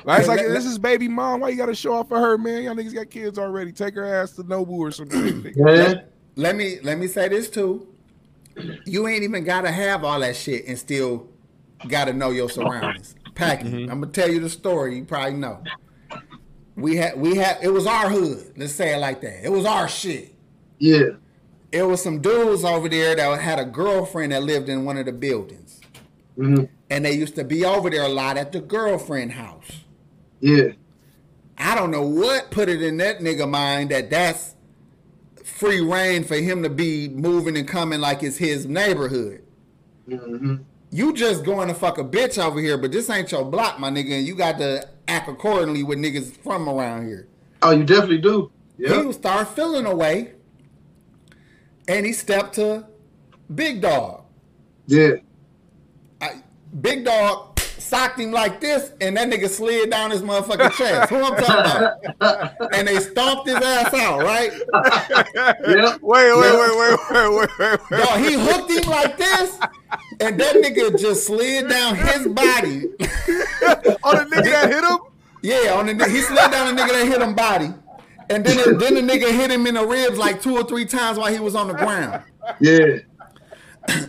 like, 0.04 0.20
it's 0.20 0.28
like 0.28 0.42
this 0.42 0.66
is 0.66 0.78
baby 0.78 1.08
mom. 1.08 1.40
Why 1.40 1.50
you 1.50 1.56
got 1.56 1.68
to 1.68 1.76
show 1.76 1.94
off 1.94 2.10
for 2.10 2.20
her, 2.20 2.38
man? 2.38 2.64
Y'all 2.64 2.76
niggas 2.76 2.94
got 2.94 3.10
kids 3.10 3.40
already. 3.40 3.72
Take 3.72 3.96
her 3.96 4.06
ass 4.06 4.32
to 4.34 4.44
Nobu 4.44 4.72
or 4.72 4.92
something. 4.92 5.54
yeah. 5.56 6.02
Let 6.36 6.56
me 6.56 6.80
let 6.84 6.98
me 6.98 7.08
say 7.08 7.30
this 7.30 7.50
too. 7.50 7.88
You 8.86 9.08
ain't 9.08 9.24
even 9.24 9.46
gotta 9.46 9.72
have 9.72 10.04
all 10.04 10.20
that 10.20 10.36
shit 10.36 10.66
and 10.68 10.78
still 10.78 11.30
got 11.88 12.06
to 12.06 12.14
know 12.14 12.32
your 12.32 12.50
surroundings. 12.50 13.16
Packy, 13.36 13.66
mm-hmm. 13.66 13.92
I'm 13.92 14.02
gonna 14.02 14.12
tell 14.12 14.30
you 14.30 14.40
the 14.40 14.50
story. 14.50 14.98
You 14.98 15.06
probably 15.06 15.34
know. 15.34 15.64
We 16.76 16.98
had 16.98 17.20
we 17.20 17.36
had 17.36 17.60
it 17.62 17.70
was 17.70 17.86
our 17.86 18.10
hood. 18.10 18.54
Let's 18.58 18.74
say 18.74 18.94
it 18.94 18.98
like 18.98 19.22
that. 19.22 19.46
It 19.46 19.52
was 19.52 19.66
our 19.66 19.88
shit. 19.88 20.36
Yeah. 20.78 21.12
It 21.72 21.84
was 21.84 22.02
some 22.02 22.20
dudes 22.20 22.64
over 22.64 22.90
there 22.90 23.16
that 23.16 23.42
had 23.42 23.60
a 23.60 23.66
girlfriend 23.66 24.32
that 24.32 24.44
lived 24.44 24.70
in 24.70 24.86
one 24.86 24.98
of 24.98 25.06
the 25.06 25.12
buildings. 25.12 25.80
Mm-hmm. 26.38 26.66
And 26.90 27.06
they 27.06 27.14
used 27.14 27.36
to 27.36 27.44
be 27.44 27.64
over 27.64 27.90
there 27.90 28.04
a 28.04 28.10
lot 28.10 28.38
at 28.38 28.52
the 28.52 28.60
girlfriend 28.60 29.34
house. 29.34 29.70
Yeah. 30.40 30.72
I 31.58 31.76
don't 31.76 31.92
know 31.92 32.02
what 32.02 32.50
put 32.50 32.70
it 32.70 32.82
in 32.82 32.98
that 32.98 33.20
nigga 33.20 33.48
mind 33.48 33.92
that 33.92 34.10
that's 34.10 34.56
free 35.44 35.82
reign 35.82 36.24
for 36.24 36.36
him 36.36 36.64
to 36.64 36.70
be 36.70 37.10
moving 37.10 37.58
and 37.58 37.68
coming 37.68 38.00
like 38.00 38.24
it's 38.24 38.38
his 38.38 38.66
neighborhood. 38.66 39.44
Mm-hmm 40.08 40.64
you 40.92 41.14
just 41.14 41.44
going 41.44 41.68
to 41.68 41.74
fuck 41.74 41.98
a 41.98 42.04
bitch 42.04 42.44
over 42.44 42.60
here, 42.60 42.78
but 42.78 42.92
this 42.92 43.10
ain't 43.10 43.32
your 43.32 43.46
block, 43.46 43.80
my 43.80 43.90
nigga, 43.90 44.18
and 44.18 44.28
you 44.28 44.36
got 44.36 44.58
to 44.58 44.88
act 45.08 45.30
accordingly 45.30 45.84
with 45.84 46.00
niggas 46.00 46.36
from 46.38 46.68
around 46.68 47.08
here. 47.08 47.28
Oh, 47.62 47.72
you 47.72 47.84
definitely 47.84 48.20
do. 48.20 48.52
Yeah. 48.78 48.96
He 48.96 49.06
would 49.06 49.16
start 49.16 49.50
feeling 49.56 49.86
away, 49.86 50.34
and 51.88 52.06
he 52.06 52.14
stepped 52.14 52.56
to 52.56 52.88
Big 53.54 53.82
Dog. 53.82 54.24
Yeah. 54.88 55.16
I, 56.22 56.42
Big 56.82 57.06
Dog 57.06 57.49
socked 57.82 58.20
him 58.20 58.32
like 58.32 58.60
this, 58.60 58.92
and 59.02 59.18
that 59.18 59.30
nigga 59.30 59.50
slid 59.50 59.90
down 59.90 60.12
his 60.12 60.22
motherfucking 60.22 60.72
chest. 60.74 61.10
Who 61.10 61.18
I'm 61.18 61.36
talking 61.44 62.10
about? 62.10 62.56
and 62.74 62.88
they 62.88 63.00
stomped 63.00 63.48
his 63.48 63.56
ass 63.56 63.94
out, 63.94 64.24
right? 64.24 64.52
yep. 65.68 66.00
Wait, 66.02 66.02
wait, 66.02 66.36
wait, 66.36 66.78
wait, 66.78 66.78
wait, 66.78 67.00
wait, 67.12 67.50
wait, 67.60 67.80
wait. 67.92 68.00
Dog, 68.00 68.20
he 68.20 68.34
hooked 68.34 68.72
him 68.72 68.90
like 68.90 69.18
this, 69.18 69.60
and 70.20 70.40
that 70.40 70.56
nigga 70.56 71.00
just 71.00 71.28
slid 71.28 71.70
down 71.70 71.96
his 71.96 72.28
body. 72.28 72.86
on 74.04 74.18
the 74.18 74.36
nigga 74.36 74.52
that 74.52 74.70
hit 74.70 74.84
him? 74.84 75.00
Yeah, 75.42 75.74
on 75.74 75.86
the 75.86 76.10
he 76.10 76.22
slid 76.22 76.52
down 76.52 76.76
the 76.76 76.82
nigga 76.82 76.90
that 76.90 77.08
hit 77.08 77.22
him 77.22 77.36
body. 77.36 77.74
And 78.32 78.46
then, 78.46 78.60
it, 78.60 78.80
then 78.80 78.94
the 78.94 79.02
nigga 79.02 79.32
hit 79.32 79.50
him 79.50 79.66
in 79.66 79.74
the 79.74 79.86
ribs 79.86 80.18
like 80.18 80.42
two 80.42 80.56
or 80.56 80.64
three 80.64 80.86
times 80.86 81.18
while 81.18 81.34
he 81.34 81.40
was 81.40 81.56
on 81.56 81.68
the 81.68 81.74
ground. 81.74 82.24
Yeah. 82.60 83.00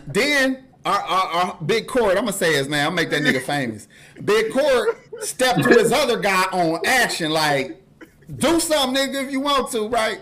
then 0.06 0.64
our, 0.84 1.00
our, 1.00 1.26
our, 1.26 1.58
big 1.64 1.86
court, 1.86 2.16
I'm 2.16 2.24
gonna 2.24 2.32
say 2.32 2.54
his 2.54 2.68
name. 2.68 2.84
I'll 2.84 2.90
make 2.90 3.10
that 3.10 3.22
nigga 3.22 3.42
famous. 3.42 3.88
Big 4.24 4.52
court 4.52 4.98
stepped 5.20 5.62
to 5.62 5.68
his 5.68 5.92
other 5.92 6.18
guy 6.18 6.44
on 6.52 6.80
action, 6.86 7.30
like, 7.30 7.82
do 8.36 8.60
something, 8.60 8.96
nigga, 8.96 9.24
if 9.26 9.32
you 9.32 9.40
want 9.40 9.70
to, 9.72 9.88
right? 9.88 10.20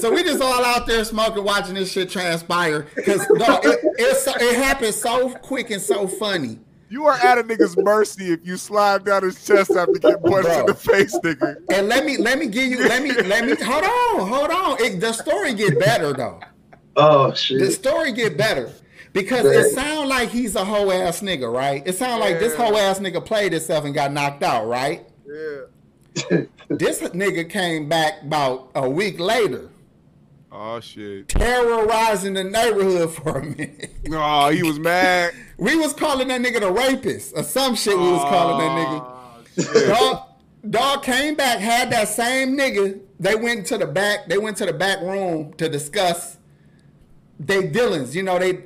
so 0.00 0.12
we 0.12 0.22
just 0.22 0.40
all 0.40 0.64
out 0.64 0.86
there 0.86 1.04
smoking, 1.04 1.42
watching 1.42 1.74
this 1.74 1.90
shit 1.90 2.08
transpire 2.08 2.86
because 2.94 3.22
it, 3.22 3.80
it, 3.98 4.42
it 4.42 4.56
happened 4.56 4.94
so 4.94 5.30
quick 5.30 5.70
and 5.70 5.82
so 5.82 6.06
funny. 6.06 6.58
You 6.90 7.04
are 7.06 7.16
at 7.16 7.36
a 7.36 7.42
nigga's 7.42 7.76
mercy 7.76 8.32
if 8.32 8.46
you 8.46 8.56
slide 8.56 9.04
down 9.04 9.22
his 9.22 9.44
chest 9.44 9.72
after 9.72 9.92
get 9.92 10.22
punched 10.22 10.48
Bro. 10.48 10.60
in 10.60 10.66
the 10.66 10.74
face, 10.74 11.18
nigga. 11.18 11.56
And 11.70 11.88
let 11.88 12.06
me 12.06 12.16
let 12.16 12.38
me 12.38 12.46
give 12.46 12.68
you 12.68 12.78
let 12.78 13.02
me 13.02 13.12
let 13.12 13.44
me 13.44 13.54
hold 13.62 13.84
on 13.84 14.28
hold 14.28 14.50
on. 14.50 14.80
It, 14.80 15.00
the 15.00 15.12
story 15.12 15.52
get 15.52 15.78
better 15.78 16.14
though. 16.14 16.40
Oh 16.96 17.34
shit. 17.34 17.60
The 17.60 17.70
story 17.70 18.12
get 18.12 18.38
better. 18.38 18.72
Because 19.18 19.44
it 19.46 19.74
sounds 19.74 20.08
like 20.08 20.28
he's 20.28 20.54
a 20.54 20.64
whole 20.64 20.92
ass 20.92 21.20
nigga, 21.22 21.52
right? 21.52 21.82
It 21.84 21.96
sounds 21.96 22.20
yeah. 22.20 22.30
like 22.30 22.38
this 22.38 22.54
whole 22.54 22.76
ass 22.76 23.00
nigga 23.00 23.24
played 23.24 23.52
himself 23.52 23.84
and 23.84 23.92
got 23.92 24.12
knocked 24.12 24.44
out, 24.44 24.66
right? 24.68 25.06
Yeah. 25.26 26.42
this 26.68 27.00
nigga 27.00 27.48
came 27.50 27.88
back 27.88 28.22
about 28.22 28.70
a 28.74 28.88
week 28.88 29.18
later. 29.18 29.70
Oh 30.52 30.78
shit. 30.80 31.28
Terrorizing 31.28 32.34
the 32.34 32.44
neighborhood 32.44 33.12
for 33.12 33.38
a 33.38 33.44
minute. 33.44 33.90
Oh, 34.10 34.48
he 34.48 34.62
was 34.62 34.78
mad. 34.78 35.34
we 35.58 35.76
was 35.76 35.92
calling 35.92 36.28
that 36.28 36.40
nigga 36.40 36.60
the 36.60 36.72
rapist 36.72 37.34
or 37.36 37.42
some 37.42 37.74
shit 37.74 37.94
we 37.94 38.10
was 38.10 38.22
calling 38.22 38.58
that 38.58 39.66
nigga. 39.66 39.88
Dog, 39.88 40.22
dog 40.70 41.02
came 41.02 41.34
back, 41.34 41.58
had 41.58 41.90
that 41.90 42.08
same 42.08 42.56
nigga. 42.56 42.98
They 43.20 43.34
went 43.34 43.66
to 43.66 43.76
the 43.76 43.86
back, 43.86 44.28
they 44.28 44.38
went 44.38 44.56
to 44.58 44.66
the 44.66 44.72
back 44.72 45.02
room 45.02 45.52
to 45.54 45.68
discuss 45.68 46.38
they 47.38 47.66
dealings. 47.66 48.16
You 48.16 48.22
know, 48.22 48.38
they 48.38 48.64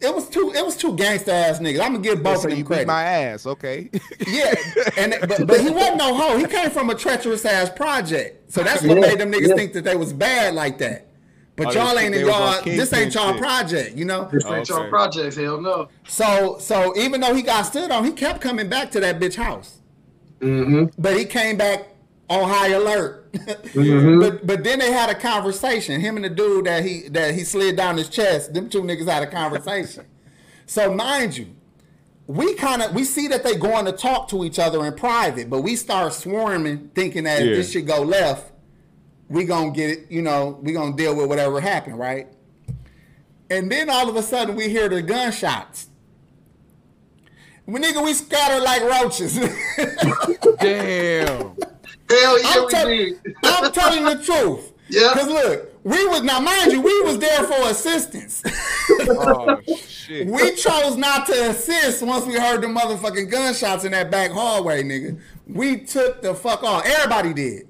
it 0.00 0.14
was 0.14 0.28
two. 0.28 0.52
It 0.54 0.64
was 0.64 0.76
two 0.76 0.96
gangster 0.96 1.30
ass 1.30 1.58
niggas. 1.58 1.80
I'm 1.80 1.92
gonna 1.92 1.98
give 2.00 2.22
both 2.22 2.40
so 2.40 2.48
of 2.48 2.54
them 2.54 2.64
credit. 2.64 2.82
Beat 2.82 2.86
my 2.86 3.02
ass, 3.02 3.46
okay? 3.46 3.90
yeah, 4.26 4.54
and 4.96 5.14
but, 5.28 5.46
but, 5.46 5.60
he 5.60 5.70
wasn't 5.70 5.98
no 5.98 6.14
hoe. 6.14 6.38
He 6.38 6.46
came 6.46 6.70
from 6.70 6.88
a 6.90 6.94
treacherous 6.94 7.44
ass 7.44 7.70
project, 7.70 8.50
so 8.50 8.62
that's 8.62 8.82
what 8.82 8.96
yeah, 8.96 9.08
made 9.08 9.20
them 9.20 9.30
niggas 9.30 9.48
yeah. 9.48 9.54
think 9.54 9.72
that 9.74 9.84
they 9.84 9.96
was 9.96 10.12
bad 10.12 10.54
like 10.54 10.78
that. 10.78 11.08
But 11.54 11.68
oh, 11.68 11.72
y'all 11.72 11.98
ain't 11.98 12.14
in 12.14 12.26
y'all. 12.26 12.62
This 12.62 12.92
ain't 12.94 13.14
y'all 13.14 13.36
project, 13.36 13.94
you 13.94 14.06
know. 14.06 14.28
This 14.32 14.44
ain't 14.46 14.70
okay. 14.70 14.72
y'all 14.72 14.88
project. 14.88 15.36
Hell 15.36 15.60
no. 15.60 15.88
So 16.08 16.56
so 16.58 16.96
even 16.96 17.20
though 17.20 17.34
he 17.34 17.42
got 17.42 17.62
stood 17.62 17.90
on, 17.90 18.04
he 18.04 18.12
kept 18.12 18.40
coming 18.40 18.70
back 18.70 18.90
to 18.92 19.00
that 19.00 19.20
bitch 19.20 19.36
house. 19.36 19.80
mm-hmm. 20.40 20.86
but 20.98 21.18
he 21.18 21.26
came 21.26 21.58
back 21.58 21.88
on 22.30 22.48
high 22.48 22.68
alert. 22.68 23.32
mm-hmm. 23.32 24.20
But 24.20 24.46
but 24.46 24.64
then 24.64 24.78
they 24.78 24.92
had 24.92 25.10
a 25.10 25.14
conversation. 25.14 26.00
Him 26.00 26.16
and 26.16 26.24
the 26.24 26.30
dude 26.30 26.64
that 26.66 26.84
he 26.84 27.08
that 27.08 27.34
he 27.34 27.44
slid 27.44 27.76
down 27.76 27.98
his 27.98 28.08
chest. 28.08 28.54
Them 28.54 28.70
two 28.70 28.82
niggas 28.82 29.08
had 29.08 29.22
a 29.22 29.26
conversation. 29.26 30.06
so 30.66 30.94
mind 30.94 31.36
you, 31.36 31.48
we 32.26 32.54
kind 32.54 32.80
of 32.80 32.94
we 32.94 33.04
see 33.04 33.26
that 33.28 33.42
they 33.42 33.56
going 33.56 33.84
to 33.84 33.92
talk 33.92 34.28
to 34.28 34.44
each 34.44 34.58
other 34.58 34.86
in 34.86 34.94
private, 34.94 35.50
but 35.50 35.60
we 35.60 35.74
start 35.76 36.14
swarming, 36.14 36.90
thinking 36.94 37.24
that 37.24 37.42
yeah. 37.42 37.50
if 37.50 37.56
this 37.56 37.72
should 37.72 37.86
go 37.86 38.02
left, 38.02 38.52
we 39.28 39.44
gonna 39.44 39.72
get 39.72 39.90
it. 39.90 40.06
You 40.10 40.22
know, 40.22 40.58
we 40.62 40.72
gonna 40.72 40.96
deal 40.96 41.16
with 41.16 41.26
whatever 41.26 41.60
happened, 41.60 41.98
right? 41.98 42.28
And 43.50 43.70
then 43.70 43.90
all 43.90 44.08
of 44.08 44.14
a 44.14 44.22
sudden 44.22 44.54
we 44.54 44.68
hear 44.68 44.88
the 44.88 45.02
gunshots. 45.02 45.88
We 47.66 47.80
nigga, 47.80 48.04
we 48.04 48.14
scatter 48.14 48.62
like 48.62 48.82
roaches. 48.82 49.36
Damn. 50.60 51.56
Hell 52.10 52.42
yeah, 52.42 52.48
I'm, 52.48 52.68
te- 52.68 53.14
I'm 53.44 53.72
telling 53.72 54.04
the 54.04 54.24
truth. 54.24 54.72
Yeah. 54.92 55.12
Cause 55.14 55.28
look, 55.28 55.84
we 55.84 56.04
was 56.08 56.22
now 56.22 56.40
mind 56.40 56.72
you, 56.72 56.80
we 56.80 57.02
was 57.02 57.20
there 57.20 57.44
for 57.44 57.68
assistance. 57.68 58.42
oh 59.08 59.60
shit. 59.86 60.26
We 60.26 60.56
chose 60.56 60.96
not 60.96 61.26
to 61.26 61.50
assist 61.50 62.02
once 62.02 62.26
we 62.26 62.34
heard 62.34 62.60
the 62.60 62.66
motherfucking 62.66 63.30
gunshots 63.30 63.84
in 63.84 63.92
that 63.92 64.10
back 64.10 64.32
hallway, 64.32 64.82
nigga. 64.82 65.20
We 65.46 65.76
took 65.76 66.22
the 66.22 66.34
fuck 66.34 66.64
off. 66.64 66.84
Everybody 66.84 67.32
did. 67.32 67.68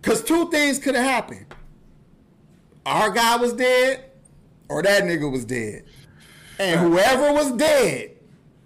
Cause 0.00 0.24
two 0.24 0.50
things 0.50 0.78
could 0.78 0.94
have 0.94 1.04
happened. 1.04 1.44
Our 2.86 3.10
guy 3.10 3.36
was 3.36 3.52
dead, 3.52 4.10
or 4.70 4.82
that 4.82 5.02
nigga 5.02 5.30
was 5.30 5.44
dead. 5.44 5.84
And 6.58 6.80
whoever 6.80 7.30
was 7.34 7.52
dead, 7.52 8.11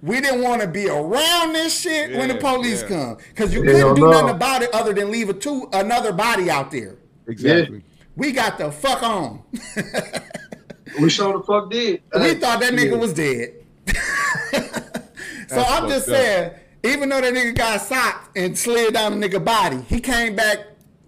we 0.06 0.20
didn't 0.20 0.42
want 0.42 0.62
to 0.62 0.68
be 0.68 0.88
around 0.88 1.52
this 1.52 1.80
shit 1.80 2.10
yeah, 2.10 2.18
when 2.18 2.28
the 2.28 2.36
police 2.36 2.82
yeah. 2.82 2.88
come. 2.88 3.16
Cause 3.34 3.52
you 3.52 3.62
couldn't 3.62 3.96
do 3.96 4.08
nothing 4.08 4.30
about 4.30 4.62
it 4.62 4.72
other 4.72 4.92
than 4.92 5.10
leave 5.10 5.28
a 5.28 5.34
two 5.34 5.68
another 5.72 6.12
body 6.12 6.48
out 6.48 6.70
there. 6.70 6.96
Exactly. 7.26 7.82
We 8.14 8.32
got 8.32 8.56
the 8.56 8.70
fuck 8.70 9.02
on. 9.02 9.42
we 11.00 11.10
sure 11.10 11.36
the 11.36 11.44
fuck 11.44 11.70
did. 11.70 12.02
We 12.14 12.34
thought 12.34 12.60
that 12.60 12.72
nigga 12.72 12.98
was 12.98 13.12
dead. 13.12 13.52
so 15.48 15.60
I'm 15.60 15.88
just 15.88 16.06
saying, 16.06 16.52
even 16.84 17.08
though 17.08 17.20
that 17.20 17.34
nigga 17.34 17.54
got 17.54 17.80
socked 17.82 18.36
and 18.36 18.56
slid 18.56 18.94
down 18.94 19.18
the 19.18 19.28
nigga 19.28 19.44
body, 19.44 19.80
he 19.88 20.00
came 20.00 20.36
back 20.36 20.60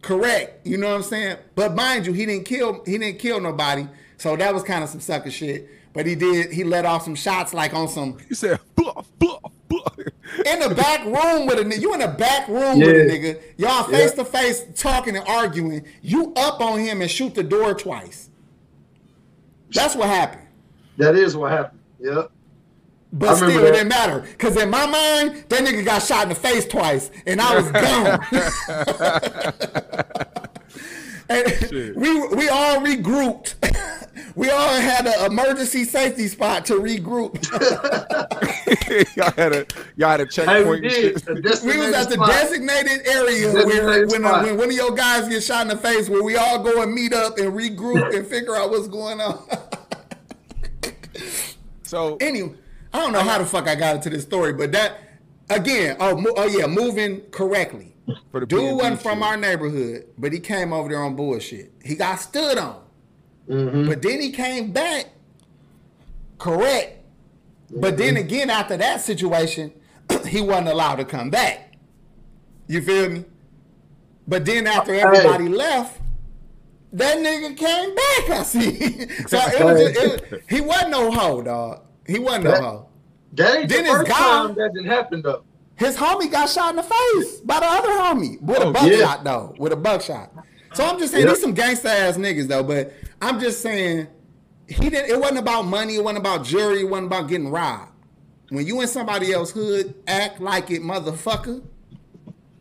correct. 0.02 0.66
You 0.66 0.76
know 0.76 0.88
what 0.88 0.96
I'm 0.96 1.02
saying? 1.02 1.36
But 1.54 1.74
mind 1.74 2.06
you, 2.06 2.12
he 2.12 2.26
didn't 2.26 2.44
kill 2.44 2.82
he 2.84 2.98
didn't 2.98 3.20
kill 3.20 3.40
nobody. 3.40 3.86
So 4.16 4.34
that 4.34 4.52
was 4.52 4.64
kind 4.64 4.82
of 4.82 4.90
some 4.90 5.00
sucker 5.00 5.30
shit. 5.30 5.68
But 5.98 6.06
he 6.06 6.14
did 6.14 6.52
he 6.52 6.62
let 6.62 6.86
off 6.86 7.02
some 7.02 7.16
shots 7.16 7.52
like 7.52 7.74
on 7.74 7.88
some 7.88 8.18
He 8.28 8.36
said 8.36 8.60
bluff, 8.76 9.10
bluff, 9.18 9.50
bluff. 9.66 9.98
In 10.46 10.60
the 10.60 10.72
back 10.72 11.04
room 11.04 11.48
with 11.48 11.58
a 11.58 11.64
nigga. 11.64 11.80
You 11.80 11.92
in 11.92 11.98
the 11.98 12.06
back 12.06 12.46
room 12.46 12.78
yeah. 12.78 12.86
with 12.86 12.94
a 12.94 13.10
nigga. 13.10 13.42
Y'all 13.56 13.82
face 13.82 14.12
to 14.12 14.24
face 14.24 14.62
talking 14.76 15.16
and 15.16 15.26
arguing. 15.26 15.84
You 16.00 16.32
up 16.36 16.60
on 16.60 16.78
him 16.78 17.02
and 17.02 17.10
shoot 17.10 17.34
the 17.34 17.42
door 17.42 17.74
twice. 17.74 18.30
That's 19.72 19.96
what 19.96 20.08
happened. 20.08 20.46
That 20.98 21.16
is 21.16 21.36
what 21.36 21.50
happened. 21.50 21.80
Yep. 21.98 22.30
But 23.12 23.34
still, 23.34 23.48
that. 23.48 23.64
it 23.64 23.72
didn't 23.72 23.88
matter. 23.88 24.20
Because 24.20 24.56
in 24.56 24.70
my 24.70 24.86
mind, 24.86 25.46
that 25.48 25.64
nigga 25.64 25.84
got 25.84 26.00
shot 26.00 26.22
in 26.22 26.28
the 26.28 26.36
face 26.36 26.64
twice, 26.64 27.10
and 27.26 27.40
I 27.40 27.60
was 27.60 27.72
gone. 27.72 28.20
and 31.28 31.96
we 31.96 32.28
we 32.28 32.48
all 32.48 32.80
regrouped. 32.80 33.54
we 34.34 34.50
all 34.50 34.80
had 34.80 35.06
an 35.06 35.30
emergency 35.30 35.84
safety 35.84 36.28
spot 36.28 36.64
to 36.66 36.74
regroup. 36.74 37.34
y'all 39.16 39.32
had 39.32 39.52
a 39.52 39.66
y'all 39.96 40.10
had 40.10 40.20
a 40.20 40.26
checkpoint. 40.26 40.84
Hey, 40.84 41.12
we, 41.12 41.34
we 41.34 41.78
was 41.78 41.94
at 41.94 42.08
the 42.08 42.14
spot. 42.14 42.28
designated 42.28 43.06
area 43.06 43.52
designated 43.52 43.66
where 43.66 44.06
when, 44.06 44.24
uh, 44.24 44.42
when 44.42 44.56
one 44.56 44.68
of 44.68 44.74
your 44.74 44.94
guys 44.94 45.28
get 45.28 45.42
shot 45.42 45.62
in 45.62 45.68
the 45.68 45.76
face, 45.76 46.08
where 46.08 46.22
we 46.22 46.36
all 46.36 46.62
go 46.62 46.82
and 46.82 46.92
meet 46.92 47.12
up 47.12 47.38
and 47.38 47.52
regroup 47.52 48.14
and 48.16 48.26
figure 48.26 48.56
out 48.56 48.70
what's 48.70 48.88
going 48.88 49.20
on. 49.20 49.46
so 51.82 52.16
anyway. 52.20 52.54
I 52.92 53.00
don't 53.00 53.12
know 53.12 53.20
how 53.20 53.38
the 53.38 53.44
fuck 53.44 53.68
I 53.68 53.74
got 53.74 53.96
into 53.96 54.08
this 54.10 54.22
story, 54.22 54.54
but 54.54 54.72
that 54.72 54.98
again, 55.50 55.96
oh, 56.00 56.24
oh 56.36 56.46
yeah, 56.46 56.66
moving 56.66 57.20
correctly. 57.30 57.94
For 58.30 58.40
the 58.40 58.46
Dude 58.46 58.76
wasn't 58.76 59.02
from 59.02 59.22
our 59.22 59.36
neighborhood, 59.36 60.06
but 60.16 60.32
he 60.32 60.40
came 60.40 60.72
over 60.72 60.88
there 60.88 61.02
on 61.02 61.16
bullshit. 61.16 61.72
He 61.84 61.94
got 61.94 62.16
stood 62.20 62.58
on, 62.58 62.82
mm-hmm. 63.48 63.86
but 63.88 64.02
then 64.02 64.20
he 64.20 64.30
came 64.30 64.72
back 64.72 65.06
correct. 66.38 67.04
Mm-hmm. 67.70 67.80
But 67.80 67.98
then 67.98 68.14
mm-hmm. 68.14 68.24
again, 68.24 68.50
after 68.50 68.76
that 68.76 69.00
situation, 69.00 69.72
he 70.26 70.40
wasn't 70.40 70.68
allowed 70.68 70.96
to 70.96 71.04
come 71.04 71.30
back. 71.30 71.74
You 72.66 72.82
feel 72.82 73.10
me? 73.10 73.24
But 74.26 74.44
then 74.44 74.66
after 74.66 74.94
everybody 74.94 75.44
hey. 75.44 75.50
left, 75.50 76.00
that 76.92 77.18
nigga 77.18 77.56
came 77.56 77.94
back. 77.94 78.38
I 78.38 78.42
see. 78.42 79.08
so 79.26 79.38
it 79.38 79.64
was, 79.64 79.92
just, 79.92 80.22
it 80.32 80.44
he 80.48 80.60
wasn't 80.60 80.90
no 80.90 81.10
hoe, 81.10 81.42
dog. 81.42 81.82
He 82.06 82.18
wasn't 82.18 82.44
that, 82.44 82.60
no 82.60 82.66
hoe. 82.66 82.88
That 83.32 83.56
ain't 83.56 83.68
then 83.68 83.84
the 83.84 83.90
first 83.90 84.08
guy, 84.08 84.16
time 84.16 84.54
that 84.54 84.72
didn't 84.74 84.88
happen 84.88 85.22
though. 85.22 85.44
His 85.78 85.96
homie 85.96 86.30
got 86.30 86.48
shot 86.48 86.70
in 86.70 86.76
the 86.76 86.82
face 86.82 87.40
by 87.40 87.60
the 87.60 87.66
other 87.66 87.88
homie 87.90 88.40
with 88.42 88.58
oh, 88.58 88.70
a 88.70 88.72
buckshot 88.72 88.90
yeah. 88.90 89.20
though, 89.22 89.54
with 89.58 89.72
a 89.72 89.76
buckshot. 89.76 90.32
So 90.74 90.84
I'm 90.84 90.98
just 90.98 91.12
saying 91.12 91.24
yep. 91.24 91.34
these 91.34 91.42
some 91.42 91.54
gangsta 91.54 91.86
ass 91.86 92.16
niggas 92.16 92.48
though, 92.48 92.64
but 92.64 92.92
I'm 93.22 93.38
just 93.38 93.62
saying 93.62 94.08
he 94.66 94.90
didn't. 94.90 95.10
It 95.10 95.18
wasn't 95.18 95.38
about 95.38 95.62
money. 95.62 95.94
It 95.94 96.04
wasn't 96.04 96.18
about 96.18 96.44
jury. 96.44 96.80
It 96.80 96.88
wasn't 96.88 97.06
about 97.06 97.28
getting 97.28 97.50
robbed. 97.50 97.92
When 98.50 98.66
you 98.66 98.80
in 98.80 98.88
somebody 98.88 99.32
else's 99.32 99.54
hood, 99.54 99.94
act 100.06 100.40
like 100.40 100.70
it, 100.70 100.82
motherfucker. 100.82 101.62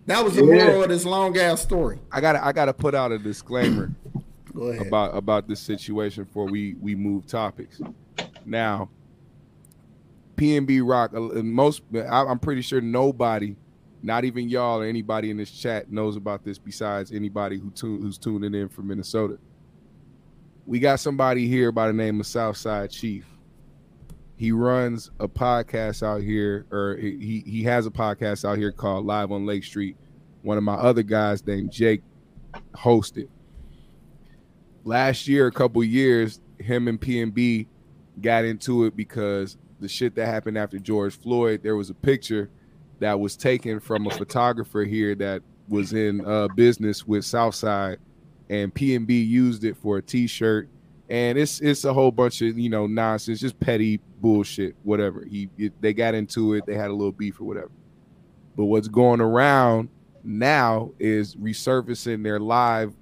That 0.06 0.24
was 0.24 0.36
the 0.36 0.46
yeah. 0.46 0.66
moral 0.66 0.84
of 0.84 0.90
this 0.90 1.04
long 1.04 1.38
ass 1.38 1.62
story. 1.62 2.00
I 2.12 2.22
gotta 2.22 2.46
I 2.46 2.52
gotta 2.54 2.74
put 2.74 2.94
out 2.94 3.12
a 3.12 3.18
disclaimer 3.18 3.92
about 4.80 5.18
about 5.18 5.48
this 5.48 5.60
situation 5.60 6.24
before 6.24 6.46
we 6.46 6.76
we 6.80 6.94
move 6.94 7.26
topics. 7.26 7.82
Now, 8.46 8.90
PnB 10.38 10.82
Rock, 10.88 11.14
uh, 11.14 11.42
most 11.42 11.82
I'm 12.10 12.40
pretty 12.40 12.62
sure 12.62 12.80
nobody, 12.80 13.56
not 14.04 14.24
even 14.24 14.48
y'all 14.50 14.80
or 14.80 14.86
anybody 14.86 15.32
in 15.32 15.38
this 15.38 15.52
chat 15.52 15.92
knows 15.92 16.16
about 16.16 16.46
this 16.46 16.58
besides 16.60 17.12
anybody 17.12 17.60
who 17.60 17.72
who's 17.82 18.18
tuning 18.18 18.54
in 18.54 18.70
from 18.70 18.88
Minnesota. 18.88 19.38
We 20.66 20.80
got 20.80 21.00
somebody 21.00 21.48
here 21.48 21.72
by 21.72 21.88
the 21.88 21.94
name 21.94 22.20
of 22.20 22.28
Southside 22.28 22.92
Chief. 22.92 23.26
He 24.36 24.52
runs 24.52 25.10
a 25.20 25.28
podcast 25.28 26.04
out 26.04 26.22
here, 26.22 26.68
or 26.72 26.96
he 26.98 27.44
he 27.46 27.64
has 27.64 27.88
a 27.88 27.92
podcast 27.92 28.48
out 28.48 28.60
here 28.60 28.72
called 28.72 29.06
Live 29.06 29.32
on 29.32 29.46
Lake 29.46 29.64
Street. 29.64 29.98
One 30.44 30.58
of 30.58 30.64
my 30.64 30.76
other 30.76 31.04
guys 31.04 31.46
named 31.46 31.72
Jake 31.72 32.04
hosted. 32.76 33.28
Last 34.84 35.28
year, 35.28 35.48
a 35.48 35.52
couple 35.52 35.84
years, 35.84 36.40
him 36.60 36.88
and 36.88 37.02
PNB 37.02 37.66
got 38.22 38.46
into 38.46 38.86
it 38.86 38.96
because 38.96 39.58
the 39.80 39.88
shit 39.88 40.16
that 40.16 40.28
happened 40.28 40.58
after 40.58 40.80
George 40.80 41.18
Floyd, 41.18 41.62
there 41.64 41.76
was 41.76 41.90
a 41.90 41.94
picture 41.94 42.50
that 43.00 43.20
was 43.20 43.36
taken 43.36 43.80
from 43.80 44.08
a 44.08 44.10
photographer 44.10 44.84
here 44.84 45.16
that 45.16 45.42
was 45.70 45.94
in 45.94 46.26
uh, 46.26 46.48
business 46.50 47.06
with 47.06 47.26
Southside, 47.26 48.00
and 48.50 48.74
PnB 48.74 49.28
used 49.28 49.64
it 49.64 49.78
for 49.78 49.98
a 49.98 50.02
T-shirt, 50.02 50.70
and 51.10 51.38
it's 51.38 51.60
it's 51.60 51.84
a 51.84 51.94
whole 51.94 52.12
bunch 52.12 52.42
of 52.42 52.58
you 52.58 52.70
know 52.70 52.88
nonsense, 52.88 53.40
just 53.40 53.60
petty 53.60 54.00
bullshit, 54.20 54.76
whatever. 54.84 55.26
He 55.26 55.50
it, 55.58 55.80
they 55.82 55.94
got 55.94 56.16
into 56.16 56.54
it, 56.54 56.66
they 56.66 56.76
had 56.76 56.90
a 56.90 56.94
little 56.94 57.12
beef 57.12 57.40
or 57.40 57.44
whatever. 57.44 57.72
But 58.56 58.66
what's 58.66 58.88
going 58.88 59.22
around 59.22 59.90
now 60.24 60.92
is 61.00 61.36
resurfacing 61.36 62.24
their 62.24 62.40
live 62.40 62.94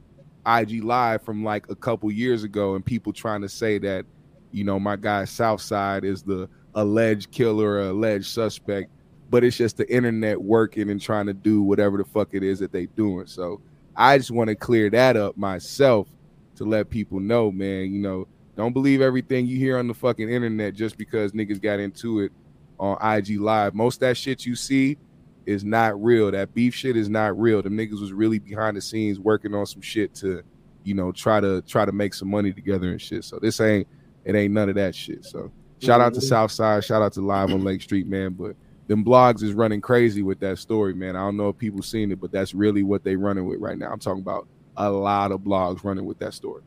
IG 0.46 0.84
live 0.84 1.24
from 1.24 1.44
like 1.44 1.70
a 1.70 1.76
couple 1.76 2.12
years 2.12 2.44
ago, 2.44 2.76
and 2.76 2.86
people 2.86 3.14
trying 3.14 3.42
to 3.42 3.50
say 3.50 3.78
that 3.80 4.06
you 4.52 4.64
know 4.64 4.80
my 4.80 4.96
guy 4.96 5.26
Southside 5.26 6.04
is 6.04 6.24
the 6.24 6.50
alleged 6.76 7.32
killer 7.32 7.72
or 7.72 7.88
alleged 7.88 8.28
suspect, 8.28 8.92
but 9.30 9.44
it's 9.44 9.58
just 9.58 9.78
the 9.78 9.92
internet 9.92 10.40
working 10.40 10.90
and 10.90 11.02
trying 11.02 11.26
to 11.26 11.34
do 11.34 11.62
whatever 11.62 11.98
the 11.98 12.06
fuck 12.06 12.30
it 12.34 12.44
is 12.44 12.60
that 12.60 12.72
they 12.72 12.86
doing. 12.86 13.26
So 13.28 13.62
I 13.96 14.18
just 14.18 14.32
want 14.32 14.50
to 14.50 14.56
clear 14.56 14.90
that 14.92 15.18
up 15.18 15.38
myself 15.38 16.08
to 16.56 16.66
let 16.66 16.90
people 16.90 17.20
know, 17.20 17.52
man, 17.52 17.94
you 17.94 18.00
know, 18.00 18.28
don't 18.56 18.74
believe 18.74 19.02
everything 19.02 19.48
you 19.48 19.58
hear 19.58 19.78
on 19.78 19.88
the 19.88 19.94
fucking 19.94 20.30
internet 20.30 20.76
just 20.76 20.98
because 20.98 21.32
niggas 21.34 21.62
got 21.62 21.80
into 21.80 22.22
it 22.22 22.32
on 22.80 22.98
IG 23.02 23.40
Live. 23.40 23.74
Most 23.74 24.00
that 24.02 24.18
shit 24.18 24.46
you 24.46 24.56
see 24.56 24.98
is 25.46 25.64
not 25.64 26.02
real. 26.02 26.32
That 26.32 26.54
beef 26.54 26.74
shit 26.74 26.96
is 26.96 27.10
not 27.10 27.38
real. 27.40 27.62
The 27.62 27.70
niggas 27.70 28.00
was 28.00 28.14
really 28.14 28.40
behind 28.40 28.78
the 28.78 28.82
scenes 28.82 29.20
working 29.20 29.54
on 29.54 29.66
some 29.66 29.82
shit 29.82 30.14
to, 30.16 30.42
you 30.84 30.94
know, 30.94 31.12
try 31.12 31.40
to 31.40 31.62
try 31.64 31.86
to 31.86 31.92
make 31.92 32.14
some 32.14 32.30
money 32.30 32.54
together 32.54 32.90
and 32.90 33.02
shit. 33.02 33.24
So 33.24 33.40
this 33.42 33.60
ain't 33.60 33.88
it 34.24 34.36
ain't 34.36 34.54
none 34.54 34.70
of 34.70 34.76
that 34.76 34.96
shit. 34.96 35.26
So 35.26 35.52
Shout 35.86 36.02
out 36.02 36.14
to. 36.14 36.22
Southside. 36.22 36.84
Shout 36.84 37.02
out 37.02 37.14
to 37.14 37.22
Live 37.22 37.52
on 37.52 37.64
Lake 37.64 37.82
Street, 37.82 38.08
man. 38.08 38.34
But 38.34 38.56
them 38.88 39.04
blogs 39.04 39.44
is 39.44 39.54
running 39.54 39.82
crazy 39.82 40.22
with 40.22 40.40
that 40.42 40.58
story, 40.58 40.94
man. 40.94 41.16
I 41.16 41.20
don't 41.20 41.38
know 41.38 41.50
if 41.50 41.58
people 41.58 41.82
seen 41.82 42.12
it, 42.12 42.20
but 42.20 42.32
that's 42.32 42.54
really 42.54 42.84
what 42.84 43.04
they 43.04 43.16
running 43.16 43.46
with 43.46 43.60
right 43.60 43.78
now. 43.78 43.92
I'm 43.92 44.00
talking 44.00 44.22
about 44.22 44.48
a 44.78 44.90
lot 44.90 45.32
of 45.32 45.42
blogs 45.42 45.84
running 45.84 46.06
with 46.06 46.20
that 46.20 46.34
story. 46.34 46.62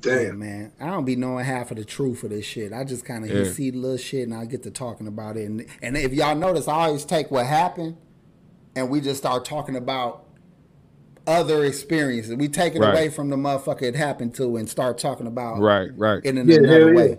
Damn, 0.00 0.24
yeah, 0.24 0.32
man. 0.32 0.72
I 0.80 0.86
don't 0.86 1.04
be 1.04 1.16
knowing 1.16 1.44
half 1.44 1.70
of 1.70 1.76
the 1.78 1.84
truth 1.84 2.22
of 2.22 2.30
this 2.30 2.44
shit. 2.44 2.72
I 2.72 2.84
just 2.84 3.04
kind 3.04 3.24
of 3.24 3.30
yeah. 3.30 3.50
see 3.50 3.70
the 3.70 3.78
little 3.78 3.96
shit 3.96 4.28
and 4.28 4.34
I 4.34 4.44
get 4.44 4.62
to 4.64 4.70
talking 4.70 5.06
about 5.06 5.36
it. 5.36 5.46
And 5.46 5.66
and 5.82 5.96
if 5.96 6.12
y'all 6.12 6.36
notice, 6.36 6.68
I 6.68 6.86
always 6.86 7.04
take 7.04 7.30
what 7.30 7.46
happened 7.46 7.96
and 8.74 8.90
we 8.90 9.00
just 9.00 9.18
start 9.18 9.44
talking 9.44 9.74
about 9.74 10.24
other 11.26 11.64
experiences. 11.64 12.36
We 12.36 12.48
take 12.48 12.74
it 12.74 12.80
right. 12.80 12.92
away 12.92 13.08
from 13.08 13.30
the 13.30 13.36
motherfucker 13.36 13.82
it 13.82 13.96
happened 13.96 14.34
to 14.36 14.56
and 14.56 14.68
start 14.68 14.98
talking 14.98 15.26
about 15.26 15.60
right, 15.60 15.90
right 15.96 16.24
in 16.24 16.38
another 16.38 16.92
yeah, 16.92 16.96
way. 16.96 17.18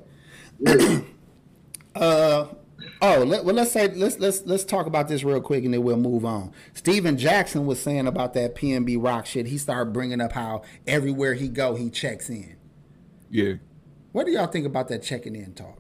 Yeah. 0.60 1.00
uh, 1.96 2.48
oh, 3.02 3.24
let, 3.24 3.46
well, 3.46 3.56
let's 3.56 3.72
say 3.72 3.88
let's 3.90 4.20
let's 4.20 4.44
let's 4.46 4.64
talk 4.64 4.86
about 4.86 5.08
this 5.08 5.24
real 5.24 5.42
quick 5.42 5.66
and 5.66 5.74
then 5.74 5.84
we'll 5.84 5.98
move 5.98 6.26
on. 6.26 6.52
Stephen 6.74 7.18
Jackson 7.18 7.66
was 7.66 7.82
saying 7.82 8.08
about 8.08 8.34
that 8.34 8.56
PnB 8.56 9.04
Rock 9.04 9.26
shit. 9.26 9.48
He 9.48 9.58
started 9.58 9.94
bringing 9.94 10.22
up 10.22 10.32
how 10.32 10.64
everywhere 10.86 11.34
he 11.34 11.48
go 11.48 11.76
he 11.76 11.90
checks 11.90 12.30
in. 12.30 12.56
Yeah. 13.30 13.54
What 14.12 14.26
do 14.26 14.32
y'all 14.32 14.48
think 14.48 14.66
about 14.66 14.88
that 14.88 15.04
checking 15.04 15.36
in 15.36 15.54
talk? 15.54 15.80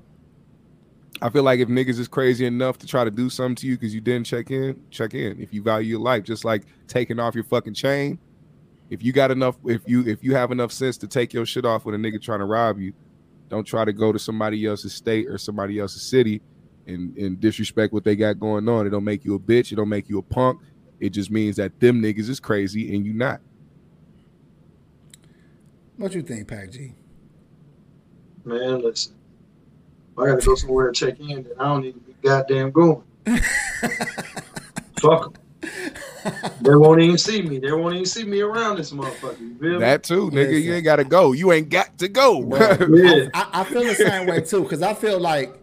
I 1.21 1.29
feel 1.29 1.43
like 1.43 1.59
if 1.59 1.67
niggas 1.67 1.97
is 1.97 2.07
crazy 2.07 2.45
enough 2.45 2.77
to 2.79 2.87
try 2.87 3.03
to 3.03 3.09
do 3.09 3.29
something 3.29 3.55
to 3.55 3.67
you 3.67 3.77
because 3.77 3.93
you 3.93 4.01
didn't 4.01 4.27
check 4.27 4.51
in, 4.51 4.79
check 4.91 5.15
in. 5.15 5.41
If 5.41 5.53
you 5.53 5.63
value 5.63 5.89
your 5.89 5.99
life, 5.99 6.23
just 6.23 6.45
like 6.45 6.63
taking 6.87 7.19
off 7.19 7.33
your 7.33 7.43
fucking 7.43 7.73
chain. 7.73 8.19
If 8.89 9.03
you 9.03 9.11
got 9.11 9.31
enough, 9.31 9.57
if 9.65 9.81
you 9.85 10.07
if 10.07 10.23
you 10.23 10.35
have 10.35 10.51
enough 10.51 10.71
sense 10.71 10.97
to 10.99 11.07
take 11.07 11.33
your 11.33 11.45
shit 11.45 11.65
off 11.65 11.85
when 11.85 11.95
a 11.95 11.97
nigga 11.97 12.21
trying 12.21 12.39
to 12.39 12.45
rob 12.45 12.79
you, 12.79 12.93
don't 13.49 13.63
try 13.63 13.85
to 13.85 13.93
go 13.93 14.11
to 14.11 14.19
somebody 14.19 14.65
else's 14.65 14.93
state 14.93 15.27
or 15.27 15.37
somebody 15.37 15.79
else's 15.79 16.01
city 16.01 16.41
and, 16.85 17.15
and 17.17 17.39
disrespect 17.39 17.93
what 17.93 18.03
they 18.03 18.15
got 18.15 18.39
going 18.39 18.67
on. 18.67 18.87
It 18.87 18.91
don't 18.91 19.03
make 19.03 19.25
you 19.25 19.35
a 19.35 19.39
bitch. 19.39 19.71
It 19.71 19.75
don't 19.75 19.89
make 19.89 20.09
you 20.09 20.19
a 20.19 20.21
punk. 20.21 20.61
It 20.99 21.09
just 21.09 21.31
means 21.31 21.55
that 21.57 21.79
them 21.79 22.01
niggas 22.01 22.29
is 22.29 22.39
crazy 22.39 22.95
and 22.95 23.05
you 23.05 23.13
not. 23.13 23.41
What 25.97 26.13
you 26.13 26.21
think, 26.21 26.47
Pac 26.47 26.71
G? 26.71 26.93
Man, 28.45 28.81
listen. 28.81 29.13
I 30.17 30.27
gotta 30.27 30.45
go 30.45 30.55
somewhere 30.55 30.87
and 30.87 30.95
check 30.95 31.19
in, 31.19 31.43
then 31.43 31.51
I 31.59 31.65
don't 31.65 31.81
need 31.83 31.93
to 31.93 31.99
be 31.99 32.15
goddamn 32.23 32.71
going. 32.71 33.03
Fuck 34.99 35.33
them. 35.33 35.33
They 36.61 36.75
won't 36.75 37.01
even 37.01 37.17
see 37.17 37.41
me. 37.41 37.59
They 37.59 37.71
won't 37.71 37.95
even 37.95 38.05
see 38.05 38.23
me 38.23 38.41
around 38.41 38.77
this 38.77 38.91
motherfucker. 38.91 39.79
That 39.79 40.03
too, 40.03 40.29
nigga. 40.31 40.61
You 40.61 40.73
ain't 40.73 40.83
gotta 40.83 41.03
go. 41.03 41.31
You 41.31 41.51
ain't 41.51 41.69
got 41.69 41.97
to 41.99 42.07
go. 42.07 42.41
yeah. 42.57 43.29
I, 43.33 43.61
I, 43.61 43.63
feel 43.63 43.83
the 43.83 43.95
same 43.95 44.27
way 44.27 44.41
too, 44.41 44.63
because 44.63 44.81
I 44.81 44.93
feel 44.93 45.19
like 45.19 45.57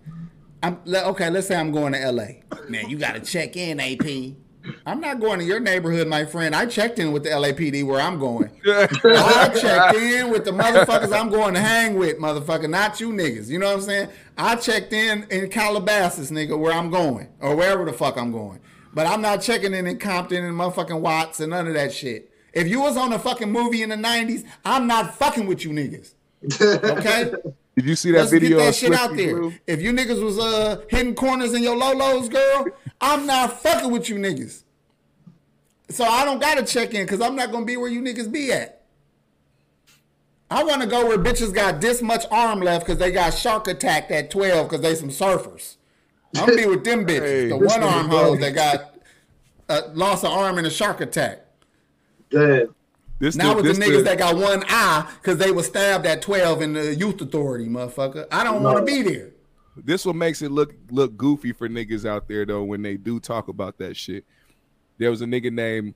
I'm 0.63 0.79
okay. 0.87 1.31
Let's 1.31 1.49
say 1.49 1.57
I'm 1.57 1.73
going 1.73 1.93
to 1.93 2.01
L.A. 2.01 2.43
Man, 2.69 2.89
you 2.89 2.99
gotta 2.99 3.21
check 3.21 3.57
in, 3.57 3.81
AP. 3.81 4.37
I'm 4.87 5.01
not 5.01 5.21
going 5.21 5.39
to 5.41 5.45
your 5.45 5.61
neighborhood, 5.61 6.09
my 6.09 6.25
friend. 6.25 6.55
I 6.55 6.67
checked 6.67 6.99
in 6.99 7.13
with 7.13 7.23
the 7.23 7.31
LAPD 7.31 7.87
where 7.87 8.01
I'm 8.01 8.19
going. 8.19 8.51
I 8.67 9.49
checked 9.49 9.97
in 9.97 10.31
with 10.31 10.45
the 10.45 10.53
motherfuckers 10.53 11.15
I'm 11.15 11.29
going 11.29 11.55
to 11.55 11.61
hang 11.61 11.97
with, 11.97 12.19
motherfucker, 12.19 12.69
not 12.69 13.01
you 13.01 13.11
niggas. 13.11 13.49
You 13.49 13.59
know 13.59 13.67
what 13.67 13.77
I'm 13.77 13.83
saying? 13.83 14.09
I 14.39 14.57
checked 14.57 14.93
in 14.93 15.27
in 15.31 15.51
Calabasas, 15.51 16.31
nigga, 16.31 16.59
where 16.59 16.73
I'm 16.73 16.91
going, 16.91 17.29
or 17.41 17.55
wherever 17.55 17.85
the 17.85 17.93
fuck 17.93 18.17
I'm 18.17 18.33
going. 18.33 18.61
But 18.95 19.07
I'm 19.07 19.21
not 19.21 19.43
checking 19.43 19.75
in 19.75 19.87
in 19.87 19.99
Compton 19.99 20.45
and 20.45 20.57
motherfucking 20.57 21.01
Watts 21.01 21.41
and 21.41 21.51
none 21.51 21.67
of 21.67 21.75
that 21.75 21.93
shit. 21.93 22.31
If 22.53 22.69
you 22.69 22.81
was 22.81 22.97
on 22.97 23.13
a 23.13 23.19
fucking 23.19 23.51
movie 23.51 23.83
in 23.83 23.89
the 23.89 23.97
90s, 23.97 24.45
I'm 24.65 24.87
not 24.87 25.17
fucking 25.17 25.47
with 25.47 25.65
you 25.65 25.73
niggas. 25.73 26.15
Okay? 26.61 27.33
Did 27.77 27.87
you 27.87 27.97
see 27.97 28.13
that 28.13 28.19
Let's 28.19 28.31
video? 28.31 28.59
Get 28.59 28.65
that 28.67 28.75
shit 28.77 28.93
out 28.93 29.17
there. 29.17 29.51
If 29.67 29.83
you 29.83 29.93
niggas 29.93 30.23
was 30.23 30.39
uh 30.39 30.83
hitting 30.89 31.17
corners 31.17 31.55
in 31.55 31.63
your 31.65 31.77
lolos, 31.77 32.31
girl, 32.31 32.67
I'm 33.01 33.27
not 33.27 33.61
fucking 33.61 33.91
with 33.91 34.09
you 34.09 34.17
niggas. 34.17 34.63
So 35.89 36.05
I 36.05 36.25
don't 36.25 36.41
gotta 36.41 36.65
check 36.65 36.95
in 36.95 37.05
because 37.05 37.21
I'm 37.21 37.35
not 37.35 37.51
gonna 37.51 37.67
be 37.67 37.77
where 37.77 37.91
you 37.91 38.01
niggas 38.01 38.31
be 38.31 38.53
at. 38.53 38.83
I 40.51 40.63
want 40.63 40.83
to 40.83 40.87
go 40.87 41.07
where 41.07 41.19
bitches 41.19 41.53
got 41.53 41.81
this 41.81 42.01
much 42.01 42.27
arm 42.31 42.61
left 42.61 42.87
because 42.87 43.01
they 43.01 43.11
got 43.11 43.35
shark 43.35 43.67
attacked 43.67 44.13
at 44.13 44.31
12 44.31 44.69
because 44.69 44.83
they 44.83 44.95
some 44.95 45.09
surfers. 45.09 45.77
I'm 46.37 46.47
gonna 46.47 46.57
be 46.57 46.67
with 46.67 46.85
them 46.85 47.07
bitches, 47.07 47.21
hey, 47.21 47.49
the 47.49 47.57
one 47.57 47.83
arm 47.83 48.09
hoes 48.09 48.41
that 48.41 48.55
got 48.55 48.95
uh, 49.69 49.83
lost 49.95 50.25
an 50.25 50.31
arm 50.31 50.59
in 50.59 50.67
a 50.67 50.71
shark 50.71 51.01
attack. 51.01 51.45
Damn. 52.31 52.75
This 53.19 53.37
now 53.37 53.55
the, 53.55 53.63
with 53.63 53.77
the 53.77 53.85
niggas 53.85 53.99
the, 53.99 54.03
that 54.03 54.19
got 54.19 54.37
one 54.37 54.65
eye 54.69 55.09
because 55.21 55.39
they 55.39 55.53
were 55.53 55.63
stabbed 55.63 56.05
at 56.05 56.21
12 56.21 56.63
in 56.63 56.73
the 56.75 56.95
youth 56.95 57.21
authority, 57.21 57.67
motherfucker. 57.67 58.27
I 58.31 58.43
don't 58.43 58.63
no. 58.63 58.73
want 58.73 58.87
to 58.87 58.93
be 58.93 59.03
there. 59.03 59.31
This 59.77 60.05
what 60.05 60.17
makes 60.17 60.43
it 60.43 60.51
look 60.51 60.75
look 60.91 61.17
goofy 61.17 61.53
for 61.53 61.69
niggas 61.69 62.05
out 62.05 62.29
there 62.29 62.45
though 62.45 62.63
when 62.65 62.83
they 62.83 62.97
do 62.97 63.19
talk 63.21 63.49
about 63.49 63.79
that 63.79 63.97
shit. 63.97 64.25
There 64.99 65.11
was 65.11 65.23
a 65.23 65.27
nigga 65.27 65.53
named 65.53 65.95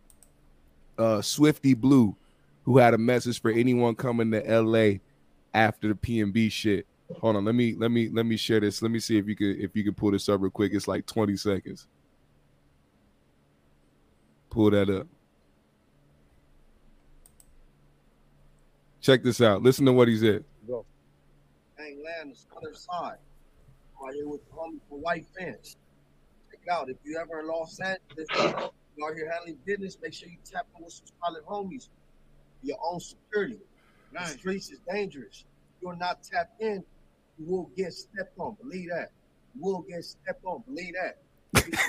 uh, 0.96 1.22
Swifty 1.22 1.74
Blue 1.74 2.16
who 2.64 2.78
had 2.78 2.94
a 2.94 2.98
message 2.98 3.40
for 3.40 3.50
anyone 3.50 3.94
coming 3.94 4.30
to 4.32 4.60
LA 4.60 4.98
after 5.54 5.88
the 5.88 5.94
PnB 5.94 6.50
shit. 6.50 6.86
Hold 7.16 7.36
on, 7.36 7.44
let 7.44 7.54
me 7.54 7.74
let 7.74 7.90
me 7.90 8.10
let 8.10 8.26
me 8.26 8.36
share 8.36 8.60
this. 8.60 8.82
Let 8.82 8.90
me 8.90 8.98
see 8.98 9.18
if 9.18 9.26
you 9.26 9.34
could 9.34 9.58
if 9.58 9.74
you 9.74 9.82
can 9.82 9.94
pull 9.94 10.10
this 10.10 10.28
up 10.28 10.40
real 10.40 10.50
quick. 10.50 10.72
It's 10.74 10.86
like 10.86 11.06
20 11.06 11.36
seconds. 11.36 11.86
Pull 14.50 14.70
that 14.72 14.90
up. 14.90 15.06
Check 19.00 19.22
this 19.22 19.40
out. 19.40 19.62
Listen 19.62 19.86
to 19.86 19.92
what 19.92 20.08
he 20.08 20.18
said. 20.18 20.44
Go. 20.66 20.84
Hang 21.76 22.02
land 22.04 22.36
other 22.56 22.74
side. 22.74 23.16
Right 24.02 24.14
here 24.14 24.28
with 24.28 24.44
the 24.44 24.54
for 24.88 24.98
White 24.98 25.26
Fence. 25.38 25.76
Check 26.50 26.60
out 26.70 26.90
if 26.90 26.96
you 27.04 27.18
ever 27.18 27.40
in 27.40 27.48
Los 27.48 27.80
Angeles, 27.80 28.28
you 28.96 29.06
out 29.06 29.14
here 29.14 29.30
handling 29.30 29.56
business, 29.64 29.96
make 30.02 30.12
sure 30.12 30.28
you 30.28 30.36
tap 30.44 30.66
in 30.76 30.84
with 30.84 30.92
some 30.92 31.06
solid 31.24 31.44
homies. 31.46 31.88
Your 32.62 32.78
own 32.82 33.00
security. 33.00 33.58
Nice. 34.12 34.32
The 34.32 34.38
streets 34.38 34.70
is 34.70 34.80
dangerous. 34.90 35.44
You're 35.80 35.96
not 35.96 36.22
tapped 36.22 36.60
in, 36.60 36.74
you 36.76 36.84
will 37.46 37.70
get 37.76 37.92
stepped 37.92 38.38
on. 38.38 38.56
Believe 38.62 38.90
that. 38.90 39.10
You 39.54 39.62
will 39.62 39.84
get 39.88 40.04
stepped 40.04 40.44
on. 40.44 40.62
Believe 40.66 40.94
that. 40.94 41.18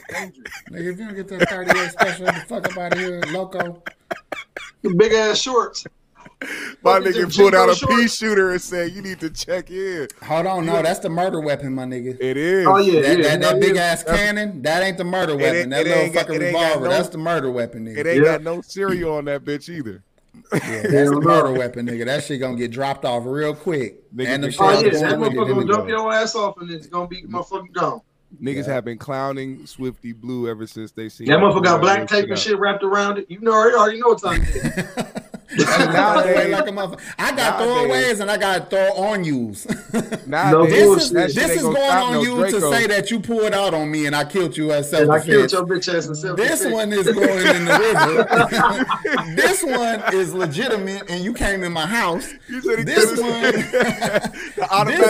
dangerous. 0.10 0.52
Nigga, 0.72 0.94
if 0.94 1.00
you 1.00 1.06
don't 1.06 1.16
get 1.16 1.28
that 1.28 1.50
38 1.50 1.92
special, 1.92 2.26
the 2.26 2.34
fuck 2.48 2.68
up 2.72 2.78
out 2.78 2.94
of 2.94 3.00
here, 3.00 3.22
loco. 3.32 3.84
Big 4.82 5.14
ass 5.14 5.40
shorts. 5.40 5.86
My 6.82 7.00
nigga 7.00 7.36
pulled 7.36 7.54
out 7.54 7.70
a 7.70 7.76
shorts. 7.76 7.96
pea 7.96 8.08
shooter 8.08 8.52
and 8.52 8.62
said, 8.62 8.92
"You 8.92 9.02
need 9.02 9.20
to 9.20 9.30
check 9.30 9.70
in." 9.70 10.08
Hold 10.24 10.48
on, 10.48 10.66
no, 10.66 10.82
that's 10.82 11.00
the 11.00 11.10
murder 11.10 11.42
weapon, 11.42 11.74
my 11.76 11.84
nigga. 11.84 12.18
It 12.20 12.38
is. 12.38 12.66
Oh 12.66 12.78
yeah, 12.78 13.02
that, 13.02 13.18
yeah, 13.18 13.24
that, 13.24 13.42
that 13.42 13.60
big 13.60 13.76
ass 13.76 14.04
cannon, 14.04 14.62
that 14.62 14.82
ain't 14.82 14.98
the 14.98 15.04
murder 15.04 15.36
weapon. 15.36 15.70
That 15.70 15.86
little 15.86 16.14
fucking 16.14 16.40
revolver, 16.40 16.86
no, 16.86 16.90
that's 16.90 17.10
the 17.10 17.18
murder 17.18 17.52
weapon, 17.52 17.86
nigga. 17.86 17.98
It 17.98 18.08
ain't 18.08 18.26
yeah. 18.26 18.32
got 18.32 18.44
no 18.44 18.62
cereal 18.62 19.16
on 19.16 19.26
that 19.26 19.44
bitch 19.44 19.68
either. 19.68 20.04
Yeah, 20.70 20.82
that's 20.82 21.10
the 21.12 21.22
murder 21.22 21.52
weapon, 21.54 21.86
nigga. 21.86 22.06
That 22.06 22.24
shit 22.24 22.40
gonna 22.40 22.58
get 22.58 22.72
dropped 22.72 23.06
off 23.06 23.24
real 23.26 23.54
quick. 23.54 24.12
Nigga, 24.16 24.28
and 24.28 24.44
the 24.44 24.56
oh 24.60 24.82
yeah, 24.82 24.90
that 24.90 25.20
motherfucker 25.20 25.48
gonna 25.48 25.66
drop 25.66 25.88
your 25.88 26.12
ass 26.12 26.34
off 26.34 26.60
and 26.60 26.72
it's 26.72 26.88
gonna 26.88 27.08
be 27.08 27.22
motherfucking 27.24 27.72
gone. 27.74 28.02
Niggas 28.42 28.68
yeah. 28.68 28.74
have 28.74 28.86
been 28.86 28.98
clowning 28.98 29.66
Swifty 29.68 30.12
Blue 30.12 30.50
ever 30.50 30.66
since 30.66 30.92
they 30.92 31.08
seen 31.10 31.28
that 31.28 31.40
motherfucker 31.40 31.64
got 31.64 31.82
black 31.82 32.08
tape 32.08 32.30
and 32.30 32.38
shit 32.38 32.58
wrapped 32.58 32.84
around 32.84 33.20
it. 33.20 33.30
You 33.30 33.40
know, 33.42 33.52
already 33.52 34.00
know 34.00 34.08
what 34.08 34.22
time 34.22 34.42
it 34.42 34.56
is. 34.56 35.24
nowadays, 35.58 36.52
like 36.52 36.68
a 36.68 36.72
motherfucker. 36.72 37.02
I 37.18 37.36
got 37.36 37.60
throwaways 37.60 38.20
and 38.20 38.30
I 38.30 38.38
got 38.38 38.70
throw 38.70 38.94
on 38.94 39.24
yous. 39.24 39.66
no 40.28 40.66
this 40.68 41.12
is, 41.12 41.12
this 41.12 41.38
is 41.38 41.64
going 41.64 41.76
on 41.76 42.14
no 42.14 42.22
you 42.22 42.36
Draco. 42.38 42.60
to 42.60 42.70
say 42.70 42.86
that 42.88 43.10
you 43.10 43.20
pulled 43.20 43.54
out 43.54 43.74
on 43.74 43.90
me 43.90 44.06
and 44.06 44.16
I 44.16 44.26
killed 44.26 44.56
you 44.56 44.72
as 44.72 44.92
self 44.92 45.08
defense. 45.08 45.24
I 45.24 45.26
killed 45.26 45.52
your 45.52 45.66
bitch 45.66 45.92
ass 45.92 46.22
self 46.22 46.38
This 46.38 46.66
one 46.66 46.94
is 46.94 47.12
going 47.12 47.48
in 47.48 47.66
the 47.66 48.86
river. 49.10 49.36
this 49.36 49.64
one 49.64 50.14
is 50.14 50.34
legitimate 50.34 51.10
and 51.10 51.24
you 51.24 51.34
came 51.34 51.64
in 51.64 51.72
my 51.72 51.88
house. 51.88 52.32
This 52.48 52.66
one, 52.66 52.86
this 52.86 53.12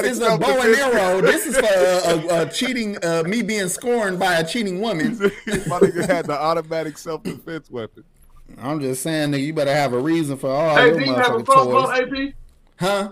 is 0.05 0.21
a 0.21 0.37
bow 0.37 0.61
and 0.61 0.75
arrow. 0.75 1.19
This 1.21 1.47
is 1.47 1.57
for 1.57 1.65
a, 1.65 2.39
a, 2.39 2.41
a 2.43 2.49
cheating, 2.49 2.97
uh, 3.03 3.23
me 3.25 3.41
being 3.41 3.67
scorned 3.67 4.19
by 4.19 4.35
a 4.35 4.47
cheating 4.47 4.79
woman. 4.79 5.17
my 5.17 5.79
nigga 5.79 6.07
had 6.07 6.27
the 6.27 6.39
automatic 6.39 6.97
self 6.97 7.23
defense 7.23 7.69
weapon. 7.69 8.05
I'm 8.61 8.79
just 8.79 9.03
saying, 9.03 9.31
nigga, 9.31 9.45
you 9.45 9.53
better 9.53 9.73
have 9.73 9.93
a 9.93 9.99
reason 9.99 10.37
for 10.37 10.49
all 10.49 10.75
hey, 10.75 10.87
your 10.87 10.99
did 10.99 11.07
you 11.07 11.13
have 11.15 11.35
a 11.35 11.43
crossbow, 11.43 11.85
toys. 11.85 12.27
AP? 12.27 12.33
Huh? 12.79 13.11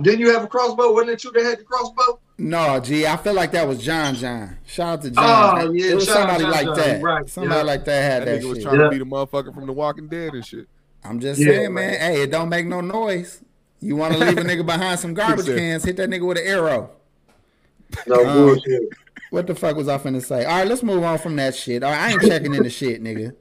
Didn't 0.00 0.20
you 0.20 0.30
have 0.30 0.44
a 0.44 0.46
crossbow? 0.46 0.92
Wasn't 0.92 1.10
it 1.10 1.24
you 1.24 1.32
that 1.32 1.42
had 1.42 1.58
the 1.58 1.64
crossbow? 1.64 2.20
No, 2.38 2.80
gee, 2.80 3.06
I 3.06 3.16
feel 3.16 3.34
like 3.34 3.52
that 3.52 3.66
was 3.66 3.82
John 3.82 4.14
John. 4.14 4.56
Shout 4.66 4.88
out 4.88 5.02
to 5.02 5.10
John. 5.10 5.58
Oh, 5.60 5.72
yeah, 5.72 5.92
it 5.92 5.94
was 5.96 6.08
somebody 6.08 6.44
John, 6.44 6.50
like 6.50 6.66
John. 6.66 6.76
that. 6.76 7.02
Right. 7.02 7.28
Somebody 7.28 7.56
yeah. 7.56 7.62
like 7.62 7.84
that 7.84 8.02
had 8.02 8.22
that, 8.22 8.24
that 8.26 8.38
nigga 8.38 8.40
shit. 8.40 8.48
was 8.48 8.62
trying 8.62 8.78
yeah. 8.78 8.84
to 8.84 8.90
be 8.90 8.98
the 8.98 9.04
motherfucker 9.04 9.54
from 9.54 9.66
The 9.66 9.72
Walking 9.72 10.08
Dead 10.08 10.32
and 10.32 10.46
shit. 10.46 10.66
I'm 11.04 11.20
just 11.20 11.40
yeah, 11.40 11.48
saying, 11.48 11.74
man. 11.74 11.98
Hey, 11.98 12.22
it 12.22 12.30
don't 12.30 12.48
make 12.48 12.66
no 12.66 12.80
noise. 12.80 13.42
You 13.80 13.96
want 13.96 14.14
to 14.14 14.20
leave 14.20 14.38
a 14.38 14.42
nigga 14.42 14.64
behind 14.64 15.00
some 15.00 15.14
garbage 15.14 15.46
cans? 15.46 15.84
Hit 15.84 15.96
that 15.96 16.08
nigga 16.08 16.26
with 16.26 16.38
an 16.38 16.46
arrow. 16.46 16.90
No 18.06 18.26
um, 18.26 18.36
bullshit. 18.36 18.82
What 19.30 19.46
the 19.46 19.54
fuck 19.54 19.76
was 19.76 19.88
I 19.88 19.98
finna 19.98 20.22
say? 20.22 20.44
All 20.44 20.58
right, 20.58 20.66
let's 20.66 20.82
move 20.82 21.02
on 21.02 21.18
from 21.18 21.36
that 21.36 21.54
shit. 21.54 21.82
All 21.82 21.90
right, 21.90 22.00
I 22.00 22.12
ain't 22.12 22.22
checking 22.22 22.54
in 22.54 22.62
the 22.62 22.70
shit, 22.70 23.02
nigga. 23.02 23.34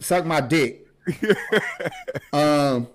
Suck 0.00 0.24
my 0.24 0.40
dick. 0.40 0.83
um, 2.32 2.88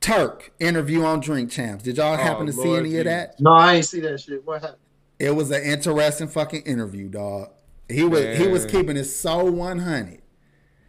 Turk 0.00 0.52
interview 0.60 1.02
on 1.02 1.20
Drink 1.20 1.50
Champs. 1.50 1.84
Did 1.84 1.96
y'all 1.96 2.16
happen 2.16 2.48
oh, 2.48 2.52
to 2.52 2.56
Lord 2.56 2.68
see 2.68 2.76
any 2.76 2.90
geez. 2.90 2.98
of 2.98 3.04
that? 3.06 3.40
No, 3.40 3.52
I 3.52 3.74
ain't 3.74 3.84
see 3.84 4.00
that 4.00 4.20
shit. 4.20 4.46
What 4.46 4.62
happened? 4.62 4.78
It 5.18 5.34
was 5.34 5.50
an 5.50 5.62
interesting 5.62 6.28
fucking 6.28 6.62
interview, 6.62 7.08
dog. 7.08 7.50
He 7.88 8.04
was 8.04 8.22
Man. 8.22 8.36
he 8.36 8.46
was 8.48 8.66
keeping 8.66 8.96
it 8.96 9.04
so 9.04 9.44
one 9.44 9.78
hundred. 9.78 10.22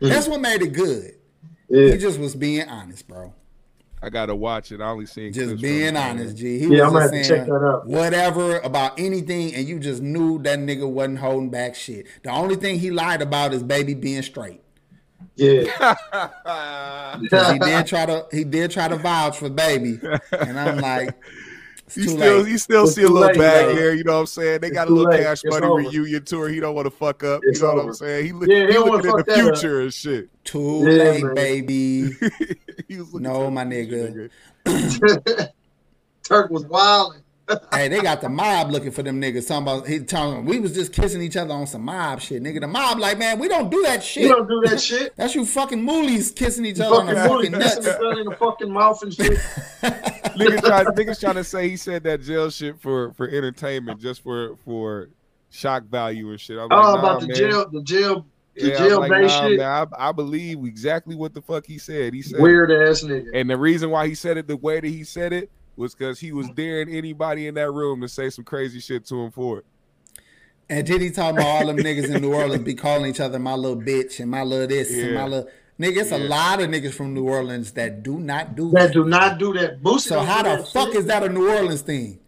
Mm-hmm. 0.01 0.09
That's 0.09 0.27
what 0.27 0.41
made 0.41 0.61
it 0.61 0.73
good. 0.73 1.15
Yeah. 1.69 1.91
He 1.91 1.97
just 1.97 2.19
was 2.19 2.35
being 2.35 2.67
honest, 2.67 3.07
bro. 3.07 3.33
I 4.01 4.09
gotta 4.09 4.35
watch 4.35 4.71
it. 4.71 4.79
I 4.79 4.89
only 4.89 5.07
seen 5.07 5.33
just 5.33 5.59
being 5.59 5.97
honest, 5.97 6.37
G. 6.37 6.59
He 6.59 6.67
yeah, 6.67 6.85
I'm 6.85 6.93
gonna 6.93 7.23
check 7.23 7.47
that 7.47 7.53
out. 7.53 7.87
Whatever 7.87 8.59
about 8.59 8.99
anything, 8.99 9.55
and 9.55 9.67
you 9.67 9.79
just 9.79 10.03
knew 10.03 10.37
that 10.43 10.59
nigga 10.59 10.87
wasn't 10.87 11.19
holding 11.19 11.49
back 11.49 11.73
shit. 11.73 12.05
The 12.23 12.29
only 12.29 12.55
thing 12.55 12.77
he 12.77 12.91
lied 12.91 13.23
about 13.23 13.53
is 13.53 13.63
baby 13.63 13.95
being 13.95 14.21
straight. 14.21 14.61
Yeah, 15.37 15.95
he 17.21 17.59
did 17.59 17.87
try 17.87 18.05
to 18.07 18.25
he 18.31 18.43
did 18.43 18.71
try 18.71 18.87
to 18.87 18.97
vouch 18.97 19.37
for 19.37 19.49
baby, 19.49 19.99
and 20.31 20.59
I'm 20.59 20.79
like, 20.79 21.15
you 21.95 22.03
still 22.09 22.39
late. 22.39 22.49
you 22.49 22.57
still 22.57 22.83
it's 22.83 22.95
see 22.95 23.03
a 23.03 23.07
little 23.07 23.27
late, 23.27 23.37
bag 23.37 23.75
there. 23.75 23.93
You 23.93 24.03
know 24.03 24.13
what 24.13 24.19
I'm 24.21 24.25
saying? 24.25 24.61
They 24.61 24.71
got 24.71 24.89
a 24.89 24.91
little 24.91 25.11
cash 25.11 25.41
money 25.45 25.65
over. 25.65 25.77
reunion 25.77 26.25
tour. 26.25 26.49
He 26.49 26.59
don't 26.59 26.75
want 26.75 26.85
to 26.87 26.91
fuck 26.91 27.23
up. 27.23 27.41
It's 27.43 27.59
you 27.59 27.65
know 27.65 27.73
over. 27.73 27.81
what 27.83 27.87
I'm 27.87 27.93
saying? 27.93 28.25
He, 28.25 28.31
yeah, 28.51 28.65
he, 28.67 28.73
he 28.73 28.77
looking 28.79 29.11
in 29.11 29.17
the 29.17 29.33
future 29.33 29.77
up. 29.77 29.83
and 29.83 29.93
shit. 29.93 30.43
Too 30.43 30.81
yeah, 30.83 31.03
late, 31.03 31.23
man. 31.23 31.35
baby. 31.35 32.09
no, 33.13 33.49
my 33.49 33.63
nigga. 33.63 34.29
Turk 36.23 36.51
was 36.51 36.65
wilding 36.65 37.21
hey, 37.73 37.87
they 37.87 38.01
got 38.01 38.21
the 38.21 38.29
mob 38.29 38.71
looking 38.71 38.91
for 38.91 39.03
them 39.03 39.21
niggas. 39.21 39.47
Talking 39.47 39.63
about 39.63 39.87
he 39.87 39.99
telling 39.99 40.35
them 40.35 40.45
we 40.45 40.59
was 40.59 40.73
just 40.73 40.91
kissing 40.91 41.21
each 41.21 41.37
other 41.37 41.53
on 41.53 41.67
some 41.67 41.83
mob 41.83 42.21
shit, 42.21 42.43
nigga. 42.43 42.59
The 42.59 42.67
mob 42.67 42.99
like, 42.99 43.17
man, 43.17 43.39
we 43.39 43.47
don't 43.47 43.69
do 43.69 43.81
that 43.83 44.03
shit. 44.03 44.23
We 44.23 44.29
don't 44.29 44.47
do 44.47 44.61
that 44.65 44.81
shit. 44.81 45.13
That's 45.17 45.35
you 45.35 45.45
fucking 45.45 45.81
moolies 45.81 46.35
kissing 46.35 46.65
each 46.65 46.79
other 46.79 46.95
fucking 46.95 47.09
on 47.09 47.15
the 47.15 47.29
fucking 47.29 47.51
nuts. 47.51 47.75
in 47.77 48.25
the 48.25 48.35
fucking 48.37 48.71
mouth 48.71 49.01
and 49.03 49.13
shit. 49.13 49.31
niggas, 49.81 50.61
try, 50.61 50.83
niggas 50.83 51.19
trying 51.19 51.35
to 51.35 51.43
say 51.43 51.69
he 51.69 51.77
said 51.77 52.03
that 52.03 52.21
jail 52.21 52.49
shit 52.49 52.79
for 52.79 53.13
for 53.13 53.27
entertainment, 53.29 54.01
just 54.01 54.21
for 54.23 54.57
for 54.65 55.09
shock 55.49 55.83
value 55.85 56.31
and 56.31 56.39
shit. 56.39 56.57
I'm 56.57 56.67
oh, 56.71 56.75
like, 56.75 56.83
nah, 56.83 56.99
about 56.99 57.21
the 57.21 57.27
man. 57.27 57.35
jail, 57.35 57.69
the 57.69 57.83
jail. 57.83 58.25
The 58.55 58.69
yeah, 58.69 58.77
jail 58.79 58.99
like, 59.01 59.11
nah, 59.11 59.27
shit. 59.27 59.59
Man, 59.59 59.87
I, 59.93 60.09
I, 60.09 60.11
believe 60.11 60.65
exactly 60.65 61.15
what 61.15 61.35
the 61.35 61.43
fuck 61.43 61.63
he 61.63 61.77
said. 61.77 62.15
He 62.15 62.23
said 62.23 62.41
weird 62.41 62.71
ass 62.71 63.03
nigga. 63.03 63.27
And 63.35 63.47
the 63.47 63.55
reason 63.55 63.91
why 63.91 64.07
he 64.07 64.15
said 64.15 64.35
it 64.35 64.47
the 64.47 64.57
way 64.57 64.79
that 64.79 64.87
he 64.87 65.03
said 65.03 65.31
it 65.31 65.51
was 65.77 65.93
because 65.95 66.19
he 66.19 66.31
was 66.31 66.49
daring 66.49 66.89
anybody 66.89 67.47
in 67.47 67.55
that 67.55 67.71
room 67.71 68.01
to 68.01 68.09
say 68.09 68.29
some 68.29 68.43
crazy 68.43 68.79
shit 68.79 69.05
to 69.05 69.21
him 69.21 69.31
for 69.31 69.59
it. 69.59 69.65
And 70.69 70.85
then 70.85 70.99
he 70.99 71.11
talking 71.11 71.37
about 71.37 71.47
all 71.47 71.67
them 71.67 71.77
niggas 71.77 72.13
in 72.13 72.21
New 72.21 72.33
Orleans 72.33 72.63
be 72.63 72.75
calling 72.75 73.09
each 73.09 73.21
other 73.21 73.39
my 73.39 73.53
little 73.53 73.81
bitch 73.81 74.19
and 74.19 74.29
my 74.29 74.43
little 74.43 74.67
this 74.67 74.91
yeah. 74.91 75.05
and 75.05 75.15
my 75.15 75.25
little 75.25 75.49
nigga. 75.79 75.97
It's 75.97 76.11
yeah. 76.11 76.17
a 76.17 76.27
lot 76.27 76.61
of 76.61 76.69
niggas 76.69 76.93
from 76.93 77.13
New 77.13 77.29
Orleans 77.29 77.71
that 77.73 78.03
do 78.03 78.19
not 78.19 78.55
do 78.55 78.71
that. 78.71 78.87
That 78.87 78.93
do 78.93 79.05
not 79.05 79.37
do 79.37 79.53
that. 79.53 79.81
Boosie 79.81 80.01
so 80.01 80.19
how 80.19 80.43
the 80.43 80.63
fuck 80.65 80.89
shit. 80.89 80.97
is 80.97 81.05
that 81.05 81.23
a 81.23 81.29
New 81.29 81.49
Orleans 81.49 81.81
thing? 81.83 82.19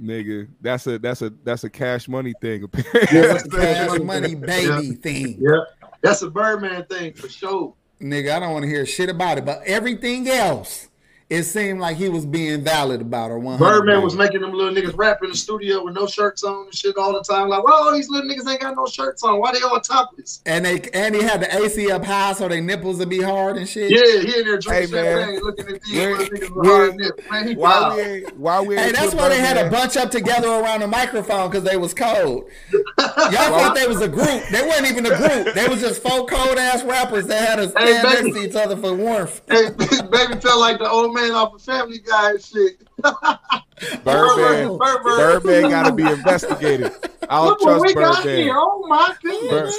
Nigga, 0.00 0.48
that's 0.60 0.86
a 0.86 0.98
that's 0.98 1.22
a 1.22 1.30
that's 1.44 1.64
a 1.64 1.70
cash 1.70 2.08
money 2.08 2.32
thing. 2.40 2.62
yeah, 3.12 3.26
that's 3.26 3.44
a 3.44 3.48
cash 3.50 4.00
money 4.00 4.34
baby 4.34 4.86
yeah. 4.86 4.94
thing. 4.94 5.38
Yeah, 5.38 5.60
that's 6.00 6.22
a 6.22 6.30
Birdman 6.30 6.86
thing 6.86 7.12
for 7.12 7.28
sure. 7.28 7.74
Nigga, 8.00 8.32
I 8.32 8.40
don't 8.40 8.52
want 8.52 8.64
to 8.64 8.68
hear 8.68 8.86
shit 8.86 9.08
about 9.08 9.38
it, 9.38 9.44
but 9.44 9.62
everything 9.66 10.28
else 10.28 10.88
it 11.30 11.44
seemed 11.44 11.80
like 11.80 11.96
he 11.96 12.10
was 12.10 12.26
being 12.26 12.62
valid 12.62 13.00
about 13.00 13.30
her. 13.30 13.38
One 13.38 13.58
Birdman 13.58 14.02
was 14.02 14.14
making 14.14 14.42
them 14.42 14.52
little 14.52 14.74
niggas 14.74 14.96
rap 14.96 15.22
in 15.22 15.30
the 15.30 15.36
studio 15.36 15.82
with 15.82 15.94
no 15.94 16.06
shirts 16.06 16.44
on 16.44 16.66
and 16.66 16.74
shit 16.74 16.98
all 16.98 17.14
the 17.14 17.22
time. 17.22 17.48
Like, 17.48 17.64
well, 17.64 17.92
these 17.92 18.10
little 18.10 18.28
niggas 18.28 18.48
ain't 18.48 18.60
got 18.60 18.76
no 18.76 18.86
shirts 18.86 19.22
on. 19.22 19.40
Why 19.40 19.52
they 19.52 19.62
all 19.62 19.80
topless? 19.80 20.42
And 20.44 20.66
they 20.66 20.82
and 20.92 21.14
he 21.14 21.22
had 21.22 21.40
the 21.40 21.62
AC 21.62 21.90
up 21.90 22.04
high 22.04 22.34
so 22.34 22.46
their 22.48 22.60
nipples 22.60 22.98
would 22.98 23.08
be 23.08 23.22
hard 23.22 23.56
and 23.56 23.66
shit. 23.66 23.90
Yeah, 23.90 24.20
he 24.20 24.38
in 24.38 24.44
there 24.44 24.58
drinking 24.58 24.94
hey, 24.96 25.04
champagne, 25.04 25.40
looking 25.42 25.66
at 25.68 25.82
these 25.82 25.94
niggas 25.94 26.54
with 26.54 26.66
hard 26.66 26.96
nips. 26.96 27.30
Man, 27.30 27.48
he 27.48 27.54
why 27.54 27.96
we 27.96 28.20
why 28.36 28.60
we 28.60 28.76
Hey, 28.76 28.92
that's 28.92 29.14
why 29.14 29.30
they 29.30 29.40
had 29.40 29.56
a 29.56 29.70
bunch 29.70 29.96
up 29.96 30.10
together 30.10 30.48
around 30.48 30.80
the 30.80 30.86
microphone 30.86 31.48
because 31.50 31.64
they 31.64 31.78
was 31.78 31.94
cold. 31.94 32.50
Y'all 32.98 33.30
thought 33.30 33.74
they 33.74 33.86
was 33.86 34.02
a 34.02 34.08
group. 34.08 34.44
They 34.50 34.60
weren't 34.60 34.86
even 34.86 35.06
a 35.06 35.16
group. 35.16 35.54
They 35.54 35.68
was 35.68 35.80
just 35.80 36.02
four 36.02 36.26
cold 36.26 36.58
ass 36.58 36.84
rappers 36.84 37.26
that 37.28 37.48
had 37.48 37.56
to 37.56 37.70
stand 37.70 38.06
hey, 38.06 38.22
next 38.22 38.36
to 38.36 38.42
each 38.46 38.54
other 38.54 38.76
for 38.76 38.94
warmth. 38.94 39.40
Hey, 39.48 39.70
baby 40.10 40.40
felt 40.40 40.60
like 40.60 40.78
the 40.78 40.88
old 40.88 41.13
man 41.14 41.32
off 41.32 41.54
of 41.54 41.62
Family 41.62 41.98
Guy 41.98 42.30
and 42.30 42.42
shit. 42.42 42.86
Birdman, 44.04 44.78
Birdman 44.78 45.70
got 45.70 45.86
to 45.86 45.92
be 45.92 46.02
investigated. 46.02 46.92
I 47.28 47.36
don't 47.36 47.48
Look 47.48 47.60
trust 47.60 47.94
Birdman. 47.94 48.50
Oh, 48.50 48.82
oh 48.84 48.88
my 48.88 49.14
goodness! 49.22 49.76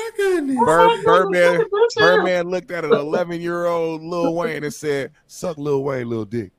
Bird, 0.65 1.03
Birdman, 1.05 1.65
Birdman 1.95 2.49
looked 2.49 2.71
at 2.71 2.85
an 2.85 2.93
11 2.93 3.41
year 3.41 3.65
old 3.65 4.03
Lil 4.03 4.33
Wayne 4.33 4.63
and 4.63 4.73
said, 4.73 5.11
"Suck 5.27 5.57
Lil 5.57 5.83
Wayne, 5.83 6.09
little 6.09 6.25
dick." 6.25 6.51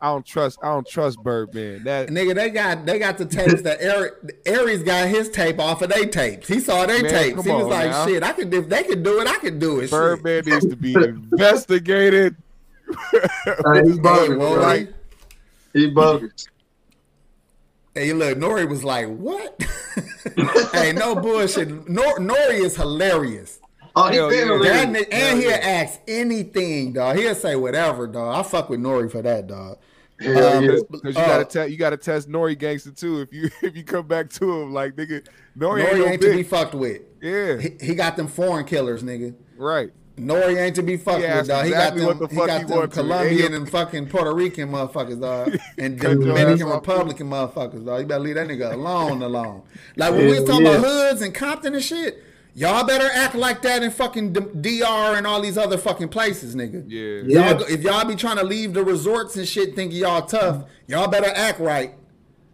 I 0.00 0.08
don't 0.08 0.26
trust. 0.26 0.58
I 0.62 0.68
don't 0.68 0.86
trust 0.86 1.22
Birdman. 1.22 1.84
That 1.84 2.08
nigga, 2.08 2.34
they 2.34 2.50
got 2.50 2.84
they 2.84 2.98
got 2.98 3.16
the 3.16 3.24
tapes 3.24 3.62
that 3.62 3.80
Aries 4.44 4.82
got 4.82 5.08
his 5.08 5.30
tape 5.30 5.58
off 5.58 5.80
of 5.82 5.88
their 5.88 6.06
tapes. 6.06 6.48
He 6.48 6.60
saw 6.60 6.84
their 6.86 7.00
tapes. 7.00 7.44
He 7.44 7.50
was 7.50 7.66
like, 7.66 7.90
now. 7.90 8.06
"Shit, 8.06 8.22
I 8.22 8.32
could 8.32 8.52
if 8.52 8.68
they 8.68 8.82
could 8.82 9.02
do 9.02 9.20
it, 9.20 9.26
I 9.26 9.38
could 9.38 9.58
do 9.58 9.80
it." 9.80 9.90
Birdman 9.90 10.44
shit. 10.44 10.52
needs 10.52 10.66
to 10.66 10.76
be 10.76 10.94
investigated. 10.94 12.36
He's 13.84 13.98
bogus, 13.98 14.36
right? 14.36 14.88
He 15.72 15.90
bogus. 15.90 16.48
Hey, 17.94 18.12
look, 18.12 18.36
Nori 18.36 18.68
was 18.68 18.84
like, 18.84 19.08
"What?" 19.08 19.62
hey, 20.72 20.92
no 20.92 21.14
bullshit. 21.14 21.88
Nor- 21.88 22.18
Nori 22.18 22.64
is 22.64 22.76
hilarious. 22.76 23.58
Oh, 23.98 24.08
he 24.10 24.16
yeah. 24.16 24.82
and 24.82 24.96
yeah, 25.10 25.34
he'll 25.34 25.50
ask 25.52 26.00
anything, 26.06 26.92
dog. 26.92 27.16
He'll 27.16 27.34
say 27.34 27.56
whatever, 27.56 28.06
dog. 28.06 28.36
I 28.36 28.42
fuck 28.46 28.68
with 28.68 28.80
Nori 28.80 29.10
for 29.10 29.22
that, 29.22 29.46
dog. 29.46 29.78
Because 30.18 30.56
um, 30.56 30.64
you 30.64 31.12
gotta 31.12 31.40
uh, 31.40 31.44
test, 31.44 31.70
you 31.70 31.76
gotta 31.78 31.96
test 31.96 32.28
Nori 32.28 32.58
gangster 32.58 32.90
too. 32.90 33.22
If 33.22 33.32
you 33.32 33.50
if 33.62 33.74
you 33.74 33.84
come 33.84 34.06
back 34.06 34.28
to 34.30 34.60
him 34.60 34.74
like 34.74 34.96
nigga, 34.96 35.26
Nori, 35.58 35.84
Nori 35.84 36.00
ain't, 36.00 36.10
ain't 36.12 36.22
to 36.22 36.36
be 36.36 36.42
fucked 36.42 36.74
with. 36.74 37.00
Yeah, 37.22 37.58
he, 37.58 37.76
he, 37.80 37.94
got 37.94 38.16
them 38.16 38.28
foreign 38.28 38.66
killers, 38.66 39.02
nigga. 39.02 39.34
Right. 39.56 39.90
Nori 40.18 40.58
ain't 40.58 40.74
to 40.76 40.82
be 40.82 40.96
fucked 40.96 41.24
he 41.24 41.30
with, 41.30 41.46
dog. 41.46 41.66
Exactly 41.66 42.00
he 42.00 42.06
got 42.06 42.18
them, 42.18 42.28
he 42.30 42.36
got 42.36 42.60
he 42.62 42.66
them 42.66 42.90
Colombian 42.90 43.54
and 43.54 43.68
fucking 43.68 44.08
Puerto 44.08 44.34
Rican 44.34 44.70
motherfuckers, 44.70 45.20
dog, 45.20 45.58
and 45.78 46.00
Dominican 46.00 46.68
Republican 46.68 47.28
motherfuckers, 47.28 47.84
dog. 47.84 48.00
You 48.00 48.06
better 48.06 48.20
leave 48.20 48.36
that 48.36 48.48
nigga 48.48 48.72
alone, 48.72 49.22
alone. 49.22 49.62
Like 49.96 50.12
when 50.12 50.20
yeah, 50.20 50.26
we 50.26 50.40
was 50.40 50.48
talking 50.48 50.66
yeah. 50.66 50.72
about 50.72 50.86
hoods 50.86 51.22
and 51.22 51.34
Compton 51.34 51.74
and 51.74 51.84
shit. 51.84 52.22
Y'all 52.54 52.86
better 52.86 53.06
act 53.12 53.34
like 53.34 53.60
that 53.60 53.82
in 53.82 53.90
fucking 53.90 54.32
DR 54.32 55.18
and 55.18 55.26
all 55.26 55.42
these 55.42 55.58
other 55.58 55.76
fucking 55.76 56.08
places, 56.08 56.56
nigga. 56.56 56.84
Yeah. 56.86 57.52
Y'all, 57.52 57.62
if 57.64 57.82
y'all 57.82 58.06
be 58.06 58.16
trying 58.16 58.38
to 58.38 58.44
leave 58.44 58.72
the 58.72 58.82
resorts 58.82 59.36
and 59.36 59.46
shit 59.46 59.76
thinking 59.76 59.98
y'all 59.98 60.22
tough, 60.22 60.64
y'all 60.86 61.06
better 61.08 61.30
act 61.34 61.60
right. 61.60 61.92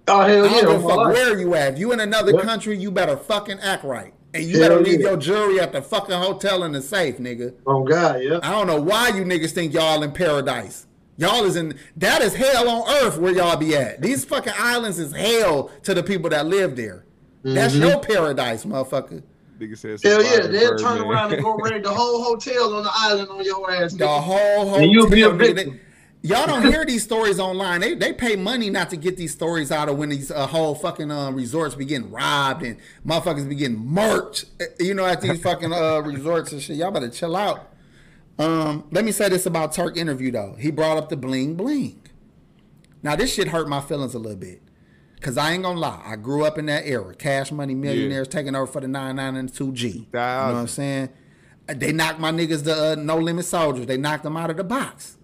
Oh 0.09 0.23
hell 0.23 0.47
yeah! 0.47 0.79
Fuck 0.81 1.13
where 1.13 1.39
you 1.39 1.55
at. 1.55 1.75
If 1.75 1.79
you 1.79 1.93
in 1.93 2.01
another 2.01 2.33
what? 2.33 2.43
country, 2.43 2.77
you 2.77 2.91
better 2.91 3.17
fucking 3.17 3.61
act 3.61 3.85
right. 3.85 4.13
And 4.35 4.45
you 4.45 4.61
hell 4.61 4.69
better 4.69 4.81
leave 4.81 5.01
yeah. 5.01 5.09
your 5.09 5.17
jewelry 5.17 5.61
at 5.61 5.73
the 5.73 5.83
fucking 5.83 6.15
hotel 6.15 6.65
in 6.65 6.73
the 6.73 6.83
safe, 6.83 7.19
nigga. 7.19 7.55
Oh 7.67 7.85
God, 7.85 8.23
yeah. 8.23 8.41
I 8.43 8.51
don't 8.51 8.67
know 8.67 8.81
why 8.81 9.09
you 9.09 9.25
niggas 9.25 9.53
think 9.53 9.73
y'all 9.75 10.03
in 10.03 10.13
paradise. 10.13 10.87
Y'all 11.19 11.45
is 11.45 11.57
in 11.57 11.79
that 11.97 12.23
is 12.23 12.35
hell 12.35 12.69
on 12.69 12.89
earth 13.03 13.19
where 13.19 13.33
y'all 13.33 13.57
be 13.57 13.77
at. 13.77 14.01
These 14.01 14.25
fucking 14.25 14.55
islands 14.57 14.99
is 14.99 15.13
hell 15.13 15.71
to 15.83 15.95
the 15.95 16.03
people 16.03 16.31
that 16.31 16.47
live 16.47 16.77
there. 16.77 17.05
Mm-hmm. 17.45 17.55
That's 17.55 17.75
your 17.75 18.01
paradise, 18.01 18.65
motherfucker. 18.65 19.23
Nigga 19.59 19.79
said 19.79 20.01
Hell 20.03 20.25
yeah, 20.25 20.47
they'll 20.47 20.77
turn 20.77 20.99
man. 20.99 21.09
around 21.09 21.33
and 21.33 21.43
go 21.43 21.55
raid 21.55 21.85
the 21.85 21.91
whole 21.91 22.25
hotel 22.25 22.75
on 22.75 22.85
the 22.85 22.91
island 22.93 23.29
on 23.29 23.45
your 23.45 23.71
ass. 23.71 23.93
The 23.93 24.09
whole 24.09 24.65
hotel. 24.65 24.77
And 24.77 24.91
you'll 24.91 25.11
be 25.11 25.23
a 25.23 25.31
victim. 25.31 25.79
Y'all 26.25 26.47
don't 26.47 26.63
hear 26.63 26.85
these 26.85 27.03
stories 27.03 27.41
online. 27.41 27.81
They 27.81 27.95
they 27.95 28.13
pay 28.13 28.37
money 28.37 28.71
not 28.71 28.91
to 28.91 28.97
get 28.97 29.17
these 29.17 29.33
stories 29.33 29.73
out 29.73 29.89
of 29.89 29.99
when 29.99 30.09
these 30.09 30.31
uh, 30.31 30.47
whole 30.47 30.77
fucking 30.77 31.11
uh, 31.11 31.33
resorts 31.33 31.75
be 31.75 31.85
getting 31.85 32.13
robbed 32.13 32.63
and 32.63 32.77
motherfuckers 33.05 33.49
be 33.49 33.57
getting 33.57 33.79
murked. 33.79 34.45
Eh, 34.61 34.67
you 34.79 34.95
know, 34.95 35.05
at 35.05 35.21
these 35.21 35.43
fucking 35.43 35.73
uh, 35.73 35.99
resorts 36.01 36.53
and 36.53 36.63
shit. 36.63 36.77
Y'all 36.77 36.93
better 36.93 37.09
chill 37.09 37.35
out. 37.35 37.73
Um, 38.39 38.87
let 38.93 39.05
me 39.05 39.11
say 39.11 39.29
this 39.29 39.47
about 39.47 39.73
Turk 39.73 39.97
interview 39.97 40.31
though. 40.31 40.55
He 40.59 40.71
brought 40.71 40.97
up 40.97 41.09
the 41.09 41.17
bling 41.17 41.57
bling. 41.57 42.01
Now 43.03 43.17
this 43.17 43.35
shit 43.35 43.49
hurt 43.49 43.69
my 43.69 43.81
feelings 43.81 44.15
a 44.15 44.21
little 44.21 44.39
bit. 44.39 44.63
Cause 45.21 45.37
I 45.37 45.53
ain't 45.53 45.63
gonna 45.63 45.79
lie, 45.79 46.03
I 46.05 46.17
grew 46.17 46.45
up 46.45 46.59
in 46.59 46.67
that 46.67 46.85
era. 46.85 47.15
Cash 47.15 47.53
money 47.53 47.77
millionaires 47.77 48.27
yeah. 48.29 48.33
taking 48.33 48.57
over 48.57 48.67
for 48.67 48.81
the 48.81 48.89
99 48.89 49.37
and 49.37 49.53
2G. 49.53 49.95
You 49.95 50.01
know 50.01 50.07
what 50.13 50.55
I'm 50.55 50.67
saying? 50.69 51.11
They 51.67 51.93
knocked 51.93 52.19
my 52.19 52.33
niggas 52.33 52.65
the 52.65 52.93
uh, 52.93 52.95
no 52.97 53.19
limit 53.19 53.45
soldiers. 53.45 53.87
They 53.87 53.97
knocked 53.97 54.25
them 54.25 54.37
out 54.37 54.51
of 54.51 54.57
the 54.57 54.65
box. 54.65 55.17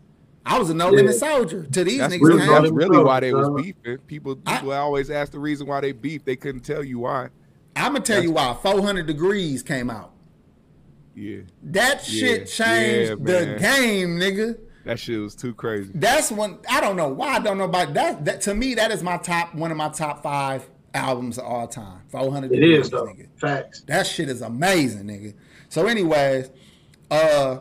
I 0.49 0.59
was 0.59 0.71
a 0.71 0.75
no 0.75 0.89
limit 0.89 1.13
yeah. 1.13 1.19
soldier 1.19 1.65
to 1.65 1.85
these 1.85 1.99
that's 1.99 2.15
niggas. 2.15 2.27
Really, 2.27 2.47
that's 2.47 2.71
really 2.71 3.05
why 3.05 3.21
they 3.21 3.35
was 3.35 3.51
beefing. 3.63 3.99
People 4.07 4.37
people 4.37 4.73
I, 4.73 4.79
always 4.79 5.11
ask 5.11 5.31
the 5.31 5.39
reason 5.39 5.67
why 5.67 5.83
they 5.83 5.93
beef. 5.93 6.25
They 6.25 6.37
couldn't 6.37 6.63
tell 6.63 6.83
you 6.83 7.01
why. 7.01 7.29
I'm 7.77 7.93
gonna 7.93 8.01
tell 8.01 8.17
that's 8.17 8.25
you 8.25 8.33
why. 8.33 8.57
400 8.63 9.07
Degreez 9.07 9.65
came 9.65 9.91
out. 9.91 10.13
Yeah. 11.15 11.41
That 11.65 12.03
shit 12.03 12.41
yeah. 12.59 12.67
changed 12.67 13.25
the 13.25 13.59
game, 13.61 14.19
nigga. 14.19 14.59
That 14.85 14.99
shit 14.99 15.21
was 15.21 15.35
too 15.35 15.53
crazy. 15.53 15.93
That's 15.95 16.33
one. 16.33 16.61
I 16.67 16.81
don't 16.81 16.97
know 16.97 17.09
why. 17.09 17.35
I 17.35 17.39
don't 17.41 17.59
know 17.59 17.65
about 17.65 17.93
that. 17.93 18.25
That 18.25 18.41
to 18.43 18.55
me, 18.55 18.75
that 18.77 18.91
is 18.91 19.03
my 19.03 19.19
top 19.19 19.55
one 19.55 19.71
of 19.71 19.77
my 19.77 19.91
top 19.91 20.23
five 20.23 20.67
albums 20.95 21.37
of 21.37 21.45
all 21.45 21.69
time. 21.69 22.01
Four 22.09 22.33
hundred. 22.33 22.53
It 22.53 22.63
is 22.63 22.89
though. 22.89 23.05
Nigga. 23.05 23.29
Facts. 23.37 23.83
That 23.83 24.07
shit 24.07 24.31
is 24.31 24.41
amazing, 24.41 25.05
nigga. 25.05 25.35
So, 25.69 25.87
anyways, 25.87 26.51
uh, 27.11 27.59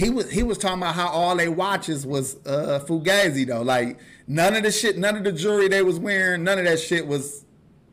he 0.00 0.08
was 0.08 0.30
he 0.30 0.42
was 0.42 0.56
talking 0.56 0.78
about 0.78 0.94
how 0.94 1.08
all 1.08 1.36
they 1.36 1.48
watches 1.48 2.06
was 2.06 2.36
uh 2.46 2.82
Fugazi 2.86 3.46
though. 3.46 3.60
Like 3.60 3.98
none 4.26 4.56
of 4.56 4.62
the 4.62 4.72
shit, 4.72 4.96
none 4.96 5.14
of 5.14 5.24
the 5.24 5.32
jewelry 5.32 5.68
they 5.68 5.82
was 5.82 5.98
wearing, 5.98 6.42
none 6.42 6.58
of 6.58 6.64
that 6.64 6.80
shit 6.80 7.06
was 7.06 7.44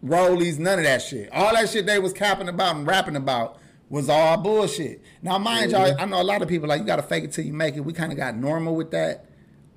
Rollies, 0.04 0.58
none 0.58 0.80
of 0.80 0.86
that 0.86 1.02
shit. 1.02 1.30
All 1.34 1.54
that 1.54 1.70
shit 1.70 1.86
they 1.86 2.00
was 2.00 2.14
capping 2.14 2.48
about 2.48 2.78
and 2.78 2.88
rapping 2.88 3.18
about 3.18 3.58
was 3.90 4.08
all 4.10 4.38
bullshit. 4.38 5.02
Now, 5.22 5.38
mind 5.38 5.72
y'all, 5.72 5.96
I 6.00 6.06
know 6.06 6.22
a 6.22 6.24
lot 6.24 6.42
of 6.42 6.48
people 6.48 6.70
like 6.70 6.80
you 6.80 6.88
gotta 6.88 7.04
fake 7.04 7.26
it 7.26 7.34
till 7.34 7.44
you 7.44 7.54
make 7.54 7.76
it. 7.76 7.82
We 7.82 7.92
kind 7.92 8.14
of 8.14 8.18
got 8.18 8.38
normal 8.38 8.76
with 8.76 8.92
that. 8.92 9.26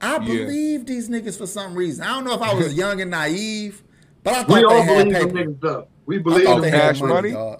I 0.00 0.18
believe 0.18 0.80
yeah. 0.80 0.84
these 0.86 1.10
niggas 1.10 1.36
for 1.36 1.46
some 1.46 1.74
reason. 1.74 2.04
I 2.04 2.10
don't 2.10 2.24
know 2.24 2.34
if 2.34 2.42
I 2.42 2.54
was 2.54 2.74
young 2.84 3.00
and 3.00 3.10
naive, 3.10 3.82
but 4.22 4.34
I 4.34 4.44
thought 4.44 4.56
we 4.56 4.64
all 4.64 4.86
believe 4.86 5.14
paper. 5.14 5.30
niggas 5.30 5.86
We 6.06 6.18
believe 6.18 6.48
in 6.48 6.70
cash 6.70 7.00
money. 7.00 7.32
money? 7.32 7.56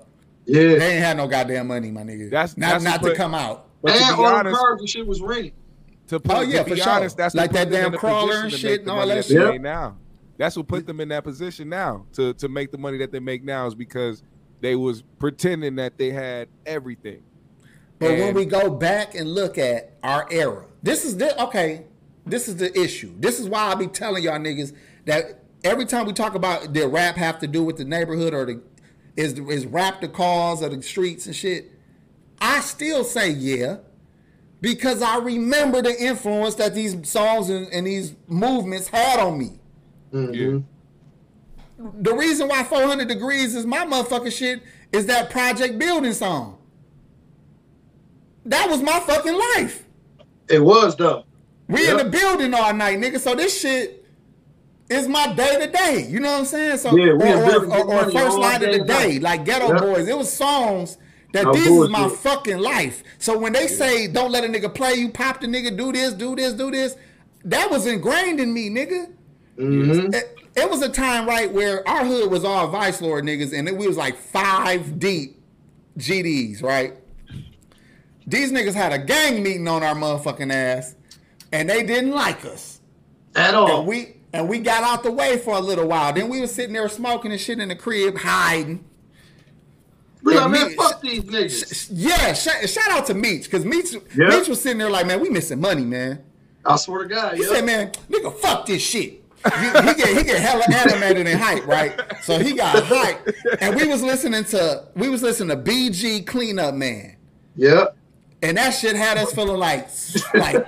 Yeah, 0.47 0.77
they 0.79 0.95
ain't 0.95 1.05
had 1.05 1.17
no 1.17 1.27
goddamn 1.27 1.67
money, 1.67 1.91
my 1.91 2.03
nigga. 2.03 2.31
That's 2.31 2.57
not 2.57 2.83
that's 2.83 2.85
not 2.85 3.03
to 3.03 3.15
come 3.17 3.35
out. 3.35 3.70
But 3.82 3.97
and 3.97 4.15
all 4.15 4.44
the 4.44 4.51
cars 4.51 4.81
and 4.81 4.89
shit 4.89 5.07
was 5.07 5.20
rented. 5.20 5.52
To 6.09 6.19
put, 6.19 6.36
oh 6.36 6.40
yeah, 6.40 6.65
to 6.65 6.74
be 6.74 6.82
honest, 6.82 7.16
sure. 7.16 7.24
that's 7.24 7.35
like 7.35 7.52
that 7.52 7.70
damn 7.70 7.93
crawler 7.93 8.43
and 8.43 8.52
shit 8.52 8.81
and 8.81 8.90
all 8.90 9.07
that 9.07 9.24
shit. 9.24 9.61
Now, 9.61 9.97
that's 10.36 10.57
what 10.57 10.66
put 10.66 10.86
them 10.86 11.01
in 11.01 11.09
that 11.11 11.23
position 11.23 11.69
now 11.69 12.07
to 12.15 12.35
to 12.35 12.48
make 12.48 12.73
the 12.73 12.78
money 12.78 12.98
that 12.98 13.12
they 13.12 13.20
make 13.20 13.44
now 13.44 13.66
is 13.66 13.74
because 13.74 14.23
they 14.61 14.74
was 14.77 15.02
pretending 15.19 15.77
that 15.77 15.98
they 15.98 16.11
had 16.11 16.48
everything. 16.66 17.23
But 17.98 18.12
and 18.12 18.20
when 18.20 18.35
we 18.35 18.44
go 18.44 18.70
back 18.70 19.15
and 19.15 19.28
look 19.28 19.59
at 19.59 19.93
our 20.02 20.27
era, 20.31 20.65
this 20.82 21.05
is 21.05 21.16
the 21.16 21.40
okay. 21.44 21.85
This 22.27 22.48
is 22.48 22.57
the 22.57 22.77
issue. 22.78 23.12
This 23.19 23.39
is 23.39 23.48
why 23.48 23.66
I 23.66 23.74
be 23.74 23.86
telling 23.86 24.23
y'all 24.23 24.39
niggas 24.39 24.74
that 25.05 25.44
every 25.65 25.85
time 25.85 26.07
we 26.07 26.12
talk 26.12 26.35
about 26.35 26.73
did 26.73 26.86
rap 26.86 27.16
have 27.16 27.39
to 27.40 27.47
do 27.47 27.62
with 27.62 27.77
the 27.77 27.85
neighborhood 27.85 28.35
or 28.35 28.47
the 28.47 28.62
is 29.16 29.39
is 29.39 29.66
rap 29.66 30.01
the 30.01 30.09
cause 30.09 30.62
of 30.62 30.70
the 30.74 30.82
streets 30.82 31.27
and 31.27 31.36
shit, 31.36 31.70
I 32.41 32.61
still 32.61 33.05
say 33.05 33.31
yeah. 33.31 33.79
Because 34.61 35.01
I 35.01 35.19
remember 35.19 35.81
the 35.81 35.99
influence 36.03 36.55
that 36.57 36.75
these 36.75 37.09
songs 37.09 37.49
and, 37.49 37.67
and 37.69 37.87
these 37.87 38.15
movements 38.27 38.89
had 38.89 39.19
on 39.19 39.39
me. 39.39 39.59
Mm-hmm. 40.12 40.59
The 42.03 42.15
reason 42.15 42.49
why 42.49 42.62
400 42.65 43.09
Degreez 43.09 43.57
is 43.57 43.65
my 43.65 43.87
motherfucking 43.87 44.37
shit 44.37 44.62
is 44.93 45.07
that 45.07 45.31
Project 45.31 45.79
Building 45.79 46.12
song. 46.12 46.59
That 48.45 48.69
was 48.69 48.83
my 48.83 49.01
fucking 49.01 49.39
life. 49.57 49.85
It 50.49 50.62
was 50.62 50.97
though. 50.97 51.25
We 51.69 51.83
yep. 51.85 51.93
in 51.93 51.97
the 51.99 52.11
building 52.11 52.53
all 52.53 52.75
night, 52.75 52.99
nigga. 52.99 53.21
So 53.21 53.35
this 53.35 53.59
shit 53.59 54.05
is 54.91 55.07
my 55.07 55.33
day 55.35 55.65
to 55.65 55.71
day. 55.71 56.07
You 56.09 56.21
know 56.21 56.33
what 56.33 56.41
I'm 56.41 56.45
saying? 56.45 56.79
So 56.79 56.97
yeah, 56.97 57.12
or, 57.12 57.65
or, 57.65 57.67
or, 57.67 57.95
or 57.95 58.11
first 58.11 58.37
line 58.37 58.62
of 58.65 58.73
the 58.73 58.85
day, 58.85 59.21
like 59.21 59.45
Geto 59.45 59.69
yep. 59.69 59.81
Boys. 59.81 60.09
It 60.09 60.19
was 60.19 60.31
songs 60.31 60.99
that 61.32 61.44
no 61.44 61.52
this 61.52 61.69
bullshit. 61.69 61.85
is 61.85 61.90
my 61.90 62.09
fucking 62.09 62.59
life. 62.59 63.02
So 63.19 63.39
when 63.39 63.52
they 63.52 63.62
yeah. 63.62 63.77
say 63.77 64.09
don't 64.09 64.32
let 64.32 64.44
a 64.44 64.48
nigga 64.48 64.74
play 64.74 64.94
you, 64.94 65.11
pop 65.11 65.40
the 65.40 65.47
nigga, 65.47 65.77
do 65.77 65.93
this, 65.93 66.12
do 66.15 66.35
this, 66.35 66.52
do 66.55 66.70
this, 66.70 66.97
that 67.44 67.70
was 67.70 67.86
ingrained 67.86 68.40
in 68.40 68.52
me, 68.52 68.69
nigga. 68.70 69.12
Mm-hmm. 69.57 70.15
It, 70.15 70.39
it, 70.57 70.70
was 70.70 70.82
a 70.82 70.89
time 70.89 71.27
right 71.27 71.51
where 71.52 71.86
our 71.89 72.05
hood 72.05 72.31
was 72.31 72.44
all 72.44 72.69
Vice 72.69 73.01
Lord 73.01 73.24
niggas, 73.24 73.57
and 73.57 73.70
we 73.78 73.86
was 73.86 73.97
like 73.97 74.16
five 74.16 74.98
deep 74.98 75.43
GDs, 75.98 76.62
right? 76.62 76.94
These 78.27 78.52
niggas 78.52 78.74
had 78.74 78.93
a 78.93 78.98
gang 78.98 79.43
meeting 79.43 79.69
on 79.69 79.82
our 79.82 79.94
motherfucking 79.94 80.52
ass, 80.52 80.94
and 81.52 81.69
they 81.69 81.82
didn't 81.82 82.12
like 82.12 82.44
us 82.44 82.81
at 83.35 83.55
all. 83.55 83.81
And 83.81 83.89
we 83.89 84.16
and 84.32 84.48
we 84.48 84.61
got 84.61 84.82
out 84.82 85.02
the 85.02 85.11
way 85.11 85.39
for 85.39 85.57
a 85.57 85.61
little 85.61 85.89
while. 85.89 86.12
Then 86.12 86.28
we 86.28 86.40
was 86.40 86.55
sitting 86.55 86.73
there 86.73 86.89
smoking 86.89 87.32
and 87.32 87.40
shit 87.40 87.59
in 87.59 87.69
the 87.69 87.77
crib, 87.77 88.16
hiding. 88.16 88.85
We 90.23 90.37
like, 90.37 90.51
man, 90.51 90.77
fuck 90.77 91.01
these 91.01 91.23
niggas. 91.23 91.89
Yeah, 91.93 92.33
shout, 92.35 92.69
shout 92.69 92.91
out 92.91 93.07
to 93.07 93.15
Meech, 93.15 93.45
because 93.45 93.65
Meech, 93.65 93.93
yep. 93.93 94.05
Meech 94.15 94.49
was 94.49 94.61
sitting 94.61 94.79
there 94.79 94.91
like, 94.91 95.07
man, 95.07 95.21
we 95.21 95.31
missing 95.31 95.61
money, 95.61 95.85
man. 95.85 96.23
I 96.65 96.77
swear 96.77 97.05
to 97.05 97.09
God. 97.09 97.35
He 97.35 97.43
yep. 97.43 97.51
said, 97.51 97.65
man, 97.65 97.93
nigga, 98.11 98.37
fuck 98.39 98.67
this 98.67 98.83
shit. 98.83 99.23
he, 99.43 99.67
he, 99.67 99.95
get 99.95 100.19
he 100.19 100.23
get 100.23 100.39
hella 100.39 100.65
animated 100.71 101.27
and 101.27 101.41
hype, 101.41 101.67
right? 101.67 101.99
So 102.21 102.39
he 102.39 102.53
got 102.53 102.85
hype, 102.85 103.27
and 103.63 103.75
we 103.75 103.87
was 103.87 104.03
listening 104.03 104.45
to 104.45 104.89
we 104.95 105.09
was 105.09 105.23
listening 105.23 105.57
to 105.57 105.71
BG 105.71 106.27
Cleanup 106.27 106.75
Man. 106.75 107.17
Yep. 107.57 107.97
And 108.43 108.57
that 108.59 108.71
shit 108.71 108.97
had 108.97 109.17
us 109.17 109.33
feeling 109.33 109.59
like 109.59 109.89
like 110.35 110.67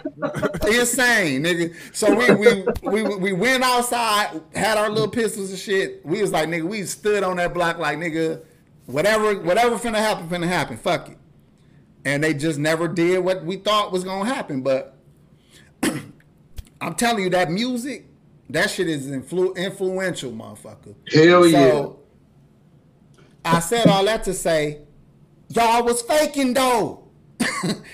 insane, 0.66 1.42
nigga. 1.42 1.74
So 1.92 2.14
we, 2.14 2.34
we 2.34 2.64
we 2.82 3.16
we 3.16 3.32
went 3.34 3.62
outside, 3.62 4.40
had 4.54 4.78
our 4.78 4.88
little 4.88 5.08
pistols 5.08 5.50
and 5.50 5.58
shit. 5.58 6.04
We 6.04 6.22
was 6.22 6.32
like, 6.32 6.48
nigga, 6.48 6.64
we 6.64 6.84
stood 6.84 7.22
on 7.22 7.36
that 7.36 7.52
block 7.52 7.76
like, 7.76 7.98
nigga, 7.98 8.40
whatever 8.86 9.38
whatever 9.40 9.76
finna 9.76 9.98
happen, 9.98 10.28
finna 10.28 10.48
happen. 10.48 10.76
Fuck 10.76 11.10
it. 11.10 11.18
And 12.04 12.22
they 12.22 12.34
just 12.34 12.58
never 12.58 12.88
did 12.88 13.20
what 13.20 13.44
we 13.44 13.56
thought 13.56 13.92
was 13.92 14.04
gonna 14.04 14.32
happen. 14.32 14.62
But 14.62 14.96
I'm 16.80 16.94
telling 16.94 17.24
you, 17.24 17.30
that 17.30 17.50
music, 17.50 18.06
that 18.50 18.70
shit 18.70 18.88
is 18.88 19.06
influ- 19.06 19.56
influential, 19.56 20.32
motherfucker. 20.32 20.94
Hell 21.12 21.44
so, 21.44 21.48
yeah. 21.48 21.86
I 23.44 23.60
said 23.60 23.86
all 23.86 24.04
that 24.04 24.24
to 24.24 24.34
say, 24.34 24.80
y'all 25.48 25.84
was 25.84 26.02
faking 26.02 26.54
though. 26.54 27.08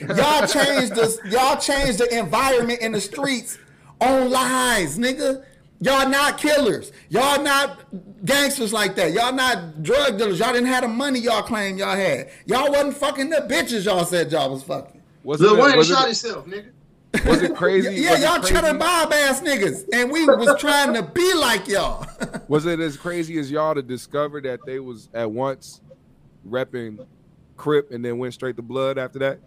y'all 0.00 0.46
changed 0.46 0.94
the 0.94 1.18
y'all 1.30 1.56
changed 1.56 1.98
the 1.98 2.18
environment 2.18 2.80
in 2.80 2.92
the 2.92 3.00
streets 3.00 3.58
on 4.00 4.30
lies, 4.30 4.98
nigga. 4.98 5.44
Y'all 5.80 6.08
not 6.08 6.38
killers. 6.38 6.90
Y'all 7.08 7.42
not 7.42 7.80
gangsters 8.24 8.72
like 8.72 8.96
that. 8.96 9.12
Y'all 9.12 9.32
not 9.32 9.82
drug 9.82 10.18
dealers. 10.18 10.40
Y'all 10.40 10.52
didn't 10.52 10.66
have 10.66 10.82
the 10.82 10.88
money 10.88 11.20
y'all 11.20 11.42
claim 11.42 11.78
y'all 11.78 11.94
had. 11.94 12.30
Y'all 12.46 12.70
wasn't 12.70 12.96
fucking 12.96 13.30
the 13.30 13.46
bitches 13.48 13.84
y'all 13.84 14.04
said 14.04 14.32
y'all 14.32 14.50
was 14.50 14.62
fucking. 14.62 15.00
Was 15.22 15.40
Lil 15.40 15.56
Wayne 15.56 15.82
shot 15.84 16.06
himself, 16.06 16.46
nigga. 16.46 16.70
Was 17.26 17.42
it 17.42 17.54
crazy? 17.54 17.94
yeah, 18.02 18.12
was 18.12 18.22
y'all 18.22 18.42
cheddar 18.42 18.76
bob 18.76 19.12
ass 19.12 19.40
niggas, 19.40 19.84
and 19.92 20.10
we 20.10 20.26
was 20.26 20.60
trying 20.60 20.94
to 20.94 21.02
be 21.02 21.34
like 21.34 21.68
y'all. 21.68 22.06
was 22.48 22.66
it 22.66 22.80
as 22.80 22.96
crazy 22.96 23.38
as 23.38 23.50
y'all 23.50 23.74
to 23.74 23.82
discover 23.82 24.40
that 24.42 24.60
they 24.66 24.80
was 24.80 25.08
at 25.14 25.30
once 25.30 25.80
repping 26.46 27.06
Crip 27.56 27.90
and 27.90 28.04
then 28.04 28.18
went 28.18 28.34
straight 28.34 28.56
to 28.56 28.62
blood 28.62 28.98
after 28.98 29.18
that? 29.20 29.40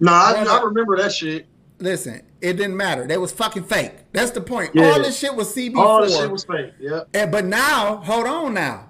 No, 0.00 0.12
I, 0.12 0.44
I 0.48 0.62
remember 0.62 0.96
that 0.96 1.12
shit. 1.12 1.46
Listen, 1.82 2.22
it 2.40 2.52
didn't 2.52 2.76
matter. 2.76 3.08
They 3.08 3.18
was 3.18 3.32
fucking 3.32 3.64
fake. 3.64 3.92
That's 4.12 4.30
the 4.30 4.40
point. 4.40 4.70
Yeah. 4.72 4.84
All 4.84 5.02
this 5.02 5.18
shit 5.18 5.34
was 5.34 5.52
CB4. 5.52 5.76
All 5.76 6.02
this 6.02 6.16
shit 6.16 6.30
was 6.30 6.44
fake. 6.44 6.74
Yeah. 6.78 7.02
And 7.12 7.32
but 7.32 7.44
now, 7.44 7.96
hold 7.96 8.24
on 8.24 8.54
now. 8.54 8.88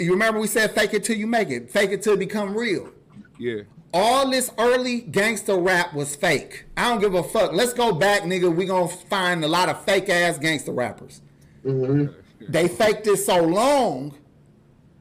You 0.00 0.10
remember 0.10 0.40
we 0.40 0.48
said 0.48 0.74
fake 0.74 0.92
it 0.92 1.04
till 1.04 1.16
you 1.16 1.28
make 1.28 1.50
it. 1.50 1.70
Fake 1.70 1.90
it 1.90 2.02
till 2.02 2.14
it 2.14 2.18
become 2.18 2.56
real. 2.58 2.90
Yeah. 3.38 3.62
All 3.92 4.28
this 4.28 4.50
early 4.58 5.02
gangster 5.02 5.56
rap 5.56 5.94
was 5.94 6.16
fake. 6.16 6.64
I 6.76 6.90
don't 6.90 7.00
give 7.00 7.14
a 7.14 7.22
fuck. 7.22 7.52
Let's 7.52 7.72
go 7.72 7.92
back, 7.92 8.22
nigga. 8.22 8.52
We 8.52 8.66
gonna 8.66 8.88
find 8.88 9.44
a 9.44 9.48
lot 9.48 9.68
of 9.68 9.84
fake 9.84 10.08
ass 10.08 10.36
gangster 10.36 10.72
rappers. 10.72 11.22
Mm-hmm. 11.64 12.12
They 12.48 12.66
faked 12.66 13.06
it 13.06 13.18
so 13.18 13.40
long 13.40 14.18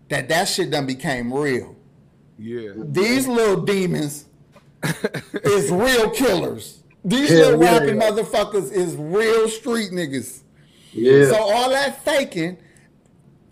that 0.09 0.29
that 0.29 0.47
shit 0.47 0.69
done 0.69 0.85
became 0.85 1.33
real. 1.33 1.75
Yeah. 2.37 2.73
These 2.75 3.27
little 3.27 3.63
demons 3.63 4.27
is 5.43 5.71
real 5.71 6.11
killers. 6.11 6.82
These 7.05 7.29
Hell 7.29 7.39
little 7.39 7.63
yeah, 7.63 7.79
rapping 7.79 8.01
yeah. 8.01 8.09
motherfuckers 8.09 8.71
is 8.71 8.95
real 8.95 9.49
street 9.49 9.91
niggas. 9.91 10.41
Yeah. 10.93 11.25
So 11.25 11.35
all 11.35 11.69
that 11.69 12.03
faking, 12.05 12.57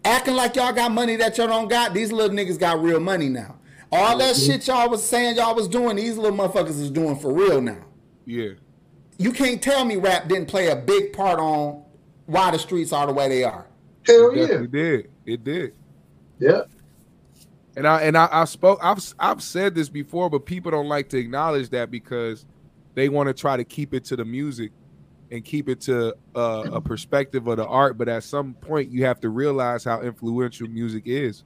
acting 0.06 0.36
like 0.36 0.56
y'all 0.56 0.74
got 0.74 0.92
money 0.92 1.16
that 1.18 1.38
y'all 1.38 1.48
don't 1.48 1.68
got, 1.68 1.94
these 1.94 2.12
little 2.12 2.36
niggas 2.36 2.60
got 2.60 2.82
real 2.82 3.00
money 3.00 3.28
now. 3.30 3.58
All 3.92 4.18
that 4.18 4.36
mm-hmm. 4.36 4.52
shit 4.52 4.68
y'all 4.68 4.90
was 4.90 5.04
saying 5.06 5.36
y'all 5.36 5.54
was 5.54 5.68
doing, 5.68 5.98
these 5.98 6.18
little 6.18 6.38
motherfuckers 6.38 6.80
is 6.80 6.90
doing 6.90 7.18
for 7.18 7.34
real 7.34 7.62
now. 7.62 7.84
Yeah. 8.26 8.52
You 9.18 9.32
can't 9.34 9.62
tell 9.62 9.84
me 9.84 9.98
rap 9.98 10.30
didn't 10.30 10.48
play 10.48 10.70
a 10.70 10.76
big 10.76 11.12
part 11.14 11.40
on 11.40 11.84
why 12.26 12.52
the 12.52 12.60
streets 12.60 12.94
are 12.94 13.06
the 13.06 13.14
way 13.14 13.28
they 13.28 13.44
are. 13.44 13.68
Hell 14.08 14.32
it 14.32 14.38
yeah. 14.38 14.56
It 14.62 14.72
did. 14.72 15.10
It 15.26 15.44
did. 15.44 15.74
Yeah. 16.40 16.62
And 17.76 17.88
I 17.88 18.02
and 18.02 18.18
I, 18.18 18.28
I 18.32 18.46
spoke. 18.46 18.80
I've 18.82 19.02
I've 19.20 19.42
said 19.42 19.76
this 19.76 19.90
before, 19.90 20.30
but 20.30 20.46
people 20.46 20.72
don't 20.72 20.88
like 20.88 21.10
to 21.10 21.18
acknowledge 21.18 21.70
that 21.70 21.92
because 21.92 22.46
they 22.96 23.10
want 23.10 23.28
to 23.28 23.34
try 23.34 23.58
to 23.58 23.64
keep 23.64 23.94
it 23.94 24.04
to 24.06 24.16
the 24.16 24.26
music 24.26 24.72
and 25.32 25.46
keep 25.46 25.70
it 25.70 25.80
to 25.80 26.14
uh, 26.36 26.64
a 26.74 26.82
perspective 26.82 27.48
of 27.48 27.58
the 27.58 27.66
art. 27.66 27.98
But 27.98 28.10
at 28.10 28.24
some 28.24 28.54
point, 28.54 28.90
you 28.90 29.06
have 29.06 29.20
to 29.22 29.30
realize 29.30 29.84
how 29.84 30.02
influential 30.02 30.68
music 30.68 31.04
is. 31.06 31.44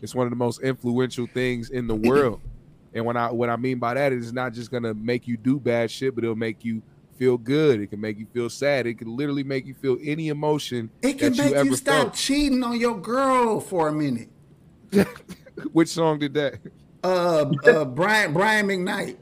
It's 0.00 0.14
one 0.14 0.26
of 0.26 0.30
the 0.30 0.36
most 0.36 0.62
influential 0.62 1.26
things 1.26 1.70
in 1.70 1.86
the 1.86 1.94
world. 2.08 2.40
And 2.94 3.04
when 3.04 3.16
I 3.16 3.30
what 3.30 3.50
I 3.50 3.56
mean 3.56 3.78
by 3.78 3.94
that 3.94 4.12
is 4.12 4.24
it's 4.24 4.32
not 4.32 4.54
just 4.54 4.70
gonna 4.70 4.94
make 4.94 5.28
you 5.28 5.36
do 5.36 5.60
bad 5.60 5.90
shit, 5.90 6.14
but 6.14 6.24
it'll 6.24 6.34
make 6.34 6.64
you 6.64 6.82
feel 7.18 7.36
good. 7.36 7.80
It 7.80 7.88
can 7.88 8.00
make 8.00 8.18
you 8.18 8.26
feel 8.32 8.48
sad. 8.48 8.86
It 8.86 8.94
can 8.94 9.14
literally 9.14 9.44
make 9.44 9.66
you 9.66 9.74
feel 9.74 9.98
any 10.02 10.28
emotion. 10.28 10.90
It 11.02 11.18
can 11.18 11.36
make 11.36 11.54
you, 11.54 11.64
you 11.64 11.76
stop 11.76 11.94
felt. 11.94 12.14
cheating 12.14 12.62
on 12.62 12.80
your 12.80 12.98
girl 12.98 13.60
for 13.60 13.88
a 13.88 13.92
minute. 13.92 14.30
Which 15.72 15.88
song 15.88 16.18
did 16.18 16.34
that? 16.34 16.58
Uh, 17.06 17.52
uh 17.66 17.84
Brian 17.84 18.32
Brian 18.32 18.66
McKnight. 18.66 19.16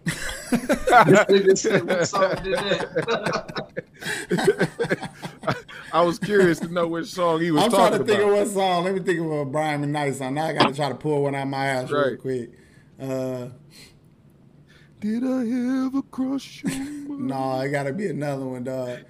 I 5.92 6.02
was 6.02 6.18
curious 6.18 6.58
to 6.60 6.68
know 6.68 6.88
which 6.88 7.08
song 7.08 7.42
he 7.42 7.50
was 7.50 7.64
I'm 7.64 7.70
trying 7.70 7.90
to 7.90 7.96
about. 7.96 8.06
think 8.06 8.20
of 8.20 8.30
what 8.30 8.48
song. 8.48 8.84
Let 8.84 8.94
me 8.94 9.00
think 9.00 9.20
of 9.20 9.30
a 9.30 9.44
Brian 9.44 9.84
McKnight 9.84 10.14
song. 10.14 10.32
Now 10.34 10.46
I 10.46 10.54
got 10.54 10.68
to 10.68 10.74
try 10.74 10.88
to 10.88 10.94
pull 10.94 11.24
one 11.24 11.34
out 11.34 11.42
of 11.42 11.48
my 11.48 11.66
ass 11.66 11.90
right. 11.90 12.06
real 12.06 12.16
quick. 12.16 12.52
Uh, 12.98 13.48
Did 15.00 15.24
I 15.24 15.86
ever 15.86 16.00
crush 16.10 16.64
you? 16.64 17.18
no, 17.18 17.60
it 17.60 17.68
got 17.68 17.82
to 17.82 17.92
be 17.92 18.06
another 18.06 18.46
one, 18.46 18.64
dog. 18.64 19.00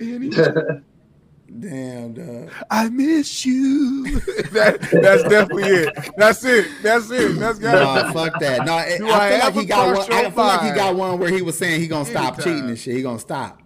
Damn, 1.46 2.14
dog. 2.14 2.50
I 2.70 2.88
miss 2.88 3.44
you. 3.44 4.20
that, 4.52 4.80
that's 4.90 5.22
definitely 5.24 5.64
it. 5.64 6.10
That's 6.16 6.44
it. 6.44 6.66
That's 6.82 7.10
it. 7.10 7.38
That's 7.38 7.58
got 7.58 8.06
no, 8.06 8.12
fuck 8.12 8.40
that. 8.40 8.64
No, 8.64 8.72
I, 8.72 8.82
I, 8.82 8.98
feel 8.98 9.08
like 9.08 9.54
he 9.54 9.64
got 9.66 9.96
one. 9.96 10.12
I 10.12 10.30
feel 10.30 10.44
like 10.44 10.62
he 10.62 10.70
got 10.70 10.96
one 10.96 11.18
where 11.18 11.30
he 11.30 11.42
was 11.42 11.56
saying 11.58 11.80
he 11.80 11.86
gonna 11.86 12.06
stop 12.06 12.34
Anytime. 12.34 12.44
cheating 12.44 12.68
and 12.70 12.78
shit. 12.78 12.96
He 12.96 13.02
gonna 13.02 13.18
stop. 13.18 13.60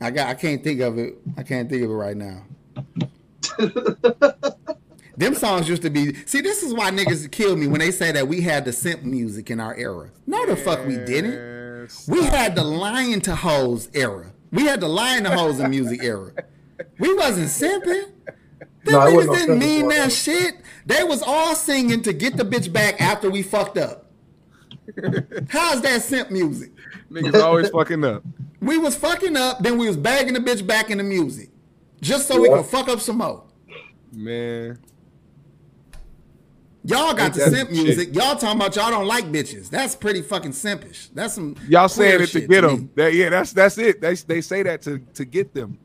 I 0.00 0.10
got. 0.10 0.28
I 0.28 0.34
can't 0.34 0.62
think 0.62 0.80
of 0.80 0.98
it. 0.98 1.18
I 1.36 1.42
can't 1.42 1.68
think 1.68 1.82
of 1.82 1.90
it 1.90 1.94
right 1.94 2.16
now. 2.16 2.44
Them 5.16 5.34
songs 5.34 5.68
used 5.68 5.82
to 5.82 5.90
be. 5.90 6.14
See, 6.26 6.40
this 6.40 6.62
is 6.62 6.74
why 6.74 6.90
niggas 6.90 7.30
kill 7.30 7.56
me 7.56 7.66
when 7.66 7.80
they 7.80 7.92
say 7.92 8.12
that 8.12 8.28
we 8.28 8.40
had 8.40 8.64
the 8.64 8.72
simp 8.72 9.02
music 9.02 9.50
in 9.50 9.58
our 9.58 9.74
era. 9.76 10.10
No, 10.26 10.44
the 10.46 10.56
fuck 10.56 10.84
we 10.86 10.96
didn't. 10.96 11.88
We 12.08 12.24
had 12.24 12.54
the 12.54 12.64
lion 12.64 13.20
to 13.22 13.34
hoes 13.34 13.88
era. 13.94 14.32
We 14.50 14.64
had 14.64 14.80
the 14.80 14.88
lion 14.88 15.24
to 15.24 15.30
hoes 15.30 15.60
in 15.60 15.70
music 15.70 16.02
era. 16.02 16.32
We 16.98 17.14
wasn't 17.14 17.48
simping. 17.48 18.12
Them 18.84 18.92
no, 18.92 19.00
niggas 19.00 19.38
didn't 19.38 19.58
mean 19.58 19.88
that 19.88 20.12
shit. 20.12 20.56
They 20.86 21.04
was 21.04 21.22
all 21.22 21.54
singing 21.54 22.02
to 22.02 22.12
get 22.12 22.36
the 22.36 22.44
bitch 22.44 22.72
back 22.72 23.00
after 23.00 23.30
we 23.30 23.42
fucked 23.42 23.78
up. 23.78 24.12
How's 25.48 25.80
that 25.82 26.02
simp 26.02 26.30
music? 26.30 26.72
Niggas 27.10 27.42
always 27.42 27.70
fucking 27.70 28.04
up. 28.04 28.22
We 28.60 28.78
was 28.78 28.96
fucking 28.96 29.36
up, 29.36 29.60
then 29.60 29.78
we 29.78 29.86
was 29.86 29.96
bagging 29.96 30.34
the 30.34 30.40
bitch 30.40 30.66
back 30.66 30.90
in 30.90 30.98
the 30.98 31.04
music. 31.04 31.50
Just 32.00 32.28
so 32.28 32.40
we 32.40 32.48
could 32.48 32.66
fuck 32.66 32.88
up 32.88 33.00
some 33.00 33.18
more. 33.18 33.44
Man. 34.12 34.78
Y'all 36.86 37.14
got 37.14 37.32
the 37.32 37.40
simp 37.40 37.70
music. 37.70 38.08
Shit. 38.08 38.14
Y'all 38.14 38.36
talking 38.36 38.60
about 38.60 38.76
y'all 38.76 38.90
don't 38.90 39.06
like 39.06 39.24
bitches. 39.24 39.70
That's 39.70 39.96
pretty 39.96 40.20
fucking 40.20 40.50
simpish. 40.50 41.08
That's 41.14 41.34
some 41.34 41.56
y'all 41.66 41.88
saying 41.88 42.22
it 42.22 42.26
to 42.26 42.40
get 42.40 42.60
to 42.60 42.68
them. 42.68 42.90
That, 42.94 43.14
yeah, 43.14 43.30
that's 43.30 43.54
that's 43.54 43.78
it. 43.78 44.02
They 44.02 44.14
they 44.14 44.42
say 44.42 44.62
that 44.64 44.82
to 44.82 44.98
to 44.98 45.24
get 45.24 45.54
them. 45.54 45.78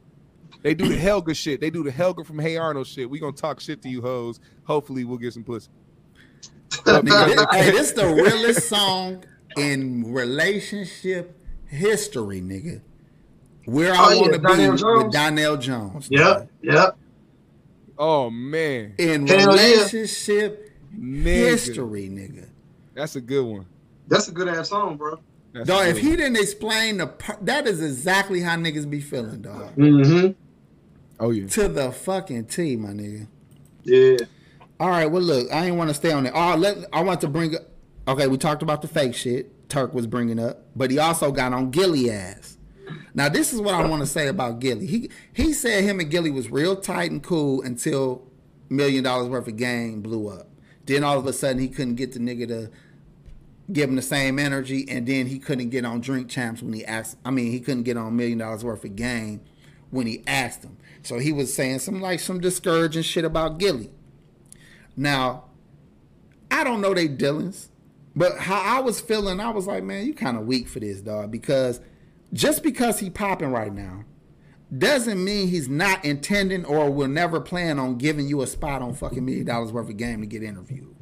They 0.61 0.73
do 0.73 0.87
the 0.87 0.97
Helga 0.97 1.33
shit. 1.33 1.61
They 1.61 1.69
do 1.69 1.83
the 1.83 1.91
Helga 1.91 2.23
from 2.23 2.39
Hey 2.39 2.57
Arnold 2.57 2.87
shit. 2.87 3.09
We 3.09 3.19
gonna 3.19 3.31
talk 3.31 3.59
shit 3.59 3.81
to 3.83 3.89
you 3.89 4.01
hoes. 4.01 4.39
Hopefully 4.65 5.05
we'll 5.05 5.17
get 5.17 5.33
some 5.33 5.43
pussy. 5.43 5.69
hey, 6.85 7.01
this 7.01 7.89
is 7.89 7.93
the 7.93 8.05
realest 8.23 8.67
song 8.67 9.23
in 9.57 10.13
relationship 10.13 11.35
history, 11.65 12.41
nigga. 12.41 12.81
Where 13.65 13.93
I 13.93 14.15
oh, 14.15 14.21
want 14.21 14.33
to 14.33 14.41
yeah, 14.41 14.55
be 14.55 15.03
with 15.03 15.11
Donell 15.11 15.57
Jones. 15.57 16.07
Yep, 16.09 16.49
yep. 16.61 16.97
Oh 17.97 18.29
man. 18.29 18.95
In 18.97 19.27
Hell 19.27 19.49
relationship 19.49 20.71
yeah. 20.97 21.31
history, 21.31 22.09
nigga. 22.09 22.49
That's 22.95 23.15
a 23.15 23.21
good 23.21 23.45
one. 23.45 23.65
That's 24.07 24.27
a 24.27 24.31
good 24.31 24.47
ass 24.47 24.69
song, 24.69 24.97
bro. 24.97 25.19
dog, 25.65 25.87
if 25.87 25.97
he 25.97 26.15
didn't 26.15 26.37
explain 26.37 26.97
the 26.97 27.07
part, 27.07 27.45
that 27.45 27.67
is 27.67 27.81
exactly 27.81 28.41
how 28.41 28.55
niggas 28.55 28.89
be 28.89 28.99
feeling, 28.99 29.41
dog. 29.41 29.75
Mm-hmm. 29.75 30.31
Oh 31.19 31.31
yeah. 31.31 31.47
To 31.47 31.67
the 31.67 31.91
fucking 31.91 32.45
T, 32.45 32.75
my 32.75 32.89
nigga. 32.89 33.27
Yeah. 33.83 34.17
All 34.79 34.89
right. 34.89 35.07
Well, 35.07 35.21
look, 35.21 35.51
I 35.51 35.65
ain't 35.65 35.75
want 35.75 35.89
to 35.89 35.93
stay 35.93 36.11
on 36.11 36.25
it. 36.25 36.31
Oh, 36.35 36.55
let 36.55 36.77
I 36.93 37.01
want 37.03 37.21
to 37.21 37.27
bring. 37.27 37.55
Okay, 38.07 38.27
we 38.27 38.37
talked 38.37 38.63
about 38.63 38.81
the 38.81 38.87
fake 38.87 39.15
shit. 39.15 39.69
Turk 39.69 39.93
was 39.93 40.07
bringing 40.07 40.39
up, 40.39 40.65
but 40.75 40.89
he 40.89 40.97
also 40.97 41.31
got 41.31 41.53
on 41.53 41.69
Gillie 41.69 42.09
ass. 42.09 42.57
Now, 43.13 43.29
this 43.29 43.53
is 43.53 43.61
what 43.61 43.75
I 43.75 43.85
want 43.85 44.01
to 44.01 44.07
say 44.07 44.27
about 44.27 44.59
Gillie. 44.59 44.87
He 44.87 45.09
he 45.33 45.53
said 45.53 45.83
him 45.83 45.99
and 45.99 46.09
Gillie 46.09 46.31
was 46.31 46.49
real 46.49 46.75
tight 46.75 47.11
and 47.11 47.21
cool 47.21 47.61
until 47.61 48.27
million 48.69 49.03
dollars 49.03 49.29
worth 49.29 49.47
of 49.47 49.57
game 49.57 50.01
blew 50.01 50.27
up. 50.27 50.47
Then 50.85 51.03
all 51.03 51.19
of 51.19 51.27
a 51.27 51.33
sudden 51.33 51.59
he 51.59 51.67
couldn't 51.67 51.95
get 51.95 52.13
the 52.13 52.19
nigga 52.19 52.47
to 52.47 52.71
give 53.71 53.89
him 53.89 53.95
the 53.95 54.01
same 54.01 54.39
energy, 54.39 54.87
and 54.89 55.05
then 55.05 55.27
he 55.27 55.37
couldn't 55.37 55.69
get 55.69 55.85
on 55.85 56.01
Drink 56.01 56.29
Champs 56.29 56.61
when 56.61 56.73
he 56.73 56.83
asked. 56.85 57.17
I 57.23 57.31
mean, 57.31 57.51
he 57.51 57.59
couldn't 57.59 57.83
get 57.83 57.97
on 57.97 58.15
million 58.15 58.39
dollars 58.39 58.63
worth 58.63 58.83
of 58.83 58.95
game 58.95 59.41
when 59.91 60.07
he 60.07 60.23
asked 60.25 60.63
him. 60.63 60.77
So 61.03 61.19
he 61.19 61.31
was 61.31 61.53
saying 61.53 61.79
some 61.79 62.01
like 62.01 62.19
some 62.19 62.39
discouraging 62.39 63.03
shit 63.03 63.25
about 63.25 63.57
Gillie. 63.57 63.91
Now, 64.95 65.45
I 66.51 66.63
don't 66.63 66.81
know 66.81 66.93
they 66.93 67.07
dealings, 67.07 67.69
but 68.15 68.37
how 68.37 68.59
I 68.59 68.81
was 68.81 68.99
feeling, 68.99 69.39
I 69.39 69.49
was 69.49 69.67
like, 69.67 69.83
man, 69.83 70.05
you 70.05 70.13
kind 70.13 70.37
of 70.37 70.45
weak 70.45 70.67
for 70.67 70.79
this, 70.79 71.01
dog, 71.01 71.31
because 71.31 71.79
just 72.33 72.63
because 72.63 72.99
he 72.99 73.09
popping 73.09 73.51
right 73.51 73.73
now 73.73 74.03
doesn't 74.77 75.23
mean 75.23 75.47
he's 75.47 75.67
not 75.67 76.03
intending 76.05 76.63
or 76.65 76.91
will 76.91 77.07
never 77.07 77.39
plan 77.39 77.79
on 77.79 77.97
giving 77.97 78.27
you 78.27 78.41
a 78.41 78.47
spot 78.47 78.81
on 78.81 78.93
fucking 78.93 79.25
million 79.25 79.45
dollars 79.45 79.71
worth 79.71 79.89
of 79.89 79.97
game 79.97 80.21
to 80.21 80.27
get 80.27 80.43
interviewed. 80.43 80.95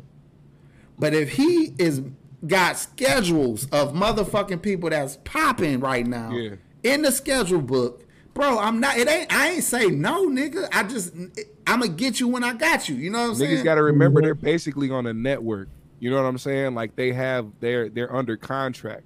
But 0.97 1.13
if 1.13 1.31
he 1.31 1.73
is 1.77 2.01
got 2.45 2.77
schedules 2.77 3.65
of 3.71 3.93
motherfucking 3.93 4.61
people 4.61 4.89
that's 4.89 5.17
popping 5.23 5.79
right 5.79 6.05
now 6.05 6.31
yeah. 6.31 6.55
in 6.83 7.01
the 7.01 7.11
schedule 7.11 7.61
book, 7.61 8.06
bro, 8.37 8.59
I'm 8.59 8.79
not. 8.79 8.97
It 8.97 9.09
ain't. 9.09 9.33
I 9.33 9.49
ain't 9.49 9.63
say 9.63 9.87
no, 9.87 10.29
nigga. 10.29 10.69
I 10.71 10.83
just 10.83 11.13
I'm 11.65 11.81
gonna 11.81 11.89
get 11.89 12.19
you 12.19 12.27
when 12.27 12.43
I 12.43 12.53
got 12.53 12.87
you. 12.87 12.95
You 12.95 13.09
know 13.09 13.19
what 13.19 13.25
I'm 13.25 13.31
Niggas 13.31 13.37
saying? 13.37 13.57
Niggas 13.57 13.63
got 13.63 13.75
to 13.75 13.83
remember 13.83 14.21
they're 14.21 14.35
basically 14.35 14.91
on 14.91 15.07
a 15.07 15.13
network. 15.13 15.69
You 15.99 16.11
know 16.11 16.21
what 16.21 16.27
I'm 16.27 16.37
saying? 16.37 16.75
Like 16.75 16.95
they 16.95 17.11
have 17.11 17.51
they're 17.59 17.89
they're 17.89 18.15
under 18.15 18.37
contract. 18.37 19.03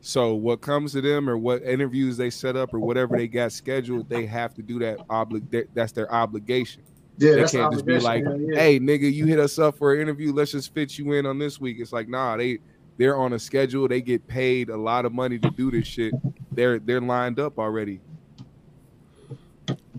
So 0.00 0.34
what 0.34 0.60
comes 0.62 0.92
to 0.92 1.00
them 1.00 1.28
or 1.28 1.36
what 1.36 1.62
interviews 1.62 2.16
they 2.16 2.30
set 2.30 2.56
up 2.56 2.72
or 2.72 2.78
whatever 2.78 3.16
they 3.16 3.28
got 3.28 3.52
scheduled, 3.52 4.08
they 4.08 4.24
have 4.26 4.54
to 4.54 4.62
do 4.62 4.78
that. 4.78 5.06
Obli- 5.08 5.66
that's 5.74 5.92
their 5.92 6.10
obligation. 6.12 6.82
Yeah, 7.18 7.34
they 7.34 7.44
can't 7.44 7.72
just 7.72 7.84
be 7.84 7.98
like, 7.98 8.24
yeah, 8.24 8.58
"Hey, 8.58 8.78
nigga, 8.78 9.12
you 9.12 9.26
hit 9.26 9.40
us 9.40 9.58
up 9.58 9.76
for 9.76 9.92
an 9.92 10.00
interview. 10.00 10.32
Let's 10.32 10.52
just 10.52 10.72
fit 10.72 10.96
you 10.98 11.12
in 11.12 11.26
on 11.26 11.38
this 11.38 11.60
week." 11.60 11.78
It's 11.80 11.92
like, 11.92 12.08
nah, 12.08 12.36
they 12.36 12.60
they're 12.96 13.16
on 13.16 13.32
a 13.32 13.38
schedule. 13.38 13.88
They 13.88 14.00
get 14.00 14.26
paid 14.26 14.70
a 14.70 14.76
lot 14.76 15.04
of 15.04 15.12
money 15.12 15.38
to 15.38 15.50
do 15.50 15.70
this 15.70 15.86
shit. 15.86 16.14
They're 16.52 16.78
they're 16.78 17.00
lined 17.00 17.38
up 17.38 17.58
already. 17.58 18.00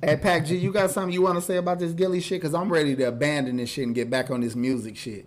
Hey, 0.02 0.16
Pac 0.18 0.46
G, 0.46 0.56
you 0.56 0.72
got 0.72 0.92
something 0.92 1.14
you 1.14 1.22
want 1.22 1.36
to 1.36 1.42
say 1.42 1.58
about 1.58 1.80
this 1.80 1.94
Gillie 1.94 2.22
shit? 2.22 2.42
Because 2.42 2.56
I'm 2.56 2.72
ready 2.72 2.96
to 2.96 3.04
abandon 3.04 3.58
this 3.58 3.70
shit 3.70 3.86
and 3.86 3.94
get 3.94 4.10
back 4.10 4.32
on 4.32 4.42
this 4.42 4.56
music 4.56 4.96
shit. 4.96 5.26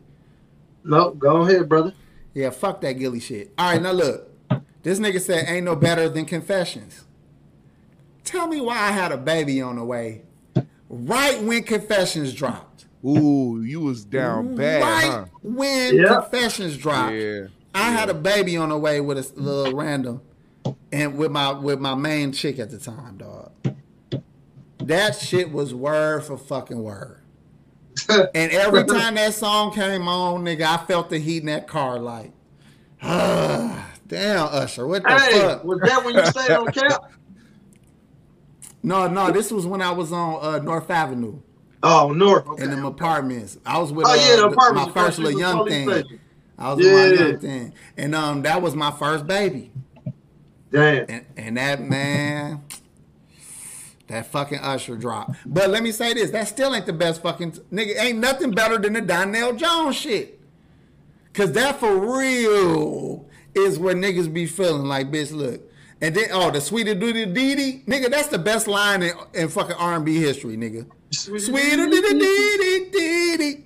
No, 0.84 1.10
go 1.10 1.42
ahead, 1.42 1.68
brother. 1.68 1.92
Yeah, 2.34 2.50
fuck 2.50 2.80
that 2.80 2.94
Gillie 2.94 3.20
shit. 3.20 3.52
All 3.58 3.72
right, 3.72 3.82
now 3.82 3.92
look. 3.92 4.28
This 4.82 4.98
nigga 4.98 5.20
said 5.20 5.48
ain't 5.48 5.64
no 5.64 5.76
better 5.76 6.08
than 6.08 6.24
confessions. 6.24 7.04
Tell 8.24 8.46
me 8.48 8.60
why 8.60 8.76
I 8.76 8.90
had 8.90 9.12
a 9.12 9.16
baby 9.16 9.60
on 9.60 9.76
the 9.76 9.84
way. 9.84 10.22
Right 10.88 11.40
when 11.42 11.62
confessions 11.62 12.34
dropped. 12.34 12.86
Ooh, 13.04 13.62
you 13.62 13.80
was 13.80 14.04
down 14.04 14.54
bad. 14.56 14.82
Right 14.82 15.10
huh? 15.10 15.24
when 15.42 15.96
yep. 15.96 16.08
confessions 16.08 16.76
dropped. 16.76 17.14
Yeah. 17.14 17.46
I 17.74 17.90
yeah. 17.90 17.98
had 17.98 18.10
a 18.10 18.14
baby 18.14 18.56
on 18.56 18.68
the 18.68 18.78
way 18.78 19.00
with 19.00 19.18
a 19.18 19.40
little 19.40 19.74
random 19.74 20.20
and 20.92 21.16
with 21.16 21.30
my 21.30 21.52
with 21.52 21.80
my 21.80 21.94
main 21.94 22.32
chick 22.32 22.58
at 22.58 22.70
the 22.70 22.78
time, 22.78 23.18
dog. 23.18 23.52
That 24.86 25.16
shit 25.16 25.52
was 25.52 25.74
word 25.74 26.24
for 26.24 26.36
fucking 26.36 26.82
word. 26.82 27.20
and 28.08 28.52
every 28.52 28.84
time 28.84 29.16
that 29.16 29.34
song 29.34 29.72
came 29.72 30.08
on, 30.08 30.44
nigga, 30.44 30.62
I 30.62 30.84
felt 30.84 31.10
the 31.10 31.18
heat 31.18 31.40
in 31.40 31.46
that 31.46 31.68
car 31.68 31.98
like, 31.98 32.32
ah. 33.02 33.88
Damn, 34.08 34.48
Usher, 34.48 34.86
what 34.86 35.02
the 35.04 35.18
hey, 35.18 35.40
fuck? 35.40 35.64
Was 35.64 35.80
that 35.80 36.04
when 36.04 36.14
you 36.14 36.26
stayed 36.26 36.50
on 36.50 36.66
cap? 36.72 37.12
No, 38.84 39.06
no, 39.06 39.30
this 39.30 39.52
was 39.52 39.64
when 39.64 39.80
I 39.80 39.92
was 39.92 40.12
on 40.12 40.44
uh, 40.44 40.58
North 40.58 40.90
Avenue. 40.90 41.38
Oh, 41.84 42.12
North. 42.12 42.46
Okay, 42.48 42.64
in 42.64 42.70
them 42.70 42.84
apartments. 42.84 43.56
I 43.64 43.78
was 43.78 43.92
with 43.92 44.06
oh, 44.08 44.14
yeah, 44.14 44.36
the 44.36 44.46
uh, 44.46 44.50
apartments, 44.50 44.94
my 44.94 45.02
first 45.02 45.18
little 45.20 45.38
young 45.38 45.68
thing. 45.68 45.88
Station. 45.88 46.20
I 46.58 46.72
was 46.72 46.84
yeah. 46.84 46.92
with 46.92 47.20
my 47.20 47.26
young 47.26 47.38
thing. 47.38 47.72
And 47.96 48.14
um 48.14 48.42
that 48.42 48.60
was 48.60 48.74
my 48.74 48.90
first 48.90 49.26
baby. 49.26 49.70
Damn. 50.70 51.06
And, 51.08 51.26
and 51.36 51.56
that 51.56 51.80
man 51.80 52.62
that 54.12 54.26
fucking 54.26 54.58
Usher 54.58 54.96
drop. 54.96 55.34
But 55.46 55.70
let 55.70 55.82
me 55.82 55.90
say 55.90 56.14
this, 56.14 56.30
that 56.30 56.48
still 56.48 56.74
ain't 56.74 56.86
the 56.86 56.92
best 56.92 57.22
fucking 57.22 57.52
nigga. 57.72 57.98
Ain't 57.98 58.18
nothing 58.18 58.52
better 58.52 58.78
than 58.78 58.92
the 58.92 59.00
Donell 59.00 59.54
Jones 59.54 59.96
shit. 59.96 60.38
Cause 61.32 61.52
that 61.52 61.80
for 61.80 61.96
real 61.96 63.26
is 63.54 63.78
where 63.78 63.94
niggas 63.94 64.32
be 64.32 64.46
feeling 64.46 64.84
like, 64.84 65.10
bitch, 65.10 65.32
look. 65.32 65.62
And 66.02 66.14
then, 66.14 66.26
oh, 66.32 66.50
the 66.50 66.60
sweeter 66.60 66.94
doody 66.94 67.26
dee 67.26 67.82
nigga, 67.86 68.10
that's 68.10 68.28
the 68.28 68.38
best 68.38 68.66
line 68.66 69.02
in, 69.02 69.12
in 69.32 69.48
fucking 69.48 69.76
R&B 69.76 70.18
history, 70.18 70.56
nigga. 70.56 70.86
Sweeter 71.10 71.86
doody 71.86 72.18
dee 72.18 72.90
dee. 73.36 73.64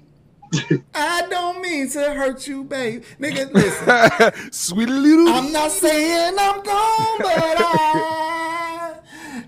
I 0.94 1.26
don't 1.28 1.60
mean 1.60 1.88
to 1.90 2.14
hurt 2.14 2.46
you, 2.46 2.62
babe. 2.64 3.04
Nigga, 3.18 3.52
listen. 3.52 4.52
Sweet 4.52 4.88
little. 4.88 5.28
I'm 5.28 5.50
not 5.50 5.72
saying 5.72 6.36
I'm 6.38 6.62
gone, 6.62 7.18
but 7.18 7.56
I 7.58 8.62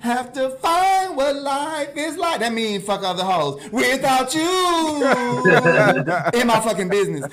have 0.01 0.33
to 0.35 0.51
find 0.51 1.17
what 1.17 1.35
life 1.37 1.91
is 1.97 2.17
like. 2.17 2.39
That 2.41 2.53
means 2.53 2.85
fuck 2.85 3.03
other 3.03 3.25
hoes. 3.25 3.61
Without 3.71 4.35
you 4.35 4.41
in 6.41 6.47
my 6.47 6.61
fucking 6.61 6.89
business. 6.89 7.25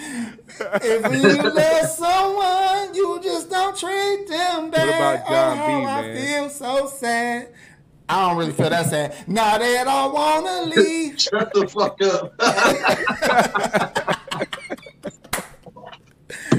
If 0.59 1.23
you 1.23 1.41
love 1.41 1.87
someone, 1.87 2.93
you 2.95 3.19
just 3.23 3.49
don't 3.49 3.77
treat 3.77 4.27
them 4.27 4.71
bad. 4.71 4.87
What 4.87 4.95
about 4.95 5.27
John 5.27 5.59
oh, 5.59 5.67
B, 5.67 5.73
man? 5.85 5.87
I 5.87 6.15
feel 6.15 6.49
so 6.49 6.87
sad. 6.87 7.53
I 8.07 8.29
don't 8.29 8.37
really 8.37 8.53
feel 8.53 8.69
that 8.69 8.85
sad. 8.87 9.15
Now 9.27 9.57
that 9.57 9.87
I 9.87 10.05
wanna 10.07 10.61
leave. 10.75 11.19
Shut 11.19 11.51
the 11.53 11.67
fuck 11.67 11.99
up. 12.03 12.37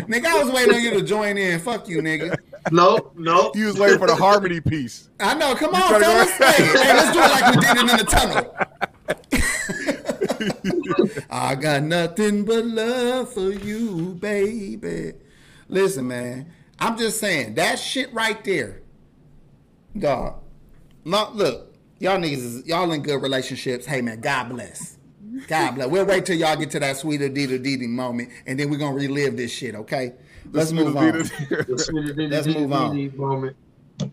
nigga, 0.08 0.26
I 0.26 0.42
was 0.42 0.52
waiting 0.52 0.74
on 0.74 0.82
you 0.82 0.90
to 0.90 1.02
join 1.02 1.38
in. 1.38 1.60
Fuck 1.60 1.88
you, 1.88 2.02
nigga. 2.02 2.36
No, 2.70 3.12
no. 3.14 3.52
He 3.54 3.64
was 3.64 3.78
waiting 3.78 3.98
for 3.98 4.06
the 4.06 4.16
harmony 4.16 4.60
piece. 4.60 5.08
I 5.20 5.34
know. 5.34 5.54
Come 5.54 5.74
on, 5.74 6.00
fellas. 6.00 6.30
Hey, 6.32 6.64
hey, 6.64 6.94
let's 6.94 7.12
do 7.12 7.20
it 7.20 7.30
like 7.30 7.54
we 7.54 7.60
did 7.60 7.76
it 7.76 7.90
in 7.90 7.96
the 7.96 8.04
tunnel. 8.04 8.54
I 11.30 11.54
got 11.54 11.82
nothing 11.82 12.44
but 12.44 12.64
love 12.64 13.32
for 13.32 13.52
you, 13.52 14.14
baby. 14.20 15.12
Listen, 15.68 16.08
man. 16.08 16.52
I'm 16.78 16.98
just 16.98 17.20
saying 17.20 17.54
that 17.54 17.78
shit 17.78 18.12
right 18.12 18.42
there, 18.44 18.82
dog. 19.98 20.42
look, 21.04 21.74
y'all 21.98 22.18
niggas, 22.18 22.32
is, 22.32 22.66
y'all 22.66 22.92
in 22.92 23.02
good 23.02 23.22
relationships. 23.22 23.86
Hey, 23.86 24.02
man, 24.02 24.20
God 24.20 24.50
bless. 24.50 24.98
God 25.46 25.74
bless. 25.76 25.88
We'll 25.88 26.04
wait 26.04 26.26
till 26.26 26.36
y'all 26.36 26.56
get 26.56 26.70
to 26.72 26.80
that 26.80 26.96
sweet 26.98 27.20
Adita 27.20 27.62
Didi 27.62 27.86
moment, 27.86 28.30
and 28.46 28.58
then 28.58 28.70
we're 28.70 28.78
gonna 28.78 28.96
relive 28.96 29.36
this 29.36 29.52
shit. 29.52 29.74
Okay, 29.74 30.14
let's 30.52 30.72
move 30.72 30.96
on. 30.96 31.30
let's 31.68 32.46
move 32.46 32.72
on. 32.72 33.54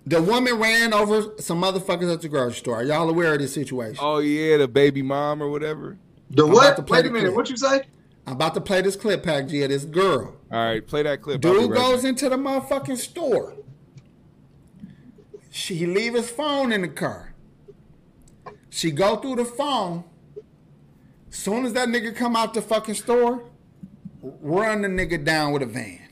The 0.06 0.22
woman 0.22 0.56
ran 0.60 0.94
over 0.94 1.34
some 1.40 1.62
motherfuckers 1.62 2.14
at 2.14 2.22
the 2.22 2.30
grocery 2.30 2.60
store. 2.60 2.76
Are 2.78 2.84
y'all 2.84 3.10
aware 3.10 3.34
of 3.34 3.40
this 3.40 3.54
situation? 3.54 3.98
Oh 4.00 4.20
yeah, 4.20 4.58
the 4.58 4.68
baby 4.68 5.02
mom 5.02 5.42
or 5.44 5.50
whatever. 5.50 5.98
The 6.30 6.48
what? 6.48 6.90
Wait 6.90 7.06
a 7.06 7.10
minute. 7.10 7.36
What 7.36 7.50
you 7.50 7.58
say? 7.58 7.84
I'm 8.26 8.34
about 8.34 8.54
to 8.54 8.62
play 8.62 8.82
this 8.82 8.96
clip, 8.96 9.24
Pac 9.24 9.48
G, 9.48 9.64
of 9.64 9.70
this 9.70 9.84
girl. 9.84 10.36
All 10.52 10.66
right, 10.66 10.86
play 10.86 11.04
that 11.04 11.22
clip. 11.22 11.42
Dude 11.42 11.72
right 11.72 11.78
goes 11.78 12.06
into 12.06 12.30
the 12.30 12.38
motherfucking 12.38 12.98
store. 12.98 13.56
She 15.52 15.86
leave 15.86 16.14
his 16.14 16.32
phone 16.32 16.72
in 16.72 16.82
the 16.82 16.88
car. 16.88 17.34
She 18.70 18.92
go 18.92 19.18
through 19.18 19.36
the 19.36 19.46
phone. 19.46 20.06
Soon 21.30 21.66
as 21.66 21.74
that 21.74 21.90
nigga 21.90 22.16
come 22.16 22.36
out 22.36 22.54
the 22.54 22.62
fucking 22.62 22.96
store, 22.96 23.44
run 24.22 24.82
the 24.84 24.88
nigga 24.88 25.24
down 25.24 25.52
with 25.52 25.62
a 25.62 25.66
van. 25.66 26.03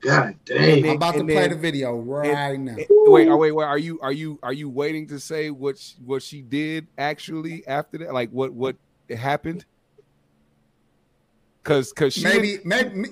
God 0.00 0.36
damn! 0.44 0.84
I'm 0.84 0.96
about 0.96 1.14
to 1.16 1.24
play 1.24 1.48
the 1.48 1.56
video 1.56 1.96
right 1.96 2.54
and, 2.54 2.64
now. 2.64 2.72
And, 2.72 2.86
wait, 2.88 3.28
oh, 3.28 3.36
wait, 3.36 3.52
wait. 3.52 3.64
Are 3.64 3.78
you 3.78 4.00
are 4.00 4.12
you 4.12 4.38
are 4.42 4.52
you 4.52 4.70
waiting 4.70 5.06
to 5.08 5.20
say 5.20 5.50
what 5.50 5.78
she, 5.78 5.94
what 6.04 6.22
she 6.22 6.40
did 6.40 6.86
actually 6.96 7.66
after 7.66 7.98
that? 7.98 8.14
Like 8.14 8.30
what 8.30 8.52
what 8.52 8.76
happened? 9.14 9.66
Cause 11.62 11.92
cause 11.92 12.14
she 12.14 12.24
maybe 12.24 12.58
maybe. 12.64 13.10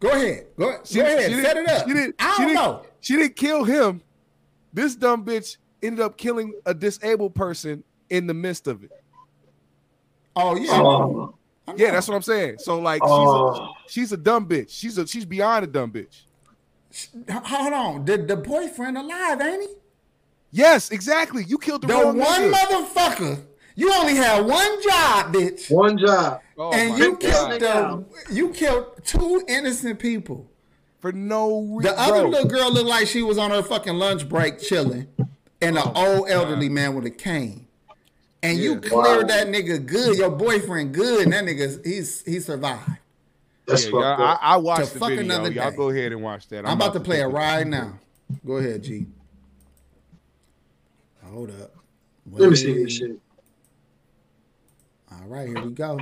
Go 0.00 0.10
ahead. 0.10 0.46
Go, 0.56 0.78
she, 0.84 1.00
go 1.00 1.06
ahead. 1.06 1.32
Set 1.42 1.56
it 1.56 1.68
up. 1.68 1.88
She 1.88 1.94
didn't, 1.94 2.14
I 2.20 2.36
don't 2.38 2.48
she 2.48 2.54
know. 2.54 2.82
She 3.00 3.16
didn't 3.16 3.34
kill 3.34 3.64
him. 3.64 4.00
This 4.72 4.94
dumb 4.94 5.24
bitch 5.24 5.56
ended 5.82 5.98
up 5.98 6.16
killing 6.16 6.54
a 6.64 6.72
disabled 6.72 7.34
person 7.34 7.82
in 8.08 8.28
the 8.28 8.34
midst 8.34 8.68
of 8.68 8.84
it. 8.84 8.92
Oh 10.36 10.54
yeah. 10.56 10.80
Oh. 10.80 11.34
Yeah, 11.76 11.92
that's 11.92 12.08
what 12.08 12.14
I'm 12.14 12.22
saying. 12.22 12.58
So 12.58 12.78
like 12.80 13.02
oh. 13.04 13.08
she's 13.08 13.28
a, 13.28 13.62
oh. 13.62 13.74
she's 13.88 14.12
a 14.12 14.16
dumb 14.16 14.46
bitch. 14.48 14.70
She's 14.70 14.98
a 14.98 15.06
she's 15.06 15.24
beyond 15.24 15.64
a 15.64 15.68
dumb 15.68 15.92
bitch. 15.92 16.22
Hold 17.30 17.72
on. 17.72 18.04
The 18.04 18.18
the 18.18 18.36
boyfriend 18.36 18.96
alive, 18.96 19.40
ain't 19.40 19.62
he? 19.62 19.68
Yes, 20.50 20.90
exactly. 20.90 21.44
You 21.44 21.58
killed 21.58 21.82
the, 21.82 21.88
the 21.88 21.94
wrong 21.94 22.18
one 22.18 22.42
nigga. 22.42 22.52
motherfucker. 22.52 23.44
You 23.74 23.92
only 23.92 24.16
had 24.16 24.44
one 24.44 24.82
job, 24.82 25.32
bitch. 25.32 25.70
One 25.70 25.98
job. 25.98 26.40
Oh 26.56 26.72
and 26.72 26.98
you 26.98 27.16
killed 27.16 27.60
the, 27.60 28.04
you 28.28 28.50
killed 28.50 29.04
two 29.04 29.44
innocent 29.46 30.00
people 30.00 30.50
for 31.00 31.12
no 31.12 31.62
reason. 31.62 31.94
The 31.94 32.00
other 32.00 32.22
bro. 32.22 32.30
little 32.30 32.48
girl 32.48 32.72
looked 32.72 32.88
like 32.88 33.06
she 33.06 33.22
was 33.22 33.38
on 33.38 33.50
her 33.50 33.62
fucking 33.62 33.94
lunch 33.94 34.28
break 34.28 34.58
chilling, 34.58 35.06
and 35.60 35.78
an 35.78 35.84
oh, 35.94 36.16
old 36.16 36.28
elderly 36.28 36.68
man 36.68 36.96
with 36.96 37.06
a 37.06 37.10
cane. 37.10 37.67
And 38.42 38.56
yeah. 38.58 38.64
you 38.64 38.80
cleared 38.80 39.22
wow. 39.22 39.34
that 39.34 39.48
nigga 39.48 39.84
good, 39.84 40.16
your 40.16 40.30
boyfriend 40.30 40.94
good, 40.94 41.24
and 41.24 41.32
that 41.32 41.44
nigga 41.44 41.84
he's 41.84 42.22
he 42.22 42.40
survived. 42.40 42.98
That's 43.66 43.86
yeah, 43.86 43.98
I, 43.98 44.38
I, 44.40 44.56
watched 44.56 44.94
the 44.94 45.00
video. 45.00 45.20
Another 45.20 45.50
y'all 45.50 45.70
go 45.72 45.90
ahead 45.90 46.12
and 46.12 46.22
watch 46.22 46.48
that. 46.48 46.60
I'm, 46.60 46.66
I'm 46.66 46.72
about, 46.76 46.90
about, 46.90 46.94
to 46.94 47.00
play 47.00 47.20
it 47.20 47.26
right 47.26 47.66
now. 47.66 47.98
Go 48.46 48.56
ahead, 48.56 48.82
G. 48.82 49.06
Hold 51.24 51.50
up. 51.50 51.74
Wait. 52.24 52.40
Let 52.40 52.50
me 52.50 52.56
see 52.56 52.84
this 52.84 52.96
shit. 52.96 53.18
All 55.12 55.26
right, 55.26 55.48
here 55.48 55.62
we 55.62 55.70
go. 55.72 55.98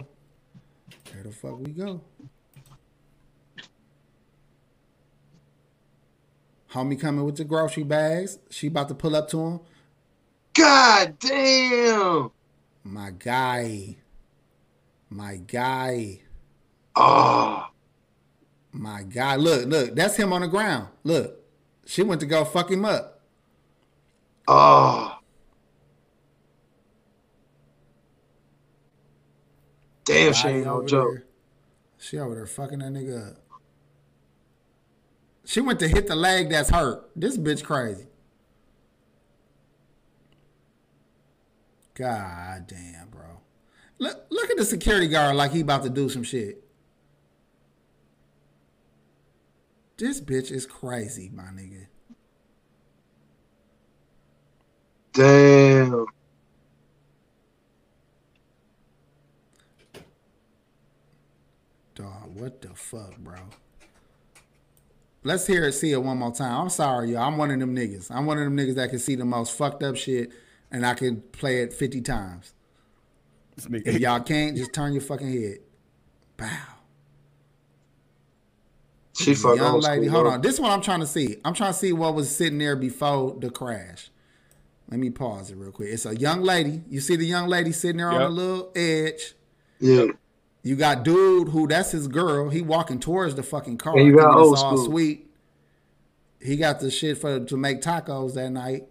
Where 1.12 1.22
the 1.24 1.32
fuck 1.32 1.58
we 1.58 1.72
go? 1.72 2.00
Homie 6.72 7.00
coming 7.00 7.24
with 7.24 7.36
the 7.36 7.44
grocery 7.44 7.84
bags. 7.84 8.38
She 8.50 8.66
about 8.66 8.88
to 8.88 8.94
pull 8.94 9.16
up 9.16 9.28
to 9.30 9.40
him. 9.40 9.60
God 10.56 11.18
damn. 11.18 12.30
My 12.84 13.10
guy. 13.10 13.96
My 15.10 15.36
guy. 15.36 16.20
Oh. 16.94 17.66
My 18.72 19.02
guy. 19.02 19.36
Look, 19.36 19.66
look. 19.66 19.94
That's 19.94 20.16
him 20.16 20.32
on 20.32 20.42
the 20.42 20.48
ground. 20.48 20.88
Look. 21.04 21.42
She 21.84 22.02
went 22.02 22.20
to 22.20 22.26
go 22.26 22.44
fuck 22.44 22.70
him 22.70 22.84
up. 22.84 23.20
Oh. 24.48 25.18
Damn, 30.04 30.32
she 30.32 30.48
ain't 30.48 30.66
no 30.66 30.84
joke. 30.86 31.14
There. 31.14 31.24
She 31.98 32.18
over 32.18 32.34
there 32.34 32.46
fucking 32.46 32.78
that 32.78 32.92
nigga 32.92 33.30
up. 33.30 33.36
She 35.44 35.60
went 35.60 35.80
to 35.80 35.88
hit 35.88 36.06
the 36.06 36.16
leg 36.16 36.50
that's 36.50 36.70
hurt. 36.70 37.10
This 37.16 37.36
bitch 37.36 37.64
crazy. 37.64 38.06
God 41.96 42.66
damn, 42.66 43.08
bro. 43.08 43.40
Look 43.98 44.26
look 44.28 44.50
at 44.50 44.58
the 44.58 44.66
security 44.66 45.08
guard 45.08 45.34
like 45.34 45.52
he 45.52 45.60
about 45.60 45.82
to 45.84 45.90
do 45.90 46.10
some 46.10 46.22
shit. 46.22 46.62
This 49.96 50.20
bitch 50.20 50.50
is 50.50 50.66
crazy, 50.66 51.30
my 51.32 51.44
nigga. 51.44 51.86
Damn. 55.14 56.04
Dog, 61.94 62.34
what 62.34 62.60
the 62.60 62.68
fuck, 62.74 63.16
bro? 63.16 63.38
Let's 65.24 65.46
hear 65.46 65.64
it, 65.64 65.72
see 65.72 65.92
it 65.92 66.02
one 66.02 66.18
more 66.18 66.30
time. 66.30 66.60
I'm 66.60 66.68
sorry, 66.68 67.12
y'all. 67.12 67.22
I'm 67.22 67.38
one 67.38 67.50
of 67.50 67.58
them 67.58 67.74
niggas. 67.74 68.10
I'm 68.10 68.26
one 68.26 68.36
of 68.36 68.44
them 68.44 68.54
niggas 68.54 68.74
that 68.74 68.90
can 68.90 68.98
see 68.98 69.14
the 69.14 69.24
most 69.24 69.56
fucked 69.56 69.82
up 69.82 69.96
shit 69.96 70.30
and 70.70 70.84
I 70.84 70.94
can 70.94 71.22
play 71.32 71.62
it 71.62 71.72
50 71.72 72.00
times. 72.02 72.54
If 73.70 74.00
y'all 74.00 74.20
can't, 74.20 74.56
just 74.56 74.72
turn 74.72 74.92
your 74.92 75.02
fucking 75.02 75.32
head. 75.32 75.58
Bow. 76.36 76.48
She 79.14 79.34
fucking 79.34 79.56
young 79.56 79.80
lady. 79.80 80.06
Hold 80.08 80.26
on. 80.26 80.40
This 80.42 80.54
is 80.54 80.60
what 80.60 80.72
I'm 80.72 80.82
trying 80.82 81.00
to 81.00 81.06
see. 81.06 81.38
I'm 81.44 81.54
trying 81.54 81.72
to 81.72 81.78
see 81.78 81.92
what 81.92 82.14
was 82.14 82.34
sitting 82.34 82.58
there 82.58 82.76
before 82.76 83.36
the 83.38 83.50
crash. 83.50 84.10
Let 84.90 85.00
me 85.00 85.10
pause 85.10 85.50
it 85.50 85.56
real 85.56 85.72
quick. 85.72 85.88
It's 85.88 86.06
a 86.06 86.16
young 86.16 86.42
lady. 86.42 86.82
You 86.88 87.00
see 87.00 87.16
the 87.16 87.24
young 87.24 87.48
lady 87.48 87.72
sitting 87.72 87.96
there 87.96 88.12
yep. 88.12 88.20
on 88.20 88.26
a 88.26 88.28
little 88.28 88.72
edge. 88.76 89.34
Yeah. 89.80 90.06
You 90.62 90.76
got 90.76 91.02
dude 91.02 91.48
who 91.48 91.66
that's 91.66 91.92
his 91.92 92.08
girl. 92.08 92.50
He 92.50 92.60
walking 92.60 93.00
towards 93.00 93.34
the 93.34 93.42
fucking 93.42 93.78
car. 93.78 93.96
And 93.96 94.06
you 94.06 94.16
got 94.16 94.36
old 94.36 94.58
school. 94.58 94.84
sweet. 94.84 95.25
He 96.46 96.56
got 96.56 96.78
the 96.78 96.92
shit 96.92 97.18
for 97.18 97.40
to 97.40 97.56
make 97.56 97.82
tacos 97.82 98.34
that 98.34 98.50
night. 98.50 98.84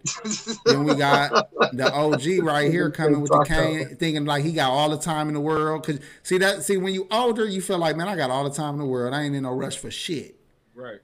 then 0.66 0.84
we 0.84 0.94
got 0.94 1.48
the 1.72 1.90
OG 1.90 2.44
right 2.44 2.70
here 2.70 2.90
coming 2.90 3.22
with 3.22 3.30
the 3.30 3.44
cane, 3.44 3.96
thinking 3.96 4.26
like 4.26 4.44
he 4.44 4.52
got 4.52 4.70
all 4.70 4.90
the 4.90 4.98
time 4.98 5.28
in 5.28 5.34
the 5.34 5.40
world. 5.40 5.86
Cause 5.86 5.98
see 6.22 6.36
that 6.36 6.64
see 6.64 6.76
when 6.76 6.92
you 6.92 7.06
older, 7.10 7.46
you 7.46 7.62
feel 7.62 7.78
like 7.78 7.96
man, 7.96 8.08
I 8.08 8.16
got 8.16 8.30
all 8.30 8.44
the 8.44 8.54
time 8.54 8.74
in 8.74 8.80
the 8.80 8.86
world. 8.86 9.14
I 9.14 9.22
ain't 9.22 9.34
in 9.34 9.44
no 9.44 9.52
rush 9.52 9.78
for 9.78 9.90
shit. 9.90 10.38
Right. 10.74 11.00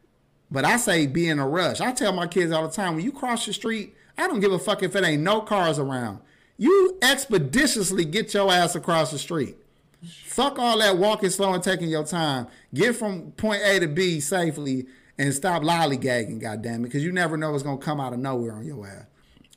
But 0.50 0.66
I 0.66 0.76
say 0.76 1.06
be 1.06 1.26
in 1.26 1.38
a 1.38 1.48
rush. 1.48 1.80
I 1.80 1.90
tell 1.92 2.12
my 2.12 2.26
kids 2.26 2.52
all 2.52 2.68
the 2.68 2.74
time 2.74 2.96
when 2.96 3.04
you 3.04 3.12
cross 3.12 3.46
the 3.46 3.54
street, 3.54 3.96
I 4.18 4.28
don't 4.28 4.40
give 4.40 4.52
a 4.52 4.58
fuck 4.58 4.82
if 4.82 4.94
it 4.94 5.04
ain't 5.04 5.22
no 5.22 5.40
cars 5.40 5.78
around. 5.78 6.18
You 6.58 6.98
expeditiously 7.00 8.04
get 8.04 8.34
your 8.34 8.52
ass 8.52 8.74
across 8.74 9.10
the 9.10 9.18
street. 9.18 9.56
Fuck 10.02 10.58
all 10.58 10.78
that 10.80 10.98
walking 10.98 11.30
slow 11.30 11.54
and 11.54 11.62
taking 11.62 11.88
your 11.88 12.04
time. 12.04 12.46
Get 12.74 12.94
from 12.94 13.32
point 13.32 13.62
A 13.64 13.80
to 13.80 13.88
B 13.88 14.20
safely 14.20 14.86
and 15.18 15.32
stop 15.32 15.62
lollygagging, 15.62 16.40
goddamn 16.40 16.80
it, 16.80 16.88
because 16.88 17.04
you 17.04 17.12
never 17.12 17.36
know 17.36 17.52
what's 17.52 17.62
gonna 17.62 17.78
come 17.78 18.00
out 18.00 18.12
of 18.12 18.18
nowhere 18.18 18.52
on 18.52 18.64
your 18.64 18.86
ass. 18.86 19.06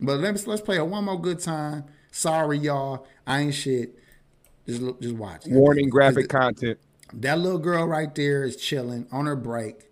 But 0.02 0.20
let's 0.20 0.48
let's 0.48 0.62
play 0.62 0.78
a 0.78 0.86
one 0.86 1.06
more 1.06 1.20
good 1.20 1.40
time. 1.40 1.86
Sorry, 2.12 2.58
y'all, 2.58 3.08
I 3.26 3.42
ain't 3.42 3.54
shit. 3.54 3.98
Just 4.68 4.82
look, 4.82 5.02
just 5.02 5.16
watch. 5.16 5.46
Warning: 5.48 5.90
graphic 5.90 6.30
content. 6.30 6.80
That 7.14 7.40
little 7.40 7.60
girl 7.60 7.86
right 7.86 8.14
there 8.14 8.44
is 8.44 8.56
chilling 8.56 9.08
on 9.12 9.26
her 9.26 9.36
break. 9.36 9.90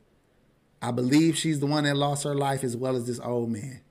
I 0.82 0.92
believe 0.92 1.38
she's 1.38 1.60
the 1.60 1.66
one 1.66 1.86
that 1.86 1.96
lost 1.96 2.26
her 2.26 2.36
life 2.36 2.64
as 2.64 2.76
well 2.76 2.96
as 2.98 3.08
this 3.08 3.20
old 3.20 3.50
man. 3.50 3.82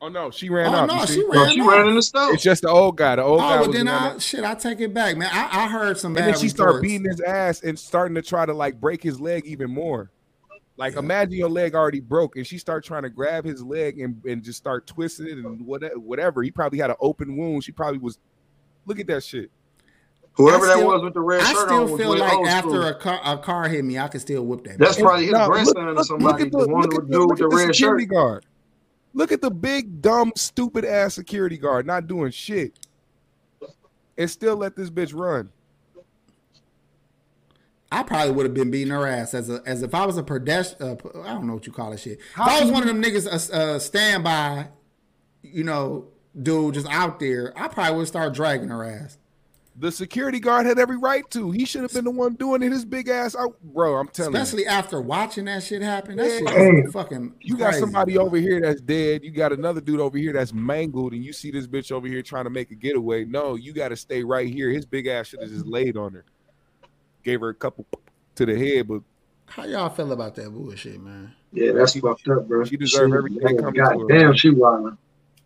Oh 0.00 0.08
no, 0.08 0.30
she 0.30 0.48
ran 0.48 0.72
oh, 0.72 0.86
No, 0.86 1.04
she 1.06 1.24
ran. 1.26 1.50
she 1.50 1.60
ran 1.60 1.88
in 1.88 1.94
the 1.96 2.02
stove. 2.02 2.34
It's 2.34 2.42
just 2.42 2.62
the 2.62 2.68
old 2.68 2.96
guy. 2.96 3.16
The 3.16 3.22
old 3.22 3.40
oh, 3.40 3.42
guy. 3.42 3.58
Oh, 3.60 3.72
then 3.72 3.88
I, 3.88 4.18
shit, 4.18 4.44
I 4.44 4.54
take 4.54 4.80
it 4.80 4.94
back, 4.94 5.16
man. 5.16 5.30
I, 5.32 5.64
I 5.64 5.68
heard 5.68 5.98
some. 5.98 6.16
And 6.16 6.26
then 6.26 6.38
she 6.38 6.48
started 6.48 6.82
beating 6.82 7.08
his 7.08 7.20
ass 7.20 7.62
and 7.62 7.78
starting 7.78 8.14
to 8.14 8.22
try 8.22 8.46
to 8.46 8.52
like 8.52 8.80
break 8.80 9.02
his 9.02 9.20
leg 9.20 9.46
even 9.46 9.70
more. 9.70 10.10
Like 10.78 10.94
yeah. 10.94 11.00
imagine 11.00 11.34
your 11.34 11.50
leg 11.50 11.74
already 11.74 12.00
broke 12.00 12.36
and 12.36 12.46
she 12.46 12.56
start 12.56 12.84
trying 12.84 13.02
to 13.02 13.10
grab 13.10 13.44
his 13.44 13.62
leg 13.62 13.98
and, 13.98 14.24
and 14.24 14.42
just 14.42 14.58
start 14.58 14.86
twisting 14.86 15.26
it 15.26 15.32
and 15.32 15.60
whatever. 15.66 16.42
He 16.42 16.52
probably 16.52 16.78
had 16.78 16.90
an 16.90 16.96
open 17.00 17.36
wound. 17.36 17.64
She 17.64 17.72
probably 17.72 17.98
was 17.98 18.18
look 18.86 19.00
at 19.00 19.08
that 19.08 19.24
shit. 19.24 19.50
Whoever 20.34 20.66
still, 20.66 20.78
that 20.78 20.86
was 20.86 21.02
with 21.02 21.14
the 21.14 21.20
red 21.20 21.40
I 21.40 21.52
shirt 21.52 21.68
on. 21.68 21.82
I 21.82 21.84
still 21.84 21.98
feel 21.98 22.16
like 22.16 22.46
after 22.46 22.86
a 22.86 22.94
car, 22.94 23.20
a 23.24 23.36
car 23.38 23.68
hit 23.68 23.84
me, 23.84 23.98
I 23.98 24.06
could 24.06 24.20
still 24.20 24.46
whip 24.46 24.62
that. 24.64 24.78
That's 24.78 24.96
probably 24.96 25.24
his 25.24 25.32
no, 25.32 25.48
grandson 25.48 25.86
look, 25.86 25.98
or 25.98 26.04
somebody. 26.04 26.44
Look 26.44 26.46
at 26.46 26.52
the, 26.52 26.58
the 26.58 26.68
one 26.68 26.88
with 26.88 27.10
the, 27.10 27.26
with 27.26 27.38
the 27.38 27.48
red 27.48 27.74
shirt. 27.74 28.08
Guard. 28.08 28.46
Look 29.14 29.32
at 29.32 29.40
the 29.40 29.50
big, 29.50 30.00
dumb, 30.00 30.32
stupid 30.36 30.84
ass 30.84 31.14
security 31.14 31.58
guard 31.58 31.86
not 31.86 32.06
doing 32.06 32.30
shit, 32.30 32.78
and 34.16 34.30
still 34.30 34.54
let 34.54 34.76
this 34.76 34.90
bitch 34.90 35.12
run. 35.12 35.50
I 37.90 38.02
probably 38.02 38.32
would 38.32 38.44
have 38.44 38.54
been 38.54 38.70
beating 38.70 38.92
her 38.92 39.06
ass 39.06 39.32
as 39.32 39.48
a 39.48 39.62
as 39.64 39.82
if 39.82 39.94
I 39.94 40.04
was 40.04 40.18
a 40.18 40.22
pedestrian. 40.22 40.98
Uh, 41.02 41.20
I 41.22 41.32
don't 41.32 41.46
know 41.46 41.54
what 41.54 41.66
you 41.66 41.72
call 41.72 41.92
it 41.92 42.00
shit. 42.00 42.18
How 42.34 42.44
if 42.44 42.50
I 42.50 42.62
was 42.62 42.70
one 42.70 42.82
of 42.82 42.88
them 42.88 43.02
niggas, 43.02 43.26
uh, 43.26 43.54
uh, 43.54 43.78
standby, 43.78 44.68
you 45.42 45.64
know, 45.64 46.08
dude, 46.40 46.74
just 46.74 46.86
out 46.88 47.18
there, 47.18 47.52
I 47.56 47.68
probably 47.68 47.96
would 47.96 48.08
start 48.08 48.34
dragging 48.34 48.68
her 48.68 48.84
ass. 48.84 49.16
The 49.80 49.92
security 49.92 50.40
guard 50.40 50.66
had 50.66 50.80
every 50.80 50.98
right 50.98 51.22
to. 51.30 51.52
He 51.52 51.64
should 51.64 51.82
have 51.82 51.92
been 51.92 52.04
the 52.04 52.10
one 52.10 52.34
doing 52.34 52.64
it. 52.64 52.72
His 52.72 52.84
big 52.84 53.08
ass 53.08 53.36
out, 53.36 53.62
bro. 53.62 53.94
I'm 53.94 54.08
telling 54.08 54.34
Especially 54.34 54.64
you. 54.64 54.68
after 54.68 55.00
watching 55.00 55.44
that 55.44 55.62
shit 55.62 55.82
happen. 55.82 56.16
That 56.16 56.30
shit 56.30 56.84
is 56.84 56.92
fucking. 56.92 57.36
You 57.40 57.56
got 57.56 57.74
somebody 57.74 58.18
over 58.18 58.36
here 58.36 58.60
that's 58.60 58.80
dead. 58.80 59.22
You 59.22 59.30
got 59.30 59.52
another 59.52 59.80
dude 59.80 60.00
over 60.00 60.18
here 60.18 60.32
that's 60.32 60.52
mangled, 60.52 61.12
and 61.12 61.24
you 61.24 61.32
see 61.32 61.52
this 61.52 61.68
bitch 61.68 61.92
over 61.92 62.08
here 62.08 62.22
trying 62.22 62.44
to 62.44 62.50
make 62.50 62.72
a 62.72 62.74
getaway. 62.74 63.24
No, 63.24 63.54
you 63.54 63.72
got 63.72 63.90
to 63.90 63.96
stay 63.96 64.24
right 64.24 64.48
here. 64.48 64.68
His 64.68 64.84
big 64.84 65.06
ass 65.06 65.28
should 65.28 65.40
have 65.40 65.50
just 65.50 65.66
laid 65.66 65.96
on 65.96 66.12
her 66.12 66.24
gave 67.28 67.40
her 67.40 67.50
a 67.50 67.54
couple 67.54 67.86
to 68.36 68.46
the 68.46 68.56
head, 68.56 68.88
but 68.88 69.02
how 69.46 69.64
y'all 69.64 69.90
feel 69.90 70.12
about 70.12 70.34
that 70.36 70.50
bullshit, 70.50 71.00
man? 71.00 71.34
Yeah, 71.52 71.72
that's 71.72 71.92
she, 71.92 72.00
fucked 72.00 72.26
up, 72.28 72.48
bro. 72.48 72.64
She 72.64 72.76
deserved 72.76 73.14
everything 73.14 73.58
coming 73.58 73.74
God 73.74 73.92
to 73.92 74.00
her. 74.00 74.06
Damn, 74.08 74.34
she 74.34 74.50
wild. 74.50 74.96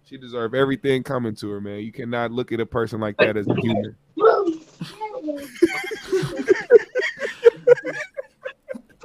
She 0.05 0.17
deserved 0.17 0.55
everything 0.55 1.03
coming 1.03 1.35
to 1.37 1.51
her, 1.51 1.61
man. 1.61 1.81
You 1.81 1.91
cannot 1.91 2.31
look 2.31 2.53
at 2.53 2.61
a 2.61 2.67
person 2.67 3.01
like 3.01 3.17
that 3.17 3.37
as 3.37 3.49
a 3.49 3.55
human. 3.55 3.97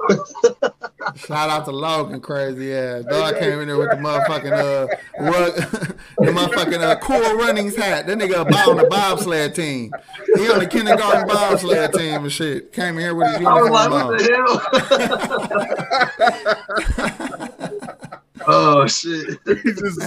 Shout 1.15 1.49
out 1.49 1.65
to 1.65 1.71
Logan, 1.71 2.21
crazy 2.21 2.73
ass. 2.73 3.05
Dog 3.05 3.37
came 3.39 3.59
in 3.59 3.67
there 3.67 3.77
with 3.77 3.89
the 3.91 3.97
motherfucking 3.97 4.51
uh, 4.51 4.87
rug, 5.19 5.55
the 6.17 6.31
motherfucking 6.31 6.81
uh, 6.81 6.95
cool 6.99 7.35
runnings 7.35 7.75
hat. 7.75 8.07
That 8.07 8.17
nigga 8.17 8.41
about 8.41 8.69
on 8.69 8.77
the 8.77 8.87
bobsled 8.87 9.55
team. 9.55 9.91
He 10.35 10.49
on 10.49 10.59
the 10.59 10.67
kindergarten 10.67 11.27
bobsled 11.27 11.93
team 11.93 12.23
and 12.23 12.31
shit. 12.31 12.73
Came 12.73 12.95
in 12.95 13.01
here 13.01 13.15
with 13.15 13.27
his 13.27 13.39
uniform 13.39 13.93
on. 13.93 14.17
oh 18.47 18.87
shit! 18.87 19.39
he 19.45 19.71
just 19.73 20.01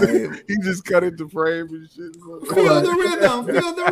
he 0.48 0.56
just 0.62 0.84
cut 0.84 1.04
into 1.04 1.28
frame 1.28 1.68
and 1.68 1.90
shit. 1.90 2.14
Feel 2.54 2.80
the 2.80 2.90
rhythm, 2.90 3.46
feel 3.46 3.74
the 3.74 3.84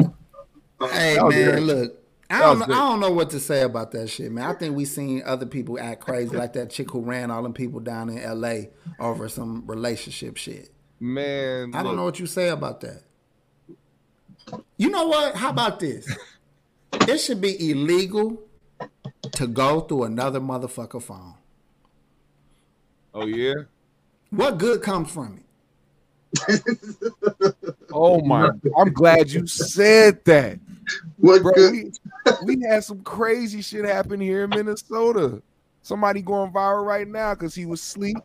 rhyme. 0.00 0.90
hey 0.90 1.18
man, 1.18 1.60
look. 1.60 2.00
I 2.30 2.38
don't, 2.40 2.60
know, 2.60 2.64
I 2.66 2.68
don't 2.68 3.00
know 3.00 3.10
what 3.10 3.30
to 3.30 3.40
say 3.40 3.62
about 3.62 3.90
that 3.92 4.08
shit, 4.08 4.30
man. 4.30 4.44
I 4.44 4.52
think 4.54 4.76
we 4.76 4.84
seen 4.84 5.22
other 5.26 5.46
people 5.46 5.78
act 5.80 6.00
crazy, 6.00 6.36
like 6.36 6.52
that 6.52 6.70
chick 6.70 6.90
who 6.90 7.00
ran 7.00 7.30
all 7.30 7.42
them 7.42 7.52
people 7.52 7.80
down 7.80 8.08
in 8.08 8.18
L.A. 8.18 8.70
over 9.00 9.28
some 9.28 9.64
relationship 9.66 10.36
shit. 10.36 10.70
Man, 11.00 11.74
I 11.74 11.78
look. 11.78 11.86
don't 11.86 11.96
know 11.96 12.04
what 12.04 12.20
you 12.20 12.26
say 12.26 12.50
about 12.50 12.82
that. 12.82 13.02
You 14.76 14.90
know 14.90 15.08
what? 15.08 15.34
How 15.34 15.50
about 15.50 15.80
this? 15.80 16.08
it 16.92 17.18
should 17.18 17.40
be 17.40 17.70
illegal 17.70 18.40
to 19.32 19.46
go 19.46 19.80
through 19.80 20.04
another 20.04 20.40
motherfucker 20.40 21.02
phone. 21.02 21.34
Oh 23.12 23.26
yeah. 23.26 23.54
What 24.30 24.58
good 24.58 24.82
comes 24.82 25.10
from 25.10 25.38
it? 25.38 25.44
oh 27.92 28.20
my! 28.20 28.50
I'm 28.78 28.92
glad 28.92 29.30
you 29.30 29.46
said 29.48 30.24
that. 30.26 30.60
What 31.16 31.42
Bro, 31.42 31.52
good? 31.54 31.98
We, 32.44 32.60
had 32.62 32.84
some 32.84 33.02
crazy 33.02 33.62
shit 33.62 33.84
happen 33.84 34.20
here 34.20 34.44
in 34.44 34.50
Minnesota. 34.50 35.42
Somebody 35.82 36.22
going 36.22 36.52
viral 36.52 36.84
right 36.84 37.08
now 37.08 37.34
because 37.34 37.54
he 37.54 37.66
was 37.66 37.80
asleep. 37.80 38.16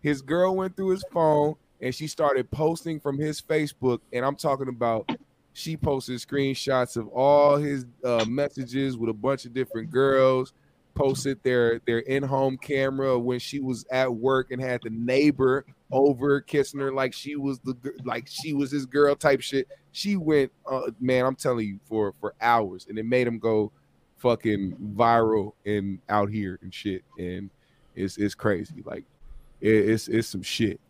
His 0.00 0.20
girl 0.22 0.56
went 0.56 0.76
through 0.76 0.90
his 0.90 1.04
phone 1.12 1.54
and 1.80 1.94
she 1.94 2.06
started 2.06 2.50
posting 2.50 3.00
from 3.00 3.18
his 3.18 3.40
Facebook. 3.40 4.00
And 4.12 4.24
I'm 4.24 4.36
talking 4.36 4.68
about 4.68 5.10
she 5.52 5.76
posted 5.76 6.18
screenshots 6.18 6.96
of 6.96 7.08
all 7.08 7.56
his 7.56 7.86
uh, 8.04 8.24
messages 8.28 8.96
with 8.96 9.10
a 9.10 9.14
bunch 9.14 9.44
of 9.44 9.54
different 9.54 9.90
girls. 9.90 10.52
Posted 10.94 11.42
their 11.42 11.80
their 11.86 11.98
in-home 12.00 12.56
camera 12.56 13.18
when 13.18 13.38
she 13.38 13.60
was 13.60 13.84
at 13.90 14.14
work 14.14 14.50
and 14.50 14.60
had 14.60 14.80
the 14.82 14.90
neighbor 14.90 15.64
over 15.90 16.40
kissing 16.40 16.80
her 16.80 16.92
like 16.92 17.12
she 17.12 17.36
was 17.36 17.58
the 17.60 17.76
like 18.04 18.26
she 18.28 18.52
was 18.52 18.70
his 18.70 18.86
girl 18.86 19.14
type 19.14 19.40
shit. 19.40 19.68
She 19.92 20.16
went, 20.16 20.52
uh, 20.70 20.90
man, 21.00 21.24
I'm 21.24 21.36
telling 21.36 21.66
you, 21.66 21.80
for 21.84 22.14
for 22.20 22.34
hours, 22.40 22.86
and 22.88 22.98
it 22.98 23.06
made 23.06 23.26
him 23.26 23.38
go 23.38 23.72
fucking 24.16 24.76
viral 24.96 25.52
and 25.66 25.98
out 26.08 26.30
here 26.30 26.58
and 26.62 26.72
shit. 26.72 27.04
And 27.18 27.50
it's 27.94 28.16
it's 28.16 28.34
crazy. 28.34 28.82
Like 28.84 29.04
it, 29.60 29.90
it's 29.90 30.08
it's 30.08 30.28
some 30.28 30.42
shit. 30.42 30.80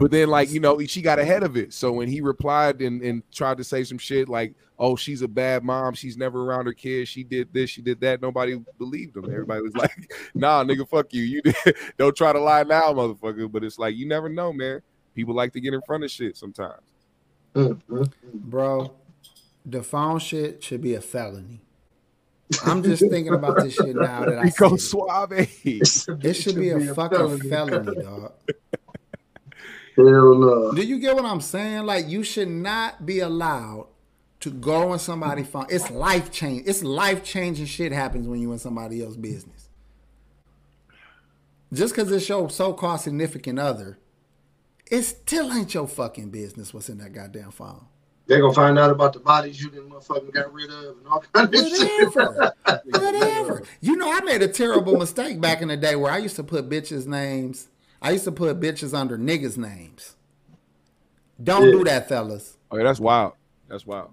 But 0.00 0.10
then, 0.10 0.30
like, 0.30 0.50
you 0.50 0.60
know, 0.60 0.80
she 0.86 1.02
got 1.02 1.18
ahead 1.18 1.42
of 1.42 1.58
it. 1.58 1.74
So 1.74 1.92
when 1.92 2.08
he 2.08 2.22
replied 2.22 2.80
and, 2.80 3.02
and 3.02 3.22
tried 3.30 3.58
to 3.58 3.64
say 3.64 3.84
some 3.84 3.98
shit 3.98 4.30
like, 4.30 4.54
oh, 4.78 4.96
she's 4.96 5.20
a 5.20 5.28
bad 5.28 5.62
mom. 5.62 5.92
She's 5.92 6.16
never 6.16 6.42
around 6.42 6.64
her 6.64 6.72
kids. 6.72 7.10
She 7.10 7.22
did 7.22 7.52
this, 7.52 7.68
she 7.68 7.82
did 7.82 8.00
that. 8.00 8.22
Nobody 8.22 8.58
believed 8.78 9.18
him. 9.18 9.26
Everybody 9.26 9.60
was 9.60 9.74
like, 9.76 10.10
nah, 10.34 10.64
nigga, 10.64 10.88
fuck 10.88 11.12
you. 11.12 11.22
You 11.22 11.42
did. 11.42 11.76
don't 11.98 12.16
try 12.16 12.32
to 12.32 12.40
lie 12.40 12.62
now, 12.62 12.94
motherfucker. 12.94 13.52
But 13.52 13.62
it's 13.62 13.78
like, 13.78 13.94
you 13.94 14.08
never 14.08 14.30
know, 14.30 14.54
man. 14.54 14.80
People 15.14 15.34
like 15.34 15.52
to 15.52 15.60
get 15.60 15.74
in 15.74 15.82
front 15.82 16.02
of 16.02 16.10
shit 16.10 16.34
sometimes. 16.34 16.80
Mm-hmm. 17.54 18.04
Bro, 18.32 18.94
the 19.66 19.82
phone 19.82 20.18
shit 20.18 20.64
should 20.64 20.80
be 20.80 20.94
a 20.94 21.02
felony. 21.02 21.60
I'm 22.64 22.82
just 22.82 23.02
thinking 23.10 23.34
about 23.34 23.58
this 23.58 23.74
shit 23.74 23.94
now 23.94 24.24
that 24.24 24.38
I 24.38 24.42
Rico 24.44 24.76
Suave. 24.76 25.46
It 25.62 25.86
should 26.34 26.56
be 26.56 26.70
a 26.70 26.94
fucking 26.94 27.50
felony, 27.50 28.02
dog. 28.02 28.32
Hell 30.08 30.34
no. 30.34 30.72
Do 30.72 30.82
you 30.82 30.98
get 30.98 31.14
what 31.14 31.24
I'm 31.24 31.40
saying? 31.40 31.86
Like 31.86 32.08
you 32.08 32.22
should 32.22 32.48
not 32.48 33.06
be 33.06 33.20
allowed 33.20 33.88
to 34.40 34.50
go 34.50 34.92
in 34.92 34.98
somebody's 34.98 35.48
phone. 35.48 35.66
It's 35.68 35.90
life 35.90 36.32
change. 36.32 36.66
It's 36.66 36.82
life 36.82 37.22
changing 37.22 37.66
shit 37.66 37.92
happens 37.92 38.26
when 38.26 38.40
you 38.40 38.52
in 38.52 38.58
somebody 38.58 39.02
else's 39.02 39.16
business. 39.16 39.68
Just 41.72 41.94
because 41.94 42.10
it's 42.10 42.28
your 42.28 42.50
so 42.50 42.72
called 42.72 43.00
significant 43.00 43.58
other, 43.58 43.98
it 44.90 45.02
still 45.02 45.52
ain't 45.52 45.72
your 45.72 45.86
fucking 45.86 46.30
business 46.30 46.74
what's 46.74 46.88
in 46.88 46.98
that 46.98 47.12
goddamn 47.12 47.52
phone. 47.52 47.86
They're 48.26 48.40
gonna 48.40 48.54
find 48.54 48.78
out 48.78 48.90
about 48.90 49.12
the 49.12 49.18
bodies 49.20 49.60
you 49.60 49.70
didn't 49.70 49.90
motherfucking 49.90 50.32
got 50.32 50.52
rid 50.52 50.70
of 50.70 50.98
and 50.98 51.06
all 51.08 51.22
kind 51.32 51.52
of 51.52 51.60
Whatever. 51.60 52.54
Whatever. 52.86 53.62
You 53.80 53.96
know, 53.96 54.10
I 54.10 54.20
made 54.20 54.42
a 54.42 54.48
terrible 54.48 54.96
mistake 54.96 55.40
back 55.40 55.62
in 55.62 55.68
the 55.68 55.76
day 55.76 55.96
where 55.96 56.12
I 56.12 56.18
used 56.18 56.36
to 56.36 56.44
put 56.44 56.68
bitches' 56.68 57.06
names 57.06 57.68
I 58.02 58.12
used 58.12 58.24
to 58.24 58.32
put 58.32 58.60
bitches 58.60 58.94
under 58.94 59.18
niggas' 59.18 59.58
names. 59.58 60.16
Don't 61.42 61.66
yeah. 61.66 61.70
do 61.70 61.84
that, 61.84 62.08
fellas. 62.08 62.56
Oh, 62.70 62.76
yeah, 62.76 62.84
that's 62.84 63.00
wild. 63.00 63.32
That's 63.68 63.86
wild. 63.86 64.10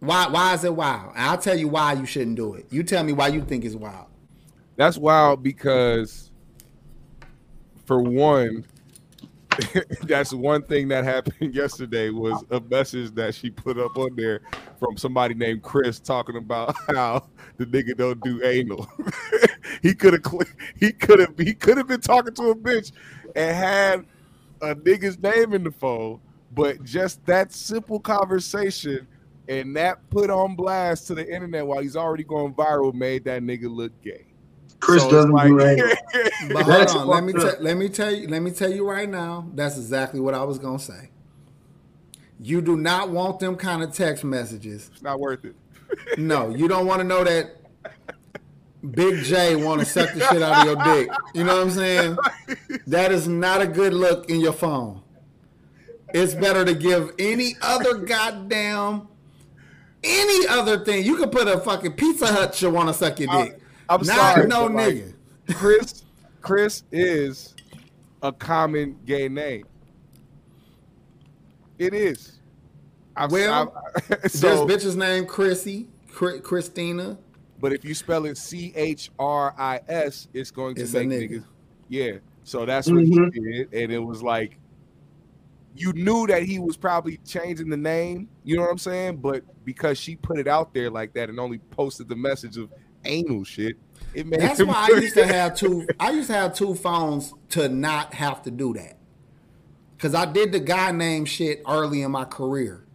Why? 0.00 0.28
Why 0.28 0.54
is 0.54 0.64
it 0.64 0.74
wild? 0.74 1.12
I'll 1.16 1.38
tell 1.38 1.58
you 1.58 1.68
why 1.68 1.94
you 1.94 2.06
shouldn't 2.06 2.36
do 2.36 2.54
it. 2.54 2.66
You 2.70 2.82
tell 2.82 3.02
me 3.02 3.12
why 3.12 3.28
you 3.28 3.42
think 3.42 3.64
it's 3.64 3.74
wild. 3.74 4.06
That's 4.76 4.96
wild 4.96 5.42
because, 5.42 6.30
for 7.84 8.00
one, 8.00 8.64
that's 10.02 10.32
one 10.32 10.62
thing 10.62 10.88
that 10.88 11.04
happened 11.04 11.54
yesterday 11.54 12.10
was 12.10 12.44
a 12.50 12.60
message 12.60 13.12
that 13.14 13.34
she 13.34 13.50
put 13.50 13.78
up 13.78 13.96
on 13.96 14.14
there 14.14 14.40
from 14.78 14.96
somebody 14.96 15.34
named 15.34 15.62
Chris 15.62 15.98
talking 15.98 16.36
about 16.36 16.76
how 16.88 17.26
the 17.56 17.66
nigga 17.66 17.96
don't 17.96 18.22
do 18.22 18.42
anal. 18.44 18.88
he 19.82 19.94
could 19.94 20.12
have 20.12 20.46
he 20.76 20.92
could 20.92 21.18
have 21.18 21.34
he 21.36 21.54
could 21.54 21.76
have 21.76 21.88
been 21.88 22.00
talking 22.00 22.34
to 22.34 22.50
a 22.50 22.54
bitch 22.54 22.92
and 23.38 23.56
had 23.56 24.06
a 24.60 24.74
nigga's 24.74 25.18
name 25.18 25.54
in 25.54 25.64
the 25.64 25.70
phone, 25.70 26.20
but 26.54 26.82
just 26.84 27.24
that 27.26 27.52
simple 27.52 28.00
conversation 28.00 29.06
and 29.48 29.74
that 29.76 30.08
put 30.10 30.28
on 30.28 30.54
blast 30.54 31.06
to 31.06 31.14
the 31.14 31.26
internet 31.26 31.66
while 31.66 31.80
he's 31.80 31.96
already 31.96 32.24
going 32.24 32.52
viral 32.54 32.92
made 32.92 33.24
that 33.24 33.42
nigga 33.42 33.74
look 33.74 33.92
gay. 34.02 34.26
Chris 34.80 35.02
so 35.02 35.10
doesn't 35.10 35.32
like, 35.32 35.48
do 35.48 35.56
right. 35.56 35.98
but 36.52 36.62
hold 36.64 36.88
on, 36.88 37.06
let 37.08 37.24
me 37.24 37.32
te- 37.32 37.58
let 37.60 37.76
me 37.76 37.88
tell 37.88 38.14
you 38.14 38.28
let 38.28 38.42
me 38.42 38.50
tell 38.50 38.70
you 38.70 38.88
right 38.88 39.08
now. 39.08 39.48
That's 39.54 39.76
exactly 39.76 40.20
what 40.20 40.34
I 40.34 40.44
was 40.44 40.58
gonna 40.58 40.78
say. 40.78 41.10
You 42.40 42.60
do 42.60 42.76
not 42.76 43.10
want 43.10 43.40
them 43.40 43.56
kind 43.56 43.82
of 43.82 43.92
text 43.92 44.22
messages. 44.22 44.90
It's 44.92 45.02
not 45.02 45.18
worth 45.18 45.44
it. 45.44 45.56
no, 46.18 46.50
you 46.50 46.68
don't 46.68 46.86
want 46.86 47.00
to 47.00 47.04
know 47.04 47.24
that 47.24 47.56
Big 48.92 49.24
J 49.24 49.56
want 49.56 49.80
to 49.80 49.86
suck 49.86 50.12
the 50.14 50.20
shit 50.20 50.40
out 50.42 50.60
of 50.60 50.64
your 50.66 50.84
dick. 50.84 51.10
You 51.34 51.44
know 51.44 51.56
what 51.56 51.62
I'm 51.62 51.70
saying? 51.70 52.16
That 52.86 53.12
is 53.12 53.28
not 53.28 53.60
a 53.60 53.66
good 53.66 53.92
look 53.92 54.30
in 54.30 54.40
your 54.40 54.52
phone. 54.52 55.02
It's 56.14 56.34
better 56.34 56.64
to 56.64 56.74
give 56.74 57.12
any 57.18 57.54
other 57.60 57.98
goddamn 57.98 59.08
any 60.02 60.46
other 60.48 60.84
thing. 60.84 61.04
You 61.04 61.16
could 61.16 61.32
put 61.32 61.48
a 61.48 61.58
fucking 61.60 61.92
Pizza 61.92 62.26
Hut 62.26 62.54
should 62.54 62.72
want 62.72 62.88
to 62.88 62.94
suck 62.94 63.18
your 63.18 63.28
dick. 63.28 63.60
I, 63.88 63.94
am 63.94 64.04
sorry, 64.04 64.46
no 64.46 64.68
nigga. 64.68 65.14
Like, 65.48 65.56
Chris, 65.56 66.04
Chris 66.40 66.82
is 66.92 67.54
a 68.22 68.32
common 68.32 68.98
gay 69.04 69.28
name. 69.28 69.64
It 71.78 71.94
is. 71.94 72.38
I've, 73.16 73.32
well, 73.32 73.74
I've, 74.10 74.30
so, 74.30 74.66
there's 74.66 74.84
bitches 74.84 74.96
named 74.96 75.28
Chrissy, 75.28 75.88
Christina. 76.08 77.18
But 77.60 77.72
if 77.72 77.84
you 77.84 77.94
spell 77.94 78.24
it 78.26 78.36
C 78.36 78.72
H 78.76 79.10
R 79.18 79.54
I 79.58 79.80
S, 79.88 80.28
it's 80.32 80.50
going 80.50 80.76
to 80.76 80.82
it's 80.82 80.92
make 80.92 81.08
niggas. 81.08 81.44
Yeah. 81.88 82.12
So 82.44 82.64
that's 82.64 82.88
what 82.88 83.04
mm-hmm. 83.04 83.28
he 83.32 83.40
did, 83.40 83.74
and 83.74 83.92
it 83.92 83.98
was 83.98 84.22
like 84.22 84.58
you 85.78 85.92
knew 85.92 86.26
that 86.26 86.42
he 86.42 86.58
was 86.58 86.76
probably 86.76 87.18
changing 87.18 87.68
the 87.68 87.76
name. 87.76 88.28
You 88.42 88.56
know 88.56 88.62
what 88.62 88.70
I'm 88.70 88.78
saying? 88.78 89.18
But 89.18 89.44
because 89.64 89.98
she 89.98 90.16
put 90.16 90.38
it 90.38 90.48
out 90.48 90.74
there 90.74 90.90
like 90.90 91.12
that 91.14 91.28
and 91.28 91.38
only 91.38 91.58
posted 91.58 92.08
the 92.08 92.16
message 92.16 92.56
of 92.56 92.72
anal 93.04 93.44
shit, 93.44 93.76
it 94.14 94.26
made. 94.26 94.40
That's 94.40 94.62
why 94.62 94.88
I 94.90 94.96
used 94.96 95.14
to 95.14 95.26
have 95.26 95.54
two. 95.54 95.86
I 96.00 96.10
used 96.10 96.28
to 96.28 96.34
have 96.34 96.54
two 96.54 96.74
phones 96.74 97.32
to 97.50 97.68
not 97.68 98.14
have 98.14 98.42
to 98.42 98.50
do 98.50 98.74
that. 98.74 98.96
Cause 99.98 100.14
I 100.14 100.26
did 100.26 100.52
the 100.52 100.60
guy 100.60 100.92
name 100.92 101.24
shit 101.24 101.60
early 101.66 102.02
in 102.02 102.12
my 102.12 102.24
career. 102.24 102.86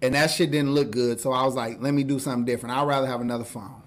And 0.00 0.14
that 0.14 0.30
shit 0.30 0.50
didn't 0.50 0.72
look 0.72 0.90
good. 0.90 1.20
So 1.20 1.32
I 1.32 1.44
was 1.44 1.54
like, 1.54 1.80
let 1.80 1.92
me 1.92 2.04
do 2.04 2.18
something 2.18 2.44
different. 2.44 2.76
I'd 2.76 2.86
rather 2.86 3.06
have 3.06 3.20
another 3.20 3.44
phone. 3.44 3.82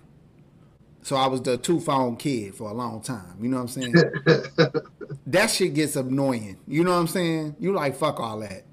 So 1.03 1.15
I 1.15 1.27
was 1.27 1.41
the 1.41 1.57
two 1.57 1.79
phone 1.79 2.15
kid 2.15 2.53
for 2.53 2.69
a 2.69 2.73
long 2.73 3.01
time. 3.01 3.37
You 3.41 3.49
know 3.49 3.57
what 3.57 3.63
I'm 3.63 3.67
saying? 3.69 3.93
that 5.27 5.49
shit 5.49 5.73
gets 5.73 5.95
annoying. 5.95 6.57
You 6.67 6.83
know 6.83 6.91
what 6.91 6.97
I'm 6.97 7.07
saying? 7.07 7.55
You 7.59 7.73
like 7.73 7.95
fuck 7.95 8.19
all 8.19 8.39
that. 8.39 8.65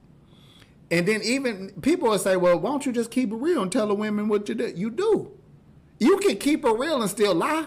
And 0.91 1.07
then 1.07 1.23
even 1.23 1.71
people 1.81 2.11
will 2.11 2.19
say, 2.19 2.37
well, 2.37 2.59
why 2.59 2.71
don't 2.71 2.85
you 2.85 2.93
just 2.93 3.11
keep 3.11 3.31
it 3.31 3.37
real 3.37 3.63
and 3.63 3.71
tell 3.71 3.87
the 3.87 3.95
women 3.95 4.29
what 4.29 4.49
you 4.49 4.55
do? 4.55 4.73
You 4.75 4.91
do. 4.91 5.33
You 5.99 6.19
can 6.19 6.37
keep 6.37 6.65
it 6.65 6.71
real 6.71 7.01
and 7.01 7.11
still 7.11 7.35
lie. 7.35 7.67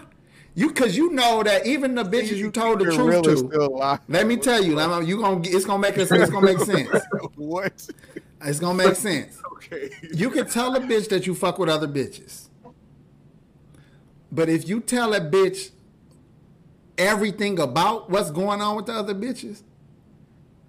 You 0.54 0.68
because 0.68 0.96
you 0.96 1.10
know 1.10 1.42
that 1.42 1.66
even 1.66 1.94
the 1.94 2.04
bitches 2.04 2.36
you 2.36 2.50
told 2.50 2.80
the 2.80 2.92
truth 2.92 3.22
to. 3.24 4.00
Let 4.08 4.26
me 4.26 4.36
tell 4.36 4.62
you, 4.62 4.78
you 5.02 5.16
gonna 5.20 5.40
it's 5.44 5.64
gonna 5.64 5.78
make 5.78 5.96
it's 5.96 6.10
gonna 6.10 6.40
make 6.42 6.58
sense. 6.58 6.90
what? 7.36 7.88
It's 8.44 8.60
gonna 8.60 8.76
make 8.82 8.96
sense. 9.10 9.40
okay. 9.54 9.90
You 10.12 10.30
can 10.30 10.48
tell 10.48 10.74
a 10.76 10.80
bitch 10.80 11.08
that 11.10 11.26
you 11.26 11.34
fuck 11.34 11.58
with 11.58 11.68
other 11.68 11.88
bitches. 11.88 12.48
But 14.30 14.48
if 14.48 14.68
you 14.68 14.80
tell 14.80 15.12
a 15.14 15.20
bitch 15.20 15.70
everything 16.98 17.58
about 17.58 18.10
what's 18.10 18.30
going 18.30 18.60
on 18.60 18.76
with 18.76 18.86
the 18.86 18.94
other 18.94 19.14
bitches, 19.14 19.62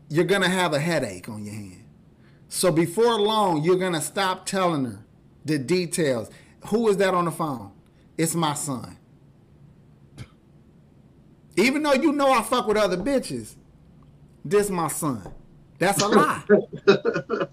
you're 0.09 0.25
gonna 0.25 0.49
have 0.49 0.73
a 0.73 0.79
headache 0.79 1.29
on 1.29 1.45
your 1.45 1.53
hand. 1.55 1.85
So 2.49 2.71
before 2.71 3.19
long, 3.19 3.63
you're 3.63 3.77
gonna 3.77 4.01
stop 4.01 4.45
telling 4.45 4.85
her 4.85 5.05
the 5.45 5.57
details. 5.57 6.29
Who 6.67 6.87
is 6.89 6.97
that 6.97 7.13
on 7.13 7.25
the 7.25 7.31
phone? 7.31 7.71
It's 8.17 8.35
my 8.35 8.53
son. 8.53 8.97
Even 11.55 11.83
though 11.83 11.93
you 11.93 12.11
know 12.11 12.31
I 12.31 12.41
fuck 12.41 12.67
with 12.67 12.77
other 12.77 12.97
bitches, 12.97 13.55
this 14.43 14.69
my 14.69 14.87
son. 14.87 15.31
That's 15.79 16.01
a 16.01 16.07
lie. 16.07 16.43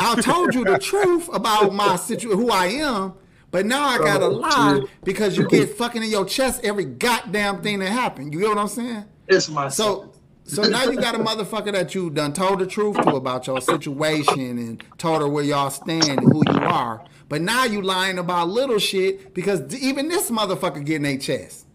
I 0.00 0.20
told 0.20 0.54
you 0.54 0.64
the 0.64 0.78
truth 0.78 1.28
about 1.32 1.74
my 1.74 1.96
situation, 1.96 2.38
who 2.38 2.50
I 2.50 2.66
am, 2.66 3.14
but 3.50 3.66
now 3.66 3.84
I 3.84 3.98
gotta 3.98 4.26
oh, 4.26 4.30
lie 4.30 4.80
because 5.04 5.36
you 5.36 5.46
get 5.48 5.76
fucking 5.76 6.02
in 6.02 6.10
your 6.10 6.24
chest 6.24 6.64
every 6.64 6.84
goddamn 6.84 7.62
thing 7.62 7.80
that 7.80 7.90
happened. 7.90 8.32
You 8.32 8.40
get 8.40 8.48
what 8.48 8.58
I'm 8.58 8.68
saying? 8.68 9.04
It's 9.28 9.48
my 9.48 9.68
so. 9.68 10.12
So 10.44 10.62
now 10.62 10.82
you 10.84 11.00
got 11.00 11.14
a 11.14 11.18
motherfucker 11.18 11.70
that 11.72 11.94
you 11.94 12.10
done 12.10 12.32
told 12.32 12.58
the 12.58 12.66
truth 12.66 12.96
to 12.96 13.14
about 13.14 13.46
your 13.46 13.60
situation 13.60 14.58
and 14.58 14.82
told 14.98 15.20
her 15.20 15.28
where 15.28 15.44
y'all 15.44 15.70
stand 15.70 16.08
and 16.08 16.20
who 16.20 16.42
you 16.44 16.58
are. 16.58 17.04
But 17.28 17.40
now 17.40 17.66
you 17.66 17.82
lying 17.82 18.18
about 18.18 18.48
little 18.48 18.80
shit 18.80 19.32
because 19.32 19.72
even 19.76 20.08
this 20.08 20.28
motherfucker 20.28 20.84
getting 20.84 21.06
a 21.06 21.16
chest. 21.18 21.66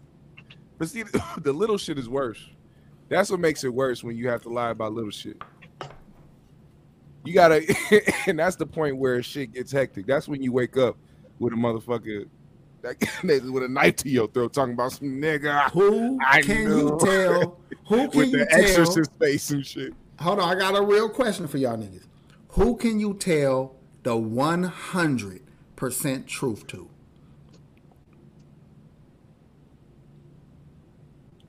But 0.76 0.90
see, 0.90 1.04
the 1.38 1.54
little 1.54 1.78
shit 1.78 1.98
is 1.98 2.06
worse. 2.06 2.50
That's 3.08 3.30
what 3.30 3.40
makes 3.40 3.64
it 3.64 3.72
worse 3.72 4.04
when 4.04 4.16
you 4.16 4.28
have 4.28 4.42
to 4.42 4.50
lie 4.50 4.70
about 4.70 4.92
little 4.92 5.10
shit. 5.10 5.40
You 7.26 7.34
gotta, 7.34 7.76
and 8.26 8.38
that's 8.38 8.56
the 8.56 8.66
point 8.66 8.96
where 8.96 9.22
shit 9.22 9.52
gets 9.52 9.72
hectic. 9.72 10.06
That's 10.06 10.28
when 10.28 10.42
you 10.42 10.52
wake 10.52 10.76
up 10.76 10.96
with 11.38 11.52
a 11.52 11.56
motherfucker 11.56 12.28
that 12.82 12.96
with 13.24 13.62
a 13.62 13.68
knife 13.68 13.96
to 13.96 14.08
your 14.08 14.28
throat, 14.28 14.52
talking 14.52 14.74
about 14.74 14.92
some 14.92 15.08
nigga. 15.08 15.70
Who 15.72 16.18
I 16.24 16.42
can 16.42 16.64
knew. 16.64 16.78
you 16.78 16.98
tell? 17.00 17.60
Who 17.88 18.08
can 18.08 18.18
with 18.18 18.32
you 18.32 18.38
the 18.38 18.46
tell? 18.46 18.60
exorcist 18.60 19.10
face 19.18 19.50
and 19.50 19.64
shit. 19.66 19.92
Hold 20.20 20.40
on, 20.40 20.56
I 20.56 20.58
got 20.58 20.76
a 20.76 20.82
real 20.82 21.08
question 21.08 21.46
for 21.46 21.58
y'all 21.58 21.76
niggas. 21.76 22.06
Who 22.50 22.76
can 22.76 22.98
you 22.98 23.14
tell 23.14 23.76
the 24.02 24.16
one 24.16 24.62
hundred 24.62 25.42
percent 25.74 26.26
truth 26.26 26.66
to? 26.68 26.88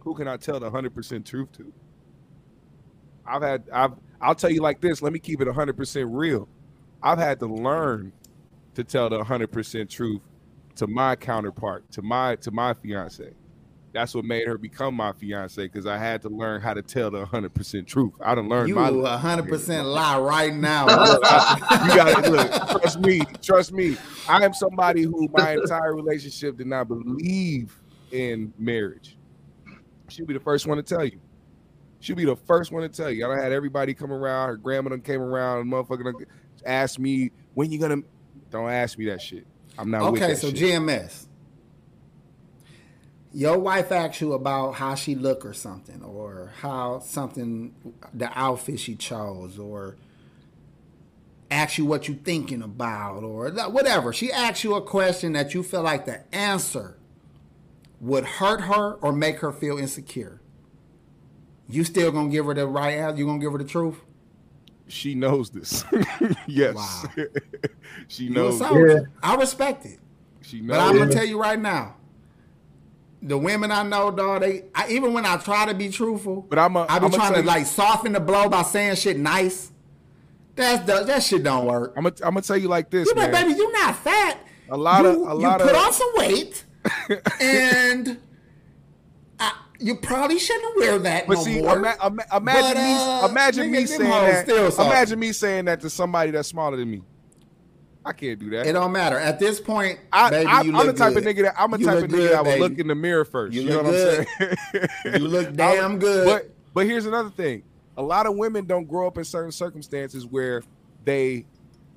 who 0.07 0.15
can 0.15 0.25
I 0.25 0.37
tell 0.37 0.57
the 0.57 0.71
hundred 0.71 0.95
percent 0.95 1.25
truth 1.25 1.51
to? 1.57 1.73
I've 3.25 3.41
had 3.41 3.63
I've 3.73 3.91
I'll 4.21 4.35
tell 4.35 4.51
you 4.51 4.61
like 4.61 4.81
this. 4.81 5.01
Let 5.01 5.13
me 5.13 5.19
keep 5.19 5.41
it 5.41 5.47
hundred 5.47 5.77
percent 5.77 6.09
real. 6.11 6.47
I've 7.03 7.19
had 7.19 7.39
to 7.39 7.45
learn 7.45 8.11
to 8.75 8.83
tell 8.83 9.09
the 9.09 9.23
hundred 9.23 9.51
percent 9.51 9.89
truth 9.89 10.21
to 10.75 10.87
my 10.87 11.15
counterpart, 11.15 11.89
to 11.91 12.01
my 12.01 12.35
to 12.37 12.51
my 12.51 12.73
fiance. 12.73 13.33
That's 13.93 14.13
what 14.13 14.25
made 14.25 14.47
her 14.47 14.57
become 14.57 14.93
my 14.93 15.11
fiance 15.13 15.63
because 15.63 15.87
I 15.87 15.97
had 15.97 16.21
to 16.23 16.29
learn 16.29 16.61
how 16.61 16.73
to 16.73 16.81
tell 16.81 17.09
the 17.09 17.25
hundred 17.25 17.53
percent 17.53 17.87
truth. 17.87 18.13
I 18.23 18.35
done 18.35 18.49
learned 18.49 18.69
you 18.69 18.75
my 18.75 19.17
hundred 19.17 19.47
percent 19.47 19.87
lie 19.87 20.19
right 20.19 20.53
now. 20.53 20.85
you 21.85 21.95
gotta 21.95 22.29
look. 22.29 22.51
Trust 22.79 22.99
me. 22.99 23.21
Trust 23.41 23.71
me. 23.71 23.97
I 24.27 24.43
am 24.43 24.53
somebody 24.53 25.03
who 25.03 25.27
my 25.31 25.53
entire 25.53 25.95
relationship 25.95 26.57
did 26.57 26.67
not 26.67 26.87
believe 26.87 27.75
in 28.11 28.53
marriage. 28.57 29.17
She'll 30.09 30.25
be 30.25 30.33
the 30.33 30.39
first 30.39 30.67
one 30.67 30.77
to 30.77 30.83
tell 30.83 31.03
you. 31.03 31.19
She'll 31.99 32.15
be 32.15 32.25
the 32.25 32.35
first 32.35 32.71
one 32.71 32.83
to 32.83 32.89
tell 32.89 33.09
you. 33.09 33.29
I 33.29 33.41
had 33.41 33.51
everybody 33.51 33.93
come 33.93 34.11
around. 34.11 34.49
Her 34.49 34.57
grandma 34.57 34.89
done 34.89 35.01
came 35.01 35.21
around 35.21 35.61
and 35.61 35.71
motherfucker 35.71 36.25
asked 36.65 36.99
me 36.99 37.31
when 37.53 37.71
you 37.71 37.79
gonna. 37.79 37.97
Don't 38.51 38.69
ask 38.69 38.97
me 38.97 39.05
that 39.05 39.21
shit. 39.21 39.45
I'm 39.77 39.91
not. 39.91 40.01
Okay, 40.13 40.35
so 40.35 40.49
shit. 40.49 40.57
GMS. 40.57 41.25
Your 43.33 43.57
wife 43.59 43.91
asks 43.91 44.21
you 44.21 44.33
about 44.33 44.73
how 44.75 44.95
she 44.95 45.13
look 45.13 45.45
or 45.45 45.53
something, 45.53 46.01
or 46.01 46.53
how 46.61 46.99
something, 46.99 47.75
the 48.13 48.31
outfit 48.37 48.79
she 48.79 48.95
chose, 48.95 49.59
or 49.59 49.97
asks 51.51 51.77
you 51.77 51.85
what 51.85 52.07
you 52.07 52.15
thinking 52.15 52.61
about, 52.61 53.23
or 53.23 53.51
whatever. 53.69 54.13
She 54.13 54.31
asks 54.31 54.63
you 54.63 54.75
a 54.75 54.81
question 54.81 55.33
that 55.33 55.53
you 55.53 55.61
feel 55.61 55.83
like 55.83 56.05
the 56.05 56.23
answer 56.33 56.97
would 57.99 58.25
hurt 58.25 58.61
her 58.61 58.93
or 58.93 59.11
make 59.11 59.39
her 59.39 59.51
feel 59.51 59.77
insecure, 59.77 60.41
you 61.69 61.83
still 61.83 62.11
gonna 62.11 62.29
give 62.29 62.45
her 62.45 62.53
the 62.53 62.67
right 62.67 62.97
answer? 62.97 63.17
You 63.17 63.25
gonna 63.25 63.39
give 63.39 63.51
her 63.51 63.57
the 63.57 63.63
truth? 63.63 63.97
She 64.87 65.15
knows 65.15 65.49
this. 65.49 65.83
yes. 66.47 66.75
Wow. 66.75 67.03
she 68.07 68.29
knows. 68.29 68.59
Yeah. 68.61 68.99
I 69.21 69.35
respect 69.35 69.85
it. 69.85 69.99
She 70.41 70.61
knows. 70.61 70.77
But 70.77 70.79
I'm 70.79 70.97
gonna 70.97 71.11
tell 71.11 71.25
you 71.25 71.39
right 71.39 71.59
now, 71.59 71.95
the 73.21 73.37
women 73.37 73.71
I 73.71 73.83
know, 73.83 74.11
dog, 74.11 74.41
they 74.41 74.65
I, 74.73 74.89
even 74.89 75.13
when 75.13 75.25
I 75.25 75.37
try 75.37 75.65
to 75.65 75.73
be 75.73 75.89
truthful, 75.89 76.45
but 76.49 76.57
I'm 76.57 76.75
a, 76.77 76.85
I 76.87 76.99
be 76.99 77.09
trying 77.09 77.33
to 77.33 77.41
like 77.41 77.65
soften 77.65 78.13
the 78.13 78.19
blow 78.19 78.47
by 78.47 78.61
saying 78.61 78.95
shit 78.95 79.17
nice. 79.17 79.71
That's 80.55 80.85
the, 80.85 81.03
that 81.03 81.21
shit 81.21 81.43
don't 81.43 81.65
work. 81.65 81.93
I'm 81.97 82.03
gonna 82.03 82.15
I'm 82.23 82.33
gonna 82.33 82.41
tell 82.41 82.57
you 82.57 82.67
like 82.67 82.89
this, 82.89 83.07
you 83.07 83.15
man. 83.15 83.31
baby, 83.31 83.53
you're 83.53 83.71
not 83.73 83.95
fat. 83.95 84.39
A 84.69 84.77
lot 84.77 85.03
you, 85.03 85.09
of 85.09 85.15
a 85.17 85.33
lot 85.33 85.59
you 85.59 85.65
of 85.65 85.71
put 85.71 85.75
on 85.75 85.93
some 85.93 86.11
weight 86.15 86.63
and 87.41 88.09
I, 88.09 88.17
you 89.79 89.95
probably 89.95 90.39
shouldn't 90.39 90.77
wear 90.77 90.99
that 90.99 91.27
but 91.27 91.35
no 91.35 91.43
see, 91.43 91.61
more. 91.61 91.77
Ima- 91.77 91.95
ima- 92.05 92.25
imagine 92.35 92.73
but, 92.73 92.77
uh, 92.77 93.27
me, 93.27 93.31
imagine 93.31 93.71
me 93.71 93.85
saying 93.85 94.09
that. 94.09 94.75
Imagine 94.79 95.19
me 95.19 95.31
saying 95.31 95.65
that 95.65 95.81
to 95.81 95.89
somebody 95.89 96.31
that's 96.31 96.47
smaller 96.47 96.77
than 96.77 96.89
me. 96.89 97.01
I 98.07 98.13
can't 98.13 98.39
do 98.39 98.49
that. 98.51 98.65
It 98.65 98.71
don't 98.71 98.93
matter 98.93 99.19
at 99.19 99.37
this 99.37 99.59
point. 99.59 99.99
I, 100.13 100.29
baby, 100.29 100.47
I, 100.47 100.61
am 100.61 100.71
the 100.71 100.93
type 100.93 101.13
good. 101.13 101.27
of 101.27 101.35
nigga 101.35 101.43
that 101.43 101.55
I'm 101.57 101.71
the 101.71 101.79
type 101.79 102.03
of 102.05 102.09
nigga 102.09 102.31
that 102.31 102.45
will 102.45 102.59
look 102.59 102.79
in 102.79 102.87
the 102.87 102.95
mirror 102.95 103.25
first. 103.25 103.53
You, 103.53 103.63
you 103.63 103.69
know 103.69 103.83
what 103.83 103.91
good. 103.91 104.27
I'm 104.39 104.57
saying? 104.73 104.87
you 105.21 105.27
look 105.27 105.53
damn 105.55 105.99
good. 105.99 106.25
But 106.25 106.49
but 106.73 106.85
here's 106.85 107.05
another 107.05 107.29
thing. 107.29 107.63
A 107.97 108.01
lot 108.01 108.25
of 108.25 108.35
women 108.35 108.65
don't 108.65 108.87
grow 108.87 109.07
up 109.07 109.17
in 109.17 109.25
certain 109.25 109.51
circumstances 109.51 110.25
where 110.25 110.63
they 111.03 111.45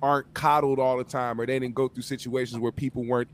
aren't 0.03 0.33
coddled 0.35 0.79
all 0.79 0.97
the 0.97 1.05
time 1.05 1.41
or 1.41 1.47
they 1.47 1.59
didn't 1.59 1.75
go 1.75 1.87
through 1.87 2.03
situations 2.03 2.59
where 2.59 2.73
people 2.73 3.05
weren't 3.05 3.29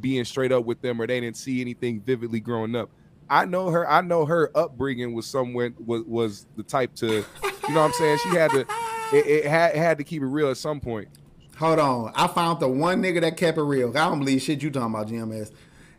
being 0.00 0.24
straight 0.24 0.52
up 0.52 0.64
with 0.64 0.80
them 0.80 1.02
or 1.02 1.06
they 1.06 1.20
didn't 1.20 1.36
see 1.36 1.60
anything 1.60 2.00
vividly 2.00 2.40
growing 2.40 2.74
up. 2.74 2.88
I 3.28 3.44
know 3.44 3.70
her. 3.70 3.88
I 3.88 4.00
know 4.00 4.26
her 4.26 4.50
upbringing 4.54 5.14
was 5.14 5.26
somewhere 5.26 5.72
was 5.78 6.02
was 6.04 6.46
the 6.56 6.62
type 6.62 6.94
to, 6.96 7.06
you 7.06 7.24
know, 7.70 7.80
what 7.80 7.86
I'm 7.86 7.92
saying 7.92 8.18
she 8.22 8.28
had 8.30 8.50
to, 8.52 8.60
it, 9.12 9.26
it 9.26 9.44
had 9.46 9.74
had 9.74 9.98
to 9.98 10.04
keep 10.04 10.22
it 10.22 10.26
real 10.26 10.50
at 10.50 10.56
some 10.56 10.80
point. 10.80 11.08
Hold 11.58 11.78
on, 11.78 12.12
I 12.14 12.26
found 12.26 12.60
the 12.60 12.68
one 12.68 13.02
nigga 13.02 13.20
that 13.20 13.36
kept 13.36 13.58
it 13.58 13.62
real. 13.62 13.90
I 13.90 14.08
don't 14.08 14.18
believe 14.18 14.42
shit 14.42 14.62
you 14.62 14.70
talking 14.70 14.94
about, 14.94 15.08
GMS. 15.08 15.52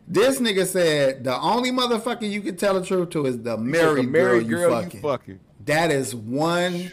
This 0.08 0.40
nigga 0.40 0.66
said 0.66 1.24
the 1.24 1.40
only 1.40 1.72
motherfucker 1.72 2.30
you 2.30 2.41
can 2.41 2.58
tell 2.58 2.80
the 2.80 2.86
truth 2.86 3.12
to 3.12 3.26
is 3.26 3.41
the 3.41 3.58
married, 3.58 4.08
the 4.08 4.12
married 4.12 4.50
girl, 4.50 4.70
girl, 4.70 4.82
you, 4.82 4.84
fucking. 4.84 5.00
you 5.00 5.02
fucking. 5.02 5.40
That 5.66 5.91
is 5.91 6.14
one 6.14 6.91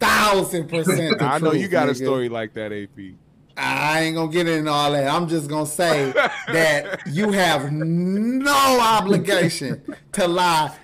thousand 0.00 0.68
percent. 0.68 1.20
I 1.22 1.38
know 1.38 1.50
truth, 1.50 1.62
you 1.62 1.68
got 1.68 1.88
nigga. 1.88 1.92
a 1.92 1.94
story 1.96 2.28
like 2.28 2.54
that, 2.54 2.72
AP. 2.72 3.14
I 3.56 4.02
ain't 4.02 4.16
gonna 4.16 4.32
get 4.32 4.48
into 4.48 4.70
all 4.70 4.92
that. 4.92 5.08
I'm 5.08 5.28
just 5.28 5.48
gonna 5.48 5.66
say 5.66 6.12
that 6.48 7.00
you 7.06 7.32
have 7.32 7.70
no 7.72 8.80
obligation 8.80 9.82
to 10.12 10.26
lie, 10.26 10.74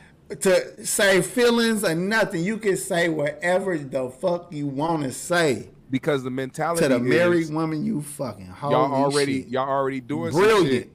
to 0.40 0.84
say 0.84 1.22
feelings 1.22 1.84
or 1.84 1.94
nothing. 1.94 2.44
You 2.44 2.58
can 2.58 2.76
say 2.76 3.08
whatever 3.08 3.78
the 3.78 4.10
fuck 4.10 4.52
you 4.52 4.66
want 4.66 5.02
to 5.04 5.12
say. 5.12 5.70
because 5.90 6.22
the 6.22 6.30
mentality 6.30 6.82
to 6.82 6.88
the 6.88 6.98
married 6.98 7.48
woman 7.50 7.82
you 7.84 8.02
fucking 8.02 8.54
y'all 8.60 8.92
already 8.92 9.42
shit. 9.42 9.50
y'all 9.50 9.68
already 9.68 10.00
doing 10.02 10.32
brilliant. 10.32 10.90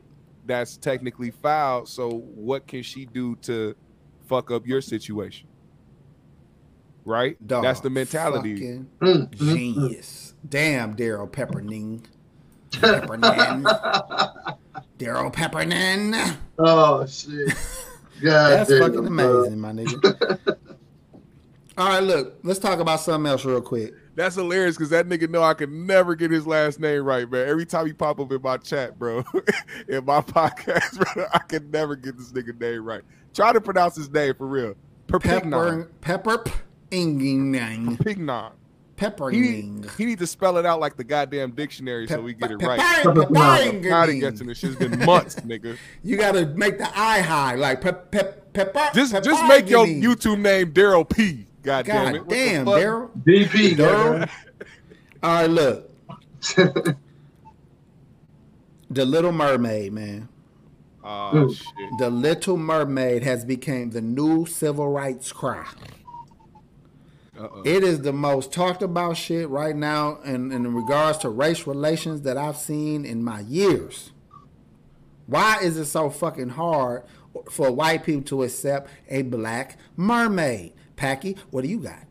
that's 0.46 0.78
technically 0.78 1.32
foul. 1.32 1.86
So 1.88 2.10
what 2.10 2.68
can 2.68 2.84
she 2.84 3.06
do 3.08 3.36
to 3.38 3.76
fuck 4.28 4.52
up 4.52 4.68
your 4.68 4.82
situation? 4.82 5.48
Right? 7.06 7.36
Dog, 7.46 7.64
that's 7.64 7.80
the 7.82 7.90
mentality. 7.90 8.82
Mm, 9.02 9.32
Genius. 9.32 10.23
Damn, 10.48 10.96
Daryl 10.96 11.32
Pepperning. 11.32 12.06
Peppernan. 12.72 13.64
Daryl 15.00 15.34
Peppernan. 15.34 16.36
Oh 16.60 17.06
shit. 17.06 17.50
God 18.22 18.50
That's 18.50 18.70
damn, 18.70 18.80
fucking 18.80 19.16
bro. 19.16 19.44
amazing, 19.44 19.60
my 19.60 19.72
nigga. 19.72 20.58
All 21.78 21.88
right, 21.88 22.04
look, 22.04 22.38
let's 22.44 22.60
talk 22.60 22.80
about 22.80 23.00
something 23.00 23.30
else 23.30 23.44
real 23.46 23.62
quick. 23.62 23.94
That's 24.16 24.36
hilarious 24.36 24.78
because 24.78 24.92
that 24.92 25.08
nigga 25.08 25.28
know 25.28 25.42
I 25.42 25.56
could 25.56 25.72
never 25.72 26.14
get 26.14 26.30
his 26.30 26.46
last 26.46 26.80
name 26.80 27.04
right, 27.04 27.30
man. 27.30 27.48
Every 27.48 27.66
time 27.66 27.88
he 27.88 27.94
pop 27.94 28.20
up 28.20 28.32
in 28.32 28.42
my 28.44 28.58
chat, 28.58 29.00
bro, 29.00 29.24
in 29.88 30.06
my 30.06 30.22
podcast, 30.22 31.00
bro, 31.00 31.26
I 31.34 31.40
could 31.40 31.72
never 31.74 31.96
get 31.96 32.16
this 32.16 32.32
nigga 32.32 32.60
name 32.60 32.86
right. 32.86 33.02
Try 33.34 33.54
to 33.54 33.60
pronounce 33.60 33.96
his 33.96 34.12
name 34.12 34.36
for 34.36 34.46
real. 34.46 34.76
Pepper, 35.08 35.90
pepper, 36.02 36.44
inging, 36.92 38.00
Pignon. 38.00 38.52
Pepper, 39.04 39.30
He 39.30 39.40
need, 39.42 39.86
he 39.98 40.06
need 40.06 40.20
to 40.20 40.28
spell 40.28 40.58
it 40.58 40.66
out 40.66 40.80
like 40.80 40.96
the 40.96 41.04
goddamn 41.04 41.52
dictionary 41.52 42.08
so 42.08 42.22
we 42.22 42.34
get 42.34 42.52
it 42.52 42.58
right. 42.58 42.80
Pepper, 43.04 43.26
I'm 43.38 43.82
guessing 43.82 44.48
this 44.48 44.60
shit. 44.60 44.72
It's 44.72 44.80
been 44.80 45.06
months, 45.06 45.36
nigga. 45.42 45.78
You 46.04 46.18
gotta 46.18 46.48
make 46.48 46.78
the 46.78 46.88
eye 46.98 47.20
high, 47.20 47.56
like 47.56 47.82
pep, 47.82 48.12
pep, 48.12 48.54
pepper. 48.54 48.90
Just 48.94 49.12
pepper, 49.12 49.26
just 49.26 49.46
make 49.48 49.70
your. 49.70 49.86
YouTube 49.86 50.40
name 50.40 50.72
Daryl 50.72 51.08
P. 51.08 51.48
God, 51.62 51.86
damn 51.86 52.14
God 52.14 52.16
it. 52.16 52.30
Damn. 52.30 52.66
Daryl. 52.66 53.10
DP, 53.24 53.76
Daryl. 53.76 54.30
All 55.22 55.34
right, 55.34 55.50
look, 55.50 55.90
the 58.90 59.06
Little 59.06 59.32
Mermaid, 59.32 59.94
man. 59.94 60.30
Oh 61.04 61.54
shit. 61.54 61.68
The 62.00 62.10
Little 62.10 62.58
Mermaid 62.58 63.24
has 63.24 63.44
become 63.44 63.92
the 63.92 64.02
new 64.02 64.46
civil 64.46 64.90
rights 64.90 65.32
cry. 65.34 65.66
Uh-uh. 67.40 67.64
It 67.66 67.84
is 67.84 68.02
the 68.02 68.14
most 68.14 68.52
talked 68.52 68.84
about 68.84 69.18
shit 69.18 69.50
right 69.50 69.76
now 69.76 70.20
in, 70.22 70.52
in 70.52 70.74
regards 70.74 71.18
to 71.20 71.30
race 71.30 71.66
relations 71.66 72.22
that 72.22 72.38
I've 72.38 72.58
seen 72.58 73.06
in 73.06 73.24
my 73.24 73.40
years. 73.42 74.12
Why 75.26 75.58
is 75.62 75.78
it 75.78 75.86
so 75.86 76.10
fucking 76.10 76.50
hard 76.50 77.04
for 77.50 77.72
white 77.72 78.04
people 78.04 78.24
to 78.24 78.44
accept 78.44 78.90
a 79.10 79.24
black 79.24 79.78
mermaid? 79.96 80.74
Packy, 80.96 81.38
what 81.50 81.64
do 81.64 81.70
you 81.70 81.80
got? 81.80 82.06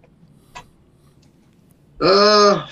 Uh, 2.00 2.66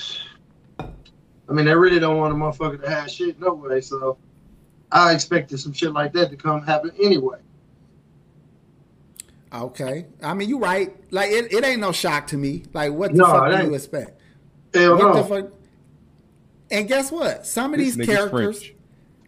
I 1.49 1.53
mean, 1.53 1.67
they 1.67 1.75
really 1.75 2.01
don't 2.01 2.17
want 2.17 2.33
a 2.33 2.37
motherfucker 2.37 2.83
to 2.83 2.91
have 2.91 3.09
shit 3.11 3.39
no 3.39 3.55
way. 3.55 3.81
So 3.81 4.19
I 4.91 5.15
expected 5.15 5.59
some 5.61 5.73
shit 5.73 5.93
like 5.93 6.13
that 6.15 6.31
to 6.31 6.37
come 6.37 6.63
happen 6.63 6.91
anyway. 7.01 7.39
Okay. 9.53 10.07
I 10.23 10.35
mean, 10.35 10.49
you're 10.49 10.59
right. 10.61 10.95
Like, 11.13 11.31
it, 11.31 11.53
it 11.53 11.65
ain't 11.65 11.81
no 11.81 11.93
shock 11.93 12.29
to 12.29 12.37
me. 12.37 12.65
Like, 12.73 12.93
what 12.93 13.13
the 13.13 13.19
No, 13.19 13.25
fuck 13.27 13.61
do 13.61 13.67
you 13.67 13.75
expect? 13.75 14.21
Hell 14.73 14.97
What 14.97 15.15
the 15.15 15.21
no. 15.21 15.25
fuck? 15.25 15.53
And 16.71 16.87
guess 16.87 17.11
what? 17.11 17.47
Some 17.47 17.75
of 17.75 17.81
This 17.81 17.97
these 17.97 18.07
characters, 18.07 18.59
French. 18.63 18.75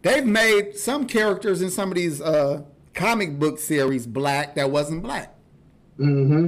they've 0.01 0.25
made 0.25 0.77
some 0.77 1.05
characters 1.07 1.61
in 1.61 1.69
some 1.69 1.89
of 1.89 1.95
these 1.95 2.21
uh, 2.21 2.61
comic 2.93 3.37
book 3.37 3.59
series 3.59 4.07
black 4.07 4.55
that 4.55 4.71
wasn't 4.71 5.03
black. 5.03 5.35
Mm-hmm. 5.99 6.47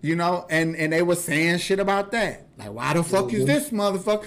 You 0.00 0.16
know, 0.16 0.46
and 0.50 0.74
and 0.76 0.92
they 0.92 1.02
were 1.02 1.14
saying 1.16 1.58
shit 1.58 1.78
about 1.80 2.10
that. 2.12 2.46
Like, 2.56 2.72
why 2.72 2.92
the 2.94 3.02
fuck 3.04 3.32
is 3.32 3.46
this 3.46 3.70
motherfucker? 3.70 4.26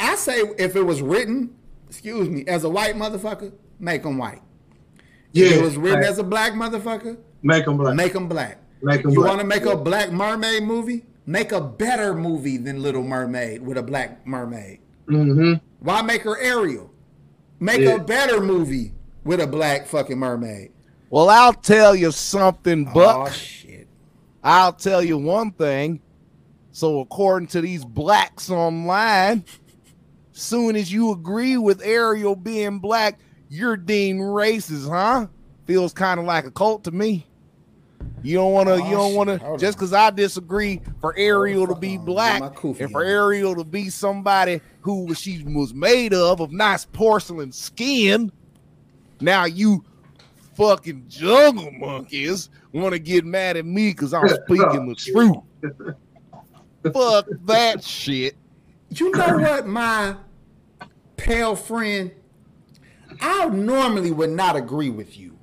I 0.00 0.14
say 0.16 0.40
if 0.58 0.74
it 0.76 0.82
was 0.82 1.00
written, 1.00 1.54
excuse 1.88 2.28
me, 2.28 2.44
as 2.46 2.64
a 2.64 2.68
white 2.68 2.94
motherfucker, 2.96 3.52
make 3.78 4.02
them 4.02 4.18
white. 4.18 4.42
Yeah. 5.32 5.46
If 5.46 5.52
it 5.58 5.62
was 5.62 5.76
written 5.76 6.00
right. 6.00 6.08
as 6.08 6.18
a 6.18 6.24
black 6.24 6.52
motherfucker, 6.54 7.18
Make 7.42 7.64
them 7.64 7.76
black. 7.76 7.94
make 7.96 8.12
them 8.12 8.28
black. 8.28 8.58
Make 8.82 9.04
'em 9.04 9.10
You 9.12 9.22
want 9.22 9.40
to 9.40 9.46
make 9.46 9.64
a 9.64 9.76
black 9.76 10.10
mermaid 10.12 10.62
movie? 10.64 11.04
Make 11.26 11.52
a 11.52 11.60
better 11.60 12.14
movie 12.14 12.56
than 12.56 12.82
Little 12.82 13.02
Mermaid 13.04 13.62
with 13.64 13.78
a 13.78 13.82
black 13.82 14.26
mermaid. 14.26 14.80
Mm-hmm. 15.08 15.54
Why 15.80 16.02
make 16.02 16.22
her 16.22 16.38
Ariel? 16.40 16.90
Make 17.60 17.80
Yeah. 17.82 17.94
a 17.96 17.98
better 18.02 18.40
movie 18.40 18.92
with 19.24 19.40
a 19.40 19.46
black 19.46 19.86
fucking 19.86 20.18
mermaid. 20.18 20.70
Well, 21.10 21.28
I'll 21.30 21.52
tell 21.52 21.94
you 21.94 22.10
something, 22.10 22.84
Buck. 22.86 23.16
Oh 23.16 23.24
Buck. 23.24 23.32
shit! 23.32 23.86
I'll 24.42 24.72
tell 24.72 25.02
you 25.02 25.16
one 25.18 25.52
thing. 25.52 26.00
So, 26.72 27.00
according 27.00 27.48
to 27.48 27.60
these 27.60 27.84
blacks 27.84 28.50
online, 28.50 29.44
soon 30.32 30.74
as 30.74 30.90
you 30.92 31.12
agree 31.12 31.56
with 31.58 31.82
Ariel 31.84 32.34
being 32.34 32.78
black, 32.78 33.20
you're 33.48 33.76
deemed 33.76 34.20
racist, 34.22 34.88
huh? 34.88 35.26
Feels 35.66 35.92
kind 35.92 36.18
of 36.18 36.26
like 36.26 36.46
a 36.46 36.50
cult 36.50 36.84
to 36.84 36.90
me. 36.90 37.26
You 38.22 38.36
don't 38.36 38.52
want 38.52 38.68
to. 38.68 38.74
Oh, 38.74 38.76
you 38.76 38.90
don't 38.90 39.12
oh, 39.12 39.16
want 39.16 39.28
to. 39.40 39.56
Just 39.58 39.76
because 39.78 39.92
I 39.92 40.10
disagree 40.10 40.80
for 41.00 41.12
oh, 41.16 41.20
Ariel 41.20 41.66
to 41.66 41.74
be 41.74 41.98
black 41.98 42.40
and 42.62 42.92
for. 42.92 43.02
Ariel 43.02 43.54
to 43.56 43.64
be 43.64 43.90
somebody 43.90 44.60
who 44.80 45.14
she 45.14 45.42
was 45.44 45.74
made 45.74 46.14
of 46.14 46.40
of 46.40 46.52
nice 46.52 46.84
porcelain 46.84 47.52
skin. 47.52 48.30
Now 49.20 49.44
you 49.44 49.84
fucking 50.54 51.06
jungle 51.08 51.70
monkeys 51.72 52.50
want 52.72 52.92
to 52.92 52.98
get 52.98 53.24
mad 53.24 53.56
at 53.56 53.66
me 53.66 53.90
because 53.90 54.14
I'm 54.14 54.28
speaking 54.46 54.88
the 54.88 54.94
truth. 54.94 55.36
Fuck 56.92 57.26
that 57.44 57.82
shit. 57.84 58.36
You 58.90 59.10
know 59.12 59.38
what, 59.38 59.66
my 59.66 60.16
pale 61.16 61.56
friend? 61.56 62.10
I 63.20 63.48
normally 63.48 64.10
would 64.10 64.30
not 64.30 64.56
agree 64.56 64.90
with 64.90 65.16
you. 65.16 65.38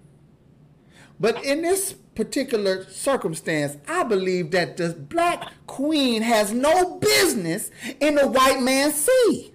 But 1.19 1.43
in 1.43 1.61
this 1.61 1.95
particular 2.19 2.83
circumstance, 2.89 3.77
I 3.87 4.03
believe 4.03 4.51
that 4.51 4.75
the 4.75 4.89
black 4.89 5.53
queen 5.67 6.21
has 6.21 6.51
no 6.51 6.97
business 6.97 7.71
in 8.01 8.15
the 8.15 8.27
white 8.27 8.61
man's 8.61 8.95
sea. 8.95 9.53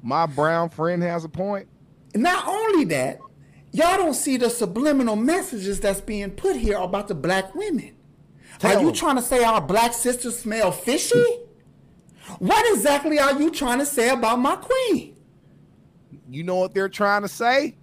My 0.00 0.26
brown 0.26 0.70
friend 0.70 1.02
has 1.02 1.24
a 1.24 1.28
point. 1.28 1.66
Not 2.14 2.46
only 2.46 2.84
that, 2.84 3.18
y'all 3.72 3.96
don't 3.96 4.14
see 4.14 4.36
the 4.36 4.48
subliminal 4.48 5.16
messages 5.16 5.80
that's 5.80 6.00
being 6.00 6.30
put 6.30 6.54
here 6.54 6.78
about 6.78 7.08
the 7.08 7.16
black 7.16 7.52
women. 7.56 7.96
Tell 8.60 8.76
are 8.76 8.80
you 8.80 8.88
'em. 8.90 8.94
trying 8.94 9.16
to 9.16 9.22
say 9.22 9.42
our 9.42 9.60
black 9.60 9.92
sisters 9.92 10.38
smell 10.38 10.70
fishy? 10.70 11.24
What 12.38 12.64
exactly 12.76 13.18
are 13.18 13.40
you 13.40 13.50
trying 13.50 13.80
to 13.80 13.86
say 13.86 14.10
about 14.10 14.38
my 14.38 14.54
queen? 14.54 15.16
You 16.30 16.44
know 16.44 16.56
what 16.56 16.74
they're 16.74 16.88
trying 16.88 17.22
to 17.22 17.28
say? 17.28 17.76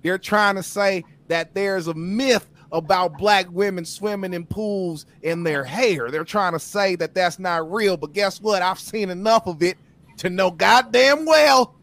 They're 0.00 0.16
trying 0.16 0.54
to 0.54 0.62
say 0.62 1.04
that 1.28 1.54
there's 1.54 1.88
a 1.88 1.94
myth 1.94 2.48
about 2.72 3.18
black 3.18 3.46
women 3.50 3.84
swimming 3.84 4.32
in 4.34 4.46
pools 4.46 5.06
in 5.22 5.44
their 5.44 5.62
hair. 5.62 6.10
They're 6.10 6.24
trying 6.24 6.52
to 6.54 6.58
say 6.58 6.96
that 6.96 7.14
that's 7.14 7.38
not 7.38 7.70
real. 7.70 7.96
But 7.96 8.12
guess 8.12 8.40
what? 8.40 8.62
I've 8.62 8.80
seen 8.80 9.10
enough 9.10 9.46
of 9.46 9.62
it 9.62 9.76
to 10.18 10.30
know 10.30 10.50
goddamn 10.50 11.24
well 11.26 11.76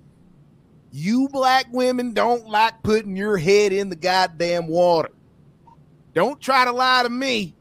you 0.91 1.30
black 1.30 1.68
women 1.72 2.14
don't 2.14 2.48
like 2.48 2.82
putting 2.84 3.16
your 3.16 3.38
head 3.38 3.72
in 3.72 3.90
the 3.90 3.95
goddamn 3.95 4.68
water. 4.68 5.11
Don't 6.14 6.41
try 6.41 6.66
to 6.66 6.72
lie 6.72 7.03
to 7.03 7.10
me. 7.10 7.53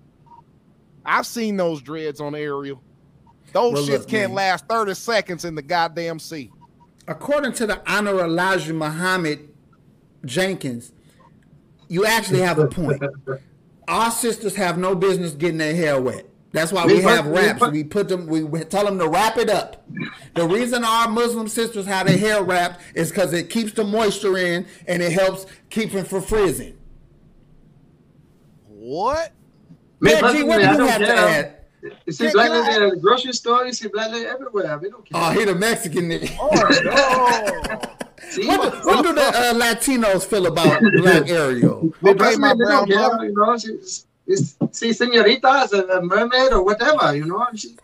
I've 1.05 1.27
seen 1.27 1.57
those 1.57 1.83
dreads 1.83 2.21
on 2.21 2.35
Ariel. 2.35 2.83
Those 3.53 3.73
Well, 3.75 3.83
shits 3.85 3.89
look, 4.01 4.09
can't 4.09 4.31
man. 4.31 4.37
last 4.37 4.67
30 4.67 4.95
seconds 4.95 5.45
in 5.45 5.55
the 5.55 5.63
goddamn 5.63 6.19
sea. 6.19 6.51
According 7.07 7.53
to 7.55 7.67
the 7.67 7.83
Honor 7.91 8.21
Elijah 8.21 8.75
Muhammad 8.75 9.49
Jenkins, 10.25 10.93
you 11.89 12.05
actually 12.07 12.41
have 12.41 12.59
a 12.59 12.67
point. 12.69 13.03
Our 13.89 14.11
sisters 14.11 14.55
have 14.57 14.77
no 14.79 14.95
business 14.95 15.33
getting 15.33 15.59
their 15.59 15.75
hair 15.75 16.01
wet. 16.01 16.27
That's 16.53 16.73
why 16.73 16.87
we 16.87 16.95
We 16.97 17.01
have 17.03 17.25
put- 17.25 17.33
we 17.33 17.39
wraps. 17.41 17.59
put- 17.59 17.73
We 17.73 17.85
put 17.85 18.09
them. 18.09 18.27
We 18.27 18.43
we 18.43 18.65
tell 18.65 18.85
them 18.85 18.99
to 18.99 19.09
wrap 19.09 19.37
it 19.39 19.51
up. 19.51 19.87
The 20.35 20.47
reason 20.47 20.83
our 20.85 21.09
Muslim 21.09 21.49
sisters 21.49 21.85
have 21.87 22.07
their 22.07 22.17
hair 22.19 22.43
wrapped 22.43 22.81
is 22.95 23.11
because 23.11 23.33
it 23.33 23.51
keeps 23.51 23.73
the 23.73 23.85
moisture 23.85 24.37
in 24.39 24.67
and 24.87 25.03
it 25.03 25.13
helps 25.13 25.47
keep 25.71 25.93
them 25.93 26.05
from 26.07 26.23
freezing. 26.23 26.75
What? 28.67 29.33
Me 30.01 30.13
Yeah, 30.13 30.33
G, 30.33 30.43
what 30.45 30.57
do 30.57 30.63
you 30.83 30.87
have 30.89 31.01
to 31.01 31.15
add? 31.15 31.58
You 32.07 32.13
see 32.13 32.31
black 32.33 32.49
can 32.51 32.65
lady 32.67 32.85
at 32.85 32.91
the 32.91 32.97
grocery 33.01 33.33
store. 33.33 33.67
You 33.67 33.73
see 33.73 33.89
black 33.89 34.11
lady 34.13 34.27
everywhere. 34.27 34.79
We 34.79 34.91
don't 34.91 35.05
care. 35.05 35.21
Oh, 35.23 35.31
he 35.31 35.45
the 35.45 35.55
Mexican 35.55 36.09
nigga. 36.09 36.29
see, 38.31 38.47
What, 38.47 38.73
do- 38.73 38.89
what 38.89 39.03
do 39.05 39.13
the 39.15 39.23
uh, 39.23 39.55
Latinos 39.55 40.25
feel 40.25 40.47
about 40.47 40.81
Black 40.97 41.29
Ariel? 41.29 41.93
Me 42.03 42.11
Okay, 42.11 42.37
my 42.37 42.55
they 42.55 42.59
don't 42.59 42.59
brown 42.59 42.87
care. 42.87 43.25
You 43.25 43.35
know, 43.35 43.57
she's, 43.59 44.07
it's, 44.27 44.57
see, 44.73 44.93
senorita 44.93 45.63
is 45.65 45.73
a, 45.73 45.85
a 45.87 46.03
mermaid 46.03 46.53
or 46.53 46.63
whatever. 46.65 47.15
You 47.17 47.27
know, 47.27 47.47
she, 47.55 47.77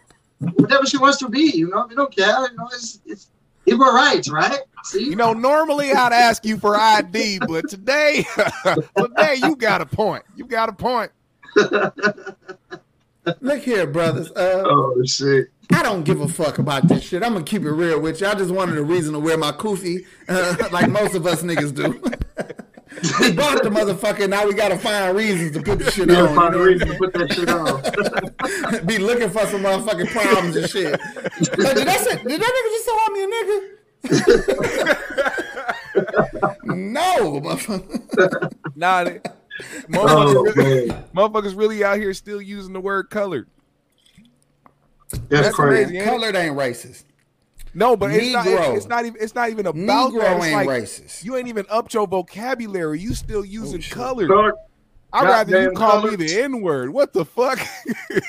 whatever 0.55 0.87
she 0.87 0.99
wants 0.99 1.19
to 1.19 1.29
be. 1.29 1.53
You 1.55 1.69
know, 1.71 1.87
we 1.89 1.95
don't 1.95 2.15
care. 2.15 2.49
You 2.51 2.57
know, 2.57 2.69
it's 2.73 3.01
it's 3.07 3.29
equal 3.67 3.93
rights, 3.93 4.29
right? 4.31 4.61
See, 4.85 5.05
You 5.05 5.17
know, 5.17 5.33
normally 5.33 5.93
I'd 5.93 6.13
ask 6.13 6.45
you 6.45 6.59
for 6.59 6.77
ID, 6.77 7.39
but 7.49 7.69
today, 7.71 8.27
today 8.99 9.37
you 9.39 9.57
got 9.57 9.81
a 9.81 9.87
point. 9.87 10.25
You 10.37 10.45
got 10.47 10.69
a 10.69 10.73
point. 10.73 11.11
Look 13.41 13.63
here, 13.63 13.87
brothers. 13.87 14.31
Uh, 14.33 14.63
oh 14.67 15.03
shit. 15.05 15.49
I 15.73 15.83
don't 15.83 16.05
give 16.05 16.21
a 16.21 16.29
fuck 16.29 16.59
about 16.59 16.89
this 16.89 17.03
shit. 17.05 17.23
I'm 17.23 17.33
gonna 17.33 17.45
keep 17.45 17.63
it 17.63 17.71
real 17.71 17.99
with 18.01 18.21
you. 18.21 18.27
I 18.27 18.35
just 18.35 18.51
wanted 18.51 18.77
a 18.77 18.83
reason 18.83 19.15
to 19.15 19.19
wear 19.19 19.39
my 19.39 19.53
kufi, 19.53 20.05
uh, 20.29 20.69
like 20.73 20.91
most 20.91 21.15
of 21.15 21.27
us 21.27 21.43
niggas 21.43 21.75
do. 21.75 21.85
we 23.21 23.33
bought 23.33 23.63
the 23.63 23.71
motherfucker. 23.71 24.29
Now 24.29 24.47
we 24.47 24.53
gotta 24.53 24.79
find 24.79 25.17
reasons 25.17 25.53
to 25.53 25.63
put 25.63 25.79
the 25.79 25.91
shit 25.91 26.11
Yeah, 26.11 26.23
on. 26.23 26.35
find 26.37 26.55
a 26.55 26.59
you 26.59 26.65
know? 26.65 26.71
reason 26.71 26.89
to 26.89 26.95
put 26.99 27.13
that 27.15 27.33
shit 27.33 27.49
on. 27.49 28.87
Be 28.87 28.99
looking 28.99 29.31
for 29.31 29.47
some 29.47 29.63
motherfucking 29.63 30.11
problems 30.11 30.57
and 30.57 30.69
shit. 30.69 30.93
Like, 30.93 31.77
did, 31.77 31.87
that 31.89 32.01
say, 32.01 32.23
did 32.23 32.41
that 32.41 32.53
nigga 32.55 32.71
just 32.73 32.89
call 32.89 33.11
me 33.11 33.23
a 33.25 33.27
nigga? 33.27 33.71
no, 36.65 37.41
motherfucker. 37.41 38.53
Nah, 38.77 39.05
they- 39.05 39.21
Oh, 39.61 39.63
motherfuckers, 39.89 40.35
Oh 40.35 40.43
really, 40.57 40.89
motherfuckers 41.15 41.57
really 41.57 41.85
out 41.85 41.99
here 41.99 42.13
still 42.15 42.43
using 42.43 42.73
the 42.73 42.81
word 42.81 43.11
colored. 43.11 43.49
that's, 45.11 45.23
That's 45.29 45.55
crazy. 45.55 45.93
crazy. 45.93 46.05
Colored 46.05 46.35
ain't 46.35 46.57
racist. 46.57 47.05
No, 47.75 47.97
but 47.97 48.13
it's 48.13 48.33
not, 48.33 48.47
it's 48.47 48.87
not 48.87 49.05
even 49.05 49.21
it's 49.21 49.35
not 49.35 49.51
even 49.51 49.67
about 49.67 50.13
Negro 50.13 50.21
that. 50.21 50.37
It's 50.37 50.47
ain't 50.47 50.55
like, 50.55 50.69
racist. 50.69 51.25
You 51.25 51.37
ain't 51.37 51.49
even 51.49 51.67
upped 51.69 51.93
your 51.95 52.07
vocabulary. 52.07 53.01
You 53.01 53.15
still 53.15 53.41
oh, 53.41 53.43
using 53.43 53.81
shit. 53.81 53.93
colored. 53.93 54.29
Dark, 54.29 54.55
I'd 55.13 55.25
rather 55.25 55.51
you 55.51 55.71
goddamn 55.71 55.77
call 55.77 56.03
me 56.03 56.17
the 56.17 56.43
N 56.43 56.61
word. 56.61 56.91
What 56.91 57.13
the 57.13 57.25
fuck? 57.25 57.59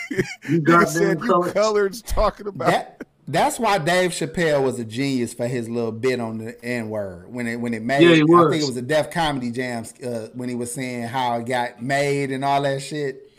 You 0.10 0.22
you 0.50 0.62
goddamn 0.62 0.88
said 0.88 1.20
you 1.22 1.28
colored. 1.28 1.54
coloreds 1.56 2.04
talking 2.04 2.48
about. 2.48 2.68
That 2.68 3.02
that's 3.28 3.60
why 3.60 3.78
Dave 3.80 4.12
Chappelle 4.12 4.64
was 4.64 4.80
a 4.80 4.86
genius 4.86 5.34
for 5.34 5.48
his 5.48 5.68
little 5.68 5.92
bit 5.92 6.20
on 6.20 6.38
the 6.38 6.64
N 6.64 6.90
word 6.90 7.32
when 7.32 7.48
it 7.48 7.56
when 7.60 7.74
it 7.74 7.82
made. 7.82 8.04
Yeah, 8.04 8.16
he 8.16 8.22
I 8.22 8.50
think 8.50 8.64
it 8.64 8.68
was 8.68 8.78
a 8.78 8.82
Def 8.82 9.10
Comedy 9.12 9.52
Jam 9.52 9.84
uh, 10.06 10.28
when 10.34 10.48
he 10.50 10.56
was 10.56 10.72
saying 10.74 11.04
how 11.08 11.38
it 11.40 11.46
got 11.46 11.82
made 11.82 12.32
and 12.32 12.46
all 12.46 12.62
that 12.62 12.82
shit. 12.82 13.32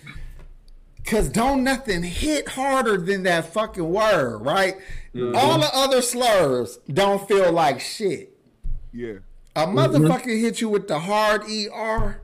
Cause 1.04 1.28
don't 1.28 1.62
nothing 1.62 2.02
hit 2.02 2.48
harder 2.48 2.96
than 2.96 3.22
that 3.22 3.52
fucking 3.52 3.88
word, 3.88 4.38
right? 4.38 4.74
Mm-hmm. 5.14 5.36
All 5.36 5.60
the 5.60 5.70
other 5.72 6.02
slurs 6.02 6.78
don't 6.92 7.26
feel 7.28 7.52
like 7.52 7.80
shit. 7.80 8.36
yeah. 8.92 9.18
A 9.54 9.60
Mm-hmm. 9.66 9.78
motherfucker 9.78 10.38
hit 10.40 10.60
you 10.60 10.68
with 10.68 10.86
the 10.88 10.98
hard 10.98 11.42
er. 11.44 12.20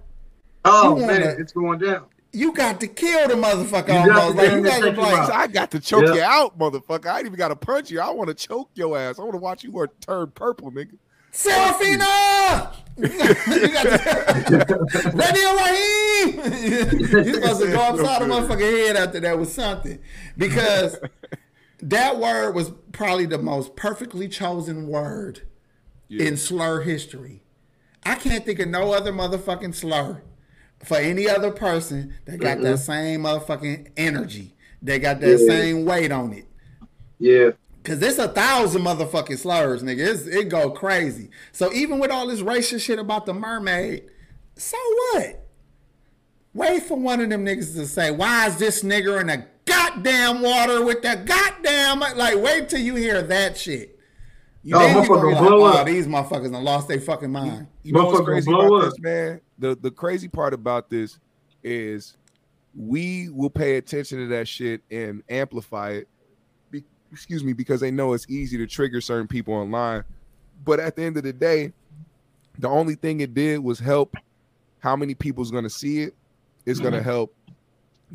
Oh 0.64 0.96
man, 0.96 1.06
wanna- 1.06 1.36
it's 1.38 1.52
going 1.52 1.78
down. 1.78 2.06
You 2.34 2.52
got 2.54 2.80
to 2.80 2.86
kill 2.86 3.28
the 3.28 3.34
motherfucker 3.34 3.88
You 4.06 4.12
almost. 4.12 4.36
Like 4.36 4.52
you 4.52 4.62
got 4.62 4.80
to 4.80 4.88
take 4.90 4.96
like. 4.96 5.30
I 5.30 5.46
got 5.48 5.70
to 5.72 5.80
choke 5.80 6.04
Yeah. 6.06 6.14
you 6.14 6.22
out, 6.22 6.58
motherfucker. 6.58 7.06
I 7.06 7.18
ain't 7.18 7.26
even 7.26 7.38
got 7.38 7.48
to 7.48 7.56
punch 7.56 7.90
you. 7.90 8.00
I 8.00 8.10
want 8.10 8.28
to 8.28 8.34
choke 8.34 8.70
your 8.74 8.96
ass. 8.98 9.18
I 9.18 9.22
want 9.22 9.34
to 9.34 9.38
watch 9.38 9.64
you 9.64 9.86
turn 10.00 10.30
purple, 10.30 10.72
nigga. 10.72 10.96
Sarafina! 11.32 12.72
you 12.98 13.08
got 13.72 15.14
Radio 15.14 15.54
Raheem! 15.56 16.34
You're 17.24 17.34
supposed 17.34 17.60
to 17.62 17.72
go 17.72 17.80
upside 17.80 18.22
the 18.22 18.26
motherfucking 18.26 18.86
head 18.86 18.96
after 18.96 19.20
that 19.20 19.38
with 19.38 19.50
something. 19.52 19.98
Because 20.36 20.98
that 21.80 22.18
word 22.18 22.54
was 22.54 22.72
probably 22.92 23.26
the 23.26 23.38
most 23.38 23.76
perfectly 23.76 24.28
chosen 24.28 24.88
word 24.88 25.42
Yeah. 26.08 26.24
in 26.26 26.36
slur 26.36 26.82
history. 26.82 27.42
I 28.04 28.14
can't 28.16 28.44
think 28.44 28.58
of 28.58 28.68
no 28.68 28.92
other 28.92 29.12
motherfucking 29.12 29.74
slur 29.74 30.22
for 30.84 30.96
any 30.96 31.28
other 31.28 31.50
person 31.50 32.14
that 32.24 32.38
got 32.40 32.60
that 32.60 32.78
same 32.78 33.22
motherfucking 33.22 33.88
energy. 33.96 34.54
They 34.80 34.98
got 34.98 35.20
that 35.20 35.38
Yeah. 35.40 35.46
same 35.46 35.84
weight 35.84 36.10
on 36.12 36.32
it. 36.32 36.46
Yeah, 37.18 37.50
Cause 37.84 38.00
it's 38.02 38.18
a 38.18 38.28
thousand 38.28 38.82
motherfucking 38.82 39.38
slurs, 39.38 39.82
nigga. 39.82 39.98
It's, 40.06 40.26
it 40.26 40.48
go 40.48 40.70
crazy. 40.70 41.30
So 41.50 41.72
even 41.72 41.98
with 41.98 42.10
all 42.12 42.28
this 42.28 42.40
racist 42.40 42.82
shit 42.82 42.98
about 43.00 43.26
the 43.26 43.34
mermaid, 43.34 44.04
so 44.56 44.76
what? 45.12 45.48
Wait 46.54 46.82
for 46.84 46.96
one 46.98 47.20
of 47.20 47.30
them 47.30 47.44
niggas 47.44 47.74
to 47.74 47.86
say, 47.86 48.10
"Why 48.10 48.46
is 48.46 48.56
this 48.58 48.82
nigga 48.82 49.20
in 49.20 49.28
the 49.28 49.44
goddamn 49.64 50.42
water 50.42 50.84
with 50.84 51.02
the 51.02 51.16
goddamn?" 51.24 52.00
Like, 52.00 52.36
wait 52.36 52.68
till 52.68 52.80
you 52.80 52.94
hear 52.94 53.22
that 53.22 53.56
shit. 53.56 53.98
Oh, 54.72 54.78
Then 54.78 54.96
you 54.96 55.02
motherfucker 55.02 55.08
gonna 55.08 55.26
be 55.28 55.34
like, 55.34 55.42
blow 55.42 55.72
"Oh, 55.80 55.84
these 55.84 56.06
motherfuckers 56.06 56.52
done 56.52 56.64
lost 56.64 56.88
their 56.88 57.00
fucking 57.00 57.32
mind. 57.32 57.66
You 57.82 57.92
know 57.92 58.04
what's 58.04 58.20
Motherfucker 58.20 58.24
crazy 58.24 58.50
blow 58.50 58.66
about 58.66 58.86
up. 58.86 58.90
this, 58.90 59.00
man? 59.00 59.40
The 59.58 59.74
the 59.76 59.90
crazy 59.90 60.28
part 60.28 60.54
about 60.54 60.88
this 60.88 61.18
is 61.64 62.16
we 62.74 63.28
will 63.30 63.50
pay 63.50 63.76
attention 63.76 64.18
to 64.18 64.26
that 64.28 64.46
shit 64.46 64.82
and 64.90 65.22
amplify 65.28 65.90
it. 65.90 66.08
Be, 66.70 66.84
excuse 67.10 67.42
me, 67.42 67.52
because 67.52 67.80
they 67.80 67.90
know 67.90 68.12
it's 68.12 68.28
easy 68.28 68.56
to 68.58 68.66
trigger 68.66 69.00
certain 69.00 69.26
people 69.26 69.54
online. 69.54 70.04
But 70.64 70.78
at 70.78 70.94
the 70.94 71.02
end 71.02 71.16
of 71.16 71.24
the 71.24 71.32
day, 71.32 71.72
the 72.58 72.68
only 72.68 72.94
thing 72.94 73.20
it 73.20 73.34
did 73.34 73.58
was 73.58 73.80
help 73.80 74.16
how 74.78 74.94
many 74.94 75.14
people's 75.14 75.50
gonna 75.50 75.70
see 75.70 76.02
it. 76.02 76.14
It's 76.66 76.78
gonna 76.78 76.98
mm-hmm. 76.98 77.08
help 77.08 77.34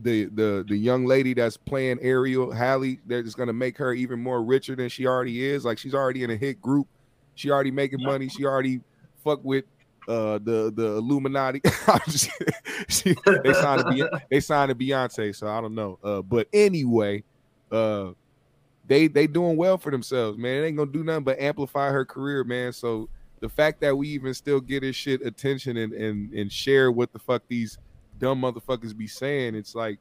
the 0.02 0.26
the 0.26 0.66
the 0.68 0.78
young 0.78 1.06
lady 1.06 1.34
that's 1.34 1.58
playing 1.58 2.00
Ariel 2.02 2.52
Halle. 2.52 3.00
That 3.08 3.26
is 3.26 3.36
gonna 3.36 3.54
make 3.54 3.78
her 3.78 3.94
even 3.94 4.22
more 4.22 4.44
richer 4.44 4.76
than 4.76 4.90
she 4.90 5.08
already 5.08 5.44
is. 5.44 5.66
Like 5.66 5.78
she's 5.78 5.96
already 5.96 6.24
in 6.24 6.30
a 6.30 6.36
hit 6.36 6.62
group. 6.62 6.88
She 7.36 7.52
already 7.52 7.72
making 7.72 8.02
money. 8.02 8.30
She 8.30 8.46
already 8.46 8.82
fuck 9.24 9.44
with 9.44 9.66
uh 10.08 10.40
the 10.40 10.72
the 10.76 10.98
Illuminati. 10.98 11.62
She, 12.90 13.16
they 13.44 13.54
signed 13.54 13.82
to 13.82 13.88
Beyonce, 13.88 14.22
they 14.30 14.40
signed 14.40 14.70
to 14.70 14.76
Beyonce, 14.76 15.36
so 15.36 15.48
I 15.48 15.60
don't 15.60 15.74
know. 15.76 15.98
Uh, 16.04 16.22
but 16.22 16.48
anyway, 16.54 17.24
uh, 17.72 18.12
they 18.86 19.08
they 19.08 19.28
doing 19.28 19.58
well 19.58 19.78
for 19.78 19.92
themselves, 19.92 20.38
man. 20.38 20.64
It 20.64 20.68
ain't 20.68 20.78
gonna 20.78 20.92
do 20.92 21.04
nothing 21.04 21.24
but 21.24 21.40
amplify 21.40 21.90
her 21.90 22.06
career, 22.06 22.44
man. 22.44 22.72
So 22.72 23.10
the 23.40 23.50
fact 23.50 23.82
that 23.82 23.98
we 23.98 24.10
even 24.10 24.34
still 24.34 24.62
get 24.62 24.82
this 24.82 24.96
shit 24.96 25.26
attention 25.26 25.78
and 25.78 25.92
and 25.94 26.32
and 26.34 26.52
share 26.52 26.92
what 26.92 27.12
the 27.12 27.20
fuck 27.20 27.42
these 27.48 27.78
dumb 28.20 28.42
motherfuckers 28.42 28.96
be 28.96 29.08
saying, 29.08 29.56
it's 29.56 29.76
like 29.76 30.00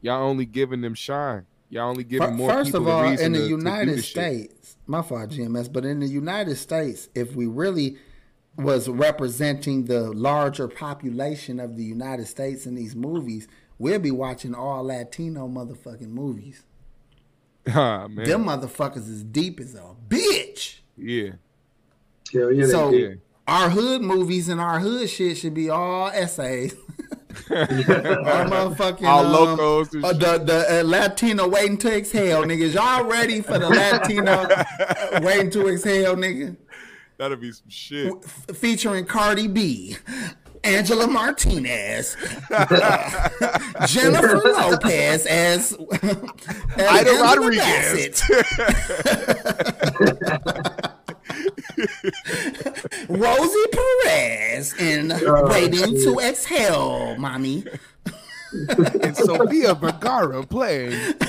y'all 0.00 0.22
only 0.22 0.46
giving 0.46 0.80
them 0.80 0.94
shine. 0.94 1.46
Y'all 1.68 1.88
only 1.90 2.04
giving 2.04 2.34
more 2.34 2.50
First 2.50 2.68
people 2.72 2.82
of 2.82 2.88
all, 2.94 3.04
in 3.04 3.32
the 3.32 3.38
to- 3.40 3.44
to 3.44 3.48
do 3.48 3.56
United 3.56 3.88
this 3.98 4.04
shit. 4.04 4.12
States, 4.12 4.76
my 4.86 5.02
fault, 5.02 5.30
GMS, 5.30 5.72
but 5.72 5.84
in 5.84 5.98
the 6.00 6.06
United 6.06 6.56
States, 6.56 7.08
if 7.14 7.34
we 7.34 7.46
really 7.46 7.96
was 8.56 8.88
representing 8.88 9.84
the 9.86 10.12
larger 10.12 10.68
population 10.68 11.58
of 11.60 11.76
the 11.76 11.82
United 11.82 12.26
States 12.26 12.66
in 12.66 12.74
these 12.76 12.94
movies, 12.94 13.48
we'll 13.78 13.98
be 13.98 14.10
watching 14.12 14.54
all 14.54 14.84
Latino 14.84 15.48
motherfucking 15.48 16.08
movies. 16.08 16.62
Ah, 17.68 18.06
man. 18.06 18.24
Them 18.28 18.44
motherfuckers 18.44 19.08
is 19.08 19.24
deep 19.24 19.58
as 19.58 19.74
a 19.74 19.96
bitch. 20.08 20.76
yeah. 20.96 21.30
hell 22.32 22.52
yeah. 22.52 22.66
So 22.68 22.90
Yeah. 22.92 23.14
our 23.48 23.70
hood 23.70 24.02
movies 24.02 24.48
and 24.48 24.60
our 24.60 24.78
hood 24.78 25.10
shit 25.10 25.36
should 25.36 25.54
be 25.54 25.68
all 25.68 26.06
essays. 26.10 26.76
Our 27.50 28.44
motherfucking 28.46 29.06
All 29.06 29.24
um, 29.26 29.32
locos 29.58 29.94
uh, 30.04 30.12
the 30.12 30.38
the 30.38 30.80
uh, 30.80 30.84
Latino 30.84 31.48
waiting 31.48 31.78
to 31.78 31.96
exhale, 31.96 32.42
niggas. 32.44 32.74
Y'all 32.74 33.04
ready 33.04 33.40
for 33.40 33.58
the 33.58 33.68
Latino 33.68 34.46
waiting 35.26 35.50
to 35.50 35.68
exhale, 35.68 36.16
nigga? 36.16 36.56
That'll 37.18 37.36
be 37.36 37.52
some 37.52 37.68
shit. 37.68 38.12
F- 38.24 38.56
featuring 38.56 39.06
Cardi 39.06 39.48
B, 39.48 39.96
Angela 40.64 41.06
Martinez, 41.06 42.16
uh, 42.50 43.28
Jennifer 43.86 44.36
Lopez 44.36 45.24
as, 45.26 45.72
as 46.76 46.78
Ida 46.78 47.10
Rodriguez. 47.12 48.22
Bassett. 51.76 53.08
Rosie 53.08 53.66
Perez 54.04 54.74
in 54.80 55.12
Oh, 55.12 55.48
Waiting 55.48 55.96
shit. 55.96 56.02
to 56.04 56.18
Exhale, 56.20 57.16
mommy. 57.16 57.64
and 59.02 59.16
Sofia 59.16 59.74
Vergara 59.74 60.42
playing. 60.44 60.92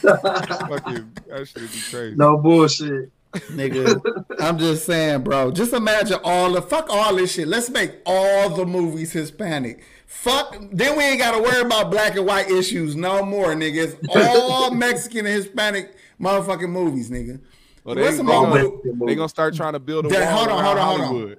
Fucking, 0.00 1.12
that 1.28 1.46
should 1.46 1.62
be 1.72 1.80
crazy. 1.90 2.16
No 2.16 2.36
bullshit. 2.36 3.10
Nigga, 3.50 4.00
I'm 4.38 4.58
just 4.58 4.84
saying, 4.86 5.22
bro. 5.22 5.50
Just 5.50 5.72
imagine 5.72 6.18
all 6.22 6.52
the 6.52 6.62
fuck 6.62 6.86
all 6.88 7.16
this 7.16 7.32
shit. 7.32 7.48
Let's 7.48 7.68
make 7.68 7.92
all 8.06 8.50
the 8.50 8.64
movies 8.64 9.10
Hispanic. 9.12 9.82
Fuck, 10.06 10.56
then 10.70 10.96
we 10.96 11.02
ain't 11.02 11.18
gotta 11.18 11.42
worry 11.42 11.60
about 11.62 11.90
black 11.90 12.14
and 12.16 12.26
white 12.26 12.48
issues 12.48 12.94
no 12.94 13.24
more, 13.24 13.54
nigga. 13.54 13.96
It's 14.00 14.16
all 14.16 14.70
Mexican 14.70 15.26
and 15.26 15.34
Hispanic 15.34 15.96
motherfucking 16.20 16.68
movies, 16.70 17.10
nigga. 17.10 17.40
Well, 17.84 17.94
they, 17.94 18.00
What's 18.02 18.12
they, 18.12 18.16
the 18.18 18.24
more 18.24 18.46
gonna, 18.46 19.06
they 19.06 19.14
gonna 19.14 19.28
start 19.28 19.54
trying 19.54 19.74
to 19.74 19.78
build 19.78 20.06
a 20.06 20.08
That- 20.08 20.34
wall 20.34 20.46
hold 20.46 20.58
on, 20.58 20.64
hold 20.64 20.78
on, 20.78 21.06
hold 21.06 21.22
on. 21.30 21.36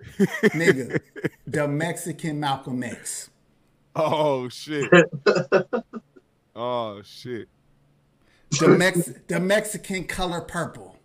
Nigga? 0.52 1.00
The 1.48 1.68
Mexican 1.68 2.40
Malcolm 2.40 2.84
X. 2.84 3.30
oh 3.96 4.50
shit. 4.50 4.92
oh 6.56 7.02
shit. 7.04 7.48
The 8.60 8.68
Mex 8.70 9.12
the 9.28 9.40
Mexican 9.40 10.06
color 10.06 10.42
purple. 10.42 10.98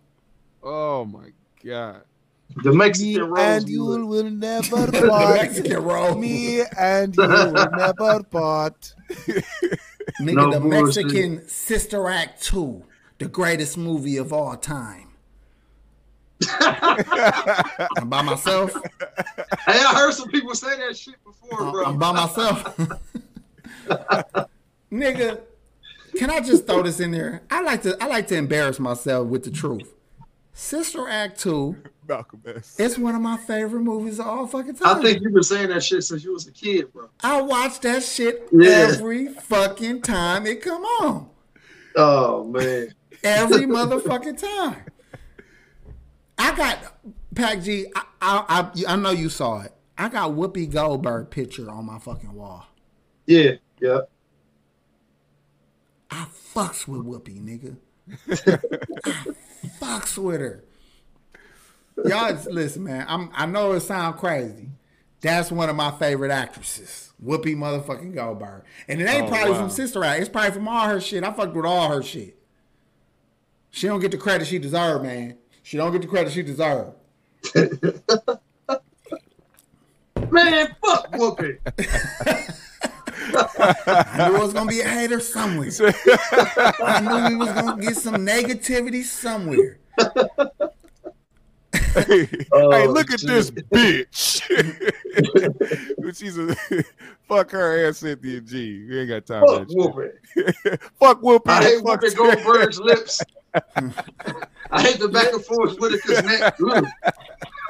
Oh 0.63 1.05
my 1.05 1.29
god. 1.63 2.01
The 2.63 2.73
Mexican 2.73 3.23
rose. 3.29 3.39
and 3.39 3.69
you 3.69 3.85
will 3.85 4.29
never 4.29 4.67
part. 4.77 4.91
The. 4.91 5.33
Mexican 5.41 5.83
role. 5.83 6.15
Me 6.15 6.61
and 6.77 7.15
you 7.15 7.21
will 7.27 7.51
never 7.53 8.23
part. 8.23 8.93
Nigga, 10.19 10.35
No 10.35 10.51
the 10.51 10.59
bullshit. 10.59 11.05
Mexican 11.05 11.47
Sister 11.47 12.09
Act 12.09 12.43
2, 12.43 12.83
the 13.19 13.27
greatest 13.27 13.77
movie 13.77 14.17
of 14.17 14.33
all 14.33 14.57
time. 14.57 15.10
I'm 16.59 18.09
by 18.09 18.21
myself. 18.21 18.73
Hey, 18.73 19.79
I 19.79 19.93
heard 19.95 20.13
some 20.13 20.29
people 20.29 20.55
say 20.55 20.77
that 20.77 20.97
shit 20.97 21.15
before, 21.23 21.71
bro. 21.71 21.85
I'm 21.85 21.97
by 21.97 22.11
myself. 22.11 22.77
Nigga, 24.91 25.41
can 26.17 26.29
I 26.29 26.39
just 26.41 26.67
throw 26.67 26.83
this 26.83 26.99
in 26.99 27.11
there? 27.11 27.43
I 27.49 27.61
like 27.61 27.83
to 27.83 27.97
I 28.01 28.07
like 28.07 28.27
to 28.27 28.35
embarrass 28.35 28.79
myself 28.79 29.27
with 29.27 29.43
the 29.43 29.51
truth. 29.51 29.93
Sister 30.53 31.07
Act 31.07 31.39
Two. 31.39 31.77
Malcolm 32.07 32.41
X. 32.45 32.79
It's 32.79 32.97
one 32.97 33.15
of 33.15 33.21
my 33.21 33.37
favorite 33.37 33.81
movies 33.81 34.19
of 34.19 34.27
all 34.27 34.47
fucking 34.47 34.75
time. 34.75 34.97
I 34.97 35.01
think 35.01 35.21
you've 35.21 35.33
been 35.33 35.43
saying 35.43 35.69
that 35.69 35.83
shit 35.83 36.03
since 36.03 36.23
you 36.23 36.33
was 36.33 36.47
a 36.47 36.51
kid, 36.51 36.91
bro. 36.91 37.09
I 37.23 37.41
watch 37.41 37.79
that 37.81 38.03
shit 38.03 38.49
yeah. 38.51 38.89
every 38.89 39.29
fucking 39.29 40.01
time 40.01 40.45
it 40.45 40.61
come 40.61 40.83
on. 40.83 41.29
Oh 41.95 42.43
man. 42.45 42.93
Every 43.23 43.65
motherfucking 43.65 44.39
time. 44.39 44.83
I 46.41 46.55
got 46.55 46.97
Pac 47.35 47.61
G. 47.61 47.85
I, 47.95 48.03
I, 48.19 48.45
I 48.49 48.93
I 48.93 48.95
know 48.95 49.11
you 49.11 49.29
saw 49.29 49.61
it. 49.61 49.73
I 49.97 50.09
got 50.09 50.31
Whoopi 50.31 50.71
Goldberg 50.71 51.29
picture 51.29 51.69
on 51.69 51.85
my 51.85 51.99
fucking 51.99 52.33
wall. 52.33 52.65
Yeah, 53.27 53.51
yeah. 53.79 54.01
I 56.09 56.25
fucks 56.53 56.87
with 56.87 57.01
Whoopi, 57.01 57.39
nigga. 57.39 57.77
I 59.05 59.67
fucks 59.79 60.17
with 60.17 60.41
her. 60.41 60.63
Y'all 62.03 62.35
listen, 62.49 62.85
man. 62.85 63.05
I'm 63.07 63.29
I 63.33 63.45
know 63.45 63.73
it 63.73 63.81
sounds 63.81 64.19
crazy. 64.19 64.69
That's 65.21 65.51
one 65.51 65.69
of 65.69 65.75
my 65.75 65.91
favorite 65.91 66.31
actresses. 66.31 67.13
Whoopi 67.23 67.55
motherfucking 67.55 68.15
Goldberg. 68.15 68.63
And 68.87 68.99
it 68.99 69.07
ain't 69.07 69.25
oh, 69.25 69.29
probably 69.29 69.51
wow. 69.51 69.59
from 69.59 69.69
Sister 69.69 70.03
Act. 70.03 70.21
It's 70.21 70.29
probably 70.29 70.51
from 70.51 70.67
all 70.67 70.87
her 70.87 70.99
shit. 70.99 71.23
I 71.23 71.31
fucked 71.31 71.53
with 71.53 71.65
all 71.65 71.89
her 71.89 72.01
shit. 72.01 72.35
She 73.69 73.85
don't 73.85 73.99
get 73.99 74.09
the 74.09 74.17
credit 74.17 74.47
she 74.47 74.57
deserve, 74.57 75.03
man. 75.03 75.37
She 75.63 75.77
don't 75.77 75.91
get 75.91 76.01
the 76.01 76.07
credit 76.07 76.33
she 76.33 76.43
deserve. 76.43 76.93
Man, 80.31 80.75
fuck 80.81 81.11
Whoopi. 81.13 81.57
I 83.33 84.29
knew 84.29 84.35
it 84.35 84.41
was 84.41 84.53
gonna 84.53 84.69
be 84.69 84.81
a 84.81 84.87
hater 84.87 85.19
somewhere. 85.19 85.69
I 86.79 87.01
knew 87.01 87.29
we 87.29 87.35
was 87.35 87.49
gonna 87.49 87.81
get 87.81 87.95
some 87.97 88.15
negativity 88.15 89.03
somewhere. 89.03 89.79
hey, 91.83 92.27
oh, 92.51 92.71
hey, 92.71 92.87
look 92.87 93.11
at 93.11 93.21
this 93.21 93.51
bitch. 93.51 94.41
She's 96.15 96.37
a 96.37 96.55
fuck 97.27 97.51
her 97.51 97.87
ass, 97.87 97.99
Cynthia 97.99 98.41
G. 98.41 98.85
We 98.87 98.99
ain't 98.99 99.09
got 99.09 99.25
time 99.25 99.43
fuck 99.47 99.69
for 99.69 100.13
that. 100.35 100.79
fuck 100.99 101.21
Whoopi. 101.21 101.47
I 101.47 101.63
hate 101.63 101.83
Whoopi 101.83 102.15
Goldberg's 102.15 102.79
lips. 102.79 103.21
I 103.53 104.81
hate 104.81 104.99
the 104.99 105.09
back 105.09 105.33
and 105.33 105.43
forth 105.43 105.79
with 105.79 105.93
it 105.93 106.01
because 106.05 106.23
neck. 106.23 106.59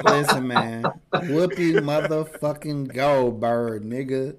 Listen, 0.03 0.47
man. 0.47 0.83
Whoopi 1.13 1.73
motherfucking 1.79 2.93
Goldberg, 2.93 3.83
nigga. 3.83 4.37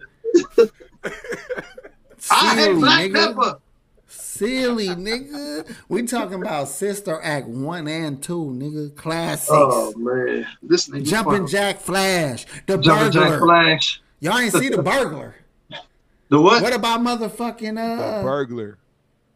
I 2.31 2.55
hate 2.55 2.75
Black 2.75 3.11
nigga. 3.11 3.35
Pepper. 3.35 3.59
Silly 4.07 4.89
nigga. 4.89 5.75
We 5.89 6.03
talking 6.03 6.43
about 6.43 6.69
Sister 6.69 7.21
Act 7.23 7.49
one 7.49 7.89
and 7.89 8.23
two, 8.23 8.45
nigga. 8.45 8.95
Classics. 8.97 9.49
Oh 9.51 9.93
man, 9.97 10.47
this 10.63 10.89
nigga. 10.89 11.07
Jumping 11.07 11.47
Jack 11.47 11.81
Flash, 11.81 12.47
the 12.67 12.79
Jumping 12.79 13.13
burglar. 13.13 13.29
Jack 13.29 13.39
Flash. 13.41 14.03
Y'all 14.21 14.39
ain't 14.39 14.53
see 14.53 14.69
the 14.69 14.83
burglar. 14.83 15.37
the 16.29 16.41
what? 16.41 16.63
What 16.63 16.75
about 16.75 17.01
motherfucking 17.01 17.79
uh? 17.79 18.19
The 18.19 18.23
burglar. 18.23 18.79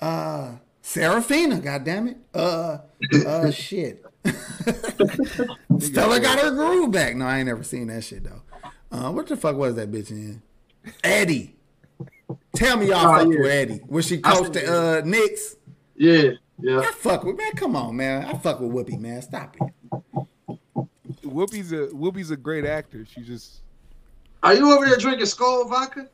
Uh, 0.00 0.56
Sarafina. 0.86 1.62
Goddamn 1.62 2.08
it. 2.08 2.16
Uh, 2.32 2.78
uh, 3.26 3.50
shit. 3.50 4.04
Stella 5.78 6.20
got 6.20 6.38
her 6.38 6.50
groove 6.52 6.92
back. 6.92 7.16
No, 7.16 7.26
I 7.26 7.38
ain't 7.38 7.48
never 7.48 7.64
seen 7.64 7.88
that 7.88 8.04
shit 8.04 8.24
though. 8.24 8.42
Uh, 8.90 9.10
what 9.10 9.26
the 9.26 9.36
fuck 9.36 9.56
was 9.56 9.74
that 9.74 9.90
bitch 9.90 10.10
in? 10.10 10.40
Eddie. 11.02 11.56
Tell 12.54 12.76
me 12.76 12.88
y'all 12.88 13.06
oh, 13.06 13.18
fucked 13.18 13.32
yeah. 13.32 13.40
with 13.40 13.50
Eddie. 13.50 13.80
Was 13.88 14.06
she 14.06 14.18
coached 14.18 14.52
the 14.54 15.00
uh, 15.00 15.02
Knicks? 15.04 15.56
Yeah, 15.96 16.30
yeah. 16.60 16.80
I 16.80 16.92
fuck 16.92 17.24
with 17.24 17.36
man. 17.36 17.52
Come 17.52 17.74
on, 17.74 17.96
man. 17.96 18.24
I 18.24 18.34
fuck 18.38 18.60
with 18.60 18.70
Whoopi, 18.70 18.98
man. 18.98 19.20
Stop 19.22 19.56
it. 19.56 20.58
Whoopi's 21.24 21.72
a 21.72 21.88
Whoopi's 21.88 22.30
a 22.30 22.36
great 22.36 22.64
actor. 22.64 23.04
She 23.04 23.22
just. 23.22 23.60
Are 24.42 24.54
you 24.54 24.72
over 24.72 24.86
there 24.86 24.96
drinking 24.96 25.26
Skol 25.26 25.68
vodka? 25.68 26.08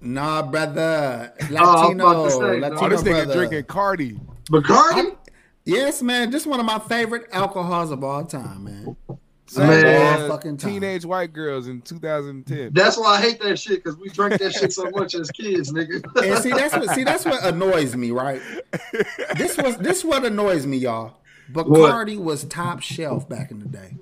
Nah, 0.00 0.42
brother. 0.42 1.32
Oh, 1.48 1.52
Latino, 1.52 2.04
oh, 2.06 2.28
say, 2.28 2.60
Latino 2.60 2.80
oh, 2.80 2.88
this 2.88 3.02
nigga 3.02 3.32
drinking 3.32 3.64
Cardi. 3.64 4.20
Bacardi? 4.50 5.16
Yes, 5.64 6.02
man. 6.02 6.30
Just 6.30 6.46
one 6.46 6.60
of 6.60 6.66
my 6.66 6.78
favorite 6.78 7.28
alcohols 7.32 7.90
of 7.90 8.04
all 8.04 8.24
time, 8.24 8.64
man. 8.64 8.96
Man, 9.56 10.28
fucking 10.28 10.56
teenage 10.56 11.04
white 11.04 11.32
girls 11.32 11.68
in 11.68 11.80
2010. 11.82 12.72
That's 12.72 12.98
why 12.98 13.16
I 13.16 13.20
hate 13.20 13.40
that 13.40 13.58
shit 13.58 13.82
because 13.82 13.98
we 13.98 14.08
drank 14.08 14.40
that 14.40 14.52
shit 14.52 14.72
so 14.72 14.90
much 14.90 15.14
as 15.14 15.30
kids, 15.30 15.72
nigga. 15.72 16.02
and 16.24 16.42
see, 16.42 16.50
that's 16.50 16.74
what 16.74 16.90
see 16.90 17.04
that's 17.04 17.24
what 17.24 17.44
annoys 17.44 17.94
me, 17.94 18.10
right? 18.10 18.40
This 19.36 19.56
was 19.56 19.76
this 19.76 20.04
what 20.04 20.24
annoys 20.24 20.66
me, 20.66 20.78
y'all. 20.78 21.18
Bacardi 21.52 22.18
was 22.18 22.44
top 22.44 22.82
shelf 22.82 23.28
back 23.28 23.52
in 23.52 23.60
the 23.60 23.66
day. 23.66 23.94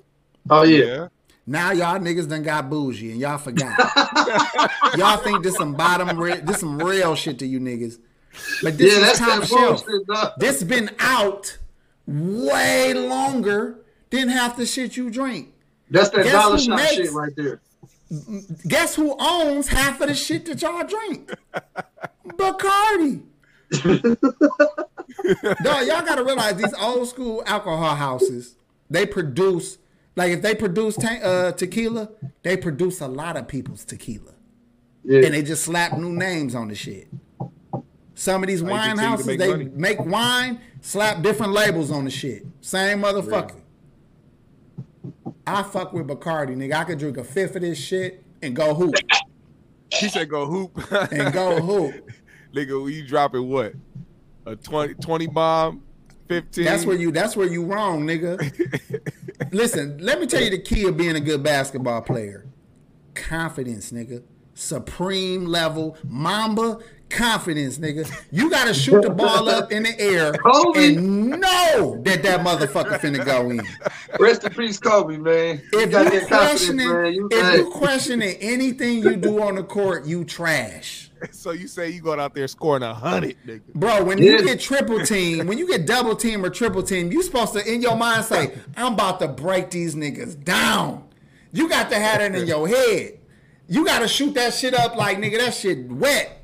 Oh 0.49 0.63
yeah. 0.63 1.09
Now 1.47 1.71
y'all 1.71 1.99
niggas 1.99 2.27
done 2.27 2.41
got 2.41 2.69
bougie 2.69 3.11
and 3.11 3.19
y'all 3.19 3.37
forgot. 3.37 3.77
y'all 4.97 5.17
think 5.17 5.43
this 5.43 5.55
some 5.55 5.75
bottom 5.75 6.17
this 6.45 6.59
some 6.59 6.79
real 6.79 7.15
shit 7.15 7.37
to 7.39 7.45
you 7.45 7.59
niggas. 7.59 7.99
But 8.63 8.77
this 8.77 8.97
yeah, 8.97 9.11
is 9.11 9.19
top 9.19 9.43
shelf. 9.43 9.85
Bullshit, 9.85 10.39
this 10.39 10.63
been 10.63 10.89
out 10.99 11.57
way 12.07 12.93
longer 12.93 13.79
than 14.09 14.29
half 14.29 14.57
the 14.57 14.65
shit 14.65 14.97
you 14.97 15.09
drink. 15.09 15.53
That's 15.89 16.09
that 16.09 16.23
guess 16.23 16.33
dollar 16.33 16.57
shop 16.57 16.77
makes, 16.77 16.95
shit 16.95 17.11
right 17.11 17.33
there. 17.35 17.61
Guess 18.67 18.95
who 18.95 19.15
owns 19.19 19.67
half 19.67 20.01
of 20.01 20.07
the 20.07 20.15
shit 20.15 20.45
that 20.45 20.61
y'all 20.61 20.85
drink? 20.85 21.31
Bacardi. 22.27 23.21
Dog, 25.63 25.87
y'all 25.87 26.05
gotta 26.05 26.23
realize 26.23 26.55
these 26.55 26.73
old 26.79 27.07
school 27.07 27.43
alcohol 27.45 27.95
houses, 27.95 28.55
they 28.89 29.05
produce 29.05 29.77
like 30.15 30.31
if 30.31 30.41
they 30.41 30.55
produce 30.55 30.95
te- 30.95 31.21
uh, 31.21 31.51
tequila, 31.51 32.09
they 32.43 32.57
produce 32.57 33.01
a 33.01 33.07
lot 33.07 33.37
of 33.37 33.47
people's 33.47 33.83
tequila. 33.85 34.33
Yeah. 35.03 35.25
And 35.25 35.33
they 35.33 35.43
just 35.43 35.63
slap 35.63 35.97
new 35.97 36.11
names 36.11 36.55
on 36.55 36.69
the 36.69 36.75
shit. 36.75 37.07
Some 38.15 38.43
of 38.43 38.47
these 38.47 38.63
wine 38.63 38.97
houses, 38.97 39.25
they 39.37 39.49
money. 39.49 39.69
make 39.73 39.99
wine, 39.99 40.61
slap 40.81 41.21
different 41.21 41.51
labels 41.51 41.91
on 41.91 42.05
the 42.05 42.09
shit. 42.11 42.45
Same 42.61 43.01
motherfucker. 43.01 43.59
I 45.45 45.63
fuck 45.63 45.93
with 45.93 46.07
Bacardi, 46.07 46.55
nigga. 46.55 46.73
I 46.73 46.83
could 46.85 46.97
drink 46.97 47.17
a 47.17 47.23
fifth 47.23 47.55
of 47.55 47.61
this 47.61 47.77
shit 47.77 48.23
and 48.41 48.55
go 48.55 48.73
hoop. 48.73 48.95
She 49.91 50.09
said 50.09 50.29
go 50.29 50.45
hoop. 50.45 50.91
and 51.11 51.31
go 51.31 51.61
hoop. 51.61 52.09
nigga, 52.53 52.91
you 52.91 53.07
dropping 53.07 53.47
what? 53.47 53.73
A 54.45 54.55
20, 54.55 54.95
20 54.95 55.27
bomb? 55.27 55.83
15? 56.27 56.65
That's 56.65 56.85
where 56.85 56.97
you 56.97 57.11
that's 57.11 57.35
where 57.35 57.47
you 57.47 57.63
wrong, 57.65 58.05
nigga. 58.05 58.39
Listen, 59.51 59.97
let 59.99 60.19
me 60.19 60.27
tell 60.27 60.41
you 60.41 60.49
the 60.49 60.59
key 60.59 60.87
of 60.87 60.97
being 60.97 61.15
a 61.15 61.19
good 61.19 61.43
basketball 61.43 62.01
player. 62.01 62.45
Confidence, 63.13 63.91
nigga. 63.91 64.23
Supreme 64.53 65.45
level. 65.45 65.97
Mamba 66.07 66.79
confidence, 67.09 67.77
nigga. 67.77 68.11
You 68.31 68.49
got 68.49 68.65
to 68.65 68.73
shoot 68.73 69.01
the 69.01 69.09
ball 69.09 69.49
up 69.49 69.71
in 69.71 69.83
the 69.83 69.99
air 69.99 70.33
Kobe. 70.33 70.95
and 70.95 71.29
know 71.29 72.01
that 72.03 72.23
that 72.23 72.41
motherfucker 72.41 72.99
finna 72.99 73.23
go 73.23 73.49
in. 73.49 73.61
Rest 74.19 74.43
in 74.43 74.53
peace, 74.53 74.79
Kobe, 74.79 75.17
man. 75.17 75.61
If 75.73 75.91
you 75.91 75.97
are 75.97 76.27
questioning, 76.27 76.87
man. 76.87 77.13
You 77.13 77.29
if 77.31 77.57
you 77.57 77.71
questioning 77.71 78.35
anything 78.39 78.99
you 79.03 79.15
do 79.15 79.41
on 79.41 79.55
the 79.55 79.63
court, 79.63 80.05
you 80.05 80.23
trash. 80.25 81.09
So 81.31 81.51
you 81.51 81.67
say 81.67 81.89
you 81.89 82.01
going 82.01 82.19
out 82.19 82.33
there 82.33 82.47
scoring 82.47 82.83
a 82.83 82.93
hundred, 82.93 83.37
nigga? 83.45 83.61
Bro, 83.73 84.03
when 84.05 84.17
you 84.17 84.43
get 84.43 84.59
triple 84.59 85.03
team, 85.05 85.47
when 85.47 85.57
you 85.57 85.67
get 85.67 85.85
double 85.85 86.15
team 86.15 86.43
or 86.43 86.49
triple 86.49 86.83
team, 86.83 87.11
you 87.11 87.21
supposed 87.23 87.53
to 87.53 87.71
in 87.71 87.81
your 87.81 87.95
mind 87.95 88.25
say, 88.25 88.55
"I'm 88.75 88.93
about 88.93 89.19
to 89.19 89.27
break 89.27 89.69
these 89.71 89.95
niggas 89.95 90.43
down." 90.43 91.07
You 91.51 91.69
got 91.69 91.89
to 91.89 91.95
have 91.95 92.19
that 92.19 92.35
in 92.35 92.47
your 92.47 92.67
head. 92.67 93.19
You 93.67 93.85
got 93.85 93.99
to 93.99 94.07
shoot 94.07 94.33
that 94.33 94.53
shit 94.53 94.73
up 94.73 94.95
like 94.95 95.17
nigga. 95.17 95.39
That 95.39 95.53
shit 95.53 95.87
wet. 95.89 96.41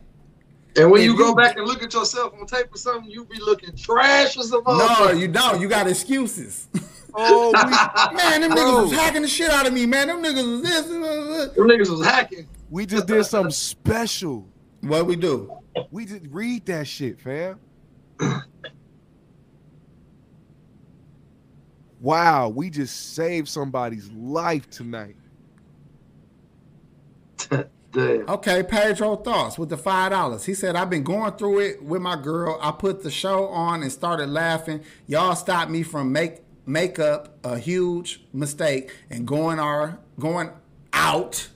And 0.78 0.90
when 0.90 1.02
you, 1.02 1.12
you 1.12 1.18
go 1.18 1.36
back 1.36 1.58
and 1.58 1.68
look 1.68 1.84
at 1.84 1.94
yourself 1.94 2.34
on 2.40 2.46
tape 2.46 2.74
or 2.74 2.78
something, 2.78 3.12
you 3.12 3.26
be 3.26 3.40
looking 3.40 3.76
trash 3.76 4.38
as 4.38 4.54
a 4.54 4.58
motherfucker. 4.58 5.00
No, 5.00 5.12
you 5.12 5.28
don't. 5.28 5.60
You 5.60 5.68
got 5.68 5.88
excuses. 5.88 6.68
Oh, 7.14 7.52
we, 7.52 8.16
man, 8.18 8.40
them 8.40 8.52
niggas 8.52 8.84
was 8.84 8.92
hacking 8.94 9.22
the 9.24 9.28
shit 9.28 9.52
out 9.52 9.68
of 9.68 9.74
me, 9.74 9.86
man. 9.86 10.08
Them 10.08 10.24
niggas 10.24 10.50
was 10.50 10.62
this. 10.62 10.86
Them 10.86 11.68
niggas 11.68 11.90
was 11.90 12.06
hacking. 12.06 12.48
We 12.70 12.86
just 12.86 13.06
did 13.06 13.26
something 13.26 13.52
special. 13.52 14.48
What 14.82 15.06
we 15.06 15.16
do? 15.16 15.58
We 15.92 16.06
just 16.06 16.26
read 16.30 16.66
that 16.66 16.88
shit, 16.88 17.22
fam. 17.22 17.60
wow, 22.00 22.50
we 22.50 22.70
just 22.70 23.16
saved 23.16 23.48
somebody's 23.48 24.12
life 24.12 24.70
tonight. 24.70 25.16
Damn. 27.92 28.30
Okay, 28.30 28.64
Pedro 28.64 29.18
thoughts 29.18 29.60
with 29.60 29.68
the 29.70 29.78
five 29.78 30.12
dollars. 30.12 30.46
He 30.46 30.54
said, 30.54 30.78
"I've 30.78 30.90
been 30.90 31.04
going 31.04 31.34
through 31.34 31.60
it 31.60 31.84
with 31.84 32.02
my 32.02 32.16
girl. 32.16 32.58
I 32.62 32.72
put 32.72 33.04
the 33.04 33.12
show 33.12 33.48
on 33.48 33.82
and 33.84 33.92
started 33.92 34.30
laughing. 34.30 34.82
Y'all 35.08 35.36
stopped 35.36 35.70
me 35.70 35.84
from 35.84 36.12
make 36.14 36.42
make 36.66 37.00
up 37.00 37.38
a 37.44 37.58
huge 37.58 38.24
mistake 38.32 38.96
and 39.10 39.28
going 39.28 39.60
our 39.60 40.00
going 40.18 40.52
out 40.94 41.50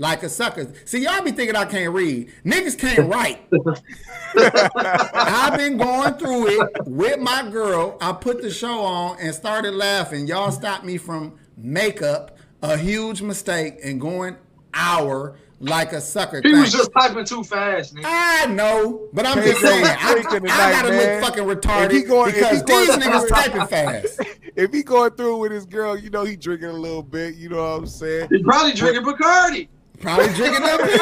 like 0.00 0.22
a 0.22 0.30
sucker. 0.30 0.72
See, 0.86 1.02
y'all 1.02 1.22
be 1.22 1.30
thinking 1.30 1.54
I 1.54 1.66
can't 1.66 1.92
read. 1.92 2.32
Niggas 2.42 2.78
can't 2.78 3.06
write. 3.06 3.46
I've 5.14 5.58
been 5.58 5.76
going 5.76 6.14
through 6.14 6.48
it 6.48 6.70
with 6.86 7.20
my 7.20 7.48
girl. 7.50 7.98
I 8.00 8.12
put 8.14 8.40
the 8.40 8.50
show 8.50 8.80
on 8.80 9.18
and 9.20 9.34
started 9.34 9.74
laughing. 9.74 10.26
Y'all 10.26 10.50
stopped 10.52 10.86
me 10.86 10.96
from 10.96 11.38
makeup, 11.58 12.38
a 12.62 12.78
huge 12.78 13.20
mistake, 13.20 13.74
and 13.84 14.00
going 14.00 14.36
hour 14.72 15.36
like 15.58 15.92
a 15.92 16.00
sucker. 16.00 16.40
He 16.42 16.54
was 16.54 16.72
just 16.72 16.90
typing 16.98 17.26
too 17.26 17.44
fast. 17.44 17.94
Nigga. 17.94 18.04
I 18.06 18.46
know, 18.46 19.06
but 19.12 19.26
I'm 19.26 19.36
just 19.42 19.60
saying, 19.60 19.84
I, 19.84 19.90
I, 19.90 20.36
I 20.36 20.72
gotta 20.72 20.88
man. 20.88 21.20
look 21.20 21.28
fucking 21.28 21.44
retarded 21.44 22.08
going, 22.08 22.32
because 22.32 22.64
these 22.64 22.88
niggas 22.88 23.28
typing 23.28 23.66
fast. 23.66 24.20
If 24.56 24.72
he 24.72 24.82
going 24.82 25.12
through 25.12 25.38
with 25.38 25.52
his 25.52 25.64
girl, 25.64 25.96
you 25.96 26.10
know 26.10 26.24
he 26.24 26.34
drinking 26.34 26.70
a 26.70 26.72
little 26.72 27.04
bit. 27.04 27.36
You 27.36 27.50
know 27.50 27.62
what 27.62 27.78
I'm 27.78 27.86
saying? 27.86 28.28
He 28.30 28.42
probably 28.42 28.72
drinking 28.72 29.04
Bacardi. 29.04 29.68
Probably 30.00 30.28
drinking 30.34 30.64
up 30.64 30.80
here. 30.82 30.98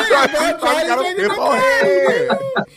probably 0.58 1.04
drinking 1.14 1.30
up 1.30 2.68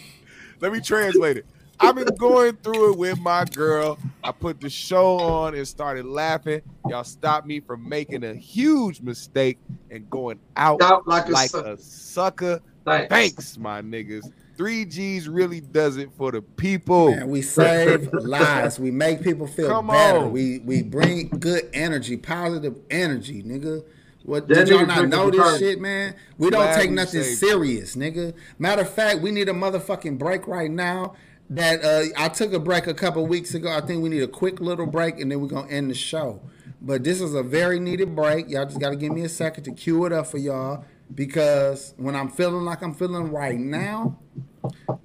Let 0.60 0.72
me 0.72 0.80
translate 0.80 1.38
it. 1.38 1.45
I've 1.80 1.95
been 1.95 2.15
going 2.15 2.56
through 2.57 2.93
it 2.93 2.98
with 2.98 3.19
my 3.19 3.43
girl. 3.45 3.98
I 4.23 4.31
put 4.31 4.61
the 4.61 4.69
show 4.69 5.18
on 5.18 5.56
and 5.56 5.68
started 5.68 6.06
laughing. 6.06 6.61
Y'all 6.88 7.03
stopped 7.03 7.48
me 7.48 7.60
from 7.60 7.89
making 7.89 8.23
a 8.23 8.35
huge 8.35 9.02
mistake 9.02 9.57
and 9.89 10.07
going 10.10 10.39
out, 10.56 10.81
out 10.84 11.07
like, 11.07 11.27
a, 11.27 11.31
like 11.31 11.49
sucker. 11.49 11.72
a 11.72 11.77
sucker. 11.77 12.61
Thanks. 12.85 13.10
Thanks, 13.10 13.57
my 13.57 13.81
niggas. 13.81 14.31
Three 14.57 14.85
G's 14.85 15.27
really 15.27 15.60
does 15.60 15.98
it 15.98 16.11
for 16.15 16.31
the 16.31 16.43
people. 16.43 17.11
Man, 17.11 17.30
we 17.30 17.41
save 17.41 18.14
lives. 18.14 18.80
We 18.80 18.91
make 18.91 19.23
people 19.23 19.48
feel 19.48 19.68
Come 19.68 19.88
better. 19.88 20.19
On. 20.19 20.31
We 20.31 20.60
we 20.60 20.84
bring 20.84 21.30
good 21.30 21.68
energy, 21.73 22.15
positive 22.15 22.77
energy, 22.91 23.41
nigga. 23.41 23.84
What 24.23 24.48
did 24.48 24.69
y'all 24.69 24.85
not 24.85 25.07
know 25.07 25.30
this 25.30 25.60
shit, 25.60 25.81
man? 25.81 26.15
We 26.38 26.49
don't 26.49 26.73
take 26.76 26.91
nothing 26.91 27.23
serious, 27.23 27.95
nigga. 27.95 28.34
Matter 28.60 28.81
of 28.81 28.93
fact, 28.93 29.22
we 29.22 29.31
need 29.31 29.49
a 29.49 29.53
motherfucking 29.53 30.18
break 30.18 30.48
right 30.48 30.69
now 30.69 31.15
that 31.49 31.84
uh, 31.84 32.03
I 32.18 32.30
took 32.30 32.53
a 32.53 32.60
break 32.60 32.88
a 32.88 32.93
couple 32.93 33.26
weeks 33.27 33.53
ago. 33.53 33.69
I 33.69 33.81
think 33.81 34.02
we 34.02 34.10
need 34.10 34.23
a 34.23 34.27
quick 34.27 34.61
little 34.61 34.85
break 34.85 35.19
and 35.19 35.31
then 35.31 35.41
we're 35.41 35.48
gonna 35.48 35.69
end 35.69 35.89
the 35.89 35.95
show. 35.95 36.41
But 36.81 37.03
this 37.03 37.22
is 37.22 37.35
a 37.35 37.43
very 37.43 37.80
needed 37.80 38.15
break. 38.15 38.49
Y'all 38.49 38.65
just 38.65 38.80
gotta 38.80 38.95
give 38.95 39.11
me 39.11 39.23
a 39.23 39.30
second 39.30 39.65
to 39.65 39.72
cue 39.72 40.06
it 40.06 40.14
up 40.14 40.27
for 40.27 40.38
y'all 40.38 40.85
because 41.14 41.93
when 41.98 42.15
I'm 42.15 42.30
feeling 42.30 42.64
like 42.64 42.81
I'm 42.81 42.93
feeling 42.93 43.31
right 43.31 43.60
now, 43.60 44.18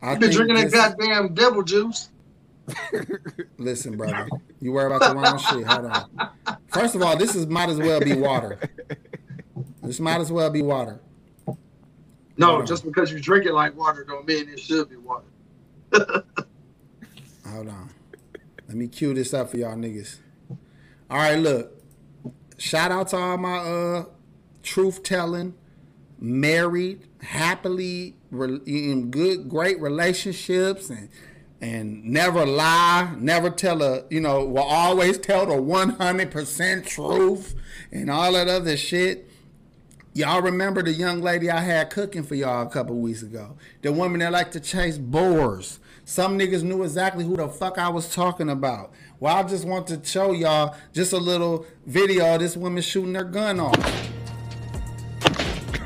I 0.03 0.11
have 0.11 0.21
been 0.21 0.31
drinking 0.31 0.57
that 0.57 0.71
goddamn 0.71 1.35
devil 1.35 1.63
juice. 1.63 2.11
Listen, 3.59 3.97
brother, 3.97 4.29
you 4.61 4.73
worry 4.73 4.87
about 4.93 5.09
the 5.09 5.15
wrong 5.15 5.39
shit. 5.39 5.67
Hold 5.67 5.87
on. 5.87 6.31
First 6.69 6.95
of 6.95 7.03
all, 7.03 7.17
this 7.17 7.35
is 7.35 7.47
might 7.47 7.69
as 7.69 7.79
well 7.79 8.01
be 8.01 8.15
water. 8.15 8.59
This 9.83 10.01
might 10.01 10.21
as 10.21 10.33
well 10.33 10.51
be 10.51 10.63
water. 10.63 11.01
No, 12.37 12.63
just 12.63 12.85
because 12.85 13.11
you 13.13 13.21
drink 13.21 13.47
it 13.47 13.55
like 13.55 13.77
water 13.77 14.05
don't 14.05 14.27
mean 14.27 14.49
it 14.49 14.61
should 14.61 14.91
be 14.91 14.97
water. 14.97 15.25
Hold 17.47 17.69
on. 17.69 17.91
Let 18.69 18.77
me 18.77 18.89
cue 18.89 19.15
this 19.15 19.33
up 19.33 19.51
for 19.51 19.57
y'all 19.57 19.77
niggas. 19.77 20.19
All 21.09 21.17
right, 21.19 21.39
look. 21.39 21.73
Shout 22.59 22.91
out 22.91 23.09
to 23.09 23.17
all 23.17 23.37
my 23.37 23.59
uh 23.59 24.05
truth 24.63 25.03
telling, 25.03 25.55
married, 26.19 27.07
happily 27.21 28.17
in 28.33 29.11
good, 29.11 29.49
great 29.49 29.81
relationships, 29.81 30.91
and 30.91 31.09
and 31.61 32.05
never 32.05 32.45
lie, 32.45 33.15
never 33.19 33.51
tell 33.51 33.83
a 33.83 34.05
you 34.11 34.20
know 34.20 34.45
will 34.45 34.62
always 34.62 35.19
tell 35.19 35.47
the 35.47 35.61
one 35.61 35.91
hundred 35.91 36.31
percent 36.31 36.87
truth 36.87 37.55
and 37.91 38.11
all 38.11 38.33
that 38.33 38.49
other 38.49 38.77
shit. 38.77 39.31
Y'all 40.12 40.41
remember 40.41 40.83
the 40.83 40.93
young 40.93 41.20
lady 41.20 41.51
I 41.51 41.61
had 41.61 41.91
cooking 41.91 42.23
for 42.23 42.35
y'all 42.35 42.66
a 42.66 42.70
couple 42.70 42.97
weeks 42.97 43.23
ago? 43.23 43.59
The 43.83 43.93
woman 43.93 44.20
that 44.20 44.33
liked 44.33 44.53
to 44.55 44.61
chase 44.61 44.97
boars. 44.97 45.78
Some 46.07 46.39
niggas 46.39 46.62
knew 46.62 46.85
exactly 46.85 47.24
who 47.24 47.37
the 47.37 47.49
fuck 47.49 47.78
I 47.78 47.89
was 47.89 48.15
talking 48.15 48.49
about. 48.49 48.93
Well, 49.19 49.37
I 49.37 49.43
just 49.43 49.66
want 49.66 49.89
to 49.89 50.01
show 50.03 50.33
y'all 50.33 50.74
just 50.93 51.12
a 51.12 51.19
little 51.19 51.66
video 51.85 52.35
of 52.35 52.41
this 52.41 52.57
woman 52.57 52.83
shooting 52.83 53.15
her 53.15 53.24
gun 53.24 53.61
off. 53.61 53.77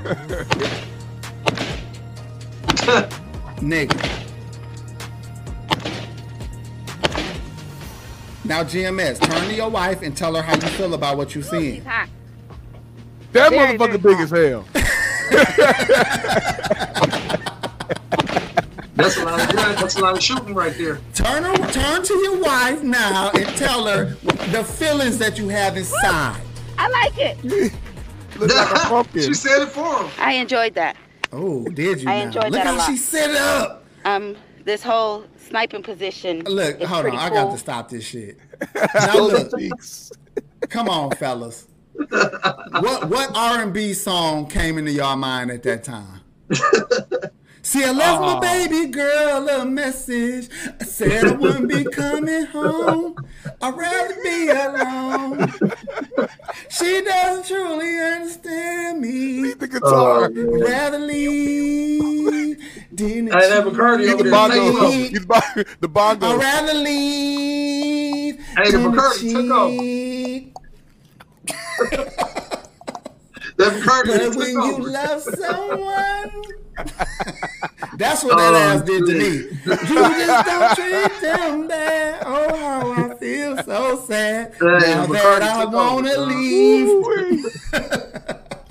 Nigga. 3.61 4.20
Now, 8.51 8.65
GMS, 8.65 9.21
turn 9.21 9.49
to 9.49 9.55
your 9.55 9.69
wife 9.69 10.03
and 10.03 10.17
tell 10.17 10.35
her 10.35 10.43
how 10.43 10.55
you 10.57 10.67
feel 10.73 10.95
about 10.95 11.17
what 11.17 11.37
you're 11.37 11.45
seeing. 11.45 11.85
That 11.85 12.09
very, 13.31 13.79
motherfucker 13.79 14.01
very 14.01 14.17
big 14.17 14.21
as 14.23 14.31
hell. 14.33 14.65
that's 18.97 19.17
a 19.19 19.25
lot 19.25 19.41
of 19.41 19.53
That's 19.55 19.95
a 19.95 20.01
lot 20.01 20.17
of 20.17 20.23
shooting 20.25 20.53
right 20.53 20.77
there. 20.77 20.99
Turn 21.15 21.45
her, 21.45 21.57
turn 21.71 22.03
to 22.03 22.15
your 22.25 22.41
wife 22.41 22.83
now 22.83 23.31
and 23.31 23.47
tell 23.57 23.87
her 23.87 24.17
the 24.51 24.65
feelings 24.65 25.17
that 25.19 25.39
you 25.39 25.49
have 25.49 25.77
inside. 25.77 26.43
I 26.77 26.89
like 26.89 27.19
it. 27.19 27.73
like 28.37 29.13
she 29.15 29.33
said 29.33 29.63
it 29.63 29.69
for 29.69 30.03
him. 30.03 30.11
I 30.19 30.33
enjoyed 30.33 30.75
that. 30.75 30.97
Oh, 31.31 31.69
did 31.69 32.03
you? 32.03 32.11
I 32.11 32.19
now? 32.19 32.23
enjoyed 32.25 32.45
Look 32.47 32.55
that 32.55 32.67
how 32.67 32.75
a 32.75 32.79
lot. 32.79 32.91
she 32.91 32.97
set 32.97 33.31
it 33.31 33.37
up. 33.37 33.85
Um, 34.05 34.35
this 34.65 34.83
whole 34.83 35.25
sniping 35.51 35.83
position. 35.83 36.45
Look, 36.45 36.83
hold 36.83 37.07
on, 37.07 37.11
cool. 37.13 37.21
I 37.21 37.29
got 37.31 37.53
to 37.53 37.59
stop 37.59 37.89
this 37.91 38.05
shit. 38.05 38.39
Now 38.95 39.19
look, 39.19 39.51
come 40.69 40.89
on, 40.89 41.11
fellas 41.13 41.67
what 42.81 43.09
what 43.09 43.31
R 43.35 43.63
and 43.63 43.73
B 43.73 43.95
song 43.95 44.47
came 44.47 44.79
into 44.79 44.93
your 44.93 45.17
mind 45.17 45.51
at 45.51 45.63
that 45.65 45.85
time? 45.85 46.21
See, 47.63 47.85
I 47.85 47.93
left 47.93 48.21
my 48.23 48.41
baby 48.41 48.87
girl 48.91 49.49
a 49.49 49.65
message. 49.67 50.49
I 50.81 50.85
said 50.85 51.25
I 51.25 51.33
wouldn't 51.33 51.69
be 51.69 51.85
coming 51.85 52.47
home. 52.47 53.17
I'd 53.61 53.77
rather 53.77 54.17
be 54.23 54.49
alone. 54.49 55.53
She 56.71 57.03
doesn't 57.03 57.47
truly 57.47 57.99
understand 57.99 59.01
me. 59.01 59.43
Leave 59.43 59.59
the 59.59 59.69
guitar. 59.69 60.25
Uh, 60.25 60.31
rather 60.31 60.99
leave. 60.99 62.59
Didn't 62.95 63.35
I 63.35 63.45
have 63.45 63.67
a 63.67 63.71
cardio 63.71 64.15
over 64.15 64.23
there. 64.23 65.65
The 65.81 65.89
bongo. 65.89 66.27
I'd 66.27 66.41
rather 66.41 66.75
leave. 66.75 68.37
Hey, 68.57 68.71
the 68.71 68.79
Bacardi 68.79 69.33
took 69.33 69.51
off. 69.51 69.71
but 73.57 74.37
when 74.37 74.51
you 74.51 74.79
love 74.79 75.23
someone, 75.23 76.43
that's 77.97 78.25
what 78.25 78.37
that 78.37 78.53
oh, 78.53 78.57
ass 78.57 78.83
did 78.83 79.07
to 79.07 79.13
me. 79.13 79.27
You 79.65 79.85
just 79.87 80.47
don't 80.47 80.77
treat 80.77 81.21
them 81.21 81.69
bad. 81.69 82.23
Oh, 82.27 82.57
how 82.57 82.93
I 82.93 83.15
feel 83.17 83.63
so 83.63 84.05
sad 84.07 84.55
hey, 84.55 84.61
now 84.61 85.07
that 85.07 85.43
I 85.43 85.65
want 85.67 86.07
to 86.07 86.21
leave. 86.21 87.05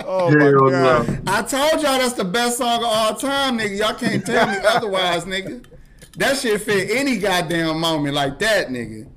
oh 0.04 0.30
my 0.30 0.70
god! 0.70 1.08
No. 1.08 1.32
I 1.32 1.42
told 1.42 1.82
y'all 1.82 1.98
that's 1.98 2.14
the 2.14 2.24
best 2.24 2.58
song 2.58 2.78
of 2.78 2.86
all 2.86 3.14
time, 3.14 3.58
nigga. 3.58 3.78
Y'all 3.78 3.94
can't 3.94 4.24
tell 4.24 4.46
me 4.46 4.56
otherwise, 4.66 5.24
nigga. 5.24 5.64
That 6.16 6.36
shit 6.36 6.60
fit 6.62 6.90
any 6.90 7.18
goddamn 7.18 7.78
moment 7.80 8.14
like 8.14 8.38
that, 8.40 8.68
nigga. 8.68 9.08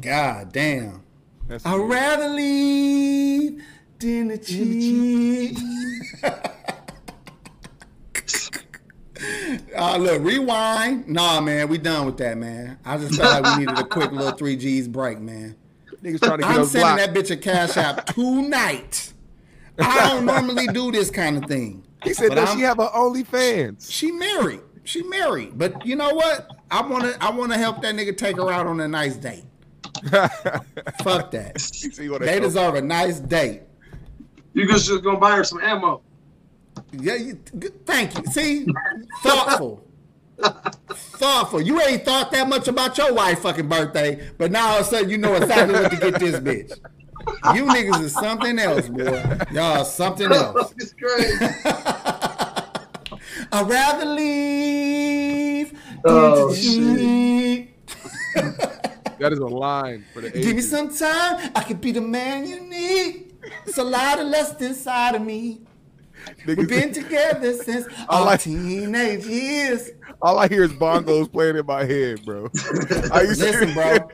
God 0.00 0.52
damn. 0.52 1.02
That's 1.46 1.64
I'd 1.64 1.76
rather 1.76 2.28
leave 2.28 3.64
than 3.98 4.28
to 4.28 4.38
cheat. 4.38 5.58
uh, 9.76 9.96
look, 9.96 10.22
rewind. 10.22 11.08
Nah, 11.08 11.40
man, 11.40 11.68
we 11.68 11.78
done 11.78 12.06
with 12.06 12.16
that, 12.18 12.36
man. 12.36 12.78
I 12.84 12.98
just 12.98 13.20
felt 13.20 13.42
like 13.42 13.56
we 13.58 13.64
needed 13.64 13.78
a 13.78 13.84
quick 13.84 14.12
little 14.12 14.32
three 14.32 14.56
G's 14.56 14.88
break, 14.88 15.20
man. 15.20 15.56
Niggas 16.02 16.20
trying 16.20 16.38
to 16.38 16.44
get 16.44 16.50
I'm 16.50 16.64
sending 16.64 16.96
blocked. 16.96 17.14
that 17.14 17.14
bitch 17.14 17.30
a 17.30 17.36
cash 17.36 17.76
app 17.76 18.06
tonight. 18.06 19.12
I 19.78 20.10
don't 20.10 20.24
normally 20.24 20.66
do 20.68 20.92
this 20.92 21.10
kind 21.10 21.36
of 21.42 21.48
thing. 21.48 21.84
He 22.04 22.14
said, 22.14 22.34
"Does 22.34 22.52
she 22.52 22.60
have 22.60 22.78
her 22.78 22.88
OnlyFans?" 22.88 23.90
She 23.90 24.12
married. 24.12 24.60
She 24.84 25.02
married. 25.02 25.58
But 25.58 25.84
you 25.84 25.96
know 25.96 26.14
what? 26.14 26.50
I 26.70 26.82
wanna 26.82 27.14
I 27.20 27.30
wanna 27.30 27.58
help 27.58 27.82
that 27.82 27.94
nigga 27.94 28.16
take 28.16 28.36
her 28.36 28.50
out 28.50 28.66
on 28.66 28.80
a 28.80 28.88
nice 28.88 29.16
date. 29.16 29.44
Fuck 31.02 31.30
that. 31.32 31.56
they 32.20 32.40
deserve 32.40 32.74
a 32.76 32.80
nice 32.80 33.20
date. 33.20 33.62
You 34.54 34.66
just 34.66 34.88
gonna 35.02 35.18
buy 35.18 35.36
her 35.36 35.44
some 35.44 35.60
ammo. 35.60 36.02
Yeah, 36.92 37.14
you, 37.14 37.34
thank 37.86 38.16
you. 38.16 38.24
See, 38.32 38.66
thoughtful. 39.22 39.84
thoughtful. 40.90 41.60
You 41.60 41.80
ain't 41.82 42.04
thought 42.04 42.30
that 42.32 42.48
much 42.48 42.68
about 42.68 42.96
your 42.98 43.12
wife 43.12 43.40
fucking 43.40 43.68
birthday, 43.68 44.30
but 44.38 44.50
now 44.50 44.68
all 44.68 44.80
of 44.80 44.82
a 44.82 44.84
sudden 44.84 45.10
you 45.10 45.18
know 45.18 45.34
exactly 45.34 45.74
what 45.74 45.90
to 45.90 45.96
get 45.96 46.20
this 46.20 46.36
bitch. 46.40 46.78
You 47.54 47.64
niggas 47.64 48.02
is 48.04 48.14
something 48.14 48.58
else, 48.58 48.88
boy. 48.88 49.38
Y'all 49.52 49.84
something 49.84 50.32
else. 50.32 50.72
It's 50.78 50.94
crazy. 50.94 51.36
I'd 53.52 53.68
rather 53.68 54.04
leave. 54.06 55.78
Oh, 56.04 56.54
shit. 56.54 57.68
That 59.18 59.32
is 59.32 59.40
a 59.40 59.46
line 59.46 60.04
for 60.14 60.20
the. 60.20 60.28
ages. 60.28 60.44
Give 60.44 60.54
me 60.54 60.62
some 60.62 60.94
time. 60.94 61.50
I 61.56 61.64
could 61.64 61.80
be 61.80 61.90
the 61.90 62.00
man 62.00 62.46
you 62.46 62.60
need. 62.60 63.34
It's 63.66 63.78
a 63.78 63.82
lot 63.82 64.20
of 64.20 64.28
lust 64.28 64.62
inside 64.62 65.16
of 65.16 65.22
me. 65.22 65.62
We've 66.46 66.68
been 66.68 66.92
together 66.92 67.52
since 67.54 67.86
our 68.08 68.24
like, 68.24 68.40
teenage 68.40 69.24
years. 69.26 69.90
All 70.22 70.38
I 70.38 70.48
hear 70.48 70.64
is 70.64 70.72
bongos 70.72 71.30
playing 71.30 71.56
in 71.56 71.66
my 71.66 71.84
head, 71.84 72.24
bro. 72.24 72.48
Listen, 73.12 73.74
bro. 73.74 74.08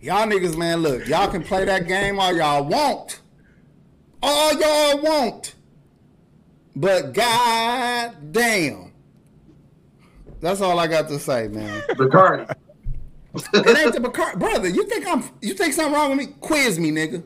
Y'all 0.00 0.26
niggas, 0.26 0.56
man, 0.56 0.78
look, 0.78 1.06
y'all 1.08 1.28
can 1.28 1.42
play 1.42 1.64
that 1.64 1.88
game 1.88 2.20
all 2.20 2.34
y'all 2.34 2.64
want. 2.64 3.20
All 4.22 4.52
y'all 4.54 5.02
want. 5.02 5.54
But 6.76 7.12
god 7.12 8.32
damn. 8.32 8.92
That's 10.40 10.60
all 10.60 10.78
I 10.78 10.86
got 10.86 11.08
to 11.08 11.18
say, 11.18 11.48
man. 11.48 11.82
Bacardi. 11.90 12.48
it 13.34 13.78
ain't 13.78 13.92
the 13.92 14.00
Bacardi. 14.00 14.38
Brother, 14.38 14.68
you 14.68 14.84
think 14.84 15.06
I'm 15.06 15.24
you 15.40 15.54
think 15.54 15.74
something 15.74 15.92
wrong 15.92 16.10
with 16.16 16.18
me? 16.18 16.34
Quiz 16.40 16.78
me, 16.78 16.92
nigga. 16.92 17.22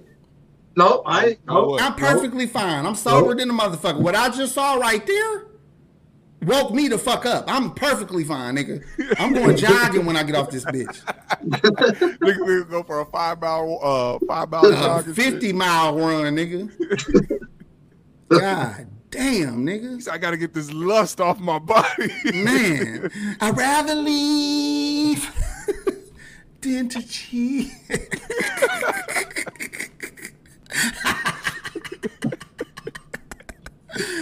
No, 0.74 1.02
I 1.04 1.38
no, 1.46 1.78
I'm 1.78 1.94
perfectly 1.94 2.46
no. 2.46 2.52
fine. 2.52 2.86
I'm 2.86 2.94
sober 2.94 3.34
no. 3.34 3.40
than 3.40 3.50
a 3.50 3.52
motherfucker. 3.52 4.00
What 4.00 4.14
I 4.14 4.30
just 4.30 4.54
saw 4.54 4.74
right 4.74 5.06
there 5.06 5.46
woke 6.44 6.72
me 6.72 6.88
the 6.88 6.98
fuck 6.98 7.26
up. 7.26 7.44
I'm 7.46 7.72
perfectly 7.72 8.24
fine, 8.24 8.56
nigga. 8.56 8.84
I'm 9.18 9.32
going 9.32 9.56
jogging 9.58 10.06
when 10.06 10.16
I 10.16 10.22
get 10.22 10.34
off 10.34 10.50
this 10.50 10.64
bitch. 10.64 11.02
nigga, 11.44 12.70
go 12.70 12.82
for 12.82 13.00
a 13.00 13.06
five 13.06 13.40
mile, 13.40 13.78
uh, 13.82 14.18
five 14.26 14.50
mile 14.50 14.66
uh, 14.66 15.02
jog, 15.02 15.14
fifty 15.14 15.52
mile 15.52 15.96
run, 15.96 16.36
nigga. 16.36 16.70
God 18.28 18.86
damn, 19.10 19.66
nigga. 19.66 20.08
I 20.08 20.18
gotta 20.18 20.36
get 20.36 20.54
this 20.54 20.72
lust 20.72 21.20
off 21.20 21.38
my 21.38 21.58
body, 21.58 22.10
man. 22.32 23.10
I'd 23.40 23.56
rather 23.56 23.94
leave 23.94 25.30
than 26.62 26.88
to 26.88 27.06
cheat. 27.06 27.72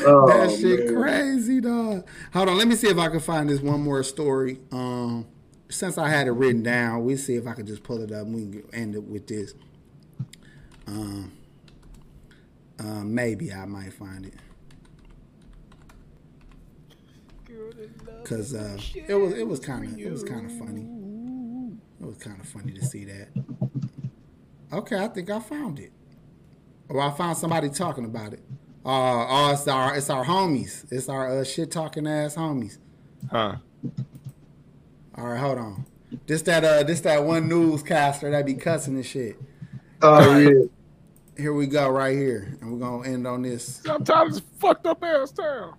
Oh, 0.07 0.27
that 0.29 0.59
shit 0.59 0.87
man. 0.87 1.03
crazy, 1.03 1.61
dog. 1.61 2.07
Hold 2.33 2.49
on, 2.49 2.59
let 2.59 2.69
me 2.69 2.75
see 2.75 2.89
if 2.89 2.99
I 2.99 3.09
can 3.09 3.21
find 3.21 3.49
this 3.49 3.61
one 3.61 3.81
more 3.83 4.03
story. 4.03 4.59
Um, 4.73 5.27
since 5.69 5.99
I 5.99 6.09
had 6.09 6.27
it 6.27 6.33
written 6.33 6.63
down, 6.63 7.05
we 7.05 7.17
see 7.17 7.37
if 7.37 7.47
I 7.47 7.55
can 7.55 7.67
just 7.67 7.83
pull 7.83 8.03
it 8.03 8.13
up. 8.13 8.27
and 8.27 8.35
We 8.35 8.61
can 8.61 8.75
end 8.75 8.95
it 8.95 9.05
with 9.05 9.27
this. 9.27 9.55
Um, 10.87 11.33
uh, 12.79 13.05
maybe 13.05 13.53
I 13.53 13.67
might 13.67 13.93
find 13.93 14.27
it. 14.27 14.35
Cause 18.25 18.55
uh, 18.55 18.79
it 19.09 19.15
was 19.15 19.33
it 19.33 19.47
was 19.47 19.59
kind 19.61 19.85
of 19.85 19.99
it 19.99 20.11
was 20.11 20.23
kind 20.23 20.47
of 20.47 20.57
funny. 20.57 20.87
It 22.01 22.07
was 22.07 22.17
kind 22.17 22.41
of 22.41 22.47
funny 22.47 22.73
to 22.73 22.85
see 22.85 23.05
that. 23.05 23.29
Okay, 24.73 24.97
I 24.99 25.09
think 25.09 25.31
I 25.31 25.41
found 25.41 25.79
it. 25.81 25.93
Or 26.91 27.01
I 27.01 27.11
found 27.13 27.39
somebody 27.39 27.69
talking 27.71 28.05
about 28.05 28.33
it. 28.33 28.43
Uh, 28.85 29.27
oh, 29.29 29.53
it's 29.53 29.69
our 29.69 29.97
it's 29.97 30.11
our 30.11 30.25
homies. 30.25 30.91
It's 30.91 31.09
our 31.09 31.41
uh, 31.41 31.45
shit 31.45 31.71
talking 31.71 32.07
ass 32.07 32.35
homies. 32.35 32.79
Huh. 33.31 33.57
All 35.15 35.27
right, 35.29 35.39
hold 35.39 35.59
on. 35.59 35.87
This 36.27 36.43
that 36.43 36.65
uh 36.65 36.83
this 36.83 37.01
that 37.03 37.23
one 37.23 37.49
newscaster 37.49 38.31
that 38.31 38.45
be 38.45 38.55
cussing 38.55 38.97
and 38.97 39.07
shit. 39.07 39.41
Oh 40.03 40.39
yeah. 40.39 40.65
Here 41.37 41.55
we 41.55 41.67
go, 41.67 41.89
right 41.89 42.17
here, 42.17 42.59
and 42.61 42.73
we're 42.73 42.79
gonna 42.81 43.09
end 43.09 43.27
on 43.27 43.43
this. 43.43 43.83
I'm 43.89 44.05
tired 44.05 44.29
of 44.29 44.35
this 44.35 44.43
fucked 44.59 44.87
up 44.87 45.03
ass 45.05 45.31
town. 45.31 45.75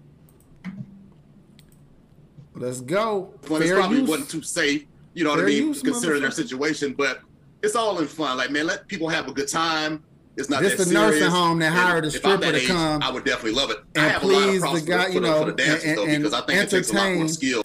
Let's 2.56 2.80
go. 2.80 3.34
Well, 3.50 3.62
it 3.62 3.74
probably 3.74 4.00
use. 4.00 4.10
wasn't 4.10 4.30
too 4.30 4.42
safe. 4.44 4.86
You 5.14 5.26
know 5.26 5.32
what 5.32 5.40
Fair 5.40 5.48
I 5.48 5.50
mean? 5.50 5.74
Considering 5.74 6.22
their 6.22 6.32
situation, 6.32 6.94
but 6.94 7.20
it's 7.62 7.76
all 7.76 8.00
in 8.00 8.08
fun. 8.08 8.38
Like 8.38 8.52
man, 8.52 8.66
let 8.66 8.88
people 8.88 9.10
have 9.10 9.28
a 9.28 9.34
good 9.34 9.50
time. 9.50 10.04
It's 10.42 10.50
not 10.50 10.62
this 10.62 10.76
the 10.76 10.86
serious. 10.86 11.20
nursing 11.20 11.30
home 11.30 11.60
that 11.60 11.72
hired 11.72 12.04
a 12.04 12.12
stripper 12.12 12.52
to 12.52 12.56
age, 12.56 12.68
come. 12.68 13.02
I 13.02 13.12
would 13.12 13.24
definitely 13.24 13.54
love 13.54 13.72
it. 13.72 13.78
And 13.96 14.22
please 14.22 14.62
the 14.62 14.82
guy, 14.86 15.08
you 15.08 15.22
know, 15.22 15.52
the 15.52 15.64
and, 15.64 16.00
and, 16.10 16.24
because 16.24 16.34
I 16.34 16.42
think 16.42 16.60
it 16.60 16.70
takes 16.70 16.92
a 16.92 16.96
lot 16.96 17.14
more 17.14 17.28
skill 17.28 17.64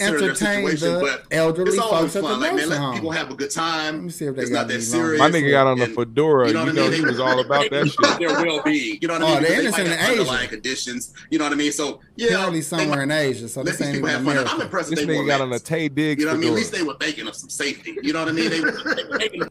entertain 0.00 0.64
the 0.64 1.22
elderly 1.30 1.76
folks 1.76 2.16
at 2.16 2.22
the 2.22 2.28
like, 2.28 2.54
man, 2.54 2.68
let 2.68 2.94
people 2.94 3.10
have 3.10 3.30
a 3.30 3.34
good 3.34 3.50
time. 3.50 3.94
Let 3.94 4.04
me 4.04 4.10
see 4.10 4.26
if 4.26 4.36
they 4.36 4.42
it's 4.42 4.50
got 4.50 4.62
not 4.62 4.68
that 4.68 4.82
serious. 4.82 5.18
My 5.18 5.30
nigga 5.30 5.50
got 5.50 5.66
on 5.66 5.78
the 5.78 5.86
fedora. 5.86 6.48
You 6.48 6.54
know, 6.54 6.64
you 6.66 6.72
know 6.72 6.90
he 6.90 7.00
was 7.00 7.20
all 7.20 7.40
about 7.40 7.70
that 7.70 7.88
shit. 7.88 8.18
There 8.18 8.44
will 8.44 8.62
be, 8.62 8.98
You 9.00 9.08
know 9.08 9.14
what 9.14 9.22
I 9.22 9.24
oh, 9.24 9.28
mean? 9.28 9.38
Oh, 9.38 9.48
they're 9.48 9.60
innocent 9.60 9.88
in 9.88 9.98
Underlying 9.98 10.48
conditions. 10.48 11.12
You 11.30 11.38
know 11.38 11.44
what 11.44 11.52
I 11.52 11.56
mean? 11.56 11.72
So 11.72 12.00
yeah, 12.16 12.28
apparently 12.28 12.62
somewhere 12.62 13.02
in 13.02 13.10
Asia. 13.10 13.48
So 13.48 13.62
this 13.62 13.80
ain't 13.80 14.06
have 14.06 14.24
fun. 14.24 14.38
I'm 14.46 14.60
impressed 14.60 14.90
this 14.90 15.00
nigga 15.00 15.26
got 15.26 15.40
on 15.40 15.52
a 15.52 15.56
Taye 15.56 15.92
Diggs. 15.94 16.20
You 16.20 16.26
know 16.26 16.32
what 16.32 16.38
I 16.38 16.40
mean? 16.40 16.50
At 16.50 16.56
least 16.56 16.72
they 16.72 16.82
were 16.82 16.96
thinking 17.00 17.26
of 17.26 17.34
some 17.34 17.50
safety. 17.50 17.96
You 18.02 18.12
know 18.12 18.20
what 18.20 18.28
I 18.28 18.32
mean? 18.32 18.50
They 18.50 18.60
were. 18.60 19.48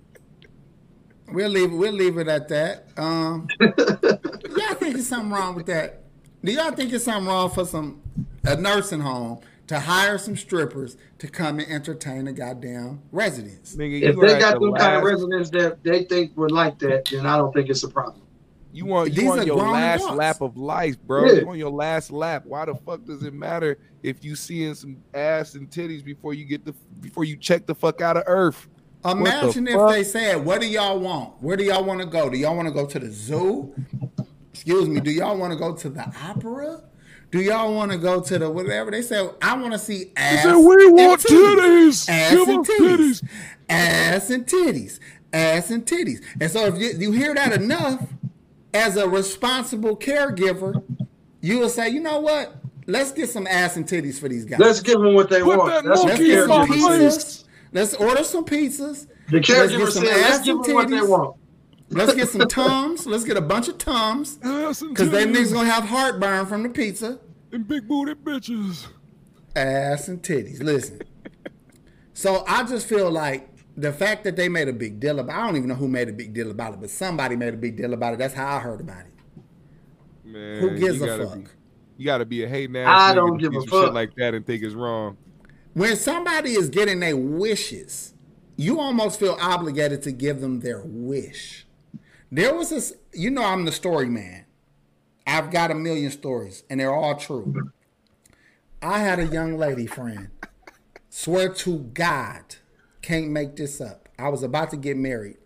We'll 1.31 1.49
leave. 1.49 1.71
We'll 1.71 1.93
leave 1.93 2.17
it 2.17 2.27
at 2.27 2.47
that. 2.49 2.87
Um, 2.97 3.47
y'all 3.59 4.75
think 4.75 4.95
there's 4.95 5.07
something 5.07 5.31
wrong 5.31 5.55
with 5.55 5.65
that? 5.67 6.03
Do 6.43 6.51
y'all 6.51 6.71
think 6.71 6.89
there's 6.89 7.03
something 7.03 7.27
wrong 7.27 7.49
for 7.49 7.65
some 7.65 8.01
a 8.43 8.55
nursing 8.55 9.01
home 9.01 9.41
to 9.71 9.79
hire 9.79 10.17
some 10.17 10.35
strippers 10.35 10.97
to 11.17 11.27
come 11.29 11.59
and 11.59 11.71
entertain 11.71 12.25
the 12.25 12.33
goddamn 12.33 13.01
residents. 13.13 13.75
Nigga, 13.77 14.01
if 14.01 14.19
they 14.19 14.37
got 14.37 14.59
them 14.59 14.71
last... 14.71 14.81
kind 14.81 14.97
of 14.97 15.03
residents 15.03 15.49
that 15.51 15.81
they 15.81 16.03
think 16.03 16.35
would 16.35 16.51
like 16.51 16.77
that, 16.79 17.05
then 17.05 17.25
I 17.25 17.37
don't 17.37 17.53
think 17.53 17.69
it's 17.69 17.83
a 17.83 17.87
problem. 17.87 18.23
You 18.73 18.85
want 18.85 19.13
you 19.13 19.27
want 19.27 19.45
your 19.45 19.55
last 19.55 20.01
adults. 20.03 20.17
lap 20.17 20.41
of 20.41 20.57
life, 20.57 21.01
bro. 21.01 21.25
Yeah. 21.25 21.39
You 21.39 21.45
want 21.45 21.57
your 21.57 21.71
last 21.71 22.11
lap. 22.11 22.43
Why 22.45 22.65
the 22.65 22.75
fuck 22.75 23.05
does 23.05 23.23
it 23.23 23.33
matter 23.33 23.77
if 24.03 24.25
you 24.25 24.35
seeing 24.35 24.75
some 24.75 24.97
ass 25.13 25.55
and 25.55 25.69
titties 25.69 26.03
before 26.03 26.33
you 26.33 26.43
get 26.43 26.65
the 26.65 26.73
before 26.99 27.23
you 27.23 27.37
check 27.37 27.65
the 27.65 27.75
fuck 27.75 28.01
out 28.01 28.17
of 28.17 28.23
Earth? 28.27 28.67
Imagine 29.03 29.63
the 29.65 29.71
if 29.71 29.77
fuck? 29.77 29.91
they 29.91 30.03
said, 30.03 30.45
"What 30.45 30.61
do 30.61 30.67
y'all 30.67 30.99
want? 30.99 31.41
Where 31.41 31.57
do 31.57 31.63
y'all 31.63 31.83
want 31.83 32.01
to 32.01 32.05
go? 32.05 32.29
Do 32.29 32.37
y'all 32.37 32.55
want 32.55 32.67
to 32.67 32.73
go 32.73 32.85
to 32.85 32.99
the 32.99 33.09
zoo? 33.11 33.73
Excuse 34.53 34.87
me. 34.87 34.99
Do 34.99 35.09
y'all 35.11 35.37
want 35.37 35.53
to 35.53 35.57
go 35.59 35.73
to 35.73 35.89
the 35.89 36.05
opera? 36.23 36.83
Do 37.31 37.39
y'all 37.39 37.73
want 37.73 37.91
to 37.91 37.97
go 37.97 38.21
to 38.21 38.37
the 38.37 38.49
whatever? 38.49 38.91
They 38.91 39.01
said, 39.01 39.31
I 39.41 39.55
want 39.57 39.71
to 39.73 39.79
see 39.79 40.11
ass. 40.17 40.43
Said, 40.43 40.53
we 40.53 40.91
want 40.91 41.21
titties. 41.21 42.09
Ass 42.09 42.31
Give 42.31 42.47
and 42.49 42.67
titties. 42.67 43.21
titties. 43.21 43.27
Ass 43.69 44.29
and 44.29 44.45
titties. 44.45 44.99
Ass 45.31 45.71
and 45.71 45.85
titties. 45.85 46.21
And 46.41 46.51
so 46.51 46.65
if 46.65 46.77
you, 46.77 46.91
you 46.99 47.11
hear 47.13 47.33
that 47.33 47.53
enough, 47.53 48.05
as 48.73 48.97
a 48.97 49.07
responsible 49.07 49.95
caregiver, 49.97 50.83
you 51.39 51.59
will 51.59 51.69
say, 51.69 51.89
you 51.89 52.01
know 52.01 52.19
what? 52.19 52.55
Let's 52.85 53.13
get 53.13 53.29
some 53.29 53.47
ass 53.47 53.77
and 53.77 53.87
titties 53.87 54.19
for 54.19 54.27
these 54.27 54.43
guys. 54.43 54.59
Let's 54.59 54.81
give 54.81 54.99
them 54.99 55.13
what 55.13 55.29
they 55.29 55.41
Put 55.41 55.57
want. 55.57 55.85
Let's 55.85 56.19
get 56.19 56.47
some 56.47 56.67
pizzas. 56.67 57.40
Let's 57.71 57.93
order 57.93 58.23
some 58.23 58.45
pizzas. 58.45 59.07
The 59.29 59.39
caregiver 59.39 59.89
said, 59.91 60.03
let's 60.03 60.43
give 60.43 60.61
them 60.61 60.75
what 60.75 60.89
they 60.89 61.01
want. 61.01 61.37
Let's 61.89 62.13
get 62.13 62.29
some 62.29 62.47
Tums. 62.47 63.05
Let's 63.05 63.23
get 63.23 63.37
a 63.37 63.41
bunch 63.41 63.67
of 63.67 63.77
Tums. 63.77 64.37
Because 64.37 65.09
they 65.09 65.25
niggas 65.25 65.53
gonna 65.53 65.69
have 65.69 65.85
heartburn 65.85 66.45
from 66.45 66.63
the 66.63 66.69
pizza. 66.69 67.19
And 67.51 67.67
big 67.67 67.87
booty 67.87 68.13
bitches. 68.13 68.87
Ass 69.55 70.07
and 70.07 70.21
titties. 70.21 70.63
Listen. 70.63 71.01
so 72.13 72.45
I 72.47 72.63
just 72.63 72.87
feel 72.87 73.11
like 73.11 73.49
the 73.75 73.91
fact 73.91 74.23
that 74.23 74.35
they 74.35 74.47
made 74.47 74.69
a 74.69 74.73
big 74.73 74.99
deal 74.99 75.19
about 75.19 75.37
I 75.37 75.45
don't 75.45 75.57
even 75.57 75.69
know 75.69 75.75
who 75.75 75.87
made 75.87 76.07
a 76.07 76.13
big 76.13 76.33
deal 76.33 76.51
about 76.51 76.73
it, 76.73 76.81
but 76.81 76.89
somebody 76.89 77.35
made 77.35 77.53
a 77.53 77.57
big 77.57 77.75
deal 77.75 77.93
about 77.93 78.13
it. 78.13 78.19
That's 78.19 78.33
how 78.33 78.55
I 78.55 78.59
heard 78.59 78.79
about 78.79 79.05
it. 79.05 79.11
Man, 80.23 80.61
who 80.61 80.77
gives 80.77 81.01
a 81.01 81.25
fuck? 81.25 81.35
Be, 81.35 81.49
you 81.97 82.05
gotta 82.05 82.25
be 82.25 82.43
a 82.43 82.47
hating 82.47 82.77
ass. 82.77 82.87
I 82.87 83.13
don't 83.13 83.37
give 83.37 83.53
a 83.53 83.61
fuck 83.61 83.85
shit 83.85 83.93
like 83.93 84.15
that 84.15 84.33
and 84.33 84.45
think 84.45 84.63
it's 84.63 84.75
wrong. 84.75 85.17
When 85.73 85.95
somebody 85.95 86.51
is 86.51 86.69
getting 86.69 86.99
their 86.99 87.15
wishes, 87.15 88.13
you 88.57 88.79
almost 88.79 89.19
feel 89.19 89.37
obligated 89.39 90.01
to 90.03 90.11
give 90.11 90.41
them 90.41 90.59
their 90.59 90.81
wish. 90.83 91.65
There 92.29 92.53
was 92.53 92.69
this, 92.69 92.93
you 93.13 93.31
know, 93.31 93.43
I'm 93.43 93.65
the 93.65 93.71
story 93.71 94.07
man. 94.07 94.45
I've 95.25 95.49
got 95.49 95.71
a 95.71 95.75
million 95.75 96.11
stories, 96.11 96.63
and 96.69 96.79
they're 96.79 96.93
all 96.93 97.15
true. 97.15 97.71
I 98.81 98.99
had 98.99 99.19
a 99.19 99.25
young 99.25 99.57
lady 99.57 99.87
friend. 99.87 100.29
Swear 101.09 101.49
to 101.53 101.79
God, 101.93 102.55
can't 103.01 103.29
make 103.29 103.55
this 103.55 103.79
up. 103.79 104.09
I 104.19 104.29
was 104.29 104.43
about 104.43 104.71
to 104.71 104.77
get 104.77 104.97
married. 104.97 105.37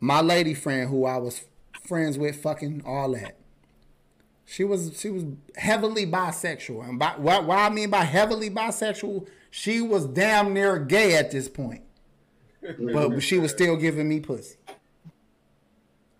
My 0.00 0.20
lady 0.20 0.54
friend, 0.54 0.88
who 0.88 1.04
I 1.04 1.18
was 1.18 1.44
friends 1.86 2.16
with, 2.16 2.40
fucking 2.42 2.82
all 2.86 3.12
that. 3.12 3.36
She 4.48 4.62
was 4.62 4.98
she 4.98 5.10
was 5.10 5.24
heavily 5.56 6.06
bisexual, 6.06 6.88
and 6.88 6.98
by, 7.00 7.14
what, 7.16 7.44
what 7.44 7.58
I 7.58 7.68
mean 7.68 7.90
by 7.90 8.04
heavily 8.04 8.48
bisexual, 8.48 9.26
she 9.50 9.80
was 9.80 10.06
damn 10.06 10.54
near 10.54 10.78
gay 10.78 11.16
at 11.16 11.32
this 11.32 11.48
point, 11.48 11.82
but 12.78 13.20
she 13.20 13.38
was 13.40 13.50
still 13.50 13.76
giving 13.76 14.08
me 14.08 14.20
pussy. 14.20 14.56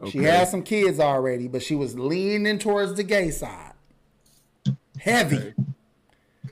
Okay. 0.00 0.10
She 0.10 0.18
had 0.18 0.48
some 0.48 0.62
kids 0.62 0.98
already, 0.98 1.46
but 1.46 1.62
she 1.62 1.76
was 1.76 1.96
leaning 1.96 2.58
towards 2.58 2.94
the 2.94 3.04
gay 3.04 3.30
side. 3.30 3.72
Heavy. 4.98 5.36
Okay. 5.36 5.54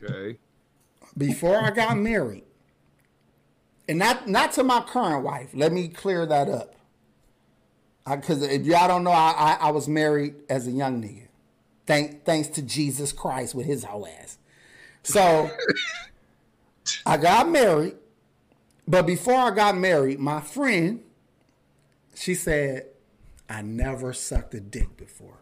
okay. 0.04 0.38
Before 1.16 1.56
I 1.56 1.70
got 1.70 1.96
married. 1.98 2.44
And 3.88 3.98
not 3.98 4.28
not 4.28 4.52
to 4.52 4.64
my 4.64 4.80
current 4.80 5.24
wife. 5.24 5.50
Let 5.52 5.72
me 5.72 5.88
clear 5.88 6.24
that 6.24 6.48
up. 6.48 6.74
Because 8.08 8.42
if 8.42 8.64
y'all 8.64 8.88
don't 8.88 9.04
know, 9.04 9.10
I, 9.10 9.34
I, 9.60 9.68
I 9.68 9.70
was 9.70 9.88
married 9.88 10.36
as 10.48 10.66
a 10.66 10.70
young 10.70 11.02
nigga. 11.02 11.23
Thank 11.86 12.24
thanks 12.24 12.48
to 12.48 12.62
Jesus 12.62 13.12
Christ 13.12 13.54
with 13.54 13.66
his 13.66 13.84
whole 13.84 14.06
ass. 14.06 14.38
So 15.02 15.50
I 17.06 17.16
got 17.16 17.48
married, 17.48 17.96
but 18.88 19.06
before 19.06 19.36
I 19.36 19.50
got 19.50 19.76
married, 19.76 20.18
my 20.18 20.40
friend, 20.40 21.02
she 22.14 22.34
said, 22.34 22.86
I 23.48 23.62
never 23.62 24.12
sucked 24.12 24.54
a 24.54 24.60
dick 24.60 24.96
before. 24.96 25.38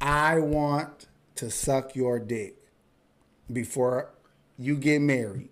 I 0.00 0.38
want 0.38 1.06
to 1.36 1.50
suck 1.50 1.94
your 1.94 2.18
dick 2.18 2.56
before 3.52 4.10
you 4.58 4.76
get 4.76 5.00
married 5.00 5.48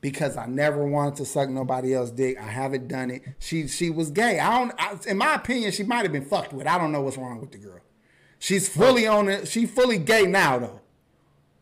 because 0.00 0.36
I 0.36 0.46
never 0.46 0.86
wanted 0.86 1.16
to 1.16 1.24
suck 1.24 1.48
nobody 1.48 1.94
else's 1.94 2.14
dick. 2.14 2.38
I 2.38 2.46
haven't 2.46 2.88
done 2.88 3.10
it. 3.10 3.22
She 3.38 3.66
she 3.66 3.90
was 3.90 4.10
gay. 4.10 4.38
I 4.38 4.58
don't. 4.58 4.72
I, 4.78 4.96
in 5.08 5.18
my 5.18 5.34
opinion, 5.34 5.72
she 5.72 5.82
might 5.82 6.04
have 6.04 6.12
been 6.12 6.24
fucked 6.24 6.52
with. 6.52 6.66
I 6.66 6.78
don't 6.78 6.92
know 6.92 7.00
what's 7.00 7.16
wrong 7.16 7.40
with 7.40 7.50
the 7.50 7.58
girl. 7.58 7.80
She's 8.38 8.68
fully 8.68 9.06
on 9.06 9.28
it. 9.28 9.48
She 9.48 9.66
fully 9.66 9.98
gay 9.98 10.26
now 10.26 10.58
though. 10.58 10.80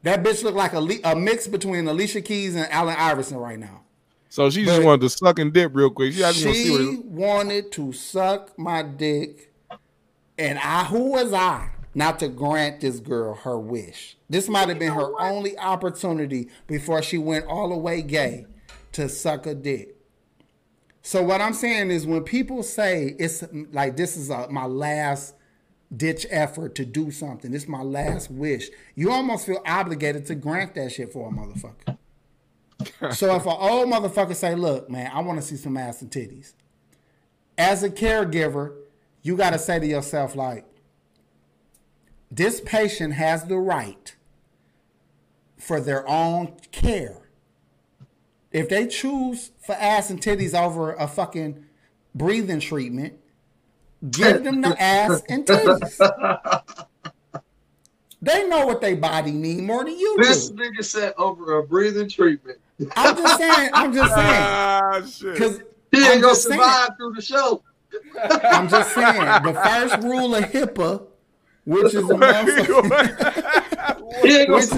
That 0.02 0.22
bitch 0.22 0.42
look 0.42 0.54
like 0.54 0.74
a, 0.74 0.86
a 1.04 1.16
mix 1.16 1.46
between 1.48 1.88
Alicia 1.88 2.20
Keys 2.20 2.54
and 2.54 2.70
Allen 2.70 2.96
Iverson 2.98 3.38
right 3.38 3.58
now. 3.58 3.84
So 4.28 4.50
she 4.50 4.64
just 4.64 4.82
wanted 4.82 5.00
to 5.02 5.08
suck 5.10 5.38
and 5.38 5.52
dip 5.52 5.74
real 5.74 5.90
quick. 5.90 6.12
She, 6.12 6.32
she 6.32 7.00
wanted 7.04 7.70
to 7.72 7.92
suck 7.92 8.58
my 8.58 8.82
dick, 8.82 9.52
and 10.36 10.58
I 10.58 10.84
who 10.84 11.12
was 11.12 11.32
I 11.32 11.70
not 11.94 12.18
to 12.18 12.28
grant 12.28 12.80
this 12.80 12.98
girl 12.98 13.34
her 13.34 13.58
wish? 13.58 14.16
This 14.28 14.48
might 14.48 14.68
have 14.68 14.80
been 14.80 14.92
her 14.92 15.18
only 15.20 15.56
opportunity 15.56 16.48
before 16.66 17.00
she 17.00 17.16
went 17.16 17.46
all 17.46 17.68
the 17.68 17.76
way 17.76 18.02
gay 18.02 18.46
to 18.92 19.08
suck 19.08 19.46
a 19.46 19.54
dick. 19.54 19.96
So 21.02 21.22
what 21.22 21.40
I'm 21.40 21.54
saying 21.54 21.90
is 21.90 22.06
when 22.06 22.24
people 22.24 22.62
say 22.62 23.14
it's 23.18 23.44
like 23.72 23.96
this 23.96 24.16
is 24.16 24.30
a, 24.30 24.48
my 24.50 24.64
last 24.66 25.34
ditch 25.96 26.26
effort 26.30 26.74
to 26.76 26.84
do 26.84 27.10
something, 27.10 27.52
It's 27.54 27.68
my 27.68 27.82
last 27.82 28.30
wish, 28.30 28.70
you 28.94 29.10
almost 29.10 29.46
feel 29.46 29.60
obligated 29.66 30.26
to 30.26 30.34
grant 30.34 30.74
that 30.74 30.92
shit 30.92 31.12
for 31.12 31.28
a 31.28 31.32
motherfucker. 31.32 31.98
so 33.14 33.34
if 33.36 33.46
an 33.46 33.56
old 33.58 33.88
motherfucker 33.88 34.34
say, 34.34 34.54
"Look, 34.54 34.90
man, 34.90 35.10
I 35.12 35.20
want 35.20 35.40
to 35.40 35.46
see 35.46 35.56
some 35.56 35.76
ass 35.76 36.02
and 36.02 36.10
titties," 36.10 36.54
as 37.56 37.82
a 37.82 37.90
caregiver, 37.90 38.74
you 39.22 39.36
got 39.36 39.50
to 39.50 39.58
say 39.58 39.78
to 39.78 39.86
yourself, 39.86 40.34
like, 40.34 40.66
this 42.30 42.60
patient 42.60 43.14
has 43.14 43.44
the 43.44 43.56
right 43.56 44.14
for 45.56 45.80
their 45.80 46.06
own 46.08 46.56
care. 46.72 47.22
If 48.50 48.68
they 48.68 48.86
choose 48.86 49.50
for 49.58 49.74
ass 49.74 50.10
and 50.10 50.20
titties 50.20 50.54
over 50.54 50.92
a 50.94 51.08
fucking 51.08 51.64
breathing 52.14 52.60
treatment, 52.60 53.14
give 54.10 54.44
them 54.44 54.60
the 54.60 54.80
ass 54.80 55.22
and 55.28 55.46
titties. 55.46 55.98
They 58.22 58.48
know 58.48 58.64
what 58.66 58.80
they 58.80 58.94
body 58.94 59.32
need 59.32 59.62
more 59.64 59.84
than 59.84 59.98
you 59.98 60.16
this 60.18 60.48
do. 60.48 60.56
This 60.56 60.68
nigga 60.70 60.84
said 60.84 61.12
over 61.18 61.58
a 61.58 61.62
breathing 61.66 62.08
treatment. 62.08 62.58
I'm 62.96 63.16
just 63.16 63.38
saying. 63.38 63.70
I'm 63.74 63.92
just 63.92 64.14
saying. 64.14 64.26
Ah, 64.30 65.00
Because 65.20 65.60
he 65.90 65.98
ain't 66.04 66.14
I'm 66.14 66.20
gonna 66.22 66.34
survive 66.34 66.86
saying. 66.86 66.96
through 66.96 67.12
the 67.14 67.22
show. 67.22 67.62
I'm 68.44 68.68
just 68.68 68.94
saying. 68.94 69.42
The 69.42 69.52
first 69.52 69.98
rule 69.98 70.34
of 70.34 70.44
HIPAA 70.44 71.06
which 71.64 71.94
is 71.94 72.10
a 72.10 72.16
which 74.22 74.32
is, 74.32 74.70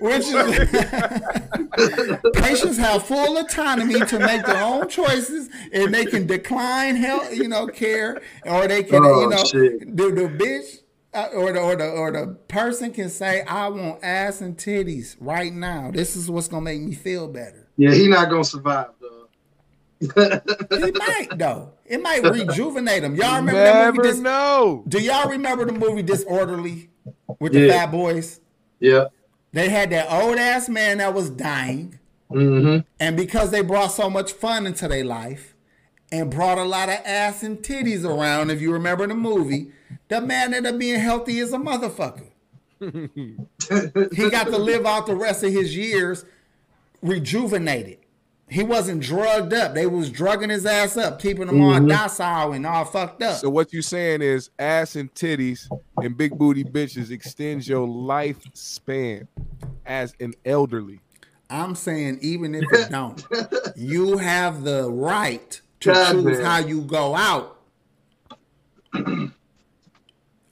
which 0.00 0.26
is 0.28 2.18
patients 2.42 2.78
have 2.78 3.04
full 3.04 3.36
autonomy 3.38 4.00
to 4.00 4.18
make 4.18 4.44
their 4.46 4.62
own 4.62 4.88
choices 4.88 5.48
and 5.72 5.92
they 5.92 6.04
can 6.04 6.26
decline 6.26 6.96
health, 6.96 7.34
you 7.34 7.48
know, 7.48 7.66
care, 7.66 8.20
or 8.44 8.68
they 8.68 8.82
can, 8.82 9.04
oh, 9.04 9.20
you 9.20 9.28
know, 9.28 9.42
the, 9.42 10.12
the 10.14 10.28
bitch 10.28 10.82
uh, 11.14 11.28
or 11.34 11.52
the 11.52 11.60
or 11.60 11.76
the 11.76 11.88
or 11.88 12.12
the 12.12 12.26
person 12.48 12.92
can 12.92 13.08
say, 13.08 13.42
"I 13.42 13.68
want 13.68 14.04
ass 14.04 14.40
and 14.40 14.56
titties 14.56 15.16
right 15.20 15.52
now. 15.52 15.90
This 15.90 16.16
is 16.16 16.30
what's 16.30 16.48
gonna 16.48 16.62
make 16.62 16.80
me 16.82 16.94
feel 16.94 17.28
better." 17.28 17.66
Yeah, 17.76 17.94
he 17.94 18.08
not 18.08 18.28
gonna 18.28 18.44
survive 18.44 18.88
though. 20.00 20.40
he 20.70 20.92
might 20.92 21.28
though. 21.36 21.72
It 21.84 22.02
might 22.02 22.22
rejuvenate 22.22 23.02
him. 23.02 23.14
Y'all 23.16 23.36
remember 23.36 23.52
Never 23.60 23.78
that 23.78 23.94
movie? 23.94 24.08
Dis- 24.08 24.18
know. 24.18 24.84
Do 24.88 25.00
y'all 25.00 25.28
remember 25.28 25.64
the 25.64 25.72
movie 25.72 26.02
Disorderly 26.02 26.88
with 27.38 27.52
the 27.52 27.66
yeah. 27.66 27.72
Fat 27.72 27.90
Boys? 27.90 28.40
Yeah. 28.80 29.06
They 29.52 29.68
had 29.68 29.90
that 29.90 30.10
old 30.12 30.36
ass 30.36 30.68
man 30.68 30.98
that 30.98 31.14
was 31.14 31.30
dying, 31.30 31.98
mm-hmm. 32.30 32.80
and 33.00 33.16
because 33.16 33.50
they 33.50 33.62
brought 33.62 33.88
so 33.88 34.10
much 34.10 34.32
fun 34.32 34.66
into 34.66 34.86
their 34.88 35.04
life 35.04 35.54
and 36.12 36.30
brought 36.30 36.58
a 36.58 36.64
lot 36.64 36.88
of 36.88 36.96
ass 37.04 37.42
and 37.42 37.58
titties 37.58 38.04
around, 38.04 38.50
if 38.50 38.60
you 38.60 38.72
remember 38.72 39.06
the 39.06 39.14
movie, 39.14 39.72
the 40.08 40.20
man 40.20 40.52
ended 40.52 40.74
up 40.74 40.78
being 40.78 41.00
healthy 41.00 41.38
as 41.40 41.52
a 41.52 41.58
motherfucker. 41.58 42.28
he 44.14 44.30
got 44.30 44.46
to 44.46 44.58
live 44.58 44.86
out 44.86 45.06
the 45.06 45.16
rest 45.16 45.42
of 45.42 45.52
his 45.52 45.76
years 45.76 46.24
rejuvenated. 47.02 47.98
He 48.50 48.62
wasn't 48.62 49.02
drugged 49.02 49.52
up. 49.52 49.74
They 49.74 49.86
was 49.86 50.10
drugging 50.10 50.48
his 50.48 50.64
ass 50.64 50.96
up, 50.96 51.20
keeping 51.20 51.48
him 51.48 51.56
mm-hmm. 51.56 51.82
all 51.82 51.86
docile 51.86 52.52
and 52.52 52.66
all 52.66 52.84
fucked 52.84 53.22
up. 53.22 53.38
So 53.38 53.50
what 53.50 53.72
you 53.72 53.82
saying 53.82 54.22
is 54.22 54.50
ass 54.58 54.96
and 54.96 55.12
titties 55.14 55.68
and 55.98 56.16
big 56.16 56.36
booty 56.38 56.64
bitches 56.64 57.10
extends 57.10 57.68
your 57.68 57.86
lifespan 57.86 59.26
as 59.84 60.14
an 60.20 60.34
elderly. 60.44 61.00
I'm 61.50 61.74
saying 61.74 62.18
even 62.22 62.54
if 62.54 62.64
it 62.72 62.90
don't, 62.90 63.22
you 63.76 64.18
have 64.18 64.64
the 64.64 64.90
right 64.90 65.60
to 65.80 65.92
God 65.92 66.12
choose 66.12 66.24
man. 66.24 66.44
how 66.44 66.58
you 66.58 66.82
go 66.82 67.14
out. 67.14 67.58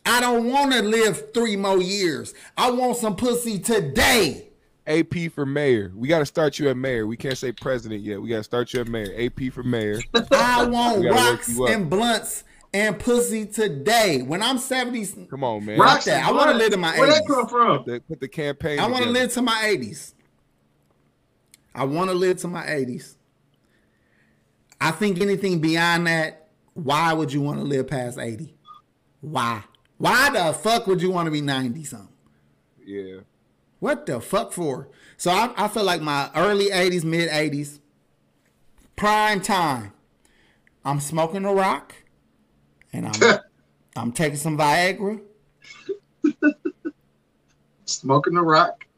I 0.07 0.21
don't 0.21 0.51
want 0.51 0.73
to 0.73 0.83
live 0.83 1.33
three 1.35 1.57
more 1.57 1.81
years. 1.81 2.33
I 2.57 2.71
want 2.71 2.97
some 2.97 3.17
pussy 3.17 3.59
today. 3.59 4.46
AP 4.87 5.33
for 5.33 5.45
mayor. 5.45 5.93
We 5.95 6.09
got 6.09 6.21
to 6.21 6.27
start 6.27 6.59
you 6.59 6.69
at 6.69 6.77
mayor. 6.77 7.07
We 7.07 7.17
can't 7.17 7.37
say 7.37 7.53
president 7.53 8.03
yet. 8.03 8.21
We 8.21 8.29
got 8.29 8.39
to 8.39 8.45
start 8.45 8.73
you 8.73 8.81
at 8.81 8.89
mayor. 8.89 9.13
AP 9.19 9.53
for 9.53 9.63
mayor. 9.63 10.01
I 10.33 10.65
want 10.67 11.05
rocks 11.05 11.59
and 11.59 11.91
blunts 11.91 12.45
and 12.73 12.99
pussy 12.99 13.47
today. 13.47 14.23
When 14.23 14.43
I'm 14.43 14.59
70s, 14.59 15.29
come 15.29 15.45
on, 15.45 15.65
man. 15.65 15.79
Rock 15.79 16.05
that. 16.05 16.27
I 16.27 16.33
want 16.33 16.51
to 16.51 16.57
live 16.57 16.73
in 16.73 16.81
my 16.81 16.93
80s. 16.93 16.99
Where 16.99 17.09
that 17.09 17.27
come 17.27 17.49
from? 17.49 17.85
put 17.85 18.21
the 18.21 18.29
campaign. 18.29 18.79
I 18.79 18.87
want 18.87 19.05
to 19.05 19.11
live 19.11 19.33
to 19.33 19.43
my 19.43 19.63
80s. 19.65 20.15
I 21.75 21.85
want 21.85 22.11
to 22.11 22.17
live 22.17 22.39
to 22.39 22.49
my 22.49 22.63
80s. 22.63 23.17
I 24.81 24.91
think 24.91 25.21
anything 25.21 25.61
beyond 25.61 26.07
that, 26.07 26.49
why 26.75 27.13
would 27.13 27.33
you 27.33 27.41
want 27.41 27.59
to 27.59 27.65
live 27.65 27.89
past 27.89 28.19
80? 28.19 28.55
Why? 29.21 29.63
Why 29.99 30.31
the 30.31 30.53
fuck 30.53 30.87
would 30.87 31.01
you 31.01 31.11
want 31.11 31.27
to 31.27 31.31
be 31.31 31.41
90 31.41 31.85
something? 31.85 32.09
Yeah. 32.85 33.21
What 33.87 34.05
the 34.05 34.21
fuck 34.21 34.53
for? 34.53 34.89
So 35.17 35.31
I, 35.31 35.55
I 35.57 35.69
feel 35.69 35.85
like 35.85 36.01
my 36.03 36.29
early 36.35 36.71
80s, 36.71 37.05
mid 37.05 37.31
80s, 37.31 37.79
prime 38.97 39.41
time. 39.41 39.93
I'm 40.85 40.99
smoking 40.99 41.45
a 41.45 41.55
rock 41.55 41.95
and 42.93 43.07
I'm 43.07 43.39
I'm 43.97 44.11
taking 44.11 44.39
some 44.39 44.59
Viagra. 44.59 45.21
smoking 47.85 48.35
the 48.35 48.43
rock. 48.43 48.89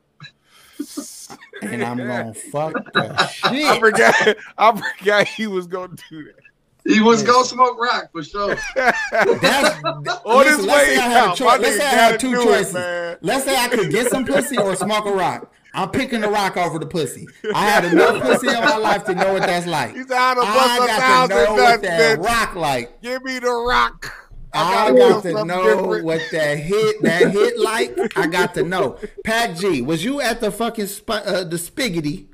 and 1.61 1.85
I'm 1.85 1.99
gonna 1.99 2.33
fuck 2.51 2.73
the 2.95 3.27
shit. 3.27 3.65
I 3.67 3.79
forgot 3.79 4.15
I 4.57 4.81
forgot 4.99 5.29
he 5.29 5.49
was 5.49 5.67
gonna 5.67 5.97
do 6.09 6.25
that. 6.25 6.48
He 6.89 7.01
was 7.01 7.23
gonna 7.23 7.45
smoke 7.45 7.79
rock 7.79 8.11
for 8.13 8.23
sure. 8.23 8.57
That's 8.75 9.85
on 10.25 10.47
his 10.47 10.67
way 10.67 10.97
out. 10.99 11.37
Cho- 11.37 11.45
let's 11.45 11.77
say 11.77 11.85
I 11.85 11.89
had 11.91 12.19
two 12.19 12.35
choices. 12.43 12.75
It, 12.75 13.19
let's 13.21 13.45
say 13.45 13.57
I 13.57 13.69
could 13.69 13.91
get 13.91 14.09
some 14.11 14.25
pussy 14.25 14.57
or 14.57 14.75
smoke 14.75 15.05
a 15.05 15.13
rock. 15.13 15.53
I'm 15.75 15.91
picking 15.91 16.23
the 16.23 16.29
rock 16.31 16.57
over 16.57 16.79
the 16.79 16.87
pussy. 16.87 17.27
I 17.55 17.69
had 17.69 17.85
enough 17.85 18.23
pussy 18.23 18.49
in 18.49 18.55
my 18.55 18.79
life 18.79 19.05
to 19.05 19.15
know 19.15 19.35
what 19.35 19.43
that's 19.43 19.67
like. 19.67 19.95
He's 19.95 20.11
out 20.11 20.39
of 20.39 20.45
I 20.45 20.79
got 20.87 21.27
to 21.29 21.35
know 21.45 21.55
what 21.55 21.83
that 21.83 22.19
bitch. 22.19 22.25
rock 22.25 22.55
like. 22.57 23.03
Give 23.03 23.23
me 23.23 23.39
the 23.39 23.51
rock. 23.51 24.13
I, 24.55 24.87
I 24.89 24.97
got 24.97 25.23
to 25.25 25.45
know 25.45 25.63
different. 25.77 26.05
what 26.07 26.23
that 26.33 26.59
hit 26.59 27.03
that 27.03 27.31
hit 27.33 27.59
like. 27.61 28.17
I 28.17 28.27
got 28.27 28.55
to 28.55 28.63
know. 28.63 28.99
Pac 29.25 29.57
G, 29.57 29.83
was 29.83 30.03
you 30.03 30.23
at 30.23 30.41
the 30.41 30.51
fucking 30.51 30.87
sp- 30.89 31.11
uh, 31.11 31.45
the 31.45 31.57
spiggity 31.57 32.29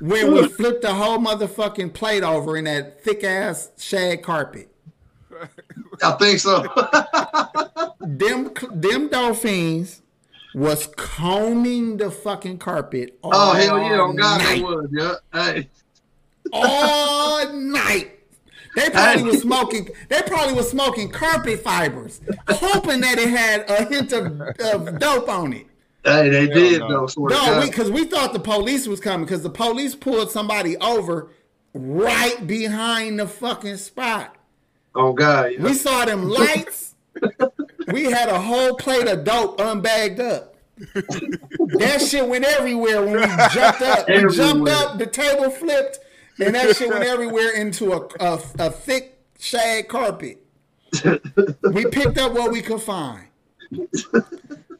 when 0.00 0.32
we 0.32 0.48
flipped 0.48 0.82
the 0.82 0.94
whole 0.94 1.18
motherfucking 1.18 1.92
plate 1.94 2.22
over 2.22 2.56
in 2.56 2.64
that 2.64 3.02
thick 3.02 3.24
ass 3.24 3.70
shag 3.78 4.22
carpet. 4.22 4.68
I 6.02 6.12
think 6.12 6.38
so. 6.38 6.62
them 8.00 8.52
them 8.72 9.08
dolphins 9.08 10.02
was 10.54 10.86
combing 10.96 11.96
the 11.96 12.10
fucking 12.10 12.58
carpet. 12.58 13.18
oh 13.22 13.52
hell 13.52 13.78
yeah! 13.78 14.00
On 14.00 14.16
God, 14.16 14.40
they 14.40 14.62
was. 14.62 14.88
Yeah. 14.92 15.14
Hey. 15.32 15.68
All 16.52 17.52
night. 17.52 18.10
They 18.76 18.90
probably 18.90 19.22
was 19.22 19.40
smoking. 19.42 19.88
They 20.08 20.22
probably 20.22 20.54
was 20.54 20.68
smoking 20.68 21.10
carpet 21.10 21.60
fibers, 21.60 22.20
hoping 22.48 23.00
that 23.02 23.18
it 23.18 23.28
had 23.28 23.70
a 23.70 23.84
hint 23.84 24.12
of, 24.12 24.40
of 24.60 24.98
dope 24.98 25.28
on 25.28 25.52
it. 25.52 25.66
Hey, 26.04 26.28
they 26.28 26.46
Hell 26.46 26.54
did 26.54 26.80
no. 26.80 27.06
though. 27.06 27.26
No, 27.28 27.60
because 27.64 27.90
we, 27.90 28.02
we, 28.02 28.06
thought 28.08 28.32
the 28.34 28.38
police 28.38 28.86
was 28.86 29.00
coming 29.00 29.24
because 29.24 29.42
the 29.42 29.50
police 29.50 29.94
pulled 29.94 30.30
somebody 30.30 30.76
over 30.76 31.30
right 31.72 32.46
behind 32.46 33.18
the 33.18 33.26
fucking 33.26 33.78
spot. 33.78 34.36
Oh 34.94 35.12
God! 35.12 35.52
Yeah. 35.52 35.62
We 35.62 35.74
saw 35.74 36.04
them 36.04 36.28
lights. 36.28 36.94
we 37.88 38.04
had 38.04 38.28
a 38.28 38.38
whole 38.38 38.76
plate 38.76 39.08
of 39.08 39.24
dope 39.24 39.58
unbagged 39.58 40.20
up. 40.20 40.56
that 40.76 42.06
shit 42.06 42.28
went 42.28 42.44
everywhere 42.44 43.02
when 43.02 43.14
we 43.14 43.26
jumped 43.52 43.82
up. 43.82 44.08
Everywhere. 44.08 44.28
We 44.28 44.36
jumped 44.36 44.68
up, 44.70 44.98
the 44.98 45.06
table 45.06 45.50
flipped, 45.50 46.00
and 46.38 46.54
that 46.54 46.76
shit 46.76 46.90
went 46.90 47.04
everywhere 47.04 47.52
into 47.54 47.92
a, 47.92 48.08
a, 48.20 48.40
a 48.58 48.70
thick 48.70 49.22
shag 49.38 49.88
carpet. 49.88 50.44
we 51.72 51.86
picked 51.86 52.18
up 52.18 52.32
what 52.32 52.52
we 52.52 52.60
could 52.60 52.82
find. 52.82 53.28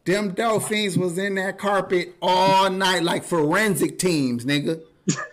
Them 0.04 0.32
dolphins 0.34 0.98
was 0.98 1.16
in 1.16 1.36
that 1.36 1.58
carpet 1.58 2.14
all 2.20 2.68
night 2.68 3.02
like 3.02 3.24
forensic 3.24 3.98
teams, 3.98 4.44
nigga. 4.44 4.82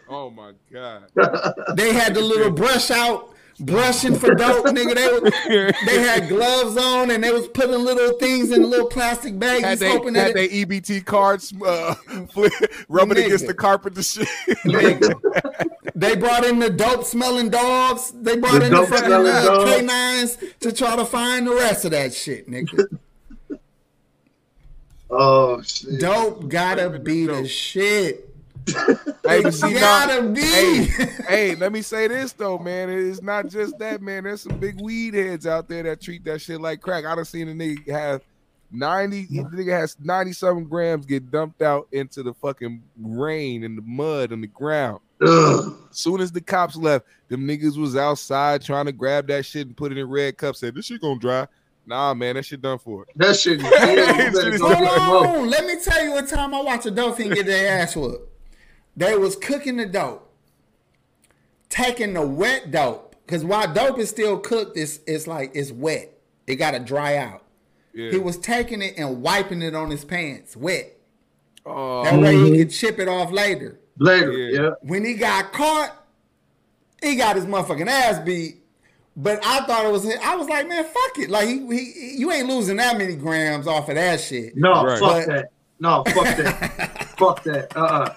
Oh 0.10 0.30
my 0.30 0.54
god. 0.72 1.04
they 1.76 1.94
had 1.94 2.14
the 2.14 2.22
little 2.22 2.52
brush 2.52 2.90
out 2.90 3.34
brushing 3.60 4.16
for 4.16 4.34
dope, 4.34 4.66
nigga. 4.68 4.96
They 4.96 5.08
was, 5.08 5.76
they 5.86 6.00
had 6.00 6.30
gloves 6.30 6.78
on 6.78 7.12
and 7.12 7.22
they 7.22 7.32
was 7.32 7.50
putting 7.50 7.84
little 7.84 8.18
things 8.18 8.52
in 8.52 8.70
little 8.70 8.88
plastic 8.88 9.38
bags. 9.38 9.64
Had 9.64 9.80
they, 9.80 9.92
hoping 9.92 10.16
had 10.16 10.36
they 10.36 10.48
EBT 10.48 11.06
cards 11.06 11.54
uh, 11.66 11.96
rubbing 12.88 13.18
nigga. 13.18 13.26
against 13.26 13.48
the 13.48 13.54
carpet 13.54 13.96
the 13.96 14.04
shit. 14.04 14.28
they 15.96 16.16
brought 16.16 16.46
in 16.46 16.60
the 16.60 16.70
dope 16.70 17.04
smelling 17.04 17.50
dogs. 17.50 18.14
They 18.16 18.38
brought 18.38 18.60
the 18.60 18.68
in 18.68 18.74
the 18.74 18.86
fucking 18.88 19.12
uh, 19.12 19.66
canines 19.66 20.38
to 20.62 20.72
try 20.72 20.96
to 20.96 21.04
find 21.04 21.48
the 21.48 21.56
rest 21.56 21.84
of 21.84 21.92
that 21.92 22.14
shit, 22.14 22.50
nigga. 22.50 22.86
Oh 25.12 25.62
shit. 25.62 26.00
Dope 26.00 26.48
gotta 26.48 26.90
be 27.00 27.26
the 27.26 27.48
shit. 27.48 28.28
hey, 29.26 29.50
see, 29.52 29.74
gotta 29.74 30.24
be. 30.24 30.42
Hey, 30.42 30.86
hey, 31.28 31.56
let 31.56 31.72
me 31.72 31.82
say 31.82 32.08
this 32.08 32.32
though, 32.34 32.58
man. 32.58 32.90
It's 32.90 33.22
not 33.22 33.48
just 33.50 33.78
that, 33.80 34.02
man. 34.02 34.24
There's 34.24 34.42
some 34.42 34.58
big 34.58 34.80
weed 34.80 35.14
heads 35.14 35.46
out 35.46 35.68
there 35.68 35.84
that 35.84 36.02
treat 36.02 36.24
that 36.26 36.42
shit 36.42 36.62
like 36.62 36.80
crack. 36.80 37.06
I 37.06 37.16
done 37.16 37.26
seen 37.26 37.50
a 37.50 37.54
nigga 37.54 37.90
have 37.90 38.22
90 38.72 39.26
the 39.26 39.44
nigga 39.44 39.78
has 39.78 39.98
97 40.00 40.66
grams 40.66 41.06
get 41.06 41.30
dumped 41.30 41.62
out 41.62 41.88
into 41.92 42.24
the 42.24 42.34
fucking 42.34 42.82
rain 43.02 43.64
and 43.64 43.78
the 43.78 43.82
mud 43.82 44.32
and 44.32 44.42
the 44.42 44.48
ground. 44.48 45.02
Ugh. 45.22 45.76
Soon 45.92 46.22
as 46.22 46.32
the 46.32 46.42
cops 46.42 46.76
left, 46.76 47.06
them 47.28 47.46
niggas 47.46 47.78
was 47.78 47.96
outside 47.96 48.62
trying 48.62 48.86
to 48.86 48.92
grab 48.92 49.28
that 49.28 49.46
shit 49.46 49.68
and 49.68 49.76
put 49.76 49.92
it 49.92 49.98
in 49.98 50.10
red 50.10 50.38
cups. 50.38 50.60
Said 50.60 50.76
this 50.76 50.86
shit 50.86 51.02
gonna 51.02 51.20
dry. 51.20 51.48
Nah, 51.86 52.14
man, 52.14 52.36
that 52.36 52.46
shit 52.46 52.62
done 52.62 52.78
for 52.78 53.04
it. 53.04 53.10
That 53.16 53.36
shit. 53.36 53.62
Hold 54.62 55.28
on, 55.28 55.50
let 55.50 55.66
me 55.66 55.76
tell 55.84 56.04
you 56.04 56.12
what 56.12 56.28
time 56.28 56.54
I 56.54 56.62
watched 56.62 56.86
a 56.86 56.92
dolphin 56.92 57.30
get 57.30 57.46
their 57.46 57.80
ass 57.80 57.96
whooped. 57.96 58.30
They 58.96 59.18
was 59.18 59.36
cooking 59.36 59.78
the 59.78 59.86
dope, 59.86 60.32
taking 61.70 62.14
the 62.14 62.26
wet 62.26 62.72
dope, 62.72 63.16
because 63.26 63.44
while 63.44 63.72
dope 63.74 64.00
is 64.00 64.10
still 64.10 64.38
cooked, 64.38 64.78
it's 64.78 65.00
it's 65.08 65.28
like 65.28 65.52
it's 65.54 65.72
wet. 65.72 66.14
It 66.46 66.56
gotta 66.56 66.80
dry 66.80 67.18
out. 67.18 67.44
Yeah. 67.94 68.12
He 68.12 68.18
was 68.18 68.38
taking 68.38 68.82
it 68.82 68.96
and 68.98 69.22
wiping 69.22 69.62
it 69.62 69.76
on 69.76 69.90
his 69.90 70.06
pants, 70.06 70.56
wet. 70.56 70.98
Oh. 71.66 72.04
That 72.04 72.20
way 72.20 72.36
he 72.36 72.42
mm-hmm. 72.42 72.56
could 72.58 72.72
chip 72.72 73.00
it 73.00 73.08
off 73.08 73.32
later. 73.32 73.80
Later, 73.98 74.32
yeah. 74.32 74.62
yeah. 74.62 74.70
When 74.82 75.04
he 75.04 75.14
got 75.16 75.52
caught, 75.52 75.96
he 77.02 77.16
got 77.16 77.36
his 77.36 77.46
motherfucking 77.46 77.88
ass 77.88 78.20
beat 78.20 78.61
but 79.16 79.46
I 79.46 79.62
thought 79.66 79.86
it 79.86 79.92
was. 79.92 80.06
I 80.06 80.36
was 80.36 80.48
like, 80.48 80.68
man, 80.68 80.84
fuck 80.84 81.20
it. 81.20 81.30
Like 81.30 81.48
he, 81.48 81.66
he 81.68 82.16
you 82.18 82.32
ain't 82.32 82.48
losing 82.48 82.78
that 82.78 82.98
many 82.98 83.16
grams 83.16 83.68
off 83.68 83.90
of 83.90 83.96
that 83.96 84.22
shit. 84.22 84.56
No, 84.56 84.86
right. 84.86 85.00
fuck 85.00 85.12
but, 85.12 85.28
that. 85.28 85.52
No, 85.80 86.04
fuck 86.06 86.38
that. 86.38 87.14
fuck 87.18 87.44
that. 87.44 87.76
Uh. 87.76 87.80
uh 87.80 88.16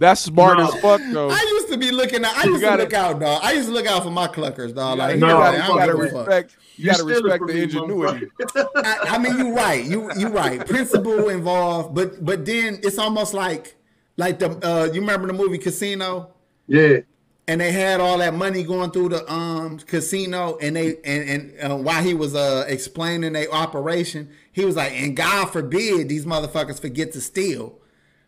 That's 0.00 0.20
smart 0.22 0.58
no. 0.58 0.66
as 0.66 0.74
fuck, 0.80 1.00
though. 1.12 1.30
I 1.30 1.46
used 1.52 1.68
to 1.68 1.78
be 1.78 1.92
looking 1.92 2.24
at. 2.24 2.36
I 2.36 2.44
used 2.44 2.60
gotta, 2.60 2.78
to 2.78 2.82
look 2.84 2.92
out, 2.92 3.20
dog. 3.20 3.40
I 3.44 3.52
used 3.52 3.68
to 3.68 3.74
look 3.74 3.86
out 3.86 4.02
for 4.02 4.10
my 4.10 4.26
cluckers, 4.26 4.74
dog. 4.74 4.98
Like, 4.98 5.18
no, 5.18 5.28
you 5.28 5.32
gotta, 5.32 5.56
you 5.58 5.78
gotta 5.78 5.94
respect. 5.94 6.56
You, 6.76 6.86
gotta 6.86 7.04
respect 7.04 7.46
the 7.46 7.62
ingenuity. 7.62 8.26
I, 8.76 8.98
I, 9.10 9.18
mean, 9.18 9.38
you're 9.38 9.54
right. 9.54 9.84
You 9.84 10.10
you 10.16 10.26
right. 10.28 10.66
Principle 10.66 11.28
involved, 11.28 11.94
but 11.94 12.24
but 12.24 12.44
then 12.44 12.80
it's 12.82 12.98
almost 12.98 13.32
like 13.32 13.76
like 14.16 14.40
the 14.40 14.50
uh, 14.66 14.86
you 14.86 15.00
remember 15.00 15.28
the 15.28 15.34
movie 15.34 15.58
Casino? 15.58 16.34
Yeah 16.66 17.00
and 17.52 17.60
they 17.60 17.70
had 17.70 18.00
all 18.00 18.16
that 18.16 18.32
money 18.32 18.62
going 18.62 18.90
through 18.90 19.10
the 19.10 19.30
um 19.30 19.78
casino 19.78 20.56
and 20.62 20.74
they 20.74 20.96
and 21.04 21.52
and 21.60 21.72
uh, 21.72 21.76
while 21.76 22.02
he 22.02 22.14
was 22.14 22.34
uh 22.34 22.64
explaining 22.66 23.34
their 23.34 23.52
operation 23.52 24.30
he 24.52 24.64
was 24.64 24.76
like 24.76 24.92
and 24.92 25.16
god 25.16 25.44
forbid 25.50 26.08
these 26.08 26.24
motherfuckers 26.24 26.80
forget 26.80 27.12
to 27.12 27.20
steal 27.20 27.78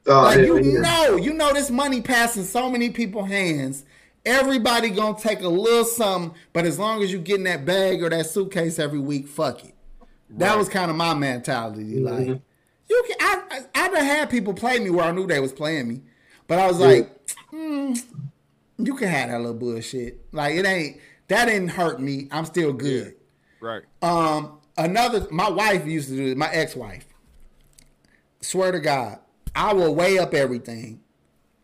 oh, 0.06 0.22
like 0.24 0.36
yeah, 0.36 0.44
you 0.44 0.58
yeah. 0.58 0.80
know 0.80 1.16
you 1.16 1.32
know 1.32 1.54
this 1.54 1.70
money 1.70 2.02
passing 2.02 2.44
so 2.44 2.68
many 2.68 2.90
people 2.90 3.24
hands 3.24 3.84
everybody 4.26 4.90
gonna 4.90 5.18
take 5.18 5.40
a 5.40 5.48
little 5.48 5.84
something 5.84 6.38
but 6.52 6.66
as 6.66 6.78
long 6.78 7.02
as 7.02 7.10
you 7.10 7.18
get 7.18 7.38
in 7.38 7.44
that 7.44 7.64
bag 7.64 8.02
or 8.02 8.10
that 8.10 8.26
suitcase 8.26 8.78
every 8.78 8.98
week 8.98 9.26
fuck 9.26 9.64
it 9.64 9.74
right. 10.28 10.38
that 10.38 10.58
was 10.58 10.68
kind 10.68 10.90
of 10.90 10.96
my 10.98 11.14
mentality 11.14 11.94
mm-hmm. 11.94 12.28
like 12.30 12.40
you 12.90 13.04
can 13.08 13.16
I, 13.20 13.42
I 13.74 13.86
i've 13.86 13.94
had 13.94 14.28
people 14.28 14.52
play 14.52 14.78
me 14.80 14.90
where 14.90 15.06
i 15.06 15.12
knew 15.12 15.26
they 15.26 15.40
was 15.40 15.52
playing 15.54 15.88
me 15.88 16.02
but 16.46 16.58
i 16.58 16.66
was 16.66 16.78
yeah. 16.78 16.86
like 16.86 17.26
mm, 17.50 18.02
you 18.78 18.94
can 18.96 19.08
have 19.08 19.30
that 19.30 19.38
little 19.38 19.54
bullshit. 19.54 20.20
Like 20.32 20.54
it 20.54 20.66
ain't 20.66 21.00
that 21.28 21.46
didn't 21.46 21.68
hurt 21.68 22.00
me. 22.00 22.28
I'm 22.30 22.44
still 22.44 22.72
good. 22.72 23.14
Yeah. 23.62 23.68
Right. 23.68 23.82
Um. 24.02 24.58
Another. 24.76 25.26
My 25.30 25.48
wife 25.48 25.86
used 25.86 26.08
to 26.08 26.16
do 26.16 26.32
it. 26.32 26.36
My 26.36 26.50
ex-wife. 26.50 27.06
Swear 28.40 28.72
to 28.72 28.80
God, 28.80 29.20
I 29.54 29.72
will 29.72 29.94
weigh 29.94 30.18
up 30.18 30.34
everything, 30.34 31.00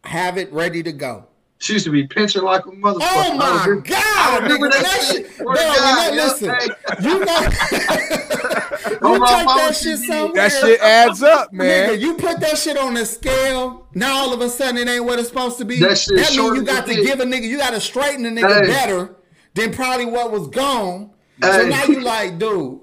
have 0.05 0.39
it 0.39 0.51
ready 0.53 0.82
to 0.82 0.93
go. 0.93 1.27
She 1.59 1.74
used 1.74 1.85
to 1.85 1.91
be 1.91 2.07
pinching 2.07 2.43
like 2.43 2.65
a 2.65 2.70
motherfucker. 2.70 3.01
Oh 3.03 3.35
my 3.37 3.81
god, 3.85 4.43
nigga, 4.45 4.70
that, 4.70 4.82
that 4.82 5.12
shit. 5.12 5.37
Bro, 5.37 5.55
God, 5.55 6.15
listen, 6.15 6.55
you 7.03 7.19
know, 7.19 7.27
you 9.11 9.27
take 9.27 9.47
that 9.47 9.77
shit 9.78 9.99
somewhere. 9.99 10.32
That 10.32 10.53
shit 10.53 10.81
adds 10.81 11.23
up, 11.23 11.53
man. 11.53 11.91
Nigga, 11.91 12.01
you 12.01 12.15
put 12.15 12.41
that 12.41 12.57
shit 12.57 12.78
on 12.78 12.95
the 12.95 13.05
scale. 13.05 13.80
Now 13.94 14.14
all 14.14 14.32
of 14.32 14.40
a 14.40 14.48
sudden 14.48 14.76
it 14.76 14.88
ain't 14.88 15.04
what 15.04 15.18
it's 15.18 15.28
supposed 15.28 15.58
to 15.58 15.64
be. 15.64 15.80
That, 15.80 15.98
shit 15.98 16.16
that 16.16 16.36
means 16.36 16.56
you 16.56 16.64
got 16.64 16.86
to 16.86 16.94
give 16.94 17.20
a 17.20 17.24
nigga, 17.24 17.42
you 17.42 17.58
got 17.58 17.70
to 17.70 17.80
straighten 17.80 18.22
the 18.22 18.30
nigga 18.30 18.62
hey. 18.62 18.66
better 18.66 19.16
than 19.54 19.72
probably 19.72 20.06
what 20.06 20.30
was 20.30 20.48
gone. 20.48 21.10
Hey. 21.42 21.52
So 21.52 21.68
now 21.68 21.84
you 21.84 22.00
like, 22.00 22.38
dude. 22.38 22.80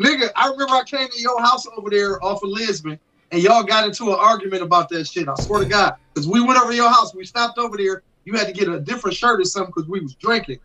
Nigga, 0.00 0.30
I 0.36 0.48
remember 0.48 0.74
I 0.74 0.82
came 0.84 1.08
to 1.08 1.20
your 1.20 1.40
house 1.40 1.66
over 1.76 1.88
there 1.88 2.22
off 2.24 2.42
of 2.42 2.50
Lisbon 2.50 2.98
and 3.30 3.42
y'all 3.42 3.62
got 3.62 3.86
into 3.86 4.10
an 4.10 4.18
argument 4.18 4.62
about 4.62 4.88
that 4.90 5.06
shit. 5.06 5.28
I 5.28 5.34
swear 5.36 5.60
to 5.60 5.66
God. 5.66 5.94
Because 6.12 6.28
we 6.28 6.42
went 6.42 6.60
over 6.60 6.70
to 6.70 6.76
your 6.76 6.90
house, 6.90 7.14
we 7.14 7.24
stopped 7.24 7.58
over 7.58 7.76
there 7.76 8.02
you 8.24 8.34
had 8.34 8.46
to 8.46 8.52
get 8.52 8.68
a 8.68 8.80
different 8.80 9.16
shirt 9.16 9.40
or 9.40 9.44
something 9.44 9.72
because 9.74 9.88
we 9.88 10.00
was 10.00 10.14
drinking. 10.14 10.58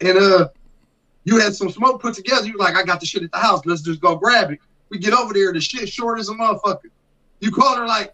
And 0.00 0.18
uh 0.18 0.48
you 1.24 1.38
had 1.38 1.54
some 1.54 1.70
smoke 1.70 2.02
put 2.02 2.14
together. 2.14 2.46
You 2.46 2.54
were 2.54 2.58
like, 2.58 2.74
I 2.74 2.82
got 2.82 2.98
the 2.98 3.06
shit 3.06 3.22
at 3.22 3.30
the 3.30 3.38
house. 3.38 3.64
Let's 3.64 3.82
just 3.82 4.00
go 4.00 4.16
grab 4.16 4.50
it. 4.50 4.58
We 4.88 4.98
get 4.98 5.12
over 5.12 5.32
there, 5.32 5.52
the 5.52 5.60
shit 5.60 5.88
short 5.88 6.18
as 6.18 6.28
a 6.28 6.32
motherfucker. 6.32 6.90
You 7.38 7.52
called 7.52 7.78
her 7.78 7.86
like, 7.86 8.12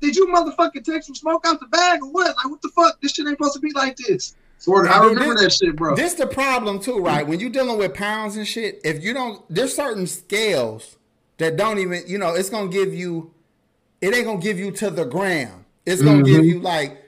did 0.00 0.16
you 0.16 0.26
motherfucking 0.26 0.84
take 0.84 1.02
some 1.02 1.14
smoke 1.14 1.44
out 1.46 1.60
the 1.60 1.66
bag 1.66 2.02
or 2.02 2.10
what? 2.10 2.36
Like, 2.36 2.50
what 2.50 2.62
the 2.62 2.70
fuck? 2.70 3.00
This 3.00 3.12
shit 3.12 3.26
ain't 3.26 3.36
supposed 3.38 3.54
to 3.54 3.60
be 3.60 3.72
like 3.72 3.96
this. 3.96 4.36
Sort 4.58 4.86
of, 4.86 4.92
I, 4.92 5.04
remember 5.04 5.34
this, 5.34 5.58
that 5.58 5.66
shit, 5.66 5.76
bro. 5.76 5.94
This 5.94 6.14
the 6.14 6.26
problem 6.26 6.80
too, 6.80 6.98
right? 6.98 7.26
When 7.26 7.38
you're 7.38 7.50
dealing 7.50 7.78
with 7.78 7.94
pounds 7.94 8.36
and 8.36 8.46
shit, 8.46 8.80
if 8.84 9.02
you 9.04 9.14
don't, 9.14 9.42
there's 9.48 9.74
certain 9.74 10.06
scales 10.06 10.96
that 11.38 11.56
don't 11.56 11.78
even, 11.78 12.02
you 12.06 12.18
know, 12.18 12.34
it's 12.34 12.50
gonna 12.50 12.68
give 12.68 12.92
you, 12.92 13.32
it 14.00 14.14
ain't 14.14 14.24
gonna 14.24 14.40
give 14.40 14.58
you 14.58 14.72
to 14.72 14.90
the 14.90 15.04
gram. 15.04 15.64
It's 15.86 16.02
gonna 16.02 16.22
mm-hmm. 16.22 16.36
give 16.36 16.44
you 16.44 16.60
like 16.60 17.04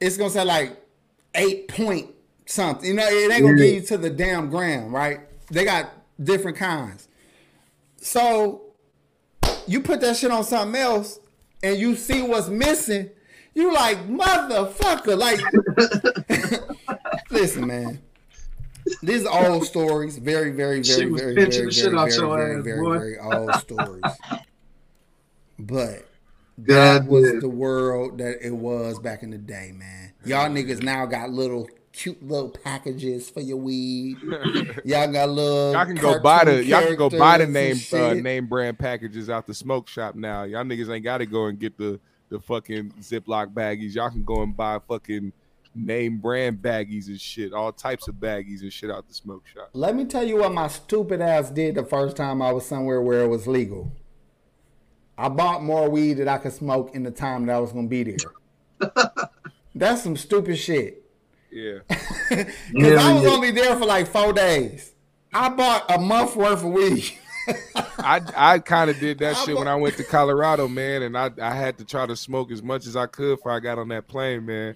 it's 0.00 0.16
gonna 0.16 0.30
say 0.30 0.44
like 0.44 0.76
eight 1.34 1.68
point 1.68 2.10
something. 2.46 2.86
You 2.86 2.94
know, 2.94 3.06
it 3.06 3.32
ain't 3.32 3.42
gonna 3.42 3.56
get 3.56 3.74
you 3.74 3.80
to 3.80 3.98
the 3.98 4.10
damn 4.10 4.50
gram, 4.50 4.94
right? 4.94 5.20
They 5.50 5.64
got 5.64 5.90
different 6.22 6.56
kinds. 6.56 7.08
So 7.96 8.62
you 9.66 9.80
put 9.80 10.00
that 10.02 10.16
shit 10.16 10.30
on 10.30 10.44
something 10.44 10.80
else 10.80 11.18
and 11.64 11.78
you 11.78 11.96
see 11.96 12.20
what's 12.20 12.48
missing, 12.48 13.08
you 13.54 13.72
like 13.72 14.06
motherfucker. 14.06 15.18
Like 15.18 15.40
listen, 17.30 17.66
man. 17.66 18.00
These 19.02 19.24
old 19.24 19.64
stories, 19.64 20.18
very, 20.18 20.50
very, 20.50 20.82
very, 20.82 21.10
very, 21.10 21.34
very, 21.34 21.34
very, 21.34 21.70
very, 21.70 22.10
very, 22.10 22.62
very, 22.62 22.98
very 22.98 23.18
old 23.18 23.54
stories. 23.54 24.02
But 25.58 26.06
that 26.58 27.06
was 27.06 27.40
the 27.40 27.48
world 27.48 28.18
that 28.18 28.46
it 28.46 28.54
was 28.54 28.98
back 28.98 29.22
in 29.22 29.30
the 29.30 29.38
day, 29.38 29.72
man. 29.74 30.12
Y'all 30.26 30.50
niggas 30.50 30.82
now 30.82 31.06
got 31.06 31.30
little 31.30 31.66
cute 31.94 32.22
little 32.26 32.50
packages 32.50 33.30
for 33.30 33.40
your 33.40 33.56
weed. 33.56 34.18
y'all 34.84 35.10
got 35.10 35.28
little. 35.30 35.72
Y'all 35.72 35.86
can 35.86 35.94
go 35.94 36.20
buy 36.20 36.44
the. 36.44 36.64
Y'all 36.64 36.82
can 36.82 36.96
go 36.96 37.08
buy 37.08 37.38
the 37.38 37.46
name 37.46 37.76
uh, 37.92 38.14
name 38.14 38.46
brand 38.46 38.78
packages 38.78 39.30
out 39.30 39.46
the 39.46 39.54
smoke 39.54 39.88
shop 39.88 40.14
now. 40.14 40.42
Y'all 40.42 40.64
niggas 40.64 40.92
ain't 40.92 41.04
got 41.04 41.18
to 41.18 41.26
go 41.26 41.46
and 41.46 41.58
get 41.58 41.78
the 41.78 41.98
the 42.28 42.40
fucking 42.40 42.92
Ziploc 43.00 43.54
baggies. 43.54 43.94
Y'all 43.94 44.10
can 44.10 44.24
go 44.24 44.42
and 44.42 44.56
buy 44.56 44.78
fucking 44.86 45.32
name 45.74 46.18
brand 46.18 46.58
baggies 46.58 47.06
and 47.06 47.20
shit, 47.20 47.52
all 47.52 47.72
types 47.72 48.08
of 48.08 48.16
baggies 48.16 48.62
and 48.62 48.72
shit 48.72 48.90
out 48.90 49.06
the 49.08 49.14
smoke 49.14 49.46
shop. 49.46 49.70
Let 49.72 49.94
me 49.94 50.04
tell 50.04 50.24
you 50.24 50.36
what 50.36 50.52
my 50.52 50.68
stupid 50.68 51.20
ass 51.20 51.50
did 51.50 51.74
the 51.74 51.84
first 51.84 52.16
time 52.16 52.42
I 52.42 52.52
was 52.52 52.66
somewhere 52.66 53.00
where 53.00 53.22
it 53.22 53.28
was 53.28 53.46
legal. 53.46 53.92
I 55.16 55.28
bought 55.28 55.62
more 55.62 55.88
weed 55.88 56.14
that 56.14 56.28
I 56.28 56.38
could 56.38 56.52
smoke 56.52 56.94
in 56.94 57.04
the 57.04 57.10
time 57.10 57.46
that 57.46 57.56
I 57.56 57.58
was 57.60 57.72
gonna 57.72 57.88
be 57.88 58.02
there. 58.02 58.90
That's 59.74 60.02
some 60.02 60.16
stupid 60.16 60.56
shit. 60.56 61.03
Yeah. 61.54 61.78
Because 62.28 62.48
yeah, 62.72 63.06
I 63.06 63.12
was 63.12 63.22
yeah. 63.22 63.28
only 63.28 63.50
there 63.50 63.76
for 63.76 63.84
like 63.84 64.06
four 64.06 64.32
days. 64.32 64.94
I 65.32 65.50
bought 65.50 65.84
a 65.90 65.98
month 65.98 66.34
worth 66.36 66.64
of 66.64 66.72
weed. 66.72 67.04
I 67.98 68.20
I 68.34 68.58
kind 68.60 68.90
of 68.90 68.98
did 68.98 69.18
that 69.18 69.36
I 69.36 69.38
shit 69.38 69.54
bought... 69.54 69.60
when 69.60 69.68
I 69.68 69.74
went 69.74 69.96
to 69.98 70.04
Colorado, 70.04 70.66
man, 70.66 71.02
and 71.02 71.16
I, 71.16 71.30
I 71.40 71.54
had 71.54 71.76
to 71.78 71.84
try 71.84 72.06
to 72.06 72.16
smoke 72.16 72.50
as 72.50 72.62
much 72.62 72.86
as 72.86 72.96
I 72.96 73.06
could 73.06 73.36
before 73.36 73.52
I 73.52 73.60
got 73.60 73.78
on 73.78 73.88
that 73.88 74.08
plane, 74.08 74.46
man. 74.46 74.74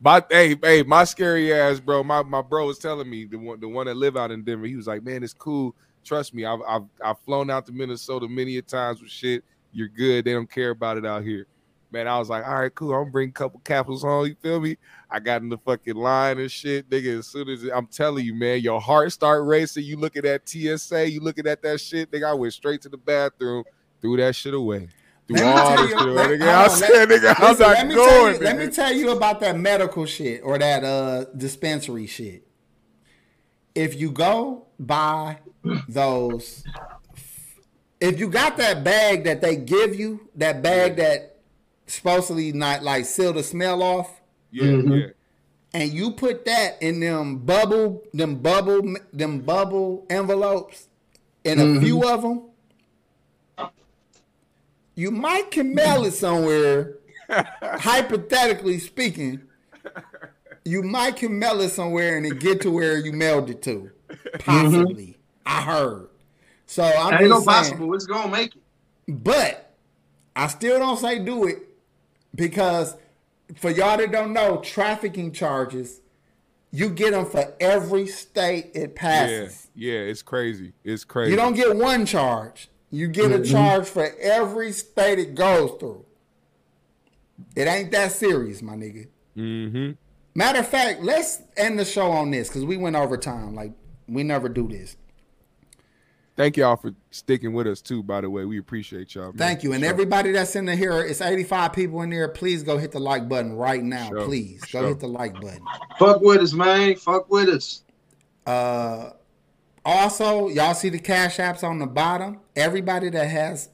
My 0.00 0.22
hey 0.30 0.56
hey 0.62 0.82
my 0.82 1.04
scary 1.04 1.54
ass 1.54 1.78
bro, 1.78 2.02
my, 2.02 2.22
my 2.22 2.42
bro 2.42 2.66
was 2.66 2.78
telling 2.78 3.08
me 3.08 3.26
the 3.26 3.36
one 3.36 3.60
the 3.60 3.68
one 3.68 3.86
that 3.86 3.96
live 3.96 4.16
out 4.16 4.30
in 4.32 4.42
Denver. 4.42 4.66
He 4.66 4.76
was 4.76 4.88
like, 4.88 5.04
man, 5.04 5.22
it's 5.22 5.32
cool 5.32 5.74
Trust 6.04 6.34
me, 6.34 6.44
I've 6.44 6.60
I've 6.66 6.84
I've 7.04 7.18
flown 7.20 7.50
out 7.50 7.66
to 7.66 7.72
Minnesota 7.72 8.28
many 8.28 8.56
a 8.56 8.62
times 8.62 9.02
with 9.02 9.10
shit. 9.10 9.44
You're 9.72 9.88
good. 9.88 10.24
They 10.24 10.32
don't 10.32 10.50
care 10.50 10.70
about 10.70 10.96
it 10.96 11.06
out 11.06 11.22
here. 11.22 11.46
Man, 11.92 12.06
I 12.06 12.18
was 12.18 12.28
like, 12.28 12.46
all 12.46 12.60
right, 12.60 12.74
cool. 12.74 12.92
I'm 12.92 13.02
gonna 13.02 13.10
bring 13.10 13.28
a 13.30 13.32
couple 13.32 13.60
capsules 13.64 14.02
home. 14.02 14.26
You 14.26 14.36
feel 14.40 14.60
me? 14.60 14.76
I 15.10 15.18
got 15.18 15.42
in 15.42 15.48
the 15.48 15.58
fucking 15.58 15.96
line 15.96 16.38
and 16.38 16.50
shit, 16.50 16.88
nigga. 16.88 17.18
As 17.18 17.26
soon 17.26 17.48
as 17.48 17.64
I'm 17.64 17.86
telling 17.86 18.24
you, 18.24 18.34
man, 18.34 18.60
your 18.60 18.80
heart 18.80 19.12
start 19.12 19.44
racing. 19.44 19.84
You 19.84 19.96
looking 19.96 20.24
at 20.24 20.48
TSA, 20.48 21.10
you 21.10 21.20
looking 21.20 21.46
at 21.46 21.62
that 21.62 21.80
shit, 21.80 22.10
nigga. 22.10 22.30
I 22.30 22.34
went 22.34 22.52
straight 22.52 22.80
to 22.82 22.88
the 22.88 22.96
bathroom, 22.96 23.64
threw 24.00 24.16
that 24.18 24.36
shit 24.36 24.54
away. 24.54 24.88
Threw 25.26 25.42
all 25.44 25.76
this 25.76 25.90
shit 25.90 26.00
away, 26.00 26.38
nigga. 26.38 26.48
I 26.48 26.68
said, 26.68 27.08
nigga, 27.08 27.34
I'm 27.38 27.58
not 27.58 27.58
let 27.58 27.86
me 27.86 27.94
going. 27.94 28.34
You, 28.34 28.40
let 28.40 28.58
me 28.58 28.68
tell 28.68 28.92
you 28.92 29.10
about 29.10 29.40
that 29.40 29.58
medical 29.58 30.06
shit 30.06 30.42
or 30.44 30.58
that 30.58 30.84
uh 30.84 31.24
dispensary 31.36 32.06
shit. 32.06 32.46
If 33.74 34.00
you 34.00 34.12
go 34.12 34.66
buy 34.78 35.38
those 35.88 36.64
if 38.00 38.18
you 38.18 38.28
got 38.28 38.56
that 38.56 38.82
bag 38.82 39.24
that 39.24 39.40
they 39.42 39.56
give 39.56 39.94
you, 39.94 40.28
that 40.36 40.62
bag 40.62 40.96
that 40.96 41.29
supposedly 41.90 42.52
not 42.52 42.82
like 42.82 43.04
seal 43.04 43.32
the 43.32 43.42
smell 43.42 43.82
off. 43.82 44.20
Yeah, 44.50 44.64
mm-hmm. 44.64 44.92
yeah. 44.92 45.06
And 45.72 45.92
you 45.92 46.12
put 46.12 46.44
that 46.46 46.82
in 46.82 47.00
them 47.00 47.38
bubble, 47.38 48.02
them 48.12 48.36
bubble, 48.36 48.96
them 49.12 49.40
bubble 49.40 50.06
envelopes, 50.10 50.88
in 51.44 51.58
mm-hmm. 51.58 51.78
a 51.78 51.80
few 51.80 52.08
of 52.08 52.22
them. 52.22 52.42
You 54.94 55.10
might 55.10 55.50
can 55.50 55.74
mail 55.74 56.04
it 56.04 56.12
somewhere. 56.12 56.96
hypothetically 57.62 58.78
speaking, 58.80 59.40
you 60.64 60.82
might 60.82 61.16
can 61.16 61.38
mail 61.38 61.60
it 61.60 61.70
somewhere 61.70 62.16
and 62.16 62.26
it 62.26 62.40
get 62.40 62.60
to 62.62 62.70
where 62.70 62.98
you 62.98 63.12
mailed 63.12 63.48
it 63.50 63.62
to. 63.62 63.90
Possibly, 64.40 65.06
mm-hmm. 65.06 65.12
I 65.46 65.62
heard. 65.62 66.08
So 66.66 66.82
I'm 66.82 67.14
ain't 67.14 67.28
no 67.28 67.36
saying, 67.36 67.44
possible. 67.44 67.94
It's 67.94 68.06
gonna 68.06 68.30
make 68.30 68.56
it. 68.56 68.62
But 69.06 69.72
I 70.34 70.48
still 70.48 70.78
don't 70.80 70.98
say 70.98 71.20
do 71.20 71.46
it 71.46 71.69
because 72.34 72.96
for 73.56 73.70
y'all 73.70 73.96
that 73.96 74.12
don't 74.12 74.32
know, 74.32 74.58
trafficking 74.58 75.32
charges, 75.32 76.00
you 76.72 76.88
get 76.88 77.12
them 77.12 77.26
for 77.26 77.52
every 77.58 78.06
state 78.06 78.70
it 78.74 78.94
passes. 78.94 79.68
Yeah, 79.74 79.92
yeah, 79.92 79.98
it's 80.00 80.22
crazy. 80.22 80.72
It's 80.84 81.04
crazy. 81.04 81.30
You 81.30 81.36
don't 81.36 81.54
get 81.54 81.74
one 81.74 82.06
charge. 82.06 82.68
You 82.90 83.08
get 83.08 83.30
mm-hmm. 83.30 83.42
a 83.42 83.46
charge 83.46 83.86
for 83.86 84.08
every 84.20 84.72
state 84.72 85.18
it 85.18 85.34
goes 85.34 85.78
through. 85.78 86.04
It 87.56 87.66
ain't 87.66 87.90
that 87.92 88.12
serious, 88.12 88.62
my 88.62 88.74
nigga. 88.74 89.08
Mm-hmm. 89.36 89.92
Matter 90.34 90.60
of 90.60 90.68
fact, 90.68 91.02
let's 91.02 91.42
end 91.56 91.78
the 91.78 91.84
show 91.84 92.10
on 92.10 92.30
this 92.30 92.48
because 92.48 92.64
we 92.64 92.76
went 92.76 92.96
over 92.96 93.16
time. 93.16 93.54
Like 93.54 93.72
we 94.08 94.22
never 94.22 94.48
do 94.48 94.68
this. 94.68 94.96
Thank 96.36 96.56
y'all 96.56 96.76
for 96.76 96.92
sticking 97.10 97.52
with 97.52 97.66
us 97.66 97.80
too. 97.80 98.02
By 98.02 98.20
the 98.20 98.30
way, 98.30 98.44
we 98.44 98.58
appreciate 98.58 99.14
y'all. 99.14 99.26
Man. 99.26 99.36
Thank 99.36 99.62
you, 99.62 99.72
and 99.72 99.82
sure. 99.82 99.90
everybody 99.90 100.32
that's 100.32 100.56
in 100.56 100.64
the 100.64 100.76
here. 100.76 101.02
It's 101.02 101.20
eighty 101.20 101.44
five 101.44 101.72
people 101.72 102.02
in 102.02 102.10
there. 102.10 102.28
Please 102.28 102.62
go 102.62 102.78
hit 102.78 102.92
the 102.92 103.00
like 103.00 103.28
button 103.28 103.52
right 103.54 103.82
now. 103.82 104.08
Sure. 104.08 104.24
Please 104.24 104.64
go 104.66 104.88
hit 104.88 105.00
the 105.00 105.08
like 105.08 105.34
button. 105.34 105.64
Fuck 105.98 106.20
with 106.22 106.40
us, 106.40 106.52
man. 106.52 106.96
Fuck 106.96 107.30
with 107.30 107.48
us. 107.48 107.82
Uh, 108.46 109.10
also, 109.84 110.48
y'all 110.48 110.74
see 110.74 110.88
the 110.88 110.98
cash 110.98 111.38
apps 111.38 111.62
on 111.62 111.78
the 111.78 111.86
bottom. 111.86 112.40
Everybody 112.56 113.10
that 113.10 113.28
has 113.28 113.70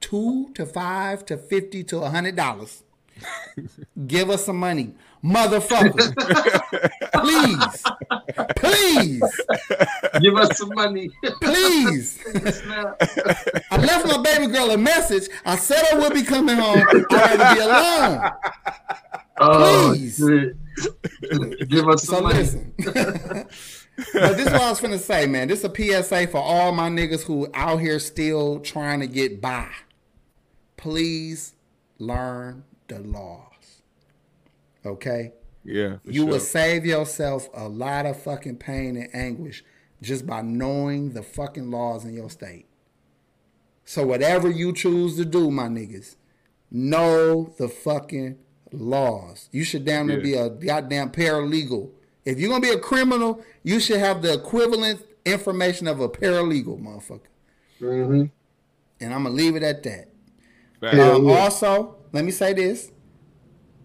two 0.00 0.52
to 0.54 0.66
five 0.66 1.24
to 1.26 1.36
fifty 1.36 1.84
to 1.84 2.00
a 2.00 2.10
hundred 2.10 2.36
dollars, 2.36 2.82
give 4.06 4.30
us 4.30 4.44
some 4.44 4.58
money 4.58 4.94
motherfucker. 5.24 6.12
please, 7.14 7.82
please, 8.56 9.22
give 10.20 10.36
us 10.36 10.58
some 10.58 10.74
money. 10.74 11.10
please. 11.40 12.22
I 13.70 13.76
left 13.78 14.06
my 14.06 14.22
baby 14.22 14.52
girl 14.52 14.70
a 14.70 14.78
message. 14.78 15.28
I 15.44 15.56
said 15.56 15.84
I 15.92 15.98
would 15.98 16.12
be 16.12 16.22
coming 16.22 16.56
home. 16.56 16.78
I'd 16.78 17.12
rather 17.12 17.54
be 17.54 17.60
alone. 17.60 18.30
Oh, 19.40 19.88
please, 19.90 20.18
give 21.68 21.88
us 21.88 22.04
some 22.04 22.16
so 22.16 22.20
money. 22.22 22.38
listen. 22.38 22.74
but 24.12 24.36
this 24.36 24.46
is 24.46 24.52
what 24.52 24.62
I 24.62 24.70
was 24.70 24.80
gonna 24.80 24.98
say, 24.98 25.26
man. 25.26 25.48
This 25.48 25.64
is 25.64 25.64
a 25.64 26.02
PSA 26.02 26.28
for 26.28 26.38
all 26.38 26.72
my 26.72 26.88
niggas 26.88 27.22
who 27.22 27.48
out 27.54 27.80
here 27.80 27.98
still 27.98 28.60
trying 28.60 29.00
to 29.00 29.06
get 29.06 29.40
by. 29.40 29.68
Please 30.76 31.54
learn 31.98 32.64
the 32.88 32.98
law. 32.98 33.53
Okay. 34.84 35.32
Yeah. 35.64 35.96
You 36.04 36.22
sure. 36.22 36.26
will 36.26 36.40
save 36.40 36.84
yourself 36.84 37.48
a 37.54 37.68
lot 37.68 38.06
of 38.06 38.20
fucking 38.22 38.56
pain 38.56 38.96
and 38.96 39.14
anguish 39.14 39.64
just 40.02 40.26
by 40.26 40.42
knowing 40.42 41.12
the 41.12 41.22
fucking 41.22 41.70
laws 41.70 42.04
in 42.04 42.14
your 42.14 42.30
state. 42.30 42.66
So 43.84 44.06
whatever 44.06 44.50
you 44.50 44.72
choose 44.72 45.16
to 45.16 45.24
do, 45.24 45.50
my 45.50 45.68
niggas, 45.68 46.16
know 46.70 47.54
the 47.58 47.68
fucking 47.68 48.38
laws. 48.72 49.48
You 49.52 49.64
should 49.64 49.84
damn 49.84 50.06
near 50.06 50.18
yeah. 50.18 50.22
be 50.22 50.34
a 50.34 50.50
goddamn 50.50 51.10
paralegal. 51.10 51.90
If 52.24 52.38
you're 52.38 52.48
gonna 52.48 52.60
be 52.60 52.70
a 52.70 52.78
criminal, 52.78 53.42
you 53.62 53.80
should 53.80 53.98
have 54.00 54.22
the 54.22 54.32
equivalent 54.32 55.02
information 55.24 55.86
of 55.86 56.00
a 56.00 56.08
paralegal, 56.08 56.80
motherfucker. 56.80 57.20
Mm-hmm. 57.80 58.24
And 59.00 59.14
I'm 59.14 59.24
gonna 59.24 59.34
leave 59.34 59.56
it 59.56 59.62
at 59.62 59.82
that. 59.82 60.08
Um, 60.82 61.28
also, 61.30 61.96
let 62.12 62.24
me 62.24 62.30
say 62.30 62.52
this: 62.52 62.90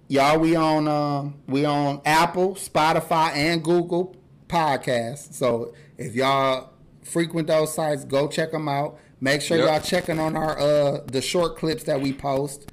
y'all 0.09 0.39
we 0.39 0.55
on 0.55 0.87
uh, 0.87 1.29
we 1.47 1.63
on 1.63 2.01
apple 2.03 2.55
spotify 2.55 3.31
and 3.35 3.63
google 3.63 4.15
podcasts. 4.49 5.33
So 5.33 5.73
if 5.97 6.15
y'all 6.15 6.73
frequent 7.03 7.47
those 7.47 7.73
sites 7.73 8.03
go 8.03 8.27
check 8.27 8.51
them 8.51 8.67
out. 8.67 8.99
Make 9.21 9.41
sure 9.41 9.57
yep. 9.57 9.67
y'all 9.67 9.79
checking 9.79 10.19
on 10.19 10.35
our 10.35 10.59
uh 10.59 11.01
the 11.05 11.21
short 11.21 11.55
clips 11.55 11.83
that 11.83 12.01
we 12.01 12.11
post. 12.11 12.69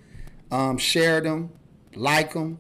Um 0.51 0.79
share 0.79 1.21
them 1.21 1.51
like 1.95 2.33
them 2.33 2.59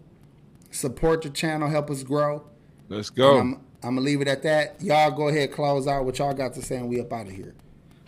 support 0.70 1.22
the 1.22 1.30
channel 1.30 1.68
help 1.68 1.90
us 1.90 2.02
grow. 2.02 2.44
Let's 2.88 3.10
go. 3.10 3.38
I'm, 3.38 3.55
I'm 3.82 3.94
gonna 3.94 4.02
leave 4.02 4.20
it 4.20 4.28
at 4.28 4.42
that. 4.42 4.80
Y'all 4.82 5.10
go 5.10 5.28
ahead 5.28 5.52
close 5.52 5.88
out 5.88 6.05
what 6.05 6.18
y'all 6.18 6.34
got 6.34 6.52
to 6.55 6.62
say 6.62 6.76
and 6.76 6.88
we 6.88 7.00
up 7.00 7.12
out 7.12 7.26
of 7.26 7.32
here. 7.32 7.55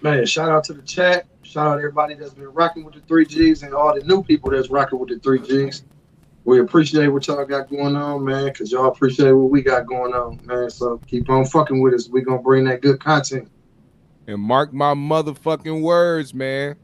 Man 0.02 0.26
shout 0.26 0.50
out 0.50 0.64
to 0.64 0.74
the 0.74 0.82
chat. 0.82 1.26
Shout 1.42 1.66
out 1.66 1.78
everybody 1.78 2.14
that's 2.14 2.34
been 2.34 2.52
rocking 2.52 2.84
with 2.84 2.94
the 2.94 3.00
three 3.00 3.24
g's 3.24 3.62
and 3.62 3.72
all 3.72 3.94
the 3.94 4.04
new 4.04 4.22
people 4.22 4.50
that's 4.50 4.68
rocking 4.68 4.98
with 4.98 5.08
the 5.08 5.18
three 5.18 5.40
g's 5.40 5.82
we 6.48 6.60
appreciate 6.60 7.08
what 7.08 7.26
y'all 7.26 7.44
got 7.44 7.68
going 7.68 7.94
on, 7.94 8.24
man, 8.24 8.46
because 8.46 8.72
y'all 8.72 8.86
appreciate 8.86 9.32
what 9.32 9.50
we 9.50 9.60
got 9.60 9.84
going 9.84 10.14
on, 10.14 10.40
man. 10.46 10.70
So 10.70 10.98
keep 11.06 11.28
on 11.28 11.44
fucking 11.44 11.82
with 11.82 11.92
us. 11.92 12.08
we 12.08 12.22
going 12.22 12.38
to 12.38 12.42
bring 12.42 12.64
that 12.64 12.80
good 12.80 13.04
content. 13.04 13.50
And 14.26 14.40
mark 14.40 14.72
my 14.72 14.94
motherfucking 14.94 15.82
words, 15.82 16.32
man. 16.32 16.76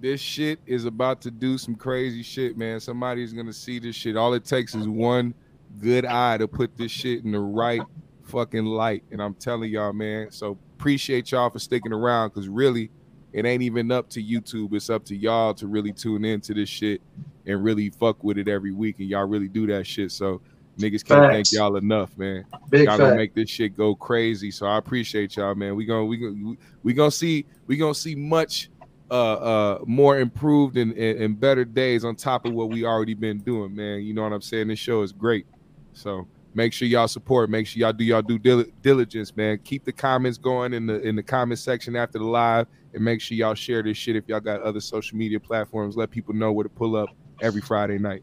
This 0.00 0.20
shit 0.20 0.58
is 0.66 0.84
about 0.84 1.20
to 1.22 1.30
do 1.30 1.58
some 1.58 1.76
crazy 1.76 2.24
shit, 2.24 2.58
man. 2.58 2.80
Somebody's 2.80 3.32
going 3.32 3.46
to 3.46 3.52
see 3.52 3.78
this 3.78 3.94
shit. 3.94 4.16
All 4.16 4.34
it 4.34 4.44
takes 4.44 4.74
is 4.74 4.88
one 4.88 5.32
good 5.80 6.04
eye 6.04 6.36
to 6.38 6.48
put 6.48 6.76
this 6.76 6.90
shit 6.90 7.24
in 7.24 7.30
the 7.30 7.38
right 7.38 7.82
fucking 8.24 8.64
light. 8.64 9.04
And 9.12 9.22
I'm 9.22 9.34
telling 9.34 9.70
y'all, 9.70 9.92
man. 9.92 10.32
So 10.32 10.58
appreciate 10.76 11.30
y'all 11.30 11.50
for 11.50 11.60
sticking 11.60 11.92
around 11.92 12.30
because 12.30 12.48
really, 12.48 12.90
it 13.32 13.44
ain't 13.44 13.62
even 13.62 13.90
up 13.90 14.08
to 14.10 14.22
YouTube. 14.22 14.74
It's 14.74 14.90
up 14.90 15.04
to 15.06 15.16
y'all 15.16 15.54
to 15.54 15.66
really 15.66 15.92
tune 15.92 16.24
into 16.24 16.54
this 16.54 16.68
shit 16.68 17.00
and 17.46 17.62
really 17.62 17.90
fuck 17.90 18.22
with 18.24 18.38
it 18.38 18.48
every 18.48 18.72
week, 18.72 18.98
and 18.98 19.08
y'all 19.08 19.26
really 19.26 19.48
do 19.48 19.66
that 19.68 19.86
shit. 19.86 20.12
So 20.12 20.40
niggas 20.78 21.04
can't 21.04 21.20
Facts. 21.20 21.34
thank 21.34 21.52
y'all 21.52 21.76
enough, 21.76 22.16
man. 22.16 22.44
Big 22.70 22.86
y'all 22.86 22.98
gonna 22.98 23.16
make 23.16 23.34
this 23.34 23.50
shit 23.50 23.76
go 23.76 23.94
crazy. 23.94 24.50
So 24.50 24.66
I 24.66 24.78
appreciate 24.78 25.36
y'all, 25.36 25.54
man. 25.54 25.74
We 25.76 25.84
gonna 25.84 26.04
we 26.04 26.16
gonna 26.16 26.56
we 26.82 26.94
gonna 26.94 27.10
see 27.10 27.44
we 27.66 27.76
gonna 27.76 27.94
see 27.94 28.14
much 28.14 28.70
uh 29.10 29.32
uh 29.32 29.78
more 29.86 30.18
improved 30.18 30.76
and, 30.76 30.92
and, 30.92 31.20
and 31.20 31.40
better 31.40 31.64
days 31.64 32.04
on 32.04 32.14
top 32.14 32.44
of 32.44 32.52
what 32.52 32.70
we 32.70 32.84
already 32.84 33.14
been 33.14 33.38
doing, 33.38 33.74
man. 33.74 34.02
You 34.02 34.14
know 34.14 34.22
what 34.22 34.32
I'm 34.32 34.42
saying? 34.42 34.68
This 34.68 34.78
show 34.78 35.02
is 35.02 35.12
great. 35.12 35.46
So 35.92 36.26
make 36.54 36.72
sure 36.72 36.88
y'all 36.88 37.08
support. 37.08 37.50
Make 37.50 37.66
sure 37.66 37.80
y'all 37.80 37.92
do 37.92 38.04
y'all 38.04 38.22
do 38.22 38.38
diligence, 38.82 39.36
man. 39.36 39.58
Keep 39.64 39.84
the 39.84 39.92
comments 39.92 40.38
going 40.38 40.74
in 40.74 40.86
the 40.86 41.00
in 41.00 41.16
the 41.16 41.22
comment 41.22 41.58
section 41.58 41.96
after 41.96 42.18
the 42.18 42.24
live, 42.24 42.66
and 42.94 43.02
make 43.02 43.20
sure 43.20 43.36
y'all 43.36 43.54
share 43.54 43.82
this 43.82 43.96
shit 43.96 44.16
if 44.16 44.28
y'all 44.28 44.40
got 44.40 44.62
other 44.62 44.80
social 44.80 45.16
media 45.16 45.40
platforms. 45.40 45.96
Let 45.96 46.10
people 46.10 46.34
know 46.34 46.52
where 46.52 46.64
to 46.64 46.68
pull 46.70 46.96
up 46.96 47.10
every 47.40 47.60
Friday 47.60 47.98
night. 47.98 48.22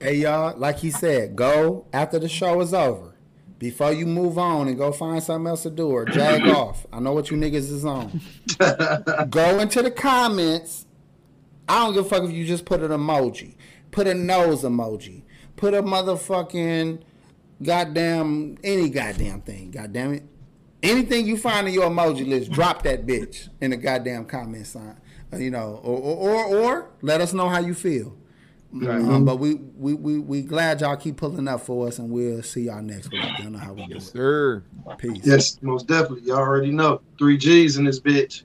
Hey 0.00 0.16
y'all, 0.16 0.58
like 0.58 0.78
he 0.78 0.90
said, 0.90 1.36
go 1.36 1.86
after 1.92 2.18
the 2.18 2.28
show 2.28 2.60
is 2.60 2.74
over. 2.74 3.14
Before 3.58 3.92
you 3.92 4.06
move 4.06 4.38
on 4.38 4.66
and 4.66 4.76
go 4.76 4.90
find 4.90 5.22
something 5.22 5.46
else 5.46 5.62
to 5.62 5.70
do 5.70 5.88
or 5.88 6.04
jag 6.04 6.42
off. 6.48 6.84
I 6.92 6.98
know 6.98 7.12
what 7.12 7.30
you 7.30 7.36
niggas 7.36 7.70
is 7.70 7.84
on. 7.84 8.20
go 9.30 9.60
into 9.60 9.82
the 9.82 9.92
comments. 9.92 10.86
I 11.68 11.84
don't 11.84 11.94
give 11.94 12.06
a 12.06 12.08
fuck 12.08 12.24
if 12.24 12.32
you 12.32 12.44
just 12.44 12.64
put 12.64 12.82
an 12.82 12.90
emoji. 12.90 13.54
Put 13.92 14.08
a 14.08 14.14
nose 14.14 14.62
emoji. 14.64 15.22
Put 15.54 15.74
a 15.74 15.82
motherfucking 15.82 17.02
goddamn 17.62 18.58
any 18.64 18.88
goddamn 18.88 19.42
thing. 19.42 19.70
Goddamn 19.70 20.14
it. 20.14 20.24
Anything 20.82 21.26
you 21.26 21.36
find 21.36 21.68
in 21.68 21.74
your 21.74 21.88
emoji 21.88 22.26
list, 22.28 22.50
drop 22.50 22.82
that 22.82 23.06
bitch 23.06 23.48
in 23.60 23.70
the 23.70 23.76
goddamn 23.76 24.24
comment 24.24 24.66
sign. 24.66 24.96
Uh, 25.32 25.36
you 25.36 25.50
know, 25.50 25.80
or, 25.82 25.98
or 25.98 26.44
or, 26.46 26.56
or 26.56 26.90
let 27.02 27.20
us 27.20 27.32
know 27.32 27.48
how 27.48 27.60
you 27.60 27.74
feel. 27.74 28.16
Mm-hmm. 28.74 29.10
Um, 29.10 29.24
but 29.24 29.36
we, 29.36 29.54
we 29.54 29.94
we 29.94 30.18
we 30.18 30.42
glad 30.42 30.80
y'all 30.80 30.96
keep 30.96 31.18
pulling 31.18 31.46
up 31.46 31.60
for 31.60 31.88
us, 31.88 31.98
and 31.98 32.10
we'll 32.10 32.42
see 32.42 32.62
y'all 32.62 32.82
next 32.82 33.10
week. 33.10 33.22
Y'all 33.38 33.50
know 33.50 33.58
how 33.58 33.74
we 33.74 33.82
yes, 33.82 33.88
do 33.90 33.96
it. 33.96 34.02
sir. 34.02 34.64
Peace. 34.98 35.20
Yes, 35.24 35.62
most 35.62 35.86
definitely. 35.86 36.22
Y'all 36.22 36.38
already 36.38 36.70
know. 36.70 37.00
Three 37.18 37.36
G's 37.36 37.76
in 37.76 37.84
this 37.84 38.00
bitch. 38.00 38.44